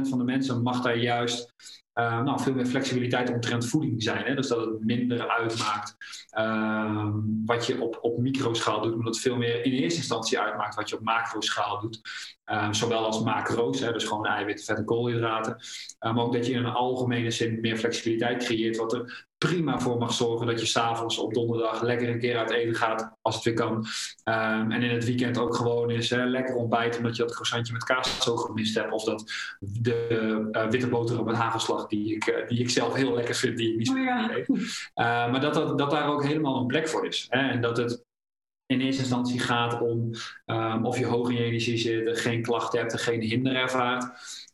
99% 0.05 0.09
van 0.09 0.19
de 0.19 0.25
mensen 0.25 0.63
mag 0.63 0.81
daar 0.81 0.97
juist 0.97 1.55
uh, 1.99 2.23
nou, 2.23 2.41
veel 2.41 2.55
meer 2.55 2.67
flexibiliteit 2.67 3.31
omtrent 3.31 3.67
voeding 3.67 4.03
zijn. 4.03 4.25
Hè? 4.25 4.35
Dus 4.35 4.49
dat 4.49 4.67
het 4.67 4.85
minder 4.85 5.29
uitmaakt 5.29 5.97
uh, 6.39 7.09
wat 7.45 7.67
je 7.67 7.83
op, 7.83 7.99
op 8.01 8.19
microschaal 8.19 8.81
doet, 8.81 8.95
maar 8.95 9.05
dat 9.05 9.15
het 9.15 9.23
veel 9.23 9.37
meer 9.37 9.65
in 9.65 9.73
eerste 9.73 9.99
instantie 9.99 10.41
uitmaakt 10.41 10.75
wat 10.75 10.89
je 10.89 10.97
op 10.97 11.03
macroschaal 11.03 11.81
doet. 11.81 12.01
Uh, 12.47 12.73
zowel 12.73 13.05
als 13.05 13.23
macro's, 13.23 13.81
hè, 13.81 13.93
dus 13.93 14.05
gewoon 14.05 14.27
eiwitten, 14.27 14.65
vetten, 14.65 14.85
koolhydraten. 14.85 15.57
Uh, 16.01 16.15
maar 16.15 16.25
ook 16.25 16.33
dat 16.33 16.47
je 16.47 16.53
in 16.53 16.65
een 16.65 16.73
algemene 16.73 17.31
zin 17.31 17.61
meer 17.61 17.77
flexibiliteit 17.77 18.45
creëert, 18.45 18.77
wat 18.77 18.93
er 18.93 19.27
prima 19.47 19.81
voor 19.81 19.99
mag 19.99 20.13
zorgen 20.13 20.47
dat 20.47 20.61
je 20.61 20.67
s'avonds 20.67 21.19
op 21.19 21.35
donderdag 21.35 21.83
lekker 21.83 22.09
een 22.09 22.19
keer 22.19 22.37
uit 22.37 22.51
eten 22.51 22.75
gaat, 22.75 23.17
als 23.23 23.35
het 23.35 23.45
weer 23.45 23.55
kan. 23.55 23.75
Um, 24.25 24.73
en 24.73 24.83
in 24.83 24.91
het 24.91 25.05
weekend 25.05 25.39
ook 25.39 25.55
gewoon 25.55 25.91
eens 25.91 26.11
hè, 26.11 26.25
lekker 26.25 26.55
ontbijten, 26.55 26.99
omdat 26.99 27.17
je 27.17 27.23
dat 27.23 27.33
croissantje 27.33 27.73
met 27.73 27.85
kaas 27.85 28.23
zo 28.23 28.37
gemist 28.37 28.75
hebt. 28.75 28.93
Of 28.93 29.05
dat 29.05 29.33
de 29.59 30.49
uh, 30.53 30.69
witte 30.69 30.89
boterham 30.89 31.25
met 31.25 31.35
hagelslag, 31.35 31.87
die 31.87 32.15
ik, 32.15 32.27
uh, 32.27 32.49
die 32.49 32.59
ik 32.59 32.71
zelf 32.71 32.95
heel 32.95 33.15
lekker 33.15 33.35
vind, 33.35 33.57
die 33.57 33.71
ik 33.71 33.77
niet 33.77 33.87
zo 33.87 33.93
oh, 33.93 34.05
ja. 34.05 34.31
eet. 34.37 34.49
maar 34.95 35.41
dat, 35.41 35.55
dat, 35.55 35.79
dat 35.79 35.91
daar 35.91 36.09
ook 36.09 36.25
helemaal 36.25 36.61
een 36.61 36.67
plek 36.67 36.89
voor 36.89 37.07
is. 37.07 37.27
Hè? 37.29 37.49
En 37.49 37.61
dat 37.61 37.77
het 37.77 38.05
in 38.67 38.81
eerste 38.81 39.03
instantie 39.03 39.41
gaat 39.41 39.81
om 39.81 40.11
um, 40.47 40.87
of 40.87 40.99
je 40.99 41.07
hoog 41.07 41.31
in 41.31 41.37
je 41.37 41.45
energie 41.45 41.77
zit, 41.77 42.21
geen 42.21 42.43
klachten 42.43 42.79
hebt 42.79 42.93
en 42.93 42.99
geen 42.99 43.21
hinder 43.21 43.55
ervaart. 43.55 44.05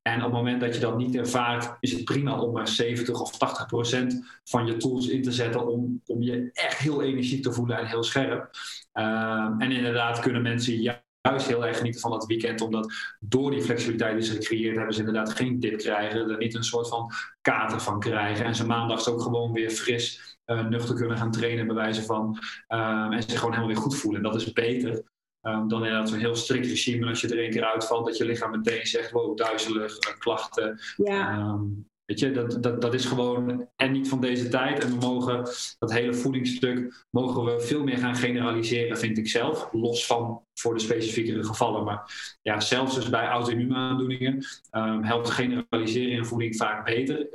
En 0.02 0.16
op 0.16 0.22
het 0.22 0.32
moment 0.32 0.60
dat 0.60 0.74
je 0.74 0.80
dat 0.80 0.96
niet 0.96 1.16
ervaart, 1.16 1.76
is 1.80 1.92
het 1.92 2.04
prima 2.04 2.40
om 2.40 2.52
maar 2.52 2.68
70 2.68 3.20
of 3.20 3.38
80 3.38 3.66
procent 3.66 4.40
van 4.44 4.66
je 4.66 4.76
tools 4.76 5.08
in 5.08 5.22
te 5.22 5.32
zetten 5.32 5.66
om, 5.66 6.02
om 6.06 6.22
je 6.22 6.50
echt 6.52 6.78
heel 6.78 7.02
energiek 7.02 7.42
te 7.42 7.52
voelen 7.52 7.78
en 7.78 7.86
heel 7.86 8.02
scherp. 8.02 8.50
Um, 8.92 9.60
en 9.60 9.72
inderdaad 9.72 10.20
kunnen 10.20 10.42
mensen 10.42 10.74
juist 10.74 11.46
heel 11.46 11.66
erg 11.66 11.76
genieten 11.76 12.00
van 12.00 12.10
dat 12.10 12.26
weekend, 12.26 12.60
omdat 12.60 12.92
door 13.20 13.50
die 13.50 13.62
flexibiliteit 13.62 14.16
die 14.16 14.24
ze 14.24 14.32
gecreëerd 14.32 14.76
hebben, 14.76 14.94
ze 14.94 15.00
inderdaad 15.00 15.32
geen 15.32 15.60
dip 15.60 15.78
krijgen, 15.78 16.30
er 16.30 16.38
niet 16.38 16.54
een 16.54 16.64
soort 16.64 16.88
van 16.88 17.10
kater 17.40 17.80
van 17.80 18.00
krijgen 18.00 18.44
en 18.44 18.54
ze 18.54 18.66
maandags 18.66 19.08
ook 19.08 19.22
gewoon 19.22 19.52
weer 19.52 19.70
fris 19.70 20.36
uh, 20.46 20.68
nuchter 20.68 20.94
kunnen 20.94 21.16
gaan 21.16 21.30
trainen, 21.30 21.66
bij 21.66 21.76
wijze 21.76 22.02
van. 22.02 22.38
Um, 22.68 23.12
en 23.12 23.22
zich 23.22 23.38
gewoon 23.38 23.54
helemaal 23.54 23.74
weer 23.74 23.82
goed 23.82 23.96
voelen. 23.96 24.24
En 24.24 24.30
dat 24.30 24.40
is 24.40 24.52
beter 24.52 25.02
um, 25.42 25.68
dan 25.68 25.84
inderdaad 25.84 26.08
zo'n 26.08 26.18
heel 26.18 26.34
strikt 26.34 26.66
regime. 26.66 27.08
Als 27.08 27.20
je 27.20 27.28
er 27.28 27.38
één 27.38 27.50
keer 27.50 27.64
uitvalt, 27.64 28.06
dat 28.06 28.16
je 28.16 28.24
lichaam 28.24 28.50
meteen 28.50 28.86
zegt: 28.86 29.10
wow, 29.10 29.36
duizelig, 29.36 29.92
uh, 29.92 30.18
klachten. 30.18 30.80
Ja. 30.96 31.38
Um, 31.38 31.90
Weet 32.04 32.20
je, 32.20 32.30
dat, 32.30 32.62
dat, 32.62 32.80
dat 32.80 32.94
is 32.94 33.04
gewoon 33.04 33.68
en 33.76 33.92
niet 33.92 34.08
van 34.08 34.20
deze 34.20 34.48
tijd. 34.48 34.84
En 34.84 34.90
we 34.90 35.06
mogen 35.06 35.48
dat 35.78 35.92
hele 35.92 36.14
voedingsstuk 36.14 37.06
mogen 37.10 37.44
we 37.44 37.60
veel 37.60 37.82
meer 37.82 37.98
gaan 37.98 38.16
generaliseren, 38.16 38.98
vind 38.98 39.18
ik 39.18 39.28
zelf. 39.28 39.68
Los 39.72 40.06
van 40.06 40.42
voor 40.54 40.74
de 40.74 40.80
specifiekere 40.80 41.44
gevallen. 41.44 41.84
Maar 41.84 42.36
ja, 42.42 42.60
zelfs 42.60 42.94
dus 42.94 43.08
bij 43.08 43.26
auto-immuunaandoeningen 43.26 44.44
um, 44.70 45.02
helpt 45.02 45.30
generaliseren 45.30 46.12
in 46.12 46.24
voeding 46.24 46.56
vaak 46.56 46.84
beter. 46.84 47.28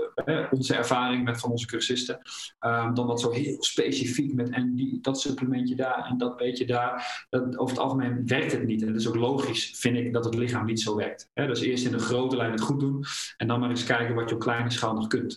onze 0.52 0.76
ervaring 0.76 1.24
met 1.24 1.40
van 1.40 1.52
onze 1.52 1.68
cursisten. 1.68 2.20
Um, 2.60 2.94
dan 2.94 3.08
dat 3.08 3.22
zo 3.22 3.32
heel 3.32 3.64
specifiek 3.64 4.34
met 4.34 4.50
en 4.50 4.76
die, 4.76 5.00
dat 5.02 5.22
supplementje 5.22 5.76
daar 5.76 6.06
en 6.10 6.18
dat 6.18 6.38
beetje 6.38 6.66
daar. 6.66 7.26
Dat, 7.30 7.58
over 7.58 7.76
het 7.76 7.84
algemeen 7.84 8.28
werkt 8.28 8.52
het 8.52 8.66
niet. 8.66 8.82
En 8.82 8.88
het 8.88 8.98
is 8.98 9.08
ook 9.08 9.16
logisch, 9.16 9.74
vind 9.76 9.98
ik, 9.98 10.14
dat 10.14 10.26
het 10.26 10.36
lichaam 10.36 10.66
niet 10.66 10.82
zo 10.82 10.96
werkt. 10.96 11.30
He, 11.34 11.48
dus 11.48 11.62
eerst 11.62 11.86
in 11.86 11.92
de 11.92 12.00
grote 12.00 12.36
lijn 12.36 12.52
het 12.52 12.62
goed 12.62 12.80
doen. 12.80 13.04
En 13.38 13.48
dan 13.48 13.60
maar 13.60 13.70
eens 13.70 13.84
kijken 13.84 14.16
wat 14.16 14.30
je 14.30 14.36
op 14.36 14.42
kleine 14.42 14.72
schaal 14.72 14.94
nog 14.94 15.08
kunt. 15.08 15.36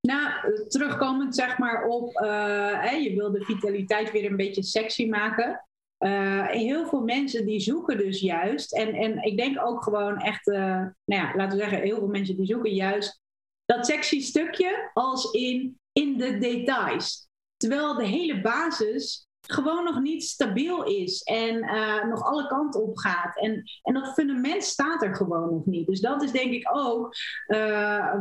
Nou, 0.00 0.30
terugkomend 0.68 1.34
zeg 1.34 1.58
maar 1.58 1.84
op, 1.84 2.20
uh, 2.22 3.02
je 3.02 3.14
wil 3.16 3.30
de 3.30 3.44
vitaliteit 3.44 4.12
weer 4.12 4.30
een 4.30 4.36
beetje 4.36 4.62
sexy 4.62 5.08
maken. 5.08 5.64
Uh, 6.00 6.46
heel 6.46 6.86
veel 6.86 7.00
mensen 7.00 7.46
die 7.46 7.60
zoeken 7.60 7.98
dus 7.98 8.20
juist, 8.20 8.74
en, 8.74 8.94
en 8.94 9.22
ik 9.22 9.36
denk 9.36 9.66
ook 9.66 9.82
gewoon 9.82 10.18
echt, 10.18 10.46
uh, 10.46 10.56
nou 10.56 10.92
ja, 11.04 11.32
laten 11.36 11.58
we 11.58 11.62
zeggen, 11.62 11.82
heel 11.82 11.98
veel 11.98 12.08
mensen 12.08 12.36
die 12.36 12.46
zoeken 12.46 12.72
juist 12.72 13.20
dat 13.64 13.86
sexy 13.86 14.20
stukje 14.20 14.90
als 14.94 15.30
in, 15.30 15.80
in 15.92 16.16
de 16.16 16.38
details. 16.38 17.28
Terwijl 17.56 17.94
de 17.94 18.06
hele 18.06 18.40
basis 18.40 19.28
gewoon 19.46 19.84
nog 19.84 20.00
niet 20.00 20.24
stabiel 20.24 20.84
is 20.84 21.22
en 21.22 21.64
uh, 21.64 22.04
nog 22.04 22.22
alle 22.22 22.46
kanten 22.46 22.82
op 22.82 22.96
gaat. 22.96 23.38
En, 23.38 23.62
en 23.82 23.94
dat 23.94 24.12
fundament 24.12 24.64
staat 24.64 25.02
er 25.02 25.14
gewoon 25.14 25.50
nog 25.50 25.66
niet. 25.66 25.86
Dus 25.86 26.00
dat 26.00 26.22
is 26.22 26.32
denk 26.32 26.52
ik 26.52 26.68
ook 26.72 27.14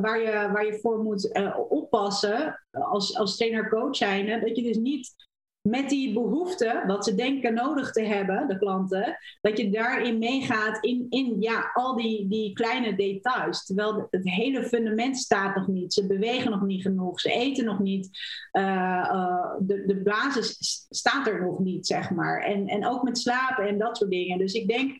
waar, 0.01 0.19
je, 0.21 0.49
waar 0.51 0.65
je 0.65 0.79
voor 0.81 1.03
moet 1.03 1.33
oppassen 1.69 2.65
als, 2.71 3.17
als 3.17 3.37
trainer-coach 3.37 3.95
zijnde. 3.95 4.39
Dat 4.39 4.55
je 4.55 4.63
dus 4.63 4.77
niet 4.77 5.28
met 5.69 5.89
die 5.89 6.13
behoefte, 6.13 6.83
wat 6.87 7.05
ze 7.05 7.15
denken 7.15 7.53
nodig 7.53 7.91
te 7.91 8.01
hebben, 8.01 8.47
de 8.47 8.57
klanten, 8.57 9.17
dat 9.41 9.57
je 9.57 9.69
daarin 9.69 10.17
meegaat 10.17 10.83
in, 10.83 11.05
in 11.09 11.35
ja, 11.39 11.71
al 11.73 11.95
die, 11.95 12.27
die 12.27 12.53
kleine 12.53 12.95
details. 12.95 13.65
Terwijl 13.65 14.07
het 14.09 14.29
hele 14.29 14.63
fundament 14.63 15.17
staat 15.17 15.55
nog 15.55 15.67
niet. 15.67 15.93
Ze 15.93 16.07
bewegen 16.07 16.51
nog 16.51 16.61
niet 16.61 16.81
genoeg, 16.81 17.19
ze 17.19 17.31
eten 17.31 17.65
nog 17.65 17.79
niet. 17.79 18.09
Uh, 18.51 18.63
uh, 18.63 19.53
de, 19.59 19.85
de 19.85 20.01
basis 20.03 20.57
staat 20.89 21.27
er 21.27 21.41
nog 21.41 21.59
niet, 21.59 21.87
zeg 21.87 22.09
maar. 22.11 22.41
En, 22.41 22.67
en 22.67 22.87
ook 22.87 23.03
met 23.03 23.17
slapen 23.17 23.67
en 23.67 23.77
dat 23.77 23.97
soort 23.97 24.11
dingen. 24.11 24.37
Dus 24.37 24.53
ik 24.53 24.67
denk 24.67 24.91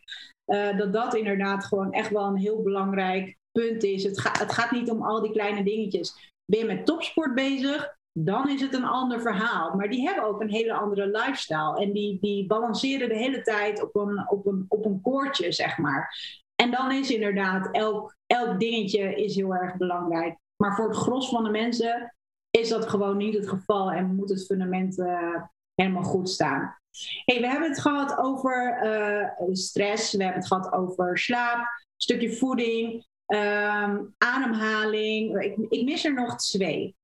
uh, 0.46 0.78
dat 0.78 0.92
dat 0.92 1.14
inderdaad 1.14 1.64
gewoon 1.64 1.92
echt 1.92 2.10
wel 2.10 2.26
een 2.26 2.36
heel 2.36 2.62
belangrijk 2.62 3.38
punt 3.52 3.82
is. 3.82 4.04
Het, 4.04 4.20
ga, 4.20 4.32
het 4.38 4.52
gaat 4.52 4.70
niet 4.70 4.90
om 4.90 5.02
al 5.02 5.20
die 5.20 5.32
kleine 5.32 5.64
dingetjes. 5.64 6.34
Ben 6.44 6.58
je 6.58 6.66
met 6.66 6.86
topsport 6.86 7.34
bezig? 7.34 7.98
Dan 8.12 8.48
is 8.48 8.60
het 8.60 8.74
een 8.74 8.84
ander 8.84 9.20
verhaal. 9.20 9.74
Maar 9.76 9.88
die 9.88 10.06
hebben 10.06 10.24
ook 10.24 10.40
een 10.40 10.50
hele 10.50 10.72
andere 10.72 11.06
lifestyle. 11.06 11.80
En 11.80 11.92
die, 11.92 12.18
die 12.20 12.46
balanceren 12.46 13.08
de 13.08 13.16
hele 13.16 13.42
tijd 13.42 13.82
op 13.82 13.96
een, 13.96 14.30
op, 14.30 14.46
een, 14.46 14.64
op 14.68 14.84
een 14.84 15.00
koordje, 15.00 15.52
zeg 15.52 15.78
maar. 15.78 16.14
En 16.54 16.70
dan 16.70 16.92
is 16.92 17.10
inderdaad 17.10 17.68
elk, 17.72 18.16
elk 18.26 18.60
dingetje 18.60 19.14
is 19.14 19.34
heel 19.34 19.54
erg 19.54 19.76
belangrijk. 19.76 20.38
Maar 20.56 20.74
voor 20.74 20.88
het 20.88 20.96
gros 20.96 21.28
van 21.28 21.44
de 21.44 21.50
mensen 21.50 22.14
is 22.50 22.68
dat 22.68 22.88
gewoon 22.88 23.16
niet 23.16 23.34
het 23.34 23.48
geval 23.48 23.90
en 23.90 24.14
moet 24.14 24.30
het 24.30 24.46
fundament 24.46 24.98
uh, 24.98 25.42
helemaal 25.74 26.02
goed 26.02 26.28
staan. 26.28 26.78
Hey, 27.24 27.40
we 27.40 27.46
hebben 27.46 27.68
het 27.68 27.80
gehad 27.80 28.18
over 28.18 28.80
uh, 28.84 29.54
stress, 29.54 30.12
we 30.12 30.22
hebben 30.22 30.40
het 30.40 30.52
gehad 30.52 30.72
over 30.72 31.18
slaap, 31.18 31.58
een 31.58 31.66
stukje 31.96 32.32
voeding, 32.32 33.06
um, 33.26 34.14
ademhaling. 34.18 35.42
Ik, 35.42 35.56
ik 35.68 35.84
mis 35.84 36.04
er 36.04 36.14
nog 36.14 36.36
twee. 36.36 36.96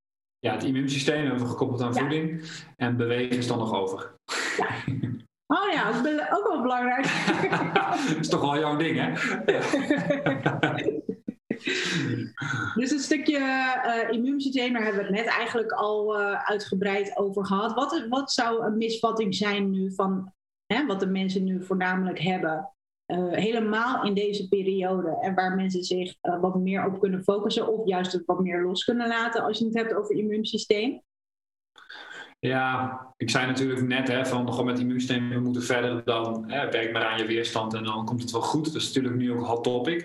Ja, 0.46 0.52
het 0.52 0.64
immuunsysteem 0.64 1.24
hebben 1.26 1.42
we 1.42 1.48
gekoppeld 1.48 1.82
aan 1.82 1.94
voeding. 1.94 2.50
En 2.76 2.96
bewegen 2.96 3.36
is 3.36 3.46
dan 3.46 3.58
nog 3.58 3.74
over. 3.74 4.14
Ja. 4.56 4.66
Oh 5.46 5.72
ja, 5.72 5.92
dat 5.92 6.06
is 6.06 6.20
ook 6.30 6.48
wel 6.48 6.62
belangrijk. 6.62 7.06
dat 7.74 8.16
is 8.20 8.28
toch 8.28 8.40
wel 8.40 8.58
jouw 8.58 8.76
ding, 8.76 8.98
hè? 8.98 9.12
dus 12.80 12.90
een 12.90 12.98
stukje 12.98 13.38
uh, 13.38 14.10
immuunsysteem, 14.10 14.72
daar 14.72 14.82
hebben 14.82 15.00
we 15.00 15.06
het 15.06 15.16
net 15.16 15.26
eigenlijk 15.26 15.72
al 15.72 16.20
uh, 16.20 16.44
uitgebreid 16.44 17.16
over 17.16 17.46
gehad. 17.46 17.74
Wat, 17.74 18.06
wat 18.08 18.32
zou 18.32 18.64
een 18.64 18.76
misvatting 18.76 19.34
zijn 19.34 19.70
nu 19.70 19.94
van 19.94 20.32
hè, 20.66 20.86
wat 20.86 21.00
de 21.00 21.06
mensen 21.06 21.44
nu 21.44 21.64
voornamelijk 21.64 22.18
hebben? 22.18 22.70
Uh, 23.06 23.32
helemaal 23.32 24.04
in 24.04 24.14
deze 24.14 24.48
periode 24.48 25.18
en 25.20 25.34
waar 25.34 25.54
mensen 25.54 25.82
zich 25.82 26.14
uh, 26.22 26.40
wat 26.40 26.56
meer 26.56 26.86
op 26.86 27.00
kunnen 27.00 27.22
focussen 27.22 27.68
of 27.68 27.86
juist 27.86 28.22
wat 28.26 28.40
meer 28.40 28.62
los 28.62 28.84
kunnen 28.84 29.08
laten 29.08 29.42
als 29.42 29.58
je 29.58 29.64
het 29.64 29.74
hebt 29.74 29.94
over 29.94 30.16
immuunsysteem? 30.16 31.02
Ja, 32.38 33.00
ik 33.16 33.30
zei 33.30 33.46
natuurlijk 33.46 33.82
net 33.82 34.08
hè, 34.08 34.26
van 34.26 34.50
gewoon 34.50 34.66
met 34.66 34.78
immuunsysteem 34.78 35.28
we 35.28 35.40
moeten 35.40 35.62
verder 35.62 36.04
dan 36.04 36.50
hè, 36.50 36.70
werk 36.70 36.92
maar 36.92 37.04
aan 37.04 37.18
je 37.18 37.26
weerstand 37.26 37.74
en 37.74 37.84
dan 37.84 38.04
komt 38.04 38.22
het 38.22 38.30
wel 38.30 38.40
goed. 38.40 38.64
Dat 38.64 38.74
is 38.74 38.86
natuurlijk 38.86 39.14
nu 39.14 39.32
ook 39.32 39.38
een 39.38 39.44
hot 39.44 39.64
topic. 39.64 40.04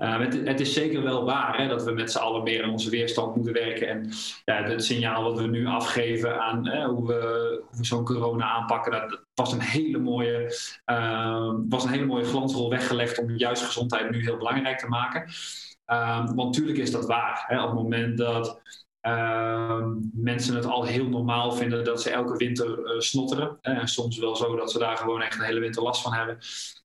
Uh, 0.00 0.18
het, 0.44 0.60
is 0.60 0.72
zeker 0.72 1.02
wel 1.02 1.24
waar 1.24 1.56
hè, 1.56 1.68
dat 1.68 1.84
we 1.84 1.92
met 1.92 2.12
z'n 2.12 2.18
allen 2.18 2.42
meer 2.42 2.64
aan 2.64 2.70
onze 2.70 2.90
weerstand 2.90 3.34
moeten 3.36 3.52
werken. 3.52 3.88
En 3.88 4.10
ja, 4.44 4.62
het 4.62 4.84
signaal 4.84 5.22
dat 5.22 5.40
we 5.40 5.46
nu 5.46 5.66
afgeven 5.66 6.40
aan 6.40 6.66
hè, 6.66 6.86
hoe 6.86 7.06
we, 7.06 7.62
we 7.70 7.84
zo'n 7.84 8.04
corona 8.04 8.44
aanpakken, 8.44 8.92
dat 8.92 9.24
was 9.34 9.52
een 9.52 9.60
hele 9.60 9.98
mooie, 9.98 10.54
uh, 10.86 11.54
was 11.68 11.84
een 11.84 11.90
hele 11.90 12.06
mooie 12.06 12.24
glansrol 12.24 12.70
weggelegd 12.70 13.18
om 13.18 13.30
juist 13.36 13.62
gezondheid 13.62 14.10
nu 14.10 14.22
heel 14.22 14.36
belangrijk 14.36 14.78
te 14.78 14.88
maken. 14.88 15.24
Uh, 15.86 16.26
want 16.26 16.36
natuurlijk 16.36 16.78
is 16.78 16.90
dat 16.90 17.06
waar. 17.06 17.44
Hè, 17.46 17.62
op 17.62 17.66
het 17.66 17.78
moment 17.78 18.18
dat 18.18 18.60
Ehm, 19.00 19.94
mensen 20.12 20.54
het 20.54 20.64
al 20.64 20.84
heel 20.84 21.08
normaal 21.08 21.52
vinden 21.52 21.84
dat 21.84 22.02
ze 22.02 22.10
elke 22.10 22.36
winter 22.36 22.94
uh, 22.94 23.00
snotteren. 23.00 23.58
En 23.60 23.88
soms 23.88 24.18
wel 24.18 24.36
zo 24.36 24.56
dat 24.56 24.70
ze 24.70 24.78
daar 24.78 24.96
gewoon 24.96 25.22
echt 25.22 25.38
een 25.38 25.44
hele 25.44 25.60
winter 25.60 25.82
last 25.82 26.02
van 26.02 26.12
hebben. 26.12 26.38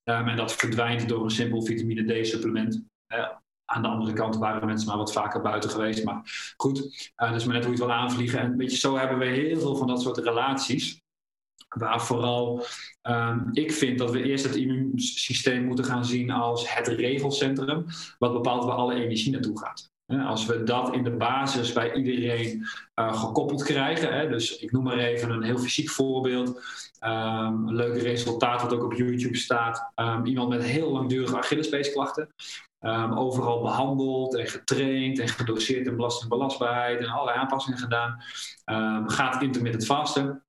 En 0.04 0.36
dat 0.36 0.56
verdwijnt 0.56 1.10
door 1.10 1.24
een 1.24 1.30
simpel 1.30 1.64
vitamine 1.64 2.22
D-supplement. 2.22 2.84
Aan 3.66 3.82
de 3.82 3.88
andere 3.88 4.14
kant 4.14 4.38
waren 4.38 4.68
mensen 4.68 4.88
maar 4.88 4.98
wat 4.98 5.14
vaker 5.14 5.42
buiten 5.42 5.70
geweest. 5.70 6.04
Maar 6.04 6.54
goed, 6.58 7.12
uh, 7.18 7.32
dus 7.32 7.46
maar 7.46 7.54
net 7.56 7.66
hoe 7.66 7.74
je 7.74 7.82
het 7.82 7.90
wil 7.90 7.98
aanvliegen. 7.98 8.40
En 8.40 8.58
weet 8.58 8.72
je, 8.72 8.78
zo 8.78 8.98
hebben 8.98 9.18
we 9.18 9.26
heel 9.26 9.60
veel 9.60 9.76
van 9.76 9.88
dat 9.88 10.02
soort 10.02 10.18
relaties. 10.18 11.04
Waar 11.70 12.02
vooral 12.02 12.66
um, 13.02 13.50
ik 13.52 13.72
vind 13.72 13.98
dat 13.98 14.12
we 14.12 14.24
eerst 14.24 14.46
het 14.46 14.56
immuunsysteem 14.56 15.66
moeten 15.66 15.86
gaan 15.86 16.06
zien 16.06 16.32
als 16.32 16.74
het 16.74 16.88
regelcentrum. 16.88 17.86
Wat 18.18 18.34
bepaalt 18.34 18.66
waar 18.66 18.76
alle 18.76 18.94
energie 18.94 19.32
naartoe 19.32 19.60
gaat. 19.60 19.94
Als 20.08 20.46
we 20.46 20.64
dat 20.64 20.94
in 20.94 21.04
de 21.04 21.16
basis 21.16 21.74
bij 21.74 21.94
iedereen 21.94 22.68
uh, 22.96 23.22
gekoppeld 23.24 23.64
krijgen, 23.64 24.14
hè, 24.14 24.30
dus 24.30 24.58
ik 24.58 24.72
noem 24.72 24.84
maar 24.84 24.98
even 24.98 25.30
een 25.30 25.44
heel 25.44 25.58
fysiek 25.58 25.90
voorbeeld, 25.90 26.48
um, 27.06 27.68
een 27.68 27.76
leuk 27.76 28.02
resultaat 28.02 28.62
wat 28.62 28.74
ook 28.74 28.84
op 28.84 28.94
YouTube 28.94 29.38
staat, 29.38 29.92
um, 29.96 30.26
iemand 30.26 30.50
met 30.50 30.64
heel 30.64 30.92
langdurige 30.92 31.38
Achillespeesklachten, 31.38 32.34
um, 32.88 33.18
overal 33.18 33.62
behandeld 33.62 34.36
en 34.36 34.48
getraind 34.48 35.20
en 35.20 35.28
gedoseerd 35.28 35.88
in 35.88 35.96
belastingbelastbaarheid 35.96 37.00
en 37.00 37.10
allerlei 37.10 37.38
aanpassingen 37.38 37.80
gedaan, 37.80 38.24
gaat 39.06 39.42
intermittent 39.42 39.86
vasten, 39.86 40.45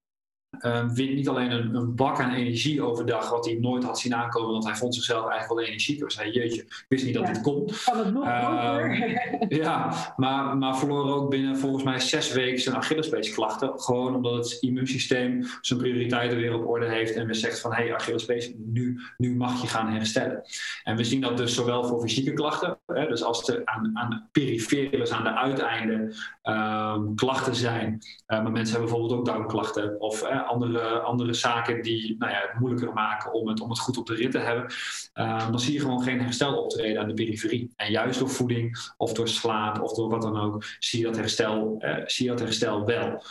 Um, 0.61 0.95
wint 0.95 1.15
niet 1.15 1.29
alleen 1.29 1.51
een, 1.51 1.75
een, 1.75 1.95
bak 1.95 2.21
aan 2.21 2.33
energie 2.33 2.83
overdag, 2.83 3.31
wat 3.31 3.45
hij 3.45 3.59
nooit 3.61 3.85
had 3.85 3.99
zien 3.99 4.15
aankomen, 4.15 4.53
want 4.53 4.65
hij 4.65 4.75
vond 4.75 4.95
zichzelf 4.95 5.29
eigenlijk 5.29 5.61
wel 5.61 5.69
energiek. 5.69 6.01
Hij 6.01 6.11
zei, 6.11 6.31
jeetje, 6.31 6.61
ik 6.61 6.85
wist 6.89 7.05
niet 7.05 7.15
dat 7.15 7.27
dit 7.27 7.41
kon. 7.41 7.71
Kan 7.85 7.99
het 7.99 8.13
nog 8.13 8.27
um, 8.27 9.15
Ja, 9.63 9.93
maar, 10.17 10.57
maar 10.57 10.79
verloor 10.79 11.15
ook 11.15 11.31
binnen 11.31 11.59
volgens 11.59 11.85
mij 11.85 12.01
zes 12.01 12.33
weken 12.33 12.61
zijn 12.61 12.77
Achillespeesklachten. 12.77 13.81
Gewoon 13.81 14.15
omdat 14.15 14.35
het 14.35 14.57
immuunsysteem 14.61 15.47
zijn 15.61 15.79
prioriteiten 15.79 16.39
weer 16.39 16.55
op 16.55 16.67
orde 16.69 16.89
heeft 16.89 17.15
en 17.15 17.27
weer 17.27 17.35
zegt 17.35 17.61
van, 17.61 17.73
hé 17.73 17.83
hey, 17.83 17.95
Achillespees, 17.95 18.53
nu, 18.57 19.01
nu 19.17 19.37
mag 19.37 19.61
je 19.61 19.67
gaan 19.67 19.93
herstellen. 19.93 20.43
En 20.85 20.97
we 20.97 21.05
zien 21.05 21.21
dat 21.21 21.37
dus 21.37 21.55
zowel 21.55 21.85
voor 21.85 22.01
fysieke 22.01 22.33
klachten, 22.33 22.79
hè, 22.87 23.07
dus 23.07 23.23
als 23.23 23.49
er 23.49 23.63
aan, 23.65 23.91
aan 23.95 24.29
perifere, 24.33 24.97
dus 24.97 25.13
aan 25.13 25.25
de 25.25 25.35
uiteinden, 25.35 26.15
um, 26.43 27.15
klachten 27.15 27.55
zijn. 27.55 27.93
Uh, 27.93 28.43
maar 28.43 28.53
mensen 28.53 28.73
hebben 28.75 28.91
bijvoorbeeld 28.91 29.21
ook 29.21 29.27
darmklachten 29.27 30.01
of 30.01 30.23
andere, 30.47 31.01
andere 31.01 31.33
zaken 31.33 31.83
die 31.83 32.17
nou 32.19 32.33
ja, 32.33 32.41
het 32.41 32.61
moeilijker 32.61 32.93
maken 32.93 33.33
om 33.33 33.49
het, 33.49 33.61
om 33.61 33.71
het 33.71 33.79
goed 33.79 33.97
op 33.97 34.07
de 34.07 34.15
rit 34.15 34.31
te 34.31 34.39
hebben, 34.39 34.73
uh, 35.15 35.51
dan 35.51 35.61
zie 35.61 35.73
je 35.73 35.81
gewoon 35.81 36.03
geen 36.03 36.21
herstel 36.21 36.63
optreden 36.63 37.03
aan 37.03 37.09
de 37.09 37.15
periferie. 37.15 37.73
En 37.77 37.91
juist 37.91 38.19
door 38.19 38.31
voeding 38.31 38.93
of 38.97 39.13
door 39.13 39.29
slaap 39.29 39.83
of 39.83 39.95
door 39.95 40.11
wat 40.11 40.23
dan 40.23 40.41
ook, 40.41 40.65
zie 40.79 40.99
je 40.99 41.07
dat 41.07 41.17
herstel, 41.17 41.77
uh, 41.79 41.97
zie 42.05 42.25
je 42.25 42.31
dat 42.31 42.41
herstel 42.41 42.85
wel. 42.85 43.23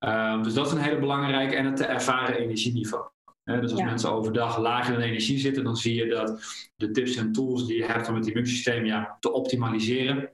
Uh, 0.00 0.42
dus 0.42 0.54
dat 0.54 0.66
is 0.66 0.72
een 0.72 0.78
hele 0.78 0.98
belangrijke 0.98 1.56
en 1.56 1.64
het 1.64 1.76
te 1.76 1.84
ervaren 1.84 2.36
energieniveau. 2.36 3.04
dus 3.44 3.70
als 3.70 3.82
mensen 3.82 4.12
overdag 4.12 4.58
lager 4.58 4.94
in 4.94 5.00
energie 5.00 5.38
zitten, 5.38 5.64
dan 5.64 5.76
zie 5.76 5.94
je 5.94 6.06
dat 6.06 6.42
de 6.76 6.90
tips 6.90 7.16
en 7.16 7.32
tools 7.32 7.66
die 7.66 7.76
je 7.76 7.84
hebt 7.84 8.08
om 8.08 8.14
het 8.14 8.26
immuunsysteem 8.26 8.84
ja, 8.84 9.16
te 9.20 9.32
optimaliseren, 9.32 10.30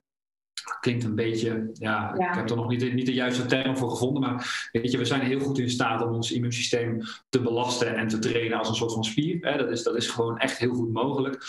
klinkt 0.81 1.05
een 1.05 1.15
beetje, 1.15 1.71
ja, 1.73 2.15
ik 2.15 2.35
heb 2.35 2.51
er 2.51 2.57
nog 2.57 2.69
niet, 2.69 2.95
niet 2.95 3.07
de 3.07 3.15
juiste 3.15 3.47
term 3.47 3.77
voor 3.77 3.91
gevonden, 3.91 4.23
maar 4.23 4.69
weet 4.73 4.91
je, 4.91 4.99
we 4.99 5.05
zijn 5.05 5.21
heel 5.21 5.41
goed 5.41 5.59
in 5.59 5.71
staat 5.71 6.03
om 6.03 6.15
ons 6.15 6.33
immuunsysteem 6.33 7.03
te 7.29 7.41
belasten 7.41 7.97
en 7.97 8.09
te 8.09 8.19
trainen 8.19 8.59
als 8.59 8.69
een 8.69 8.75
soort 8.75 8.93
van 8.93 9.05
spier. 9.05 9.39
Hè? 9.41 9.57
Dat, 9.57 9.71
is, 9.71 9.83
dat 9.83 9.97
is 9.97 10.09
gewoon 10.09 10.39
echt 10.39 10.59
heel 10.59 10.75
goed 10.75 10.93
mogelijk. 10.93 11.45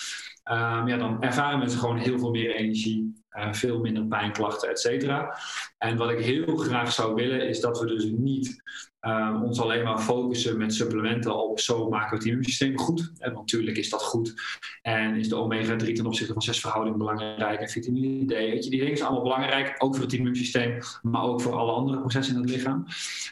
Um, 0.52 0.88
ja, 0.88 0.98
dan 0.98 1.22
ervaren 1.22 1.60
mensen 1.60 1.80
gewoon 1.80 1.98
heel 1.98 2.20
veel 2.20 2.30
meer 2.30 2.56
energie, 2.56 3.24
uh, 3.32 3.54
veel 3.54 3.80
minder 3.80 4.06
pijnklachten, 4.06 4.70
et 4.70 4.80
cetera. 4.80 5.38
En 5.78 5.98
wat 5.98 6.12
ik 6.12 6.20
heel 6.20 6.58
graag 6.58 6.92
zou 6.92 7.16
willen, 7.16 7.48
is 7.48 7.60
dat 7.60 7.80
we 7.80 7.86
dus 7.86 8.04
niet 8.04 8.62
um, 9.02 9.44
ons 9.44 9.60
alleen 9.60 9.84
maar 9.84 10.00
focussen 10.00 10.58
met 10.58 10.74
supplementen 10.74 11.50
op 11.50 11.60
zo 11.60 11.90
maken 11.90 12.10
we 12.10 12.16
het 12.16 12.26
immuunsysteem 12.26 12.78
goed. 12.78 13.12
En 13.18 13.34
natuurlijk 13.34 13.78
is 13.78 13.90
dat 13.90 14.02
goed. 14.02 14.34
En 14.82 15.16
is 15.16 15.30
de 15.30 15.36
omega-3 15.36 15.94
ten 15.94 16.06
opzichte 16.06 16.34
van 16.34 16.42
6 16.42 16.60
verhouding 16.60 16.98
belangrijk. 16.98 17.60
En 17.60 17.70
vitamine 17.70 18.26
D. 18.26 18.30
Weet 18.30 18.64
je, 18.64 18.70
die 18.70 18.80
dingen 18.80 18.98
zijn 18.98 19.10
allemaal 19.10 19.30
belangrijk. 19.30 19.76
Ook 19.78 19.96
voor 19.96 20.04
het 20.04 20.14
immuunsysteem, 20.14 20.80
maar 21.02 21.24
ook 21.24 21.42
voor 21.42 21.54
alle 21.54 21.72
andere 21.72 22.00
processen 22.00 22.36
in 22.36 22.42
het 22.42 22.50
lichaam. 22.50 22.86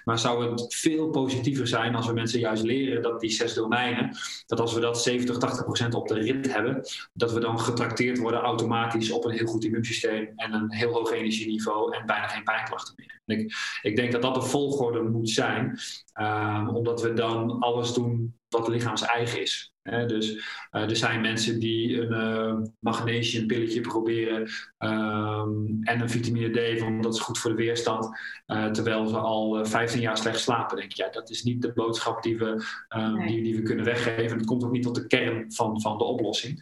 Maar 0.03 0.19
zou 0.19 0.51
het 0.51 0.75
veel 0.75 1.09
positiever 1.09 1.67
zijn 1.67 1.95
als 1.95 2.07
we 2.07 2.13
mensen 2.13 2.39
juist 2.39 2.63
leren 2.63 3.01
dat 3.01 3.19
die 3.19 3.31
zes 3.31 3.53
domeinen, 3.53 4.17
dat 4.45 4.59
als 4.59 4.73
we 4.73 4.79
dat 4.79 5.01
70, 5.01 5.37
80 5.37 5.63
procent 5.63 5.93
op 5.93 6.07
de 6.07 6.19
rit 6.19 6.53
hebben, 6.53 6.85
dat 7.13 7.33
we 7.33 7.39
dan 7.39 7.59
getrakteerd 7.59 8.17
worden 8.17 8.41
automatisch 8.41 9.11
op 9.11 9.25
een 9.25 9.31
heel 9.31 9.47
goed 9.47 9.63
immuunsysteem 9.63 10.33
en 10.35 10.53
een 10.53 10.71
heel 10.71 10.93
hoog 10.93 11.11
energieniveau 11.11 11.95
en 11.95 12.05
bijna 12.05 12.27
geen 12.27 12.43
pijnklachten 12.43 12.93
meer. 12.97 13.37
Ik, 13.37 13.55
ik, 13.81 13.95
denk 13.95 14.11
dat 14.11 14.21
dat 14.21 14.35
de 14.35 14.41
volgorde 14.41 15.01
moet 15.01 15.29
zijn, 15.29 15.79
um, 16.21 16.69
omdat 16.69 17.01
we 17.01 17.13
dan 17.13 17.59
alles 17.59 17.93
doen 17.93 18.37
wat 18.49 18.67
lichaams 18.67 19.01
eigen 19.01 19.41
is. 19.41 19.73
dus 19.83 20.31
uh, 20.71 20.81
er 20.81 20.95
zijn 20.95 21.21
mensen 21.21 21.59
die 21.59 22.01
een 22.01 22.11
uh, 22.11 22.67
magnesiumpilletje 22.79 23.81
proberen 23.81 24.41
um, 24.77 25.79
en 25.81 26.01
een 26.01 26.09
vitamine 26.09 26.75
D, 26.75 26.79
want 26.79 27.03
dat 27.03 27.13
is 27.13 27.19
goed 27.19 27.37
voor 27.37 27.49
de 27.49 27.57
weerstand, 27.57 28.09
uh, 28.47 28.65
terwijl 28.65 29.07
ze 29.07 29.17
al 29.17 29.65
15 29.65 30.01
jaar 30.01 30.17
slecht 30.17 30.39
slapen. 30.39 30.77
Denk 30.77 30.91
je, 30.91 31.03
ja, 31.03 31.09
dat 31.09 31.29
is 31.29 31.43
niet 31.43 31.61
de 31.61 31.73
boodschap 31.73 32.23
die 32.23 32.37
we, 32.37 32.65
um, 32.95 33.13
nee. 33.13 33.27
die, 33.27 33.43
die, 33.43 33.55
we 33.55 33.61
kunnen 33.61 33.85
weggeven. 33.85 34.37
Het 34.37 34.47
komt 34.47 34.63
ook 34.63 34.71
niet 34.71 34.83
tot 34.83 34.95
de 34.95 35.07
kern 35.07 35.51
van, 35.53 35.81
van 35.81 35.97
de 35.97 36.03
oplossing. 36.03 36.59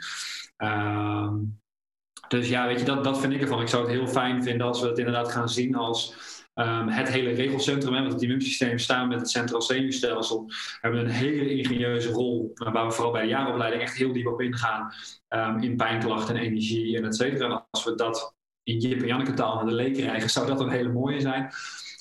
dus 2.28 2.50
ja, 2.50 2.68
weet 2.68 2.80
je, 2.80 2.86
dat, 2.86 3.04
dat 3.04 3.20
vind 3.20 3.34
ik 3.34 3.42
ervan. 3.42 3.62
Ik 3.62 3.68
zou 3.68 3.84
het 3.84 3.92
heel 3.92 4.08
fijn 4.08 4.44
vinden 4.44 4.68
als 4.68 4.82
we 4.82 4.88
het 4.88 4.98
inderdaad 4.98 5.32
gaan 5.32 5.50
zien 5.50 5.76
als 5.76 6.16
Um, 6.60 6.88
het 6.88 7.10
hele 7.10 7.32
regelcentrum, 7.32 7.94
hè, 7.94 8.00
want 8.00 8.14
het 8.14 8.22
immuunsysteem 8.22 8.78
staan 8.78 9.08
met 9.08 9.20
het 9.20 9.30
centraal 9.30 9.62
zenuwstelsel, 9.62 10.52
hebben 10.82 11.00
een 11.00 11.10
hele 11.10 11.50
ingenieuze 11.50 12.10
rol, 12.10 12.52
waar 12.54 12.86
we 12.86 12.92
vooral 12.92 13.12
bij 13.12 13.22
de 13.22 13.28
jaaropleiding 13.28 13.82
echt 13.82 13.96
heel 13.96 14.14
diep 14.14 14.28
op 14.28 14.42
ingaan, 14.42 14.94
um, 15.30 15.60
in 15.62 15.76
pijnklachten 15.76 16.36
en 16.36 16.42
energie 16.42 16.98
en 16.98 17.06
et 17.06 17.16
cetera. 17.16 17.68
Als 17.72 17.84
we 17.84 17.96
dat 17.96 18.36
in 18.64 18.80
Jip 18.80 19.02
en 19.02 19.08
Janneke 19.08 19.34
taal 19.34 19.56
naar 19.56 19.66
de 19.66 19.74
leek 19.74 19.94
krijgen, 19.94 20.30
zou 20.30 20.48
dat 20.48 20.60
een 20.60 20.70
hele 20.70 20.92
mooie 20.92 21.20
zijn. 21.20 21.50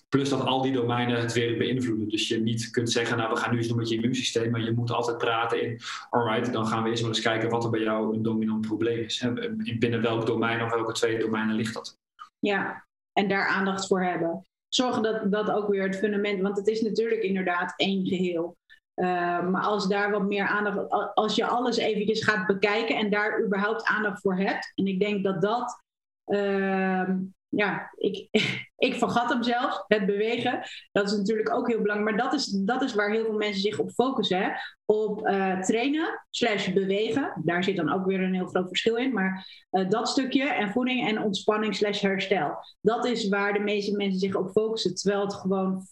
Plus 0.09 0.29
dat 0.29 0.45
al 0.45 0.63
die 0.63 0.73
domeinen 0.73 1.21
het 1.21 1.33
weer 1.33 1.59
beïnvloeden. 1.59 2.09
Dus 2.09 2.29
je 2.29 2.41
niet 2.41 2.71
kunt 2.71 2.91
zeggen, 2.91 3.17
nou 3.17 3.31
we 3.31 3.37
gaan 3.37 3.51
nu 3.51 3.57
eens 3.57 3.69
doen 3.69 3.77
met 3.77 3.89
je 3.89 3.95
immuunsysteem, 3.95 4.51
maar 4.51 4.61
je 4.61 4.73
moet 4.73 4.91
altijd 4.91 5.19
praten 5.19 5.63
in, 5.63 5.81
alright, 6.11 6.53
dan 6.53 6.67
gaan 6.67 6.83
we 6.83 6.89
eerst 6.89 7.03
maar 7.03 7.11
eens 7.11 7.21
kijken 7.21 7.51
wat 7.51 7.65
er 7.65 7.71
bij 7.71 7.81
jou 7.81 8.15
een 8.15 8.23
dominant 8.23 8.67
probleem 8.67 8.99
is. 8.99 9.21
Hè. 9.21 9.33
Binnen 9.79 10.03
welk 10.03 10.27
domein 10.27 10.63
of 10.63 10.75
welke 10.75 10.93
twee 10.93 11.19
domeinen 11.19 11.55
ligt 11.55 11.75
dat? 11.75 11.99
Ja, 12.39 12.84
en 13.15 13.29
daar 13.29 13.47
aandacht 13.47 13.87
voor 13.87 14.03
hebben. 14.03 14.47
Zorgen 14.69 15.03
dat 15.03 15.33
dat 15.33 15.51
ook 15.51 15.69
weer 15.69 15.83
het 15.83 15.97
fundament, 15.97 16.41
want 16.41 16.57
het 16.57 16.67
is 16.67 16.81
natuurlijk 16.81 17.23
inderdaad 17.23 17.73
één 17.77 18.07
geheel. 18.07 18.57
Uh, 18.95 19.49
maar 19.49 19.62
als 19.62 19.89
daar 19.89 20.11
wat 20.11 20.23
meer 20.23 20.47
aandacht, 20.47 21.15
als 21.15 21.35
je 21.35 21.47
alles 21.47 21.77
eventjes 21.77 22.25
gaat 22.25 22.47
bekijken 22.47 22.97
en 22.97 23.11
daar 23.11 23.45
überhaupt 23.45 23.85
aandacht 23.85 24.21
voor 24.21 24.37
hebt, 24.37 24.73
en 24.75 24.87
ik 24.87 25.01
denk 25.01 25.25
dat 25.25 25.43
dat 25.43 25.83
uh, 26.27 27.11
ja, 27.57 27.91
ik, 27.97 28.29
ik 28.89 28.95
vergat 28.95 29.31
hem 29.31 29.43
zelfs, 29.43 29.85
het 29.87 30.07
bewegen. 30.07 30.61
Dat 30.93 31.07
is 31.07 31.17
natuurlijk 31.17 31.55
ook 31.55 31.69
heel 31.69 31.81
belangrijk. 31.81 32.17
Maar 32.17 32.25
dat 32.25 32.41
is, 32.41 32.47
dat 32.47 32.83
is 32.83 32.95
waar 32.95 33.11
heel 33.11 33.25
veel 33.25 33.37
mensen 33.37 33.61
zich 33.61 33.79
op 33.79 33.91
focussen. 33.91 34.39
Hè? 34.39 34.51
Op 34.85 35.27
uh, 35.27 35.61
trainen 35.61 36.27
slash 36.31 36.73
bewegen. 36.73 37.43
Daar 37.45 37.65
zit 37.65 37.77
dan 37.77 37.93
ook 37.93 38.07
weer 38.07 38.21
een 38.21 38.35
heel 38.35 38.47
groot 38.47 38.69
verschil 38.69 38.97
in. 38.97 39.13
Maar 39.13 39.47
uh, 39.71 39.89
dat 39.89 40.09
stukje 40.09 40.49
en 40.49 40.71
voeding 40.71 41.09
en 41.09 41.23
ontspanning 41.23 41.75
slash 41.75 42.01
herstel. 42.01 42.57
Dat 42.81 43.07
is 43.07 43.29
waar 43.29 43.53
de 43.53 43.59
meeste 43.59 43.97
mensen 43.97 44.21
zich 44.21 44.35
op 44.35 44.51
focussen. 44.51 44.95
Terwijl 44.95 45.23
het 45.23 45.35
gewoon 45.35 45.87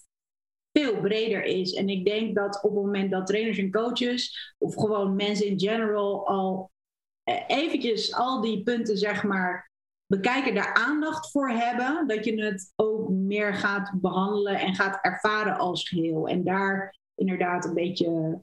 veel 0.73 1.01
breder 1.01 1.45
is. 1.45 1.73
En 1.73 1.89
ik 1.89 2.05
denk 2.05 2.35
dat 2.35 2.63
op 2.63 2.75
het 2.75 2.85
moment 2.85 3.11
dat 3.11 3.27
trainers 3.27 3.59
en 3.59 3.71
coaches... 3.71 4.55
of 4.59 4.75
gewoon 4.75 5.17
mensen 5.17 5.47
in 5.47 5.61
general 5.61 6.27
al 6.27 6.71
uh, 7.25 7.35
eventjes 7.47 8.15
al 8.15 8.41
die 8.41 8.63
punten 8.63 8.99
zeg 8.99 9.23
maar 9.23 9.72
bekijken, 10.17 10.55
daar 10.55 10.75
aandacht 10.75 11.31
voor 11.31 11.49
hebben, 11.49 12.07
dat 12.07 12.25
je 12.25 12.43
het 12.43 12.73
ook 12.77 13.09
meer 13.09 13.55
gaat 13.55 13.93
behandelen 14.01 14.61
en 14.61 14.75
gaat 14.75 14.99
ervaren 15.03 15.59
als 15.59 15.89
geheel. 15.89 16.29
En 16.29 16.45
daar 16.45 16.99
inderdaad 17.15 17.65
een 17.65 17.75
beetje 17.75 18.41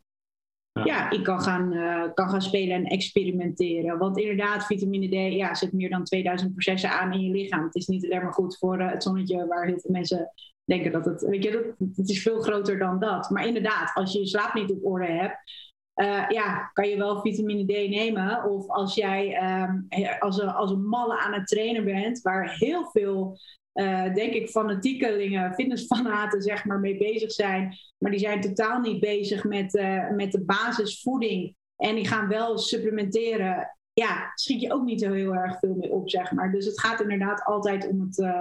ja, 0.72 0.84
ja 0.84 1.10
ik 1.10 1.24
kan 1.24 1.42
gaan, 1.42 1.74
uh, 1.74 2.04
kan 2.14 2.30
gaan 2.30 2.42
spelen 2.42 2.76
en 2.76 2.86
experimenteren. 2.86 3.98
Want 3.98 4.18
inderdaad, 4.18 4.66
vitamine 4.66 5.08
D 5.08 5.34
ja, 5.34 5.56
zet 5.56 5.74
meer 5.74 5.90
dan 5.90 6.04
2000 6.04 6.52
processen 6.52 6.92
aan 6.92 7.14
in 7.14 7.22
je 7.22 7.32
lichaam. 7.32 7.64
Het 7.64 7.76
is 7.76 7.88
niet 7.88 8.06
alleen 8.06 8.24
maar 8.24 8.34
goed 8.34 8.58
voor 8.58 8.80
uh, 8.80 8.92
het 8.92 9.04
zonnetje, 9.04 9.48
waar 9.48 9.66
heel 9.66 9.80
veel 9.80 9.92
mensen 9.92 10.32
denken 10.64 10.92
dat 10.92 11.06
het. 11.06 11.22
Weet 11.22 11.44
je, 11.44 11.52
dat, 11.52 11.90
het 11.96 12.10
is 12.10 12.22
veel 12.22 12.42
groter 12.42 12.78
dan 12.78 13.00
dat. 13.00 13.30
Maar 13.30 13.48
inderdaad, 13.48 13.92
als 13.94 14.14
je 14.14 14.20
je 14.20 14.28
slaap 14.28 14.54
niet 14.54 14.72
op 14.72 14.86
orde 14.86 15.06
hebt, 15.12 15.38
uh, 16.02 16.26
ja, 16.30 16.70
kan 16.74 16.90
je 16.90 16.98
wel 16.98 17.22
vitamine 17.22 17.64
D 17.64 17.90
nemen. 17.90 18.44
Of 18.44 18.70
als 18.70 18.96
jij 18.96 19.44
um, 19.62 19.88
als, 20.20 20.42
een, 20.42 20.50
als 20.50 20.72
een 20.72 20.88
malle 20.88 21.20
aan 21.20 21.34
het 21.34 21.48
trainen 21.48 21.86
bent, 21.86 22.22
waar 22.22 22.56
heel 22.58 22.90
veel, 22.92 23.38
uh, 23.74 24.14
denk 24.14 24.34
ik, 24.34 24.50
fanatiekelingen, 24.50 25.54
fitnessfanaten, 25.54 26.42
zeg 26.42 26.66
maar, 26.66 26.80
mee 26.80 26.98
bezig 26.98 27.32
zijn. 27.32 27.76
Maar 27.98 28.12
die 28.12 28.20
zijn 28.20 28.42
totaal 28.42 28.80
niet 28.80 29.00
bezig 29.00 29.44
met, 29.44 29.76
uh, 29.76 30.10
met 30.10 30.32
de 30.32 30.44
basisvoeding. 30.44 31.56
En 31.76 31.96
die 31.96 32.08
gaan 32.08 32.28
wel 32.28 32.58
supplementeren. 32.58 33.78
Ja, 33.94 34.32
schiet 34.36 34.62
je 34.62 34.74
ook 34.74 34.84
niet 34.84 35.02
zo 35.02 35.12
heel 35.12 35.34
erg 35.34 35.60
veel 35.60 35.76
mee 35.76 35.92
op, 35.92 36.10
zeg 36.10 36.32
maar. 36.32 36.52
Dus 36.52 36.66
het 36.66 36.80
gaat 36.80 37.02
inderdaad 37.02 37.44
altijd 37.44 37.88
om 37.88 38.02
het, 38.02 38.32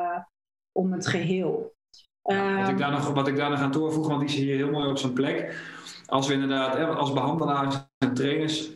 om 0.73 0.93
het 0.93 1.07
geheel. 1.07 1.75
wat, 2.23 2.37
ik 2.37 2.39
ehm, 2.39 2.77
daar 2.77 2.91
nog, 2.91 3.13
wat 3.13 3.29
ik 3.29 3.37
daar 3.37 3.51
nog 3.51 3.61
aan 3.61 3.71
toevoeg, 3.71 4.09
want 4.09 4.21
die 4.21 4.29
zie 4.29 4.47
je 4.47 4.55
heel 4.55 4.71
mooi 4.71 4.91
op 4.91 4.99
zijn 4.99 5.13
plek. 5.13 5.77
Als 6.09 6.27
we 6.27 6.33
inderdaad 6.33 6.97
als 6.97 7.13
behandelaars 7.13 7.77
en 7.99 8.15
trainers 8.15 8.71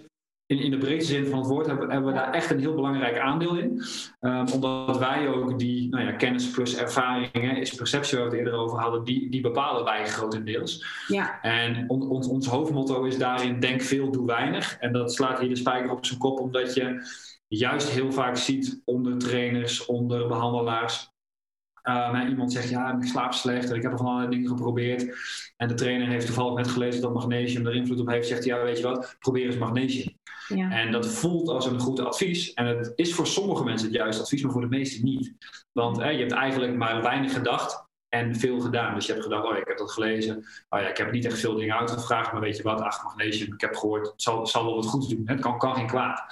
in, 0.46 0.58
in 0.58 0.70
de 0.70 0.78
breedste 0.78 1.12
zin 1.12 1.26
van 1.26 1.38
het 1.38 1.48
woord 1.48 1.66
hebben, 1.66 1.90
hebben 1.90 2.12
we 2.12 2.18
daar 2.18 2.32
echt 2.32 2.50
een 2.50 2.58
heel 2.58 2.74
belangrijk 2.74 3.18
aandeel 3.18 3.56
in. 3.56 3.82
Um, 4.20 4.48
omdat 4.48 4.98
wij 4.98 5.28
ook 5.28 5.58
die 5.58 5.88
nou 5.88 6.04
ja, 6.04 6.12
kennis 6.12 6.50
plus 6.50 6.76
ervaringen, 6.76 7.56
is 7.56 7.74
perceptie 7.74 8.18
waar 8.18 8.26
we 8.26 8.36
het 8.36 8.44
eerder 8.44 8.60
over 8.60 8.78
hadden, 8.78 9.04
die, 9.04 9.30
die 9.30 9.40
bepalen 9.40 9.84
wij 9.84 10.06
grotendeels. 10.06 10.86
Ja. 11.08 11.40
En 11.42 11.84
on, 11.88 12.02
on, 12.10 12.28
ons 12.28 12.46
hoofdmotto 12.46 13.04
is 13.04 13.18
daarin 13.18 13.60
denk 13.60 13.82
veel, 13.82 14.10
doe 14.10 14.26
weinig. 14.26 14.76
En 14.78 14.92
dat 14.92 15.12
slaat 15.12 15.38
hier 15.38 15.48
de 15.48 15.56
spijker 15.56 15.90
op 15.90 16.06
zijn 16.06 16.18
kop, 16.18 16.40
omdat 16.40 16.74
je 16.74 17.06
juist 17.48 17.88
heel 17.88 18.12
vaak 18.12 18.36
ziet 18.36 18.82
onder 18.84 19.18
trainers, 19.18 19.86
onder 19.86 20.28
behandelaars, 20.28 21.11
uh, 21.82 22.24
iemand 22.28 22.52
zegt, 22.52 22.68
ja, 22.68 22.96
ik 22.96 23.04
slaap 23.04 23.32
slecht 23.32 23.70
en 23.70 23.76
ik 23.76 23.82
heb 23.82 23.90
al 23.90 23.98
van 23.98 24.06
allerlei 24.06 24.30
dingen 24.30 24.48
geprobeerd. 24.48 25.16
En 25.56 25.68
de 25.68 25.74
trainer 25.74 26.08
heeft 26.08 26.26
toevallig 26.26 26.54
net 26.54 26.68
gelezen 26.68 27.00
dat 27.00 27.14
magnesium 27.14 27.66
er 27.66 27.74
invloed 27.74 28.00
op 28.00 28.08
heeft. 28.08 28.28
Zegt 28.28 28.44
hij, 28.44 28.56
ja, 28.56 28.64
weet 28.64 28.78
je 28.78 28.84
wat, 28.84 29.16
probeer 29.18 29.46
eens 29.46 29.56
magnesium. 29.56 30.20
Ja. 30.48 30.70
En 30.70 30.92
dat 30.92 31.06
voelt 31.06 31.48
als 31.48 31.66
een 31.66 31.80
goed 31.80 32.00
advies. 32.00 32.52
En 32.52 32.66
het 32.66 32.92
is 32.94 33.14
voor 33.14 33.26
sommige 33.26 33.64
mensen 33.64 33.86
het 33.86 33.96
juiste 33.96 34.22
advies, 34.22 34.42
maar 34.42 34.52
voor 34.52 34.60
de 34.60 34.66
meesten 34.66 35.04
niet. 35.04 35.32
Want 35.72 35.96
je 35.96 36.02
hebt 36.02 36.32
eigenlijk 36.32 36.76
maar 36.76 37.02
weinig 37.02 37.32
gedacht 37.32 37.84
en 38.08 38.36
veel 38.36 38.60
gedaan. 38.60 38.94
Dus 38.94 39.06
je 39.06 39.12
hebt 39.12 39.24
gedacht, 39.24 39.44
oh 39.44 39.56
ik 39.56 39.68
heb 39.68 39.78
dat 39.78 39.92
gelezen. 39.92 40.36
Oh 40.68 40.80
ja, 40.80 40.88
ik 40.88 40.96
heb 40.96 41.12
niet 41.12 41.24
echt 41.24 41.38
veel 41.38 41.54
dingen 41.54 41.78
uitgevraagd, 41.78 42.32
maar 42.32 42.40
weet 42.40 42.56
je 42.56 42.62
wat, 42.62 42.80
ach, 42.80 43.04
magnesium, 43.04 43.54
ik 43.54 43.60
heb 43.60 43.74
gehoord, 43.74 44.06
het 44.06 44.22
zal, 44.22 44.46
zal 44.46 44.64
wel 44.64 44.74
wat 44.74 44.86
goeds 44.86 45.08
doen. 45.08 45.22
Het 45.24 45.40
kan, 45.40 45.58
kan 45.58 45.74
geen 45.74 45.86
kwaad. 45.86 46.22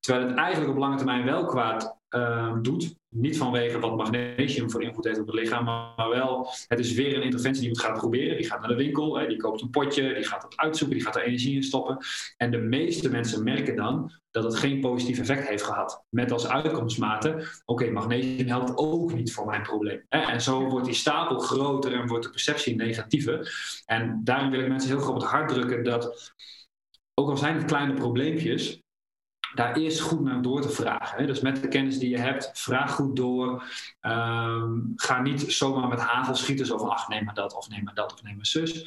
Terwijl 0.00 0.26
het 0.26 0.36
eigenlijk 0.36 0.70
op 0.70 0.78
lange 0.78 0.96
termijn 0.96 1.24
wel 1.24 1.44
kwaad 1.44 1.96
uh, 2.10 2.54
doet. 2.62 2.94
Niet 3.18 3.38
vanwege 3.38 3.78
wat 3.78 3.96
magnesium 3.96 4.70
voor 4.70 4.82
invloed 4.82 5.04
heeft 5.04 5.20
op 5.20 5.26
het 5.26 5.34
lichaam, 5.34 5.64
maar 5.64 6.08
wel, 6.08 6.48
het 6.66 6.78
is 6.78 6.92
weer 6.92 7.16
een 7.16 7.22
interventie 7.22 7.62
die 7.62 7.70
we 7.70 7.78
gaan 7.78 7.96
proberen. 7.96 8.36
Die 8.36 8.46
gaat 8.46 8.60
naar 8.60 8.68
de 8.68 8.74
winkel, 8.74 9.28
die 9.28 9.36
koopt 9.36 9.62
een 9.62 9.70
potje, 9.70 10.14
die 10.14 10.24
gaat 10.24 10.42
het 10.42 10.56
uitzoeken, 10.56 10.96
die 10.96 11.06
gaat 11.06 11.16
er 11.16 11.22
energie 11.22 11.54
in 11.54 11.62
stoppen. 11.62 11.98
En 12.36 12.50
de 12.50 12.58
meeste 12.58 13.10
mensen 13.10 13.44
merken 13.44 13.76
dan 13.76 14.12
dat 14.30 14.44
het 14.44 14.56
geen 14.56 14.80
positief 14.80 15.18
effect 15.18 15.48
heeft 15.48 15.62
gehad. 15.62 16.04
Met 16.08 16.32
als 16.32 16.48
uitkomstmate, 16.48 17.46
oké, 17.64 17.90
magnesium 17.90 18.46
helpt 18.46 18.76
ook 18.76 19.14
niet 19.14 19.32
voor 19.32 19.46
mijn 19.46 19.62
probleem. 19.62 20.04
En 20.08 20.40
zo 20.40 20.68
wordt 20.68 20.86
die 20.86 20.94
stapel 20.94 21.38
groter 21.38 21.92
en 21.92 22.06
wordt 22.06 22.24
de 22.24 22.30
perceptie 22.30 22.76
negatiever. 22.76 23.54
En 23.84 24.20
daarin 24.24 24.50
wil 24.50 24.60
ik 24.60 24.68
mensen 24.68 24.90
heel 24.90 24.98
graag 24.98 25.10
op 25.10 25.20
het 25.20 25.30
hart 25.30 25.48
drukken 25.48 25.84
dat, 25.84 26.34
ook 27.14 27.30
al 27.30 27.36
zijn 27.36 27.56
het 27.56 27.64
kleine 27.64 27.94
probleempjes, 27.94 28.82
daar 29.56 29.76
eerst 29.76 30.00
goed 30.00 30.20
naar 30.20 30.42
door 30.42 30.60
te 30.60 30.68
vragen. 30.68 31.18
Hè? 31.18 31.26
Dus 31.26 31.40
met 31.40 31.62
de 31.62 31.68
kennis 31.68 31.98
die 31.98 32.10
je 32.10 32.18
hebt, 32.18 32.50
vraag 32.54 32.92
goed 32.92 33.16
door. 33.16 33.64
Ehm, 34.00 34.80
ga 34.96 35.20
niet 35.22 35.52
zomaar 35.52 35.88
met 35.88 36.00
hagel 36.00 36.34
schieten, 36.34 36.66
zo 36.66 36.78
van 36.78 36.88
ach, 36.88 37.08
neem 37.08 37.24
maar 37.24 37.34
dat, 37.34 37.54
of 37.54 37.68
neem 37.68 37.90
dat, 37.94 38.12
of 38.12 38.22
neem 38.22 38.44
zus. 38.44 38.86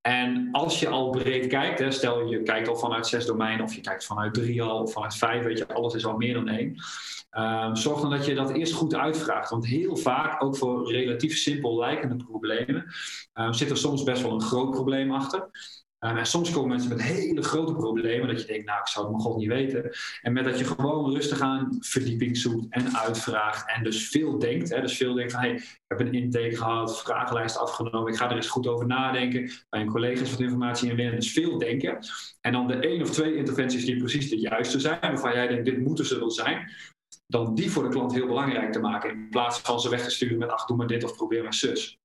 En 0.00 0.48
als 0.52 0.80
je 0.80 0.88
al 0.88 1.10
breed 1.10 1.46
kijkt, 1.46 1.78
hè, 1.78 1.90
stel 1.90 2.26
je 2.26 2.42
kijkt 2.42 2.68
al 2.68 2.76
vanuit 2.76 3.06
zes 3.06 3.26
domeinen, 3.26 3.64
of 3.64 3.74
je 3.74 3.80
kijkt 3.80 4.04
vanuit 4.04 4.34
drie 4.34 4.62
al, 4.62 4.82
of 4.82 4.92
vanuit 4.92 5.14
vijf, 5.14 5.44
weet 5.44 5.58
je, 5.58 5.68
alles 5.68 5.94
is 5.94 6.06
al 6.06 6.16
meer 6.16 6.34
dan 6.34 6.48
één. 6.48 6.76
Um, 7.38 7.76
zorg 7.76 8.00
dan 8.00 8.10
dat 8.10 8.26
je 8.26 8.34
dat 8.34 8.50
eerst 8.50 8.72
goed 8.72 8.94
uitvraagt. 8.94 9.50
Want 9.50 9.66
heel 9.66 9.96
vaak, 9.96 10.42
ook 10.42 10.56
voor 10.56 10.92
relatief 10.92 11.36
simpel 11.36 11.78
lijkende 11.78 12.16
problemen, 12.16 12.84
um, 13.34 13.52
zit 13.52 13.70
er 13.70 13.76
soms 13.76 14.02
best 14.02 14.22
wel 14.22 14.32
een 14.32 14.42
groot 14.42 14.70
probleem 14.70 15.12
achter. 15.12 15.48
Um, 16.06 16.16
en 16.16 16.26
soms 16.26 16.50
komen 16.50 16.68
mensen 16.68 16.88
met 16.88 17.02
hele 17.02 17.42
grote 17.42 17.72
problemen, 17.72 18.28
dat 18.28 18.40
je 18.40 18.46
denkt, 18.46 18.66
nou, 18.66 18.80
ik 18.80 18.86
zou 18.86 19.04
het 19.04 19.14
mijn 19.14 19.26
god 19.26 19.36
niet 19.36 19.48
weten. 19.48 19.90
En 20.22 20.32
met 20.32 20.44
dat 20.44 20.58
je 20.58 20.64
gewoon 20.64 21.12
rustig 21.12 21.40
aan 21.40 21.76
verdieping 21.80 22.36
zoekt 22.36 22.66
en 22.68 22.96
uitvraagt 22.96 23.76
en 23.76 23.84
dus 23.84 24.08
veel 24.08 24.38
denkt. 24.38 24.68
Hè, 24.68 24.80
dus 24.80 24.96
veel 24.96 25.14
denkt 25.14 25.32
van, 25.32 25.40
hey, 25.40 25.54
ik 25.54 25.80
heb 25.86 26.00
een 26.00 26.12
intake 26.12 26.56
gehad, 26.56 27.00
vragenlijst 27.00 27.58
afgenomen, 27.58 28.12
ik 28.12 28.18
ga 28.18 28.30
er 28.30 28.36
eens 28.36 28.48
goed 28.48 28.66
over 28.66 28.86
nadenken, 28.86 29.50
bij 29.70 29.80
een 29.80 29.90
collega's 29.90 30.30
wat 30.30 30.40
informatie 30.40 30.90
in 30.90 30.96
winnen. 30.96 31.14
Dus 31.14 31.32
veel 31.32 31.58
denken. 31.58 31.98
En 32.40 32.52
dan 32.52 32.66
de 32.66 32.74
één 32.74 33.02
of 33.02 33.10
twee 33.10 33.36
interventies 33.36 33.84
die 33.84 33.96
precies 33.96 34.30
de 34.30 34.38
juiste 34.38 34.80
zijn, 34.80 35.00
waarvan 35.00 35.32
jij 35.32 35.48
denkt, 35.48 35.64
dit 35.64 35.78
moeten 35.78 36.06
ze 36.06 36.18
wel 36.18 36.30
zijn, 36.30 36.70
dan 37.26 37.54
die 37.54 37.70
voor 37.70 37.82
de 37.82 37.88
klant 37.88 38.12
heel 38.12 38.26
belangrijk 38.26 38.72
te 38.72 38.80
maken. 38.80 39.10
In 39.10 39.28
plaats 39.28 39.60
van 39.60 39.80
ze 39.80 39.88
weg 39.88 40.04
te 40.04 40.10
sturen 40.10 40.38
met, 40.38 40.50
ach, 40.50 40.66
doe 40.66 40.76
maar 40.76 40.86
dit 40.86 41.04
of 41.04 41.16
probeer 41.16 41.42
maar 41.42 41.54
zus. 41.54 41.99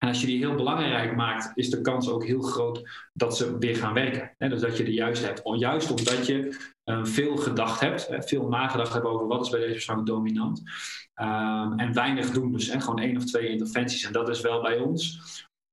En 0.00 0.08
als 0.08 0.20
je 0.20 0.26
die 0.26 0.38
heel 0.38 0.54
belangrijk 0.54 1.16
maakt, 1.16 1.50
is 1.54 1.70
de 1.70 1.80
kans 1.80 2.08
ook 2.08 2.24
heel 2.24 2.40
groot 2.40 3.08
dat 3.12 3.36
ze 3.36 3.58
weer 3.58 3.76
gaan 3.76 3.94
werken. 3.94 4.34
Dus 4.38 4.60
dat 4.60 4.76
je 4.76 4.84
de 4.84 4.92
juist 4.92 5.24
hebt. 5.24 5.42
Juist 5.58 5.90
omdat 5.90 6.26
je 6.26 6.56
uh, 6.84 7.04
veel 7.04 7.36
gedacht 7.36 7.80
hebt, 7.80 8.08
veel 8.10 8.48
nagedacht 8.48 8.92
hebt 8.92 9.04
over 9.04 9.26
wat 9.26 9.44
is 9.44 9.50
bij 9.50 9.60
deze 9.60 9.72
persoon 9.72 10.04
dominant. 10.04 10.62
Um, 11.14 11.78
en 11.78 11.92
weinig 11.92 12.30
doen, 12.30 12.52
dus 12.52 12.72
hè? 12.72 12.80
gewoon 12.80 12.98
één 12.98 13.16
of 13.16 13.24
twee 13.24 13.48
interventies. 13.48 14.04
En 14.04 14.12
dat 14.12 14.28
is 14.28 14.40
wel 14.40 14.62
bij 14.62 14.78
ons 14.78 15.20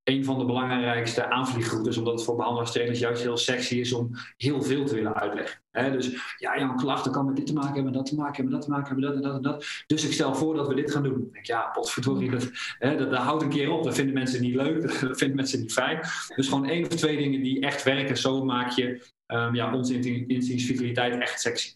een 0.08 0.26
van 0.26 0.40
de 0.40 0.46
belangrijkste 0.46 1.30
aanvliegroutes, 1.30 1.98
omdat 1.98 2.14
het 2.14 2.24
voor 2.24 2.36
behandelaarstrainers 2.36 3.00
juist 3.00 3.22
heel 3.22 3.38
sexy 3.38 3.76
is 3.76 3.94
om 3.94 4.10
heel 4.38 4.62
veel 4.62 4.86
te 4.86 4.96
willen 4.96 5.16
uitleggen. 5.16 5.62
dus 5.72 6.36
ja, 6.38 6.60
jouw 6.60 6.76
klachten 6.76 7.12
kan 7.12 7.26
met 7.26 7.36
dit 7.36 7.46
te 7.48 7.54
maken 7.54 7.74
hebben, 7.74 7.94
dat 7.94 8.06
te 8.06 8.16
maken 8.16 8.36
hebben, 8.36 8.54
dat 8.54 8.62
te 8.62 8.70
maken 8.70 8.88
hebben, 8.88 9.06
dat 9.06 9.16
en 9.16 9.22
dat 9.22 9.36
en 9.36 9.42
dat. 9.42 9.66
Dus 9.88 10.06
ik 10.06 10.14
stel 10.14 10.36
voor 10.36 10.56
dat 10.56 10.68
we 10.68 10.76
dit 10.76 10.92
gaan 10.92 11.04
doen. 11.04 11.26
Ik 11.28 11.34
denk, 11.34 11.46
ja, 11.46 11.62
potverdorie, 11.62 12.32
dat, 12.32 12.50
dat, 12.80 12.98
dat 12.98 13.20
houdt 13.20 13.44
een 13.44 13.50
keer 13.50 13.72
op. 13.72 13.84
Dat 13.84 13.96
vinden 13.96 14.14
mensen 14.14 14.42
niet 14.42 14.56
leuk, 14.56 14.82
dat 15.02 15.18
vinden 15.18 15.36
mensen 15.36 15.60
niet 15.60 15.74
fijn. 15.74 16.00
Dus 16.36 16.48
gewoon 16.48 16.66
één 16.66 16.86
of 16.86 16.96
twee 16.96 17.18
dingen 17.18 17.42
die 17.42 17.62
echt 17.62 17.84
werken, 17.84 18.18
zo 18.18 18.44
maak 18.44 18.70
je 18.70 19.06
um, 19.28 19.56
ja, 19.56 19.74
onze 19.74 20.00
instinctiviteit 20.28 21.22
echt 21.22 21.42
sexy. 21.42 21.74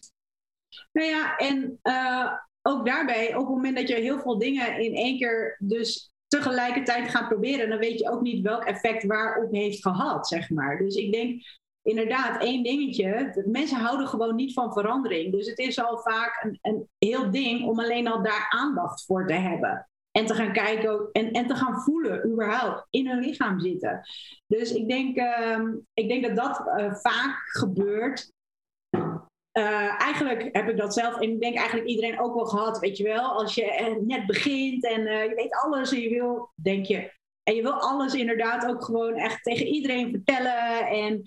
Nou 0.92 1.08
ja, 1.08 1.36
en 1.36 1.78
uh, 1.82 2.32
ook 2.62 2.86
daarbij, 2.86 3.34
op 3.34 3.46
het 3.46 3.54
moment 3.54 3.76
dat 3.76 3.88
je 3.88 3.94
heel 3.94 4.20
veel 4.20 4.38
dingen 4.38 4.78
in 4.78 4.94
één 4.94 5.18
keer 5.18 5.56
dus 5.58 6.11
tegelijkertijd 6.32 7.10
gaan 7.10 7.28
proberen, 7.28 7.68
dan 7.68 7.78
weet 7.78 7.98
je 7.98 8.10
ook 8.10 8.20
niet 8.20 8.42
welk 8.42 8.64
effect 8.64 9.06
waarop 9.06 9.52
heeft 9.52 9.82
gehad, 9.82 10.28
zeg 10.28 10.50
maar. 10.50 10.78
Dus 10.78 10.94
ik 10.94 11.12
denk 11.12 11.42
inderdaad, 11.82 12.42
één 12.42 12.62
dingetje. 12.62 13.42
Mensen 13.46 13.78
houden 13.78 14.08
gewoon 14.08 14.34
niet 14.34 14.52
van 14.52 14.72
verandering. 14.72 15.32
Dus 15.32 15.46
het 15.46 15.58
is 15.58 15.80
al 15.80 15.98
vaak 15.98 16.44
een, 16.44 16.58
een 16.62 16.88
heel 16.98 17.30
ding 17.30 17.68
om 17.68 17.80
alleen 17.80 18.08
al 18.08 18.22
daar 18.22 18.46
aandacht 18.48 19.04
voor 19.04 19.26
te 19.26 19.34
hebben. 19.34 19.88
En 20.10 20.26
te 20.26 20.34
gaan 20.34 20.52
kijken 20.52 21.08
en, 21.12 21.30
en 21.30 21.46
te 21.46 21.54
gaan 21.54 21.80
voelen, 21.80 22.26
überhaupt, 22.26 22.86
in 22.90 23.08
hun 23.08 23.18
lichaam 23.18 23.60
zitten. 23.60 24.00
Dus 24.46 24.72
ik 24.72 24.88
denk, 24.88 25.16
uh, 25.16 25.58
ik 25.94 26.08
denk 26.08 26.26
dat 26.26 26.36
dat 26.36 26.62
uh, 26.66 26.94
vaak 26.94 27.36
gebeurt. 27.58 28.32
Uh, 29.58 30.02
eigenlijk 30.02 30.48
heb 30.52 30.68
ik 30.68 30.76
dat 30.76 30.94
zelf, 30.94 31.20
en 31.20 31.30
ik 31.30 31.40
denk 31.40 31.56
eigenlijk 31.56 31.88
iedereen 31.88 32.20
ook 32.20 32.34
wel 32.34 32.44
gehad, 32.44 32.78
weet 32.78 32.96
je 32.96 33.04
wel. 33.04 33.32
Als 33.32 33.54
je 33.54 33.64
uh, 33.80 34.06
net 34.06 34.26
begint 34.26 34.86
en 34.86 35.00
uh, 35.00 35.24
je 35.24 35.34
weet 35.34 35.62
alles 35.62 35.92
en 35.92 36.00
je 36.00 36.08
wil, 36.08 36.52
denk 36.54 36.86
je, 36.86 37.12
en 37.42 37.54
je 37.54 37.62
wil 37.62 37.72
alles 37.72 38.14
inderdaad 38.14 38.66
ook 38.66 38.84
gewoon 38.84 39.14
echt 39.14 39.42
tegen 39.42 39.66
iedereen 39.66 40.10
vertellen. 40.10 40.86
En 40.86 41.22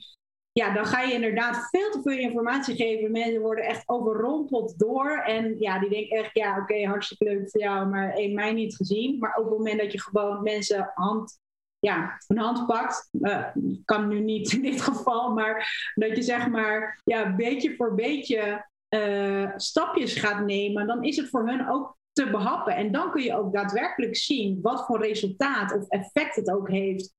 ja, 0.52 0.74
dan 0.74 0.86
ga 0.86 1.02
je 1.02 1.14
inderdaad 1.14 1.68
veel 1.72 1.92
te 1.92 2.02
veel 2.02 2.18
informatie 2.18 2.76
geven. 2.76 3.12
Mensen 3.12 3.42
worden 3.42 3.66
echt 3.66 3.90
overrompeld 3.90 4.80
door. 4.80 5.12
En 5.12 5.56
ja, 5.60 5.80
die 5.80 5.90
denken 5.90 6.18
echt, 6.18 6.30
ja, 6.34 6.60
oké, 6.60 6.86
hartstikke 6.86 7.24
leuk 7.24 7.50
voor 7.50 7.62
jou, 7.62 7.88
maar 7.88 8.14
één 8.14 8.34
mij 8.34 8.54
niet 8.54 8.76
gezien. 8.76 9.20
Maar 9.20 9.36
op 9.38 9.44
het 9.44 9.58
moment 9.58 9.80
dat 9.80 9.92
je 9.92 10.02
gewoon 10.02 10.44
mensen 10.44 10.92
hand 10.94 11.40
ja, 11.86 12.18
een 12.28 12.38
hand 12.38 12.66
pakt. 12.66 13.10
Uh, 13.12 13.46
kan 13.86 14.08
nu 14.08 14.20
niet 14.20 14.54
in 14.54 14.62
dit 14.62 14.82
geval, 14.82 15.34
maar 15.34 15.92
dat 15.96 16.16
je 16.16 16.22
zeg 16.22 16.50
maar 16.50 17.02
ja, 17.04 17.36
beetje 17.36 17.76
voor 17.76 17.96
beetje 17.96 18.66
uh, 18.90 19.52
stapjes 19.56 20.16
gaat 20.16 20.46
nemen, 20.46 20.88
dan 20.88 21.04
is 21.04 21.18
het 21.18 21.30
voor 21.30 21.48
hun 21.48 21.70
ook 21.70 21.98
te 22.12 22.30
behappen. 22.30 22.76
En 22.76 22.92
dan 22.92 23.12
kun 23.12 23.24
je 23.24 23.38
ook 23.38 23.54
daadwerkelijk 23.54 24.16
zien 24.16 24.60
wat 24.62 24.86
voor 24.86 25.02
resultaat 25.02 25.74
of 25.74 25.90
effect 25.90 26.36
het 26.36 26.52
ook 26.52 26.70
heeft 26.70 27.14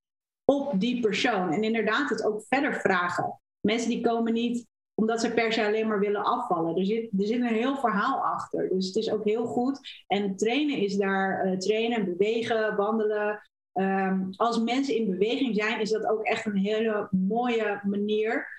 op 0.45 0.81
die 0.81 1.01
persoon. 1.01 1.53
En 1.53 1.63
inderdaad 1.63 2.09
het 2.09 2.25
ook 2.25 2.45
verder 2.49 2.75
vragen. 2.75 3.41
Mensen 3.61 3.91
die 3.91 4.01
komen 4.01 4.33
niet 4.33 4.67
omdat 4.95 5.21
ze 5.21 5.33
per 5.33 5.53
se 5.53 5.67
alleen 5.67 5.89
maar 5.89 6.01
willen 6.01 6.25
afvallen. 6.25 6.77
Er 6.77 6.85
zit, 6.85 7.11
er 7.19 7.27
zit 7.27 7.41
een 7.41 7.47
heel 7.47 7.77
verhaal 7.77 8.25
achter. 8.25 8.69
Dus 8.69 8.87
het 8.87 8.97
is 8.97 9.11
ook 9.11 9.25
heel 9.25 9.47
goed. 9.47 10.05
En 10.07 10.37
trainen 10.37 10.77
is 10.77 10.97
daar 10.97 11.47
uh, 11.47 11.57
trainen, 11.57 12.05
bewegen, 12.05 12.77
wandelen, 12.77 13.41
Um, 13.79 14.31
als 14.37 14.61
mensen 14.61 14.97
in 14.97 15.11
beweging 15.11 15.55
zijn, 15.55 15.81
is 15.81 15.91
dat 15.91 16.07
ook 16.07 16.23
echt 16.23 16.47
een 16.47 16.57
hele 16.57 17.09
mooie 17.11 17.81
manier. 17.85 18.55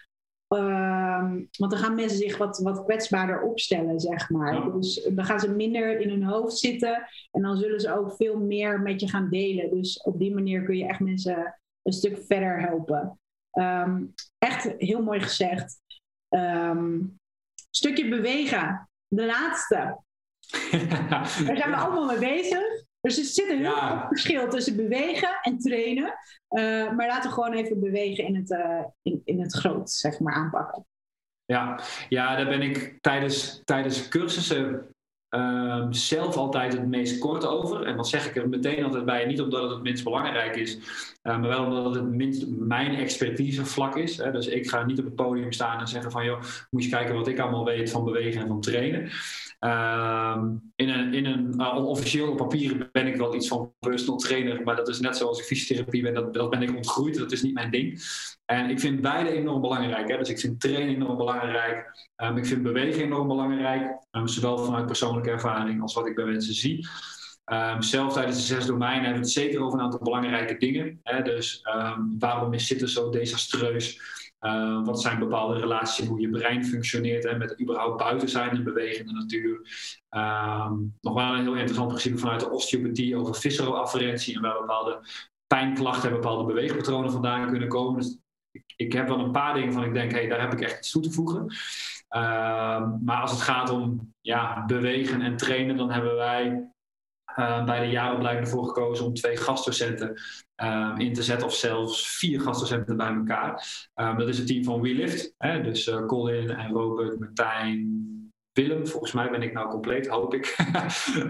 Um, 0.55 1.49
want 1.57 1.71
dan 1.71 1.79
gaan 1.79 1.95
mensen 1.95 2.17
zich 2.17 2.37
wat, 2.37 2.59
wat 2.59 2.83
kwetsbaarder 2.83 3.41
opstellen, 3.41 3.99
zeg 3.99 4.29
maar. 4.29 4.71
Dus 4.71 5.09
dan 5.11 5.25
gaan 5.25 5.39
ze 5.39 5.51
minder 5.51 5.99
in 5.99 6.09
hun 6.09 6.23
hoofd 6.23 6.57
zitten 6.57 7.07
en 7.31 7.41
dan 7.41 7.57
zullen 7.57 7.79
ze 7.79 7.97
ook 7.97 8.15
veel 8.15 8.39
meer 8.39 8.81
met 8.81 9.01
je 9.01 9.09
gaan 9.09 9.29
delen. 9.29 9.69
Dus 9.69 10.01
op 10.01 10.19
die 10.19 10.33
manier 10.33 10.63
kun 10.63 10.77
je 10.77 10.87
echt 10.87 10.99
mensen 10.99 11.59
een 11.81 11.93
stuk 11.93 12.23
verder 12.27 12.61
helpen. 12.61 13.19
Um, 13.51 14.13
echt 14.37 14.75
heel 14.77 15.03
mooi 15.03 15.19
gezegd. 15.19 15.79
stukje 17.69 18.09
bewegen, 18.09 18.89
de 19.07 19.25
laatste. 19.25 19.97
Daar 21.09 21.27
zijn 21.27 21.69
we 21.69 21.75
allemaal 21.75 22.05
mee 22.05 22.19
bezig. 22.19 22.85
Dus 23.07 23.17
er 23.17 23.23
zit 23.23 23.49
een 23.49 23.65
heel 23.65 23.75
groot 23.75 24.07
verschil 24.07 24.49
tussen 24.49 24.75
bewegen 24.75 25.39
en 25.41 25.57
trainen. 25.57 26.13
Uh, 26.49 26.91
maar 26.91 27.07
laten 27.07 27.29
we 27.29 27.35
gewoon 27.35 27.53
even 27.53 27.79
bewegen 27.79 28.23
in 28.25 28.35
het, 28.35 28.51
uh, 28.51 28.83
in, 29.01 29.21
in 29.23 29.41
het 29.41 29.53
groot, 29.53 29.91
zeg 29.91 30.19
maar, 30.19 30.33
aanpakken. 30.33 30.85
Ja, 31.45 31.79
ja 32.09 32.35
daar 32.35 32.47
ben 32.47 32.61
ik 32.61 32.97
tijdens, 33.01 33.61
tijdens 33.65 34.07
cursussen 34.07 34.95
um, 35.29 35.93
zelf 35.93 36.37
altijd 36.37 36.73
het 36.73 36.87
meest 36.87 37.19
kort 37.19 37.45
over. 37.45 37.85
En 37.85 37.95
dan 37.95 38.05
zeg 38.05 38.27
ik 38.27 38.35
er 38.35 38.49
meteen 38.49 38.83
altijd 38.83 39.05
bij, 39.05 39.25
niet 39.25 39.41
omdat 39.41 39.61
het 39.61 39.71
het 39.71 39.83
minst 39.83 40.03
belangrijk 40.03 40.55
is, 40.55 40.75
uh, 40.75 41.39
maar 41.39 41.49
wel 41.49 41.65
omdat 41.65 41.85
het 41.85 41.95
het 41.95 42.13
minst 42.13 42.47
mijn 42.47 42.95
expertisevlak 42.95 43.95
is. 43.95 44.17
Hè. 44.17 44.31
Dus 44.31 44.47
ik 44.47 44.69
ga 44.69 44.85
niet 44.85 44.99
op 44.99 45.05
het 45.05 45.15
podium 45.15 45.51
staan 45.51 45.79
en 45.79 45.87
zeggen 45.87 46.11
van, 46.11 46.25
joh, 46.25 46.41
moet 46.69 46.83
je 46.83 46.89
kijken 46.89 47.15
wat 47.15 47.27
ik 47.27 47.39
allemaal 47.39 47.65
weet 47.65 47.91
van 47.91 48.03
bewegen 48.03 48.41
en 48.41 48.47
van 48.47 48.61
trainen. 48.61 49.11
Um, 49.59 50.71
in 50.75 50.89
een, 50.89 51.13
in 51.13 51.25
een 51.25 51.53
uh, 51.57 51.85
officieel 51.85 52.31
op 52.31 52.37
papier 52.37 52.89
ben 52.91 53.07
ik 53.07 53.15
wel 53.15 53.35
iets 53.35 53.47
van 53.47 53.73
personal 53.79 54.17
trainer, 54.17 54.63
maar 54.63 54.75
dat 54.75 54.87
is 54.87 54.99
net 54.99 55.17
zoals 55.17 55.39
ik 55.39 55.45
fysiotherapie 55.45 56.01
ben, 56.01 56.13
dat, 56.13 56.33
dat 56.33 56.49
ben 56.49 56.61
ik 56.61 56.75
ontgroeid, 56.75 57.17
dat 57.17 57.31
is 57.31 57.41
niet 57.41 57.53
mijn 57.53 57.71
ding. 57.71 58.01
En 58.45 58.69
ik 58.69 58.79
vind 58.79 59.01
beide 59.01 59.29
enorm 59.29 59.61
belangrijk. 59.61 60.09
Hè? 60.09 60.17
Dus 60.17 60.29
ik 60.29 60.39
vind 60.39 60.59
trainen 60.59 60.95
enorm 60.95 61.17
belangrijk. 61.17 62.07
Um, 62.17 62.37
ik 62.37 62.45
vind 62.45 62.63
bewegen 62.63 63.03
enorm 63.03 63.27
belangrijk. 63.27 63.97
Um, 64.11 64.27
zowel 64.27 64.57
vanuit 64.57 64.85
persoonlijke 64.85 65.29
ervaring 65.29 65.81
als 65.81 65.93
wat 65.93 66.07
ik 66.07 66.15
bij 66.15 66.25
mensen 66.25 66.53
zie. 66.53 66.87
Um, 67.45 67.81
zelf 67.81 68.13
tijdens 68.13 68.37
de 68.37 68.55
zes 68.55 68.65
domeinen 68.65 69.03
hebben 69.03 69.21
we 69.21 69.25
het 69.25 69.35
zeker 69.35 69.61
over 69.61 69.79
een 69.79 69.85
aantal 69.85 70.03
belangrijke 70.03 70.57
dingen. 70.57 70.99
Hè? 71.03 71.21
Dus 71.21 71.61
waarom 72.19 72.53
is 72.53 72.67
zitten 72.67 72.89
zo 72.89 73.09
desastreus? 73.09 74.01
Uh, 74.47 74.85
wat 74.85 75.01
zijn 75.01 75.19
bepaalde 75.19 75.59
relaties, 75.59 76.07
hoe 76.07 76.21
je 76.21 76.29
brein 76.29 76.65
functioneert 76.65 77.25
en 77.25 77.37
met 77.37 77.61
überhaupt 77.61 77.97
buiten 77.97 78.29
zijn 78.29 78.49
en 78.49 78.63
bewegen 78.63 78.99
in 78.99 79.05
de 79.05 79.13
natuur. 79.13 79.61
nog 81.01 81.13
wel 81.13 81.33
een 81.33 81.41
heel 81.41 81.53
interessant 81.53 81.87
principe 81.87 82.17
vanuit 82.17 82.39
de 82.39 82.49
osteopathie 82.49 83.15
over 83.15 83.35
visceroafferentie 83.35 84.35
en 84.35 84.41
waar 84.41 84.59
bepaalde 84.59 84.99
pijnklachten 85.47 86.09
en 86.09 86.15
bepaalde 86.15 86.45
beweegpatronen 86.45 87.11
vandaan 87.11 87.49
kunnen 87.49 87.67
komen. 87.67 88.01
Dus 88.01 88.17
ik, 88.75 88.93
heb 88.93 89.07
wel 89.07 89.19
een 89.19 89.31
paar 89.31 89.53
dingen 89.53 89.73
van 89.73 89.83
ik 89.83 89.93
denk, 89.93 90.11
hé, 90.11 90.17
hey, 90.17 90.27
daar 90.27 90.41
heb 90.41 90.53
ik 90.53 90.61
echt 90.61 90.77
iets 90.77 90.91
toe 90.91 91.01
te 91.01 91.11
voegen. 91.11 91.47
Ehm, 92.07 93.03
maar 93.03 93.21
als 93.21 93.31
het 93.31 93.41
gaat 93.41 93.69
om 93.69 94.13
ja, 94.21 94.65
bewegen 94.65 95.21
en 95.21 95.37
trainen, 95.37 95.77
dan 95.77 95.91
hebben 95.91 96.15
wij 96.15 96.71
uh, 97.39 97.65
bij 97.65 97.79
de 97.79 97.91
jaaropleiding 97.91 98.45
ervoor 98.45 98.65
gekozen 98.65 99.05
om 99.05 99.13
twee 99.13 99.37
gastdocenten 99.37 100.21
uh, 100.63 100.93
in 100.97 101.13
te 101.13 101.23
zetten, 101.23 101.47
of 101.47 101.53
zelfs 101.53 102.17
vier 102.17 102.41
gastdocenten 102.41 102.97
bij 102.97 103.13
elkaar. 103.13 103.67
dat 104.17 104.27
is 104.27 104.37
het 104.37 104.47
team 104.47 104.63
van 104.63 104.81
WeLift, 104.81 105.33
hè, 105.37 105.61
dus 105.61 105.87
uh, 105.87 106.05
Colin 106.05 106.49
en 106.49 106.71
Robert, 106.71 107.19
Martijn, 107.19 108.05
Willem. 108.57 108.87
Volgens 108.87 109.11
mij 109.11 109.29
ben 109.29 109.41
ik 109.41 109.53
nou 109.53 109.69
compleet, 109.69 110.07
hoop 110.07 110.33
ik. 110.33 110.45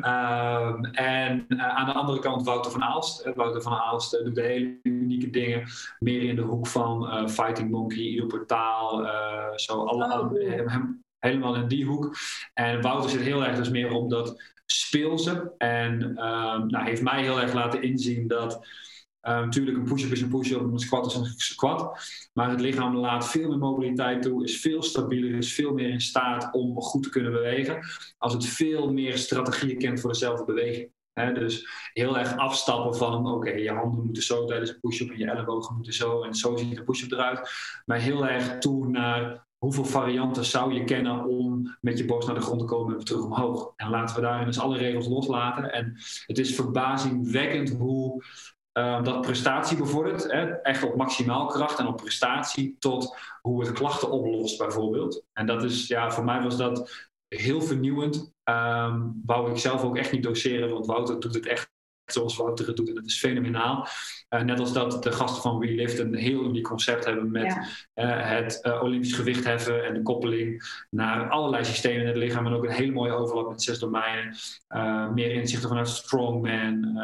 Ehm, 0.01 0.83
en 0.83 1.45
uh, 1.47 1.67
aan 1.67 1.85
de 1.85 1.91
andere 1.91 2.19
kant 2.19 2.45
Wouter 2.45 2.71
van 2.71 2.83
Aalst. 2.83 3.19
Eh, 3.19 3.35
Wouter 3.35 3.61
van 3.61 3.73
Aalst 3.73 4.13
uh, 4.13 4.23
doet 4.23 4.35
de 4.35 4.41
hele 4.41 4.79
unieke 4.83 5.29
dingen. 5.29 5.67
Meer 5.99 6.21
in 6.21 6.35
de 6.35 6.41
hoek 6.41 6.67
van 6.67 7.29
Fighting 7.29 7.71
Monkey, 7.71 8.03
Ido 8.03 8.25
Portaal. 8.25 9.05
zo 9.55 9.83
alle, 9.83 10.21
oh, 10.21 10.31
helemaal 11.19 11.55
in 11.55 11.67
die 11.67 11.85
hoek. 11.85 12.15
En 12.53 12.81
Wouter 12.81 13.09
zit 13.09 13.21
heel 13.21 13.45
erg 13.45 13.57
dus 13.57 13.69
meer 13.69 13.91
op 13.91 14.09
dat 14.09 14.55
speelse. 14.71 15.53
En 15.57 16.01
um, 16.03 16.67
nou, 16.67 16.85
heeft 16.85 17.01
mij 17.01 17.21
heel 17.21 17.41
erg 17.41 17.53
laten 17.53 17.81
inzien 17.81 18.27
dat 18.27 18.67
natuurlijk, 19.21 19.77
een 19.77 19.83
push-up 19.83 20.11
is 20.11 20.21
een 20.21 20.29
push-up, 20.29 20.61
een 20.61 20.79
squat 20.79 21.05
is 21.05 21.15
een 21.15 21.25
squat. 21.25 21.99
Maar 22.33 22.49
het 22.49 22.61
lichaam 22.61 22.95
laat 22.95 23.29
veel 23.29 23.49
meer 23.49 23.57
mobiliteit 23.57 24.21
toe, 24.21 24.43
is 24.43 24.59
veel 24.59 24.83
stabieler, 24.83 25.37
is 25.37 25.53
veel 25.53 25.73
meer 25.73 25.89
in 25.89 26.01
staat 26.01 26.53
om 26.53 26.81
goed 26.81 27.03
te 27.03 27.09
kunnen 27.09 27.31
bewegen. 27.31 27.79
Als 28.17 28.33
het 28.33 28.45
veel 28.45 28.91
meer 28.91 29.17
strategieën 29.17 29.77
kent 29.77 29.99
voor 29.99 30.11
dezelfde 30.11 30.45
beweging. 30.45 30.91
dus 31.33 31.67
heel 31.93 32.17
erg 32.17 32.37
afstappen 32.37 32.95
van, 32.95 33.27
oké, 33.27 33.51
je 33.51 33.71
handen 33.71 34.05
moeten 34.05 34.23
zo 34.23 34.45
tijdens 34.45 34.69
een 34.69 34.79
push-up 34.79 35.09
en 35.09 35.17
je 35.17 35.29
ellebogen 35.29 35.75
moeten 35.75 35.93
zo 35.93 36.23
en 36.23 36.33
zo 36.33 36.55
ziet 36.55 36.77
een 36.77 36.83
push-up 36.83 37.11
eruit. 37.11 37.49
Maar 37.85 37.99
heel 37.99 38.27
erg 38.27 38.57
toe 38.57 38.87
naar 38.87 39.46
hoeveel 39.57 39.85
varianten 39.85 40.45
zou 40.45 40.73
je 40.73 40.83
kennen 40.83 41.25
om 41.25 41.77
met 41.81 41.97
je 41.97 42.05
borst 42.05 42.27
naar 42.27 42.35
de 42.35 42.41
grond 42.41 42.59
te 42.59 42.65
komen 42.65 42.97
en 42.97 43.05
terug 43.05 43.23
omhoog. 43.23 43.73
En 43.75 43.89
laten 43.89 44.15
we 44.15 44.21
daarin 44.21 44.45
dus 44.45 44.59
alle 44.59 44.77
regels 44.77 45.07
loslaten. 45.07 45.73
En 45.73 45.97
het 46.25 46.37
is 46.37 46.55
verbazingwekkend 46.55 47.69
hoe 47.69 48.23
uh, 48.77 49.03
dat 49.03 49.21
prestatie 49.21 49.77
bevordert. 49.77 50.31
Hè, 50.31 50.45
echt 50.45 50.83
op 50.83 50.95
maximaal 50.95 51.45
kracht 51.45 51.79
en 51.79 51.87
op 51.87 51.97
prestatie 51.97 52.75
tot 52.79 53.17
hoe 53.41 53.61
het 53.61 53.71
klachten 53.71 54.11
oplost 54.11 54.57
bijvoorbeeld. 54.57 55.23
En 55.33 55.45
dat 55.45 55.63
is, 55.63 55.87
ja, 55.87 56.11
voor 56.11 56.23
mij 56.23 56.41
was 56.41 56.57
dat 56.57 57.07
heel 57.27 57.61
vernieuwend. 57.61 58.33
Um, 58.43 59.21
wou 59.25 59.51
ik 59.51 59.57
zelf 59.57 59.83
ook 59.83 59.97
echt 59.97 60.11
niet 60.11 60.23
doseren, 60.23 60.69
want 60.69 60.85
Wouter 60.85 61.19
doet 61.19 61.33
het 61.33 61.45
echt 61.45 61.71
zoals 62.11 62.37
Wouter 62.37 62.67
het 62.67 62.75
doet. 62.75 62.87
En 62.87 62.95
dat 62.95 63.05
is 63.05 63.19
fenomenaal. 63.19 63.87
Uh, 64.29 64.41
net 64.41 64.59
als 64.59 64.73
dat 64.73 65.03
de 65.03 65.11
gasten 65.11 65.41
van 65.41 65.59
WeLift 65.59 65.99
een 65.99 66.15
heel 66.15 66.43
uniek 66.43 66.63
concept 66.63 67.05
hebben 67.05 67.31
met 67.31 67.57
uh, 67.95 68.29
het 68.29 68.59
uh, 68.63 68.83
Olympisch 68.83 69.13
gewicht 69.13 69.43
heffen 69.43 69.85
en 69.85 69.93
de 69.93 70.01
koppeling 70.01 70.63
naar 70.89 71.29
allerlei 71.29 71.65
systemen 71.65 72.01
in 72.01 72.07
het 72.07 72.17
lichaam. 72.17 72.45
En 72.45 72.53
ook 72.53 72.63
een 72.63 72.71
hele 72.71 72.91
mooie 72.91 73.11
overlap 73.11 73.49
met 73.49 73.63
zes 73.63 73.79
domeinen. 73.79 74.35
meer 75.13 75.31
inzichten 75.31 75.69
vanuit 75.69 75.87
strongman, 75.87 76.97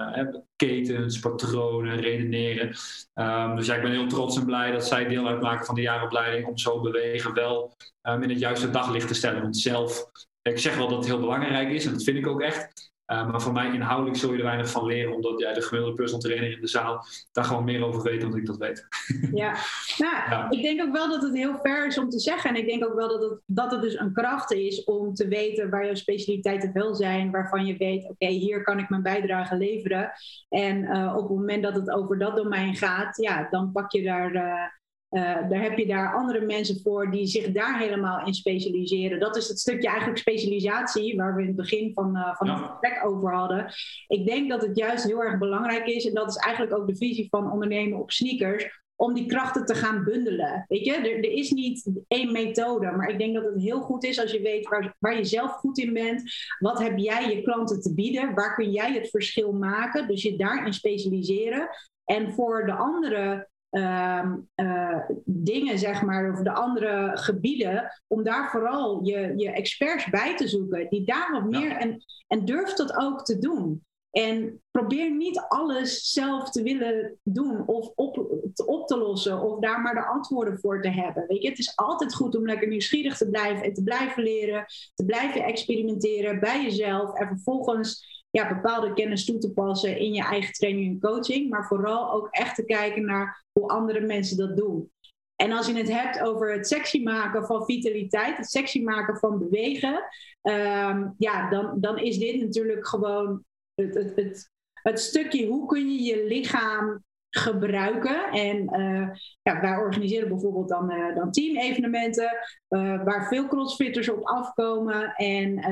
ketens, 0.56 1.20
patronen, 1.20 2.00
redeneren. 2.00 2.68
Um, 3.14 3.56
dus 3.56 3.66
ja, 3.66 3.76
ik 3.76 3.82
ben 3.82 3.92
heel 3.92 4.08
trots 4.08 4.38
en 4.38 4.46
blij 4.46 4.72
dat 4.72 4.88
zij 4.88 5.08
deel 5.08 5.28
uitmaken 5.28 5.66
van 5.66 5.76
de 5.76 5.82
jaaropleiding 5.82 6.48
om 6.48 6.58
zo 6.58 6.82
bewegen 6.82 7.34
wel 7.34 7.76
um, 8.02 8.24
in 8.24 8.30
het 8.30 8.40
juiste 8.40 8.70
daglicht 8.70 9.08
te 9.08 9.14
stellen. 9.14 9.42
Want 9.42 9.58
zelf 9.58 10.12
ik 10.42 10.60
zeg 10.60 10.78
wel 10.78 10.88
dat 10.88 10.98
het 10.98 11.08
heel 11.08 11.20
belangrijk 11.20 11.70
is 11.70 11.86
en 11.86 11.92
dat 11.92 12.04
vind 12.04 12.18
ik 12.18 12.28
ook 12.28 12.42
echt. 12.42 12.93
Uh, 13.14 13.30
maar 13.30 13.42
voor 13.42 13.54
mij 13.54 13.74
inhoudelijk 13.74 14.18
zul 14.18 14.32
je 14.32 14.38
er 14.38 14.44
weinig 14.44 14.70
van 14.70 14.86
leren, 14.86 15.16
omdat 15.16 15.40
jij 15.40 15.54
de 15.54 15.62
gemiddelde 15.62 15.96
personal 15.96 16.22
trainer 16.22 16.52
in 16.52 16.62
de 16.62 16.68
zaal 16.68 17.06
daar 17.32 17.44
gewoon 17.44 17.64
meer 17.64 17.86
over 17.86 18.02
weet 18.02 18.22
dan 18.22 18.36
ik 18.36 18.46
dat 18.46 18.58
weet. 18.58 18.88
Ja. 19.34 19.56
Nou, 19.98 20.16
ja, 20.30 20.50
ik 20.50 20.62
denk 20.62 20.82
ook 20.82 20.92
wel 20.94 21.10
dat 21.10 21.22
het 21.22 21.34
heel 21.34 21.60
ver 21.62 21.88
is 21.88 21.98
om 21.98 22.10
te 22.10 22.20
zeggen. 22.20 22.50
En 22.50 22.56
ik 22.56 22.68
denk 22.68 22.86
ook 22.86 22.96
wel 22.96 23.08
dat 23.08 23.22
het, 23.22 23.40
dat 23.46 23.72
het 23.72 23.82
dus 23.82 24.00
een 24.00 24.14
kracht 24.14 24.52
is 24.52 24.84
om 24.84 25.14
te 25.14 25.28
weten 25.28 25.70
waar 25.70 25.86
jouw 25.86 25.96
specialiteiten 25.96 26.74
wel 26.74 26.96
zijn, 26.96 27.32
waarvan 27.32 27.66
je 27.66 27.78
weet, 27.78 28.10
oké, 28.10 28.28
hier 28.28 28.64
kan 28.64 28.80
ik 28.80 28.90
mijn 28.90 29.04
bijdrage 29.04 29.56
leveren. 29.56 30.12
En 30.50 30.78
uh, 30.78 31.14
op 31.16 31.30
het 31.30 31.38
moment 31.38 31.64
dat 31.64 31.76
het 31.76 31.92
over 31.92 32.18
dat 32.18 32.36
domein 32.36 32.76
gaat, 32.76 33.18
ja, 33.18 33.48
dan 33.50 33.72
pak 33.72 33.92
je 33.92 34.04
daar. 34.04 34.82
Uh, 35.14 35.22
uh, 35.22 35.50
daar 35.50 35.62
heb 35.62 35.78
je 35.78 35.86
daar 35.86 36.14
andere 36.14 36.46
mensen 36.46 36.80
voor 36.84 37.12
die 37.12 37.26
zich 37.26 37.52
daar 37.52 37.80
helemaal 37.80 38.26
in 38.26 38.34
specialiseren. 38.34 39.20
Dat 39.20 39.36
is 39.36 39.48
het 39.48 39.60
stukje 39.60 39.88
eigenlijk 39.88 40.18
specialisatie 40.18 41.16
waar 41.16 41.36
we 41.36 41.42
in 41.42 41.48
het 41.48 41.56
begin 41.56 41.94
van, 41.94 42.18
uh, 42.18 42.36
van 42.36 42.50
het 42.50 42.60
gesprek 42.60 43.06
over 43.06 43.34
hadden. 43.34 43.74
Ik 44.08 44.26
denk 44.26 44.50
dat 44.50 44.62
het 44.62 44.78
juist 44.78 45.04
heel 45.04 45.24
erg 45.24 45.40
belangrijk 45.40 45.86
is, 45.88 46.08
en 46.08 46.14
dat 46.14 46.30
is 46.30 46.36
eigenlijk 46.36 46.78
ook 46.78 46.88
de 46.88 46.96
visie 46.96 47.28
van 47.30 47.52
ondernemen 47.52 48.00
op 48.00 48.12
sneakers, 48.12 48.82
om 48.96 49.14
die 49.14 49.26
krachten 49.26 49.66
te 49.66 49.76
gaan 49.76 50.04
bundelen. 50.04 50.66
Weet 50.68 50.86
je, 50.86 50.94
er, 50.94 51.18
er, 51.18 51.32
is 51.32 51.52
niet 51.52 51.90
één 52.08 52.32
methode, 52.32 52.92
maar 52.92 53.10
ik 53.10 53.18
denk 53.18 53.34
dat 53.34 53.44
het 53.44 53.62
heel 53.62 53.82
goed 53.82 54.04
is 54.04 54.20
als 54.20 54.32
je 54.32 54.42
weet 54.42 54.68
waar, 54.68 54.96
waar 55.00 55.18
je 55.18 55.26
zelf 55.26 55.52
goed 55.52 55.78
in 55.78 55.94
bent. 55.94 56.24
Wat 56.60 56.80
heb 56.80 56.98
jij 56.98 57.36
je 57.36 57.42
klanten 57.42 57.82
te 57.82 57.94
bieden? 57.94 58.34
Waar 58.34 58.56
kun 58.56 58.72
jij 58.72 58.94
het 58.94 59.10
verschil 59.10 59.52
maken? 59.52 60.08
Dus 60.08 60.22
je 60.22 60.38
daarin 60.38 60.74
specialiseren. 60.74 61.70
En 62.06 62.34
voor 62.34 62.66
de 62.66 62.74
andere 62.74 63.52
Ehm, 63.74 64.36
eh, 64.56 65.00
dingen, 65.26 65.80
zeg 65.80 66.02
maar, 66.02 66.32
of 66.32 66.40
de 66.40 66.52
andere 66.52 67.12
gebieden, 67.14 68.04
om 68.08 68.24
daar 68.24 68.50
vooral 68.50 69.04
je, 69.04 69.34
je 69.36 69.52
experts 69.52 70.10
bij 70.10 70.38
te 70.38 70.48
zoeken, 70.48 70.90
die 70.90 71.06
daar 71.06 71.32
wat 71.32 71.50
meer, 71.50 71.72
en, 71.72 72.04
en 72.28 72.46
durf 72.46 72.74
dat 72.74 72.98
ook 72.98 73.26
te 73.26 73.40
doen. 73.40 73.84
En 74.12 74.62
probeer 74.72 75.16
niet 75.16 75.46
alles 75.48 76.12
zelf 76.12 76.50
te 76.50 76.64
willen 76.64 77.20
doen 77.24 77.68
of 77.68 77.92
op, 77.96 78.18
op 78.66 78.88
te 78.88 78.98
lossen 78.98 79.42
of 79.42 79.60
daar 79.60 79.82
maar 79.82 79.96
de 79.96 80.06
antwoorden 80.06 80.60
voor 80.60 80.82
te 80.82 80.90
hebben. 80.90 81.26
Weet 81.28 81.42
je, 81.42 81.50
het 81.50 81.60
is 81.60 81.76
altijd 81.76 82.14
goed 82.16 82.36
om 82.36 82.46
lekker 82.46 82.68
nieuwsgierig 82.68 83.18
te 83.18 83.30
blijven 83.30 83.66
en 83.66 83.74
te 83.74 83.84
blijven 83.84 84.24
leren, 84.24 84.66
te 84.94 85.06
blijven 85.06 85.44
experimenteren 85.44 86.40
bij 86.40 86.64
jezelf 86.64 87.14
en 87.14 87.28
vervolgens 87.28 88.23
ja, 88.38 88.48
bepaalde 88.56 88.94
kennis 88.94 89.26
toe 89.26 89.38
te 89.38 89.54
passen 89.54 89.98
in 89.98 90.14
je 90.14 90.24
eigen 90.24 90.54
training 90.54 90.94
en 90.94 91.00
coaching, 91.00 91.50
maar 91.50 91.66
vooral 91.66 92.12
ook 92.12 92.28
echt 92.32 92.56
te 92.56 92.66
kijken 92.66 93.06
naar 93.06 93.46
hoe 93.52 93.68
andere 93.68 94.02
mensen 94.02 94.38
dat 94.38 94.58
doen. 94.58 94.92
En 95.36 95.52
als 95.52 95.68
je 95.68 95.74
het 95.74 95.92
hebt 95.92 96.22
over 96.22 96.54
het 96.54 96.68
sexy 96.68 97.04
maken 97.04 97.46
van 97.46 97.66
vitaliteit, 97.66 98.38
het 98.38 98.50
sexy 98.50 98.84
maken 98.84 99.18
van 99.18 99.40
bewegen, 99.40 100.04
ehm, 100.42 101.08
ja, 101.18 101.50
dan, 101.50 101.80
dan 101.80 101.98
is 101.98 102.18
dit 102.18 102.42
natuurlijk 102.42 102.88
gewoon 102.88 103.44
het, 103.76 103.96
het, 103.96 104.16
het, 104.16 104.52
het, 104.74 105.00
stukje 105.00 105.48
hoe 105.48 105.66
kun 105.66 105.92
je 105.92 106.04
je 106.04 106.26
lichaam 106.26 107.04
gebruiken. 107.30 108.32
En 108.32 108.80
uh, 108.80 109.10
ja, 109.42 109.62
wij 109.62 109.78
organiseren 109.78 110.30
bijvoorbeeld 110.30 110.70
dan, 110.70 110.92
uh, 110.92 111.16
dan 111.16 111.32
teamevenementen, 111.32 112.32
uh, 112.70 113.04
waar 113.04 113.28
veel 113.28 113.48
crossfitters 113.48 114.10
op 114.10 114.24
afkomen. 114.24 115.14
En 115.16 115.66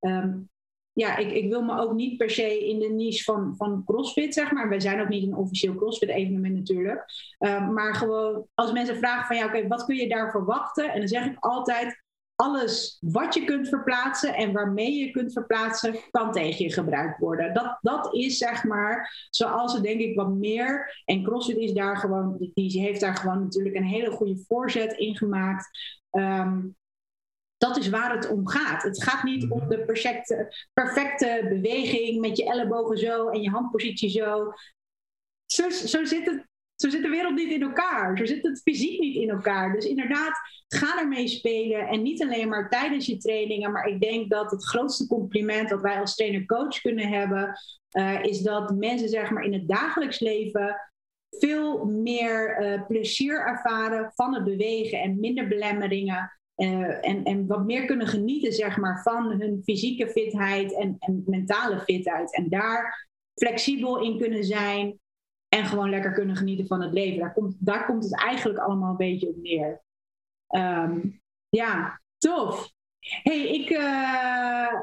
um, 0.00 0.48
ja, 0.98 1.16
ik, 1.16 1.30
ik 1.30 1.48
wil 1.48 1.62
me 1.62 1.78
ook 1.78 1.92
niet 1.92 2.16
per 2.16 2.30
se 2.30 2.68
in 2.68 2.78
de 2.78 2.88
niche 2.88 3.24
van, 3.24 3.54
van 3.56 3.82
CrossFit, 3.84 4.34
zeg 4.34 4.52
maar. 4.52 4.68
Wij 4.68 4.80
zijn 4.80 5.00
ook 5.00 5.08
niet 5.08 5.26
een 5.26 5.36
officieel 5.36 5.74
CrossFit-evenement 5.74 6.54
natuurlijk. 6.54 7.04
Um, 7.38 7.72
maar 7.72 7.94
gewoon 7.94 8.46
als 8.54 8.72
mensen 8.72 8.96
vragen 8.96 9.26
van 9.26 9.36
ja, 9.36 9.46
oké, 9.46 9.68
wat 9.68 9.84
kun 9.84 9.96
je 9.96 10.08
daar 10.08 10.30
verwachten? 10.30 10.92
En 10.92 10.98
dan 10.98 11.08
zeg 11.08 11.26
ik 11.26 11.36
altijd, 11.38 12.02
alles 12.34 12.98
wat 13.00 13.34
je 13.34 13.44
kunt 13.44 13.68
verplaatsen 13.68 14.34
en 14.34 14.52
waarmee 14.52 14.92
je 14.92 15.10
kunt 15.10 15.32
verplaatsen, 15.32 15.94
kan 16.10 16.32
tegen 16.32 16.64
je 16.64 16.72
gebruikt 16.72 17.18
worden. 17.18 17.54
Dat, 17.54 17.78
dat 17.80 18.14
is 18.14 18.38
zeg 18.38 18.64
maar 18.64 19.26
zoals 19.30 19.72
het 19.72 19.82
denk 19.82 20.00
ik 20.00 20.16
wat 20.16 20.30
meer. 20.30 21.02
En 21.04 21.22
CrossFit 21.22 21.56
is 21.56 21.72
daar 21.72 21.96
gewoon, 21.96 22.50
die 22.54 22.80
heeft 22.80 23.00
daar 23.00 23.16
gewoon 23.16 23.42
natuurlijk 23.42 23.74
een 23.74 23.84
hele 23.84 24.10
goede 24.10 24.44
voorzet 24.46 24.92
in 24.92 25.16
gemaakt. 25.16 25.68
Um, 26.10 26.76
dat 27.58 27.76
is 27.76 27.88
waar 27.88 28.14
het 28.14 28.30
om 28.30 28.48
gaat. 28.48 28.82
Het 28.82 29.02
gaat 29.02 29.22
niet 29.22 29.50
om 29.50 29.68
de 29.68 29.84
perfecte, 29.84 30.54
perfecte 30.72 31.46
beweging 31.48 32.20
met 32.20 32.36
je 32.36 32.44
ellebogen 32.44 32.98
zo 32.98 33.28
en 33.28 33.42
je 33.42 33.50
handpositie 33.50 34.10
zo. 34.10 34.52
Zo, 35.46 35.70
zo, 35.70 36.04
zit 36.04 36.26
het, 36.26 36.46
zo 36.74 36.88
zit 36.88 37.02
de 37.02 37.08
wereld 37.08 37.34
niet 37.34 37.52
in 37.52 37.62
elkaar. 37.62 38.18
Zo 38.18 38.26
zit 38.26 38.42
het 38.42 38.60
fysiek 38.62 39.00
niet 39.00 39.16
in 39.16 39.30
elkaar. 39.30 39.72
Dus 39.72 39.84
inderdaad, 39.84 40.40
ga 40.68 41.00
ermee 41.00 41.28
spelen. 41.28 41.86
En 41.86 42.02
niet 42.02 42.22
alleen 42.22 42.48
maar 42.48 42.70
tijdens 42.70 43.06
je 43.06 43.16
trainingen. 43.16 43.72
Maar 43.72 43.86
ik 43.86 44.00
denk 44.00 44.30
dat 44.30 44.50
het 44.50 44.66
grootste 44.66 45.06
compliment 45.06 45.68
dat 45.68 45.80
wij 45.80 46.00
als 46.00 46.14
trainer-coach 46.14 46.80
kunnen 46.80 47.08
hebben. 47.08 47.58
Uh, 47.92 48.22
is 48.22 48.40
dat 48.40 48.76
mensen 48.76 49.08
zeg 49.08 49.30
maar, 49.30 49.44
in 49.44 49.52
het 49.52 49.68
dagelijks 49.68 50.20
leven 50.20 50.76
veel 51.30 51.84
meer 51.84 52.62
uh, 52.62 52.86
plezier 52.86 53.46
ervaren 53.46 54.12
van 54.14 54.34
het 54.34 54.44
bewegen 54.44 55.00
en 55.00 55.20
minder 55.20 55.48
belemmeringen. 55.48 56.37
Uh, 56.58 57.08
en, 57.08 57.24
en 57.24 57.46
wat 57.46 57.64
meer 57.64 57.84
kunnen 57.84 58.06
genieten 58.06 58.52
zeg 58.52 58.76
maar, 58.76 59.02
van 59.02 59.30
hun 59.30 59.60
fysieke 59.64 60.08
fitheid 60.08 60.74
en, 60.74 60.96
en 60.98 61.22
mentale 61.26 61.80
fitheid. 61.80 62.34
En 62.34 62.48
daar 62.48 63.08
flexibel 63.34 64.00
in 64.00 64.18
kunnen 64.18 64.44
zijn 64.44 64.98
en 65.48 65.64
gewoon 65.64 65.90
lekker 65.90 66.12
kunnen 66.12 66.36
genieten 66.36 66.66
van 66.66 66.82
het 66.82 66.92
leven. 66.92 67.18
Daar 67.18 67.32
komt, 67.32 67.56
daar 67.58 67.86
komt 67.86 68.04
het 68.04 68.20
eigenlijk 68.20 68.58
allemaal 68.58 68.90
een 68.90 68.96
beetje 68.96 69.28
op 69.28 69.36
neer. 69.36 69.82
Um, 70.48 71.20
ja, 71.48 72.00
tof. 72.18 72.72
hey, 72.98 73.48
ik, 73.48 73.70
uh, 73.70 74.80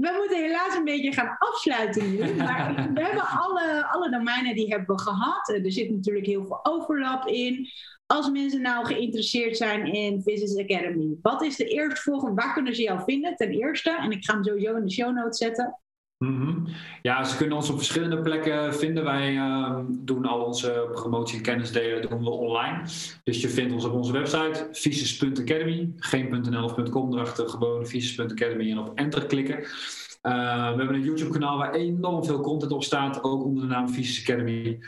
we 0.00 0.14
moeten 0.18 0.42
helaas 0.42 0.74
een 0.74 0.84
beetje 0.84 1.12
gaan 1.12 1.36
afsluiten 1.38 2.10
nu. 2.10 2.34
Maar 2.34 2.90
we 2.94 3.02
hebben 3.02 3.26
alle, 3.26 3.86
alle 3.86 4.10
domeinen 4.10 4.54
die 4.54 4.68
hebben 4.68 4.96
we 4.96 5.02
gehad. 5.02 5.48
Er 5.48 5.72
zit 5.72 5.90
natuurlijk 5.90 6.26
heel 6.26 6.46
veel 6.46 6.64
overlap 6.64 7.26
in. 7.26 7.68
Als 8.06 8.30
mensen 8.30 8.60
nou 8.60 8.86
geïnteresseerd 8.86 9.56
zijn 9.56 9.86
in 9.86 10.22
Business 10.24 10.56
Academy, 10.56 11.16
wat 11.22 11.42
is 11.42 11.56
de 11.56 11.64
eerstvolgende? 11.64 12.42
Waar 12.42 12.52
kunnen 12.52 12.74
ze 12.74 12.82
jou 12.82 13.00
vinden 13.04 13.36
ten 13.36 13.50
eerste? 13.50 13.90
En 13.90 14.10
ik 14.10 14.24
ga 14.24 14.34
hem 14.34 14.44
sowieso 14.44 14.76
in 14.76 14.84
de 14.84 14.92
show 14.92 15.14
notes 15.14 15.38
zetten. 15.38 15.78
Mm 16.18 16.66
Ja, 17.02 17.24
ze 17.24 17.36
kunnen 17.36 17.56
ons 17.56 17.70
op 17.70 17.76
verschillende 17.76 18.20
plekken 18.20 18.74
vinden. 18.74 19.04
Wij 19.04 19.34
uh, 19.34 19.78
doen 19.88 20.26
al 20.26 20.44
onze 20.44 20.88
promotie 20.92 21.36
en 21.36 21.42
kennisdelen 21.42 22.08
doen 22.08 22.24
we 22.24 22.30
online. 22.30 22.82
Dus 23.22 23.40
je 23.40 23.48
vindt 23.48 23.72
ons 23.72 23.84
op 23.84 23.92
onze 23.92 24.12
website, 24.12 24.68
visus.academy. 24.72 25.92
Geen 25.96 26.42
.nl 26.50 26.64
of 26.64 26.90
.com 26.90 27.12
erachter, 27.12 27.48
gewoon 27.48 27.86
visus.academy 27.86 28.70
en 28.70 28.78
op 28.78 28.98
enter 28.98 29.26
klikken. 29.26 29.58
Uh, 29.58 30.70
we 30.70 30.76
hebben 30.76 30.94
een 30.94 31.02
YouTube 31.02 31.30
kanaal 31.30 31.58
waar 31.58 31.74
enorm 31.74 32.24
veel 32.24 32.40
content 32.40 32.72
op 32.72 32.84
staat, 32.84 33.22
ook 33.22 33.44
onder 33.44 33.62
de 33.62 33.68
naam 33.68 33.88
Visus 33.88 34.22
Academy. 34.22 34.78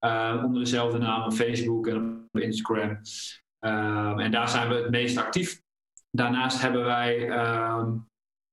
Uh, 0.00 0.42
onder 0.44 0.60
dezelfde 0.60 0.98
naam 0.98 1.24
op 1.24 1.32
Facebook 1.32 1.86
en 1.86 2.28
op 2.32 2.40
Instagram. 2.40 3.00
Ehm, 3.58 4.18
en 4.18 4.30
daar 4.30 4.48
zijn 4.48 4.68
we 4.68 4.74
het 4.74 4.90
meest 4.90 5.16
actief. 5.16 5.62
Daarnaast 6.10 6.60
hebben 6.60 6.84
wij 6.84 7.28
ehm, 7.28 7.94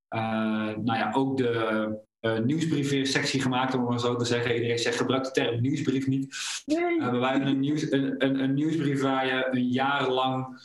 eh, 0.08 0.76
nou 0.78 0.98
ja, 0.98 1.12
ook 1.14 1.38
de 1.38 2.08
uh, 2.22 2.38
nieuwsbrief-sectie 2.38 3.42
gemaakt, 3.42 3.74
om 3.74 3.84
maar 3.84 4.00
zo 4.00 4.16
te 4.16 4.26
zeggen. 4.26 4.54
Iedereen 4.54 4.80
zegt 4.80 4.98
gebruik 4.98 5.24
de 5.24 5.32
term 5.32 5.62
nieuwsbrief 5.62 6.08
niet. 6.08 6.36
Nee. 6.66 6.98
Uh, 6.98 7.20
wij 7.20 7.32
hebben 7.32 7.50
een, 7.50 7.60
nieuws, 7.60 7.92
een, 7.92 8.16
een, 8.18 8.40
een, 8.40 8.54
nieuwsbrief 8.54 9.02
waar 9.02 9.26
je 9.26 9.48
een 9.52 9.68
jaar 9.68 10.10
lang 10.10 10.62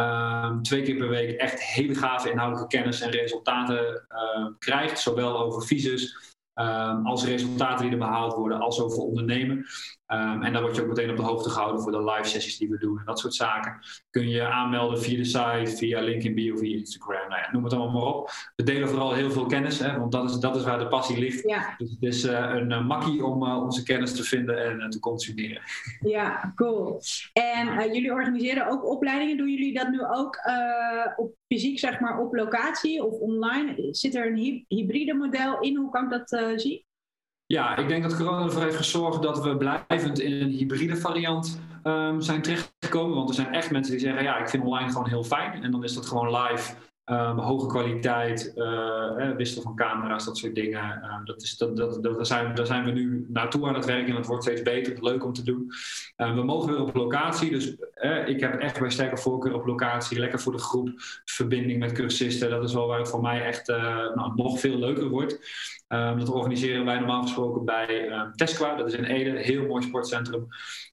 uh, 0.00 0.56
twee 0.60 0.82
keer 0.82 0.96
per 0.96 1.08
week 1.08 1.36
echt 1.38 1.62
hele 1.62 1.94
gave 1.94 2.30
inhoudelijke 2.30 2.76
kennis 2.76 3.00
en 3.00 3.10
resultaten 3.10 4.06
ehm, 4.08 4.52
krijgt. 4.58 5.00
Zowel 5.00 5.38
over 5.38 5.66
visus 5.66 6.32
Um, 6.54 7.06
als 7.06 7.24
resultaten 7.24 7.82
die 7.84 7.92
er 7.92 7.98
behaald 7.98 8.34
worden, 8.34 8.60
als 8.60 8.80
over 8.80 8.98
ondernemen. 8.98 9.66
Um, 10.12 10.42
en 10.42 10.52
daar 10.52 10.62
word 10.62 10.76
je 10.76 10.82
ook 10.82 10.88
meteen 10.88 11.10
op 11.10 11.16
de 11.16 11.22
hoogte 11.22 11.50
gehouden 11.50 11.82
voor 11.82 11.92
de 11.92 12.04
live 12.04 12.28
sessies 12.28 12.58
die 12.58 12.68
we 12.68 12.78
doen 12.78 12.98
en 12.98 13.04
dat 13.04 13.18
soort 13.18 13.34
zaken. 13.34 13.78
Kun 14.10 14.28
je 14.28 14.46
aanmelden 14.46 15.00
via 15.00 15.16
de 15.16 15.24
site, 15.24 15.76
via 15.76 16.00
link 16.00 16.22
in 16.22 16.34
bio, 16.34 16.56
via 16.56 16.76
Instagram, 16.76 17.28
nou 17.28 17.40
ja, 17.40 17.48
noem 17.52 17.64
het 17.64 17.72
allemaal 17.72 18.00
maar 18.00 18.14
op. 18.14 18.30
We 18.56 18.62
delen 18.62 18.88
vooral 18.88 19.12
heel 19.12 19.30
veel 19.30 19.46
kennis, 19.46 19.78
hè, 19.78 19.98
want 19.98 20.12
dat 20.12 20.30
is, 20.30 20.36
dat 20.36 20.56
is 20.56 20.64
waar 20.64 20.78
de 20.78 20.88
passie 20.88 21.18
ligt. 21.18 21.48
Ja. 21.48 21.74
Dus 21.78 21.90
het 21.90 22.02
is 22.02 22.24
uh, 22.24 22.50
een 22.52 22.70
uh, 22.70 22.86
makkie 22.86 23.24
om 23.24 23.42
uh, 23.42 23.62
onze 23.62 23.82
kennis 23.82 24.14
te 24.14 24.24
vinden 24.24 24.80
en 24.80 24.90
te 24.90 24.98
consumeren. 24.98 25.62
Ja, 26.00 26.52
cool. 26.54 27.00
En 27.32 27.92
jullie 27.92 28.12
organiseren 28.12 28.68
ook 28.68 28.84
opleidingen. 28.84 29.36
Doen 29.36 29.50
jullie 29.50 29.74
dat 29.74 29.88
nu 29.88 30.04
ook 30.04 30.38
op 31.16 31.34
fysiek, 31.48 31.78
zeg 31.78 32.00
maar, 32.00 32.18
op 32.18 32.34
locatie 32.34 33.04
of 33.04 33.18
online? 33.18 33.88
Zit 33.90 34.14
er 34.14 34.26
een 34.26 34.64
hybride 34.68 35.14
model 35.14 35.60
in? 35.60 35.76
Hoe 35.76 35.90
kan 35.90 36.04
ik 36.04 36.10
dat 36.10 36.60
zien? 36.60 36.84
Ja, 37.52 37.76
ik 37.76 37.88
denk 37.88 38.02
dat 38.02 38.16
corona 38.16 38.44
ervoor 38.44 38.62
heeft 38.62 38.76
gezorgd 38.76 39.22
dat 39.22 39.42
we 39.42 39.56
blijvend 39.56 40.20
in 40.20 40.32
een 40.32 40.48
hybride 40.48 40.96
variant 40.96 41.60
um, 41.84 42.20
zijn 42.20 42.42
terechtgekomen. 42.42 43.16
Want 43.16 43.28
er 43.28 43.34
zijn 43.34 43.54
echt 43.54 43.70
mensen 43.70 43.92
die 43.92 44.00
zeggen, 44.00 44.22
ja, 44.22 44.38
ik 44.38 44.48
vind 44.48 44.64
online 44.64 44.92
gewoon 44.92 45.08
heel 45.08 45.24
fijn. 45.24 45.62
En 45.62 45.70
dan 45.70 45.84
is 45.84 45.94
dat 45.94 46.06
gewoon 46.06 46.42
live, 46.42 46.74
um, 47.04 47.38
hoge 47.38 47.66
kwaliteit, 47.66 48.52
uh, 48.56 49.30
wisselen 49.36 49.62
van 49.62 49.76
camera's, 49.76 50.24
dat 50.24 50.36
soort 50.36 50.54
dingen. 50.54 51.04
Um, 51.04 51.24
dat 51.24 51.42
is, 51.42 51.56
dat, 51.56 51.76
dat, 51.76 52.02
dat, 52.02 52.14
daar, 52.16 52.26
zijn, 52.26 52.54
daar 52.54 52.66
zijn 52.66 52.84
we 52.84 52.90
nu 52.90 53.26
naartoe 53.28 53.68
aan 53.68 53.74
het 53.74 53.84
werken 53.84 54.08
en 54.08 54.16
het 54.16 54.26
wordt 54.26 54.42
steeds 54.42 54.62
beter, 54.62 55.04
leuk 55.04 55.24
om 55.24 55.32
te 55.32 55.42
doen. 55.42 55.72
we 56.16 56.42
mogen 56.44 56.70
weer 56.70 56.80
op 56.80 56.94
locatie, 56.94 57.50
dus 57.50 57.76
uh, 58.02 58.28
ik 58.28 58.40
heb 58.40 58.60
echt 58.60 58.80
bij 58.80 58.90
sterke 58.90 59.16
voorkeur 59.16 59.54
op 59.54 59.66
locatie, 59.66 60.18
lekker 60.18 60.40
voor 60.40 60.52
de 60.52 60.58
groep, 60.58 60.90
verbinding 61.24 61.78
met 61.78 61.92
cursisten. 61.92 62.50
Dat 62.50 62.62
is 62.62 62.74
wel 62.74 62.86
waar 62.86 62.98
het 62.98 63.08
voor 63.08 63.20
mij 63.20 63.44
echt 63.44 63.68
uh, 63.68 63.76
nou, 64.14 64.32
nog 64.34 64.60
veel 64.60 64.78
leuker 64.78 65.08
wordt. 65.08 65.32
Um, 65.88 66.18
dat 66.18 66.28
organiseren 66.28 66.84
wij 66.84 66.98
normaal 66.98 67.22
gesproken 67.22 67.64
bij 67.64 68.10
um, 68.10 68.32
Tesqua. 68.32 68.74
Dat 68.76 68.86
is 68.86 68.94
in 68.94 69.04
Ede, 69.04 69.38
heel 69.38 69.66
mooi 69.66 69.82
sportcentrum. 69.82 70.46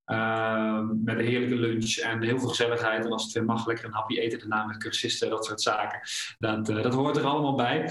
Um, 0.05 1.03
met 1.03 1.19
een 1.19 1.25
heerlijke 1.25 1.55
lunch 1.55 1.95
en 1.95 2.23
heel 2.23 2.39
veel 2.39 2.47
gezelligheid. 2.47 3.05
En 3.05 3.11
als 3.11 3.23
het 3.23 3.33
weer 3.33 3.45
mag, 3.45 3.67
lekker 3.67 3.85
een 3.85 3.93
hapje 3.93 4.21
eten 4.21 4.39
daarna 4.39 4.65
met 4.65 4.77
cursisten, 4.77 5.29
dat 5.29 5.45
soort 5.45 5.61
zaken. 5.61 5.99
Dat, 6.37 6.69
uh, 6.69 6.83
dat 6.83 6.93
hoort 6.93 7.17
er 7.17 7.25
allemaal 7.25 7.55
bij. 7.55 7.81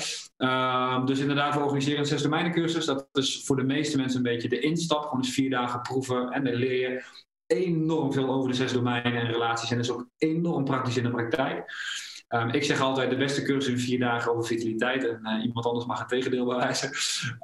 dus 1.05 1.19
inderdaad, 1.19 1.55
we 1.55 1.61
organiseren 1.61 1.99
een 1.99 2.07
zes 2.07 2.23
domeinen 2.23 2.53
cursus. 2.53 2.85
Dat 2.85 3.09
is 3.13 3.43
voor 3.45 3.57
de 3.57 3.65
meeste 3.65 3.97
mensen 3.97 4.17
een 4.17 4.33
beetje 4.33 4.49
de 4.49 4.61
instap. 4.61 5.03
Gewoon 5.03 5.25
eens 5.25 5.35
vier 5.35 5.51
dagen 5.51 5.81
proeven 5.81 6.31
en 6.31 6.45
dan 6.45 6.55
leer 6.55 6.91
je 6.91 7.03
enorm 7.49 8.13
veel 8.13 8.29
over 8.29 8.49
de 8.51 8.57
zes 8.57 8.73
domeinen 8.73 9.15
en 9.15 9.27
relaties. 9.27 9.71
En 9.71 9.77
dat 9.77 9.85
is 9.85 9.93
ook 9.93 10.09
enorm 10.17 10.65
praktisch 10.65 10.97
in 10.97 11.03
de 11.03 11.11
praktijk. 11.11 11.73
Um, 12.29 12.49
ik 12.49 12.65
zeg 12.65 12.81
altijd 12.81 13.11
de 13.11 13.17
beste 13.17 13.43
cursus 13.43 13.73
in 13.73 13.79
vier 13.79 13.99
dagen 13.99 14.33
over 14.33 14.45
vitaliteit. 14.45 15.09
En 15.09 15.21
uh, 15.23 15.45
iemand 15.45 15.67
anders 15.67 15.87
mag 15.87 15.99
het 15.99 16.09
tegendeel 16.09 16.45
bewijzen. 16.45 16.91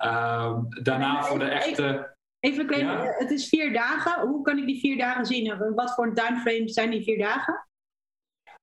Um, 0.04 0.66
daarna 0.82 1.22
voor 1.22 1.38
de 1.38 1.44
echte... 1.44 2.12
Even 2.40 2.78
ja? 2.78 3.14
het 3.18 3.30
is 3.30 3.48
vier 3.48 3.72
dagen. 3.72 4.28
Hoe 4.28 4.42
kan 4.42 4.58
ik 4.58 4.66
die 4.66 4.80
vier 4.80 4.98
dagen 4.98 5.26
zien? 5.26 5.74
Wat 5.74 5.94
voor 5.94 6.06
een 6.06 6.14
timeframe 6.14 6.68
zijn 6.68 6.90
die 6.90 7.02
vier 7.02 7.18
dagen? 7.18 7.66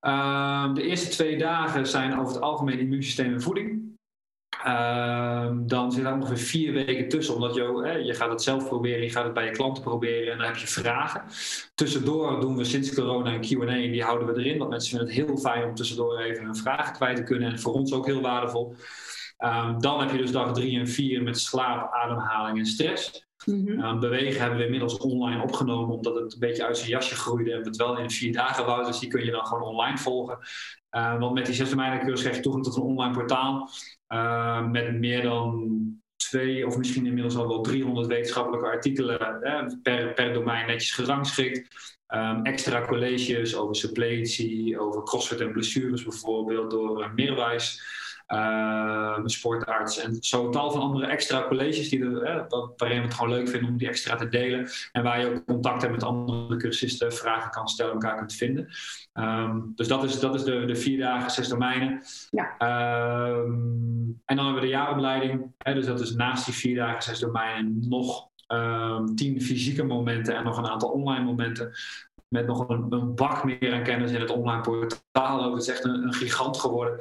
Um, 0.01 0.73
de 0.73 0.81
eerste 0.81 1.09
twee 1.09 1.37
dagen 1.37 1.87
zijn 1.87 2.19
over 2.19 2.33
het 2.33 2.41
algemeen 2.41 2.79
immuunsysteem 2.79 3.33
en 3.33 3.41
voeding. 3.41 3.90
Um, 4.67 5.67
dan 5.67 5.91
zit 5.91 6.05
er 6.05 6.13
ongeveer 6.13 6.37
vier 6.37 6.73
weken 6.73 7.09
tussen, 7.09 7.35
omdat 7.35 7.55
je, 7.55 8.01
je 8.03 8.13
gaat 8.13 8.29
het 8.29 8.41
zelf 8.41 8.67
proberen, 8.67 9.03
je 9.03 9.09
gaat 9.09 9.23
het 9.23 9.33
bij 9.33 9.45
je 9.45 9.51
klanten 9.51 9.83
proberen 9.83 10.31
en 10.31 10.37
dan 10.37 10.47
heb 10.47 10.55
je 10.55 10.67
vragen. 10.67 11.23
Tussendoor 11.75 12.39
doen 12.39 12.57
we 12.57 12.63
sinds 12.63 12.93
corona 12.93 13.33
een 13.33 13.41
Q&A 13.41 13.65
die 13.65 14.03
houden 14.03 14.27
we 14.27 14.39
erin, 14.39 14.57
want 14.57 14.69
mensen 14.69 14.89
vinden 14.89 15.07
het 15.07 15.27
heel 15.27 15.37
fijn 15.37 15.63
om 15.63 15.75
tussendoor 15.75 16.19
even 16.19 16.43
hun 16.43 16.55
vragen 16.55 16.93
kwijt 16.93 17.15
te 17.15 17.23
kunnen 17.23 17.51
en 17.51 17.59
voor 17.59 17.73
ons 17.73 17.93
ook 17.93 18.05
heel 18.05 18.21
waardevol. 18.21 18.75
Um, 19.39 19.81
dan 19.81 19.99
heb 19.99 20.11
je 20.11 20.17
dus 20.17 20.31
dag 20.31 20.53
drie 20.53 20.79
en 20.79 20.87
vier 20.87 21.23
met 21.23 21.39
slaap, 21.39 21.93
ademhaling 21.93 22.57
en 22.57 22.65
stress. 22.65 23.29
-hmm. 23.45 23.83
um, 23.83 23.99
bewegen 23.99 24.41
hebben 24.41 24.57
we 24.59 24.65
inmiddels 24.65 24.97
online 24.97 25.43
opgenomen, 25.43 25.95
omdat 25.95 26.15
het 26.15 26.33
een 26.33 26.39
beetje 26.39 26.65
uit 26.65 26.77
zijn 26.77 26.89
jasje 26.89 27.15
groeide 27.15 27.51
en 27.51 27.59
we 27.59 27.67
het 27.67 27.75
wel 27.75 27.97
in 27.97 28.11
vier 28.11 28.33
dagen 28.33 28.65
wouden. 28.65 28.87
Dus 28.87 28.99
die 28.99 29.09
kun 29.09 29.25
je 29.25 29.31
dan 29.31 29.45
gewoon 29.45 29.63
online 29.63 29.97
volgen. 29.97 30.37
Uh, 30.91 31.19
want 31.19 31.33
met 31.33 31.45
die 31.45 31.55
zes 31.55 31.75
cursus 31.75 32.21
krijg 32.21 32.35
je 32.35 32.41
toegang 32.41 32.63
tot 32.63 32.75
een 32.75 32.81
online 32.81 33.13
portaal. 33.13 33.69
Uh, 34.09 34.69
met 34.69 34.99
meer 34.99 35.21
dan 35.21 35.79
twee 36.15 36.67
of 36.67 36.77
misschien 36.77 37.05
inmiddels 37.05 37.35
al 37.35 37.47
wel 37.47 37.61
300 37.61 38.07
wetenschappelijke 38.07 38.67
artikelen 38.67 39.41
eh, 39.41 39.65
per, 39.83 40.13
per 40.13 40.33
domein 40.33 40.67
netjes 40.67 40.91
gerangschikt. 40.91 41.67
Extra 42.43 42.85
colleges 42.85 43.55
over 43.55 43.75
suppletie, 43.75 44.79
over 44.79 45.03
crossfit 45.03 45.39
en 45.39 45.51
blessures 45.51 46.03
bijvoorbeeld 46.03 46.71
door 46.71 47.01
uh, 47.01 47.13
Meerwijs 47.13 47.81
uh, 48.33 49.19
sportarts 49.25 49.97
en 49.97 50.17
zo 50.19 50.49
tal 50.49 50.71
van 50.71 50.81
andere 50.81 51.05
extra 51.05 51.47
colleges 51.47 51.89
die 51.89 52.03
er, 52.03 52.23
eh, 52.23 52.43
waarin 52.77 52.97
we 52.97 53.05
het 53.05 53.13
gewoon 53.13 53.29
leuk 53.29 53.49
vinden 53.49 53.69
om 53.69 53.77
die 53.77 53.87
extra 53.87 54.15
te 54.15 54.29
delen. 54.29 54.69
En 54.91 55.03
waar 55.03 55.19
je 55.19 55.27
ook 55.27 55.45
contact 55.45 55.81
hebt 55.81 55.93
met 55.93 56.03
andere 56.03 56.57
cursisten, 56.57 57.13
vragen 57.13 57.51
kan 57.51 57.67
stellen, 57.67 57.93
elkaar 57.93 58.17
kunt 58.17 58.33
vinden. 58.33 58.69
Um, 59.13 59.71
dus 59.75 59.87
dat 59.87 60.03
is, 60.03 60.19
dat 60.19 60.35
is 60.35 60.43
de, 60.43 60.65
de 60.65 60.75
vier 60.75 60.97
dagen, 60.97 61.31
zes 61.31 61.47
domeinen. 61.47 62.01
Ja. 62.29 62.53
Um, 63.29 64.21
en 64.25 64.35
dan 64.35 64.45
hebben 64.45 64.61
we 64.61 64.67
de 64.67 64.73
jaaropleiding. 64.73 65.53
Hè, 65.57 65.73
dus 65.73 65.85
dat 65.85 65.99
is 65.99 66.13
naast 66.13 66.45
die 66.45 66.53
vier 66.53 66.75
dagen, 66.75 67.03
zes 67.03 67.19
domeinen 67.19 67.85
nog 67.89 68.29
um, 68.47 69.15
tien 69.15 69.41
fysieke 69.41 69.83
momenten 69.83 70.35
en 70.35 70.43
nog 70.43 70.57
een 70.57 70.67
aantal 70.67 70.89
online 70.89 71.25
momenten 71.25 71.73
met 72.31 72.47
nog 72.47 72.69
een, 72.69 72.85
een, 72.89 73.15
bak 73.15 73.43
meer 73.43 73.73
aan 73.73 73.83
kennis 73.83 74.11
in 74.11 74.19
het 74.19 74.29
online 74.29 74.61
portaal. 74.61 75.43
Ook. 75.43 75.53
Het 75.53 75.61
is 75.61 75.69
echt 75.69 75.83
een, 75.83 76.13
gigant 76.13 76.59
geworden. 76.59 76.99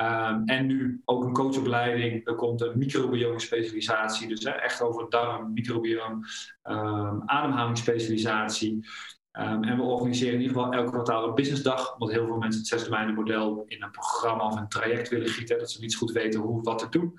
Um, 0.00 0.42
en 0.44 0.66
nu 0.66 1.02
ook 1.04 1.24
een 1.24 1.32
coachopleiding. 1.32 2.26
Er 2.26 2.34
komt 2.34 2.60
een 2.60 2.78
microbiome 2.78 3.40
specialisatie. 3.40 4.28
Dus 4.28 4.44
echt 4.44 4.82
over 4.82 5.10
darm, 5.10 5.52
microbiome, 5.52 6.26
um, 6.62 7.22
ademhalingsspecialisatie. 7.26 8.86
Ehm, 9.30 9.62
en 9.62 9.76
we 9.76 9.82
organiseren 9.82 10.34
in 10.34 10.40
ieder 10.40 10.56
geval 10.56 10.72
elke 10.72 10.90
kwartaal 10.90 11.28
een 11.28 11.34
businessdag, 11.34 11.92
omdat 11.92 12.10
heel 12.14 12.26
veel 12.26 12.38
mensen 12.38 12.60
het 12.60 12.68
zes 12.68 12.84
domeinen 12.84 13.14
model 13.14 13.64
in 13.66 13.82
een 13.82 13.90
programma 13.90 14.46
of 14.46 14.56
een 14.56 14.68
traject 14.68 15.08
willen 15.08 15.28
gieten, 15.28 15.58
dat 15.58 15.70
ze 15.70 15.80
niet 15.80 15.96
goed 15.96 16.12
weten 16.12 16.40
hoe 16.40 16.62
wat 16.62 16.78
te 16.78 16.88
doen. 16.98 17.14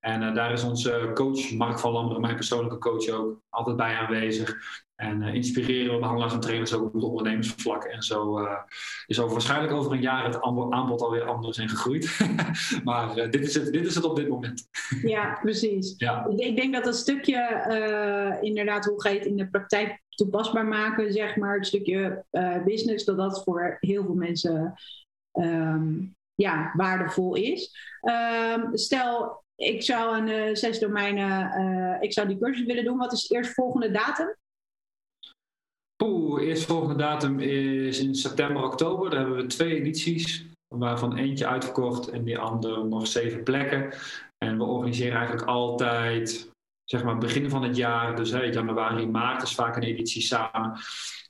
En 0.00 0.22
uh, 0.22 0.34
daar 0.34 0.52
is 0.52 0.62
onze 0.62 1.10
coach 1.14 1.50
Mark 1.52 1.78
van 1.78 1.92
Lammeren, 1.92 2.20
mijn 2.20 2.34
persoonlijke 2.34 2.78
coach 2.78 3.08
ook, 3.08 3.40
altijd 3.48 3.76
bij 3.76 3.94
aanwezig. 3.94 4.56
En 4.98 5.22
uh, 5.22 5.34
inspireren 5.34 5.92
we 5.92 5.98
behandelaars 5.98 6.32
en 6.32 6.40
trainers 6.40 6.74
ook 6.74 6.86
op 6.86 6.92
het 6.92 7.02
ondernemersvlak. 7.02 7.84
En 7.84 8.02
zo 8.02 8.40
uh, 8.40 8.52
is 9.06 9.20
over 9.20 9.32
waarschijnlijk 9.32 9.72
over 9.72 9.92
een 9.92 10.00
jaar 10.00 10.24
het 10.24 10.42
aanbod 10.42 11.00
alweer 11.00 11.22
anders 11.22 11.58
en 11.58 11.68
gegroeid. 11.68 12.18
maar 12.84 13.18
uh, 13.18 13.30
dit, 13.30 13.40
is 13.40 13.54
het, 13.54 13.72
dit 13.72 13.86
is 13.86 13.94
het 13.94 14.04
op 14.04 14.16
dit 14.16 14.28
moment. 14.28 14.68
ja, 15.02 15.38
precies. 15.42 15.94
Ja. 15.96 16.26
Ik 16.36 16.56
denk 16.56 16.74
dat 16.74 16.86
een 16.86 16.92
stukje, 16.92 18.38
inderdaad, 18.40 18.84
hoe 18.84 19.02
ga 19.02 19.08
je 19.08 19.18
het 19.18 19.28
in 19.28 19.36
de 19.36 19.48
praktijk 19.48 20.02
toepasbaar 20.08 20.66
maken, 20.66 21.12
zeg 21.12 21.36
maar, 21.36 21.54
het 21.54 21.66
stukje 21.66 22.24
business, 22.64 23.04
dat 23.04 23.16
dat 23.16 23.42
voor 23.44 23.76
heel 23.80 24.04
veel 24.04 24.14
mensen 24.14 24.74
um, 25.32 26.16
ja, 26.34 26.72
waardevol 26.76 27.34
is. 27.34 27.76
Um, 28.02 28.76
stel, 28.76 29.44
ik 29.54 29.82
zou 29.82 30.30
een 30.30 30.56
zes 30.56 30.78
domeinen, 30.78 32.00
ik 32.00 32.12
zou 32.12 32.28
die 32.28 32.38
cursus 32.38 32.66
willen 32.66 32.84
doen. 32.84 32.98
Wat 32.98 33.12
is 33.12 33.26
de 33.26 33.34
eerstvolgende 33.34 33.90
datum? 33.90 34.36
Poeh, 36.02 36.42
eerstvolgende 36.42 36.96
datum 36.96 37.40
is 37.40 37.98
in 37.98 38.14
september, 38.14 38.64
oktober. 38.64 39.10
Daar 39.10 39.18
hebben 39.18 39.36
we 39.36 39.46
twee 39.46 39.74
edities, 39.74 40.46
waarvan 40.68 41.16
eentje 41.16 41.46
uitverkocht 41.46 42.08
en 42.08 42.24
die 42.24 42.38
andere 42.38 42.84
nog 42.84 43.06
zeven 43.06 43.42
plekken. 43.42 43.92
En 44.38 44.58
we 44.58 44.64
organiseren 44.64 45.16
eigenlijk 45.16 45.48
altijd, 45.48 46.50
zeg 46.84 47.04
maar, 47.04 47.18
begin 47.18 47.50
van 47.50 47.62
het 47.62 47.76
jaar, 47.76 48.16
dus 48.16 48.30
hè, 48.30 48.42
januari, 48.42 49.06
maart 49.06 49.42
is 49.42 49.54
vaak 49.54 49.76
een 49.76 49.82
editie 49.82 50.22
samen. 50.22 50.78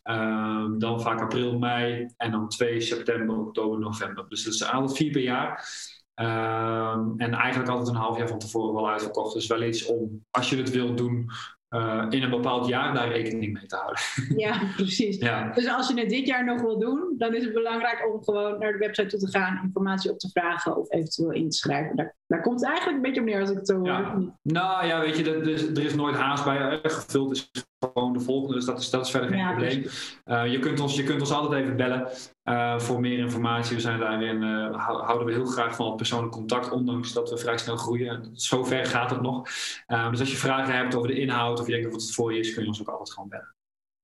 Um, 0.04 0.78
dan 0.78 1.00
vaak 1.00 1.20
april, 1.20 1.58
mei 1.58 2.08
en 2.16 2.30
dan 2.30 2.48
2 2.48 2.80
september, 2.80 3.38
oktober, 3.38 3.78
november. 3.78 4.28
Dus 4.28 4.44
dat 4.44 4.54
is 4.54 4.64
altijd 4.64 4.96
vier 4.96 5.10
per 5.10 5.22
jaar. 5.22 5.68
Um, 6.14 7.14
en 7.16 7.32
eigenlijk 7.32 7.70
altijd 7.70 7.88
een 7.88 8.02
half 8.02 8.18
jaar 8.18 8.28
van 8.28 8.38
tevoren 8.38 8.74
wel 8.74 8.90
uitverkocht. 8.90 9.34
Dus 9.34 9.46
wel 9.46 9.62
iets 9.62 9.86
om, 9.86 10.24
als 10.30 10.50
je 10.50 10.56
het 10.56 10.70
wilt 10.70 10.98
doen, 10.98 11.30
uh, 11.70 12.06
in 12.08 12.22
een 12.22 12.30
bepaald 12.30 12.66
jaar 12.66 12.94
daar 12.94 13.08
rekening 13.08 13.52
mee 13.52 13.66
te 13.66 13.76
houden. 13.76 14.02
Ja, 14.44 14.60
precies. 14.76 15.16
Ja. 15.16 15.52
Dus 15.52 15.68
als 15.68 15.88
je 15.88 16.00
het 16.00 16.08
dit 16.08 16.26
jaar 16.26 16.44
nog 16.44 16.60
wil 16.60 16.78
doen, 16.78 17.14
dan 17.18 17.34
is 17.34 17.44
het 17.44 17.52
belangrijk 17.52 18.12
om 18.12 18.24
gewoon 18.24 18.58
naar 18.58 18.72
de 18.72 18.78
website 18.78 19.08
toe 19.08 19.18
te 19.18 19.38
gaan, 19.38 19.60
informatie 19.62 20.10
op 20.10 20.18
te 20.18 20.28
vragen 20.28 20.76
of 20.76 20.92
eventueel 20.92 21.32
in 21.32 21.50
te 21.50 21.56
schrijven. 21.56 21.96
Daar, 21.96 22.16
daar 22.28 22.40
komt 22.40 22.60
het 22.60 22.68
eigenlijk 22.68 22.96
een 22.96 23.02
beetje 23.02 23.20
op 23.20 23.26
neer 23.26 23.40
als 23.40 23.50
ik 23.50 23.56
het 23.56 23.66
zo 23.66 23.84
ja. 23.84 24.12
hoor. 24.12 24.32
Nou 24.42 24.86
ja, 24.86 25.00
weet 25.00 25.16
je, 25.16 25.34
er 25.34 25.48
is, 25.48 25.62
er 25.62 25.84
is 25.84 25.94
nooit 25.94 26.16
haast 26.16 26.44
bij. 26.44 26.80
Gevuld 26.82 27.32
is 27.32 27.50
gewoon 27.78 28.12
de 28.12 28.20
volgende, 28.20 28.54
dus 28.54 28.64
dat 28.64 28.78
is, 28.78 28.90
dat 28.90 29.04
is 29.04 29.10
verder 29.10 29.28
geen 29.28 29.38
ja, 29.38 29.48
probleem. 29.48 29.84
Uh, 30.26 30.52
je, 30.52 30.58
kunt 30.58 30.80
ons, 30.80 30.96
je 30.96 31.02
kunt 31.02 31.20
ons 31.20 31.32
altijd 31.32 31.62
even 31.62 31.76
bellen 31.76 32.08
uh, 32.44 32.78
voor 32.78 33.00
meer 33.00 33.18
informatie. 33.18 33.76
We 33.76 33.82
zijn 33.82 33.98
daarin, 33.98 34.42
uh, 34.42 34.88
houden 35.04 35.26
we 35.26 35.32
heel 35.32 35.46
graag 35.46 35.76
van 35.76 35.86
het 35.86 35.96
persoonlijk 35.96 36.32
contact, 36.32 36.70
ondanks 36.70 37.12
dat 37.12 37.30
we 37.30 37.38
vrij 37.38 37.58
snel 37.58 37.76
groeien. 37.76 38.30
Zover 38.32 38.86
gaat 38.86 39.10
het 39.10 39.20
nog. 39.20 39.42
dus 40.10 40.20
als 40.20 40.30
je 40.30 40.36
vragen 40.36 40.74
hebt 40.74 40.94
over 40.94 41.08
de 41.08 41.20
inhoud 41.20 41.60
of 41.60 41.66
je 41.66 41.72
denkt 41.72 41.92
dat 41.92 42.02
het 42.02 42.14
voor 42.14 42.32
je 42.32 42.38
is, 42.38 42.54
kun 42.54 42.62
je 42.62 42.68
ons 42.68 42.80
ook 42.80 42.88
altijd 42.88 43.12
gewoon 43.12 43.28
bellen. 43.28 43.56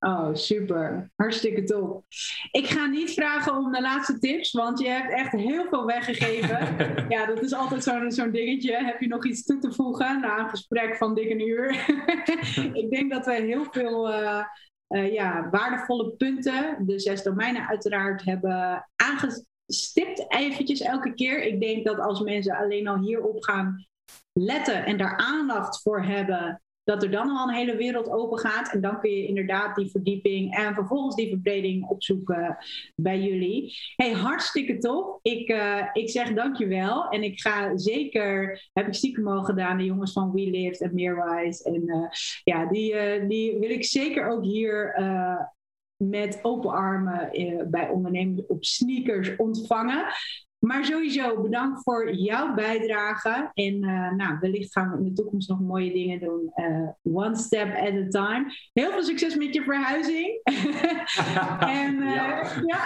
Oh, 0.05 0.35
super. 0.35 1.10
Hartstikke 1.16 1.62
top. 1.62 2.05
Ik 2.51 2.66
ga 2.66 2.86
niet 2.86 3.12
vragen 3.12 3.56
om 3.56 3.72
de 3.72 3.81
laatste 3.81 4.18
tips, 4.18 4.52
want 4.52 4.78
je 4.78 4.89
hebt 4.89 5.12
echt 5.12 5.32
heel 5.32 5.66
veel 5.68 5.86
weggegeven. 5.86 6.76
ja, 7.14 7.26
dat 7.26 7.43
is 7.43 7.52
altijd 7.52 7.82
zo'n 7.82 8.12
zo'n 8.12 8.31
dingetje. 8.31 8.85
Heb 8.85 9.01
je 9.01 9.09
nog 9.09 9.26
iets 9.26 9.44
toe 9.44 9.59
te 9.59 9.72
voegen 9.72 10.20
na 10.20 10.39
een 10.39 10.48
gesprek 10.48 10.97
van 10.97 11.14
dik 11.14 11.31
een 11.31 11.48
uur? 11.48 11.70
ik 12.82 12.90
denk 12.90 13.12
dat 13.12 13.26
we 13.26 13.32
heel 13.32 13.64
veel 13.70 14.10
uh, 14.10 14.44
uh, 14.89 15.12
ja, 15.12 15.48
waardevolle 15.51 16.10
punten, 16.10 16.86
de 16.86 16.98
zes 16.98 17.22
domeinen 17.22 17.68
uiteraard, 17.68 18.24
hebben 18.24 18.89
aangestipt 18.97 20.24
eventjes 20.28 20.81
elke 20.81 21.14
keer. 21.14 21.43
Ik 21.43 21.60
denk 21.60 21.85
dat 21.85 21.98
als 21.98 22.20
mensen 22.20 22.56
alleen 22.56 22.89
al 22.89 22.98
hierop 22.98 23.43
gaan 23.43 23.86
letten 24.32 24.85
en 24.85 24.97
daar 24.97 25.16
aandacht 25.16 25.82
voor 25.82 26.02
hebben, 26.02 26.62
dat 26.85 27.02
er 27.02 27.11
dan 27.11 27.31
al 27.31 27.48
een 27.48 27.55
hele 27.55 27.77
wereld 27.77 28.11
open 28.11 28.39
gaat. 28.39 28.73
En 28.73 28.81
dan 28.81 29.01
kun 29.01 29.11
je 29.11 29.27
inderdaad 29.27 29.77
die 29.77 29.90
verdieping 29.90 30.56
en 30.56 30.74
vervolgens 30.74 31.16
die 31.16 31.28
verbreding 31.28 31.89
opzoeken 31.89 32.56
bij 32.97 33.20
jullie. 33.20 33.74
Hey, 33.97 34.12
hartstikke 34.12 34.78
tof. 34.78 35.19
Ik, 35.23 35.48
uh, 35.48 35.89
ik 35.93 36.11
zeg 36.11 36.32
dankjewel. 36.32 37.09
En 37.09 37.23
ik 37.23 37.40
ga 37.40 37.77
zeker, 37.77 38.62
heb 38.73 38.86
ik 38.86 38.94
stiekem 38.94 39.28
al 39.28 39.43
gedaan, 39.43 39.78
de 39.78 39.85
jongens 39.85 40.12
van 40.12 40.32
WeLift 40.32 40.81
en 40.81 40.94
Meerwise. 40.94 41.65
En 41.65 41.82
uh, 41.85 42.09
ja, 42.44 42.66
die, 42.66 42.94
uh, 42.94 43.28
die 43.28 43.59
wil 43.59 43.70
ik 43.70 43.85
zeker 43.85 44.28
ook 44.28 44.44
hier 44.44 45.02
met 45.97 46.39
open 46.43 46.70
armen 46.70 47.31
bij 47.70 47.89
ondernemers 47.89 48.47
op 48.47 48.65
sneakers 48.65 49.36
ontvangen. 49.36 50.06
Maar 50.65 50.85
sowieso 50.85 51.41
bedankt 51.43 51.82
voor 51.82 52.15
jouw 52.15 52.55
bijdrage. 52.55 53.51
En 53.55 53.74
uh, 53.74 54.12
nou, 54.12 54.36
wellicht 54.41 54.73
gaan 54.73 54.91
we 54.91 54.99
in 54.99 55.05
de 55.05 55.12
toekomst 55.12 55.49
nog 55.49 55.61
mooie 55.61 55.93
dingen 55.93 56.20
doen. 56.20 56.53
Uh, 56.57 57.16
one 57.16 57.36
step 57.36 57.74
at 57.74 57.93
a 57.93 58.09
time. 58.09 58.53
Heel 58.73 58.91
veel 58.91 59.03
succes 59.03 59.36
met 59.36 59.55
je 59.55 59.62
verhuizing. 59.62 60.41
en, 61.81 61.95
uh, 61.95 62.15
ja. 62.15 62.43
ja. 62.66 62.85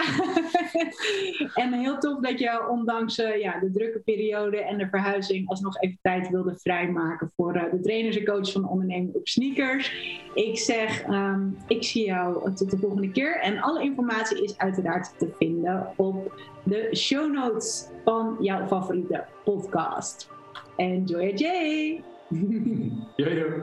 en 1.63 1.73
heel 1.73 1.99
tof 1.99 2.21
dat 2.21 2.39
je 2.39 2.69
ondanks 2.69 3.17
ja, 3.17 3.59
de 3.59 3.71
drukke 3.71 3.99
periode 3.99 4.63
en 4.63 4.79
de 4.79 4.89
verhuizing 4.89 5.49
alsnog 5.49 5.81
even 5.81 5.99
tijd 6.03 6.29
wilde 6.29 6.57
vrijmaken 6.59 7.33
voor 7.37 7.53
de 7.53 7.79
trainers 7.83 8.17
en 8.17 8.25
coaches 8.25 8.53
van 8.53 8.69
onderneming 8.69 9.15
op 9.15 9.29
sneakers. 9.29 9.93
Ik 10.35 10.59
zeg, 10.59 11.09
um, 11.09 11.57
ik 11.67 11.85
zie 11.85 12.05
jou 12.05 12.55
tot 12.55 12.71
de 12.71 12.79
volgende 12.79 13.11
keer. 13.11 13.41
En 13.41 13.61
alle 13.61 13.83
informatie 13.83 14.43
is 14.43 14.59
uiteraard 14.59 15.19
te 15.19 15.29
vinden 15.39 15.93
op 15.97 16.33
de 16.69 16.97
show 16.97 17.33
notes 17.33 17.89
van 18.05 18.37
jouw 18.41 18.67
favoriete 18.67 19.25
podcast. 19.45 20.29
Enjoy 20.77 21.25
it, 21.25 21.39
Jay! 21.39 22.03
Yo, 23.17 23.29
yo. 23.29 23.63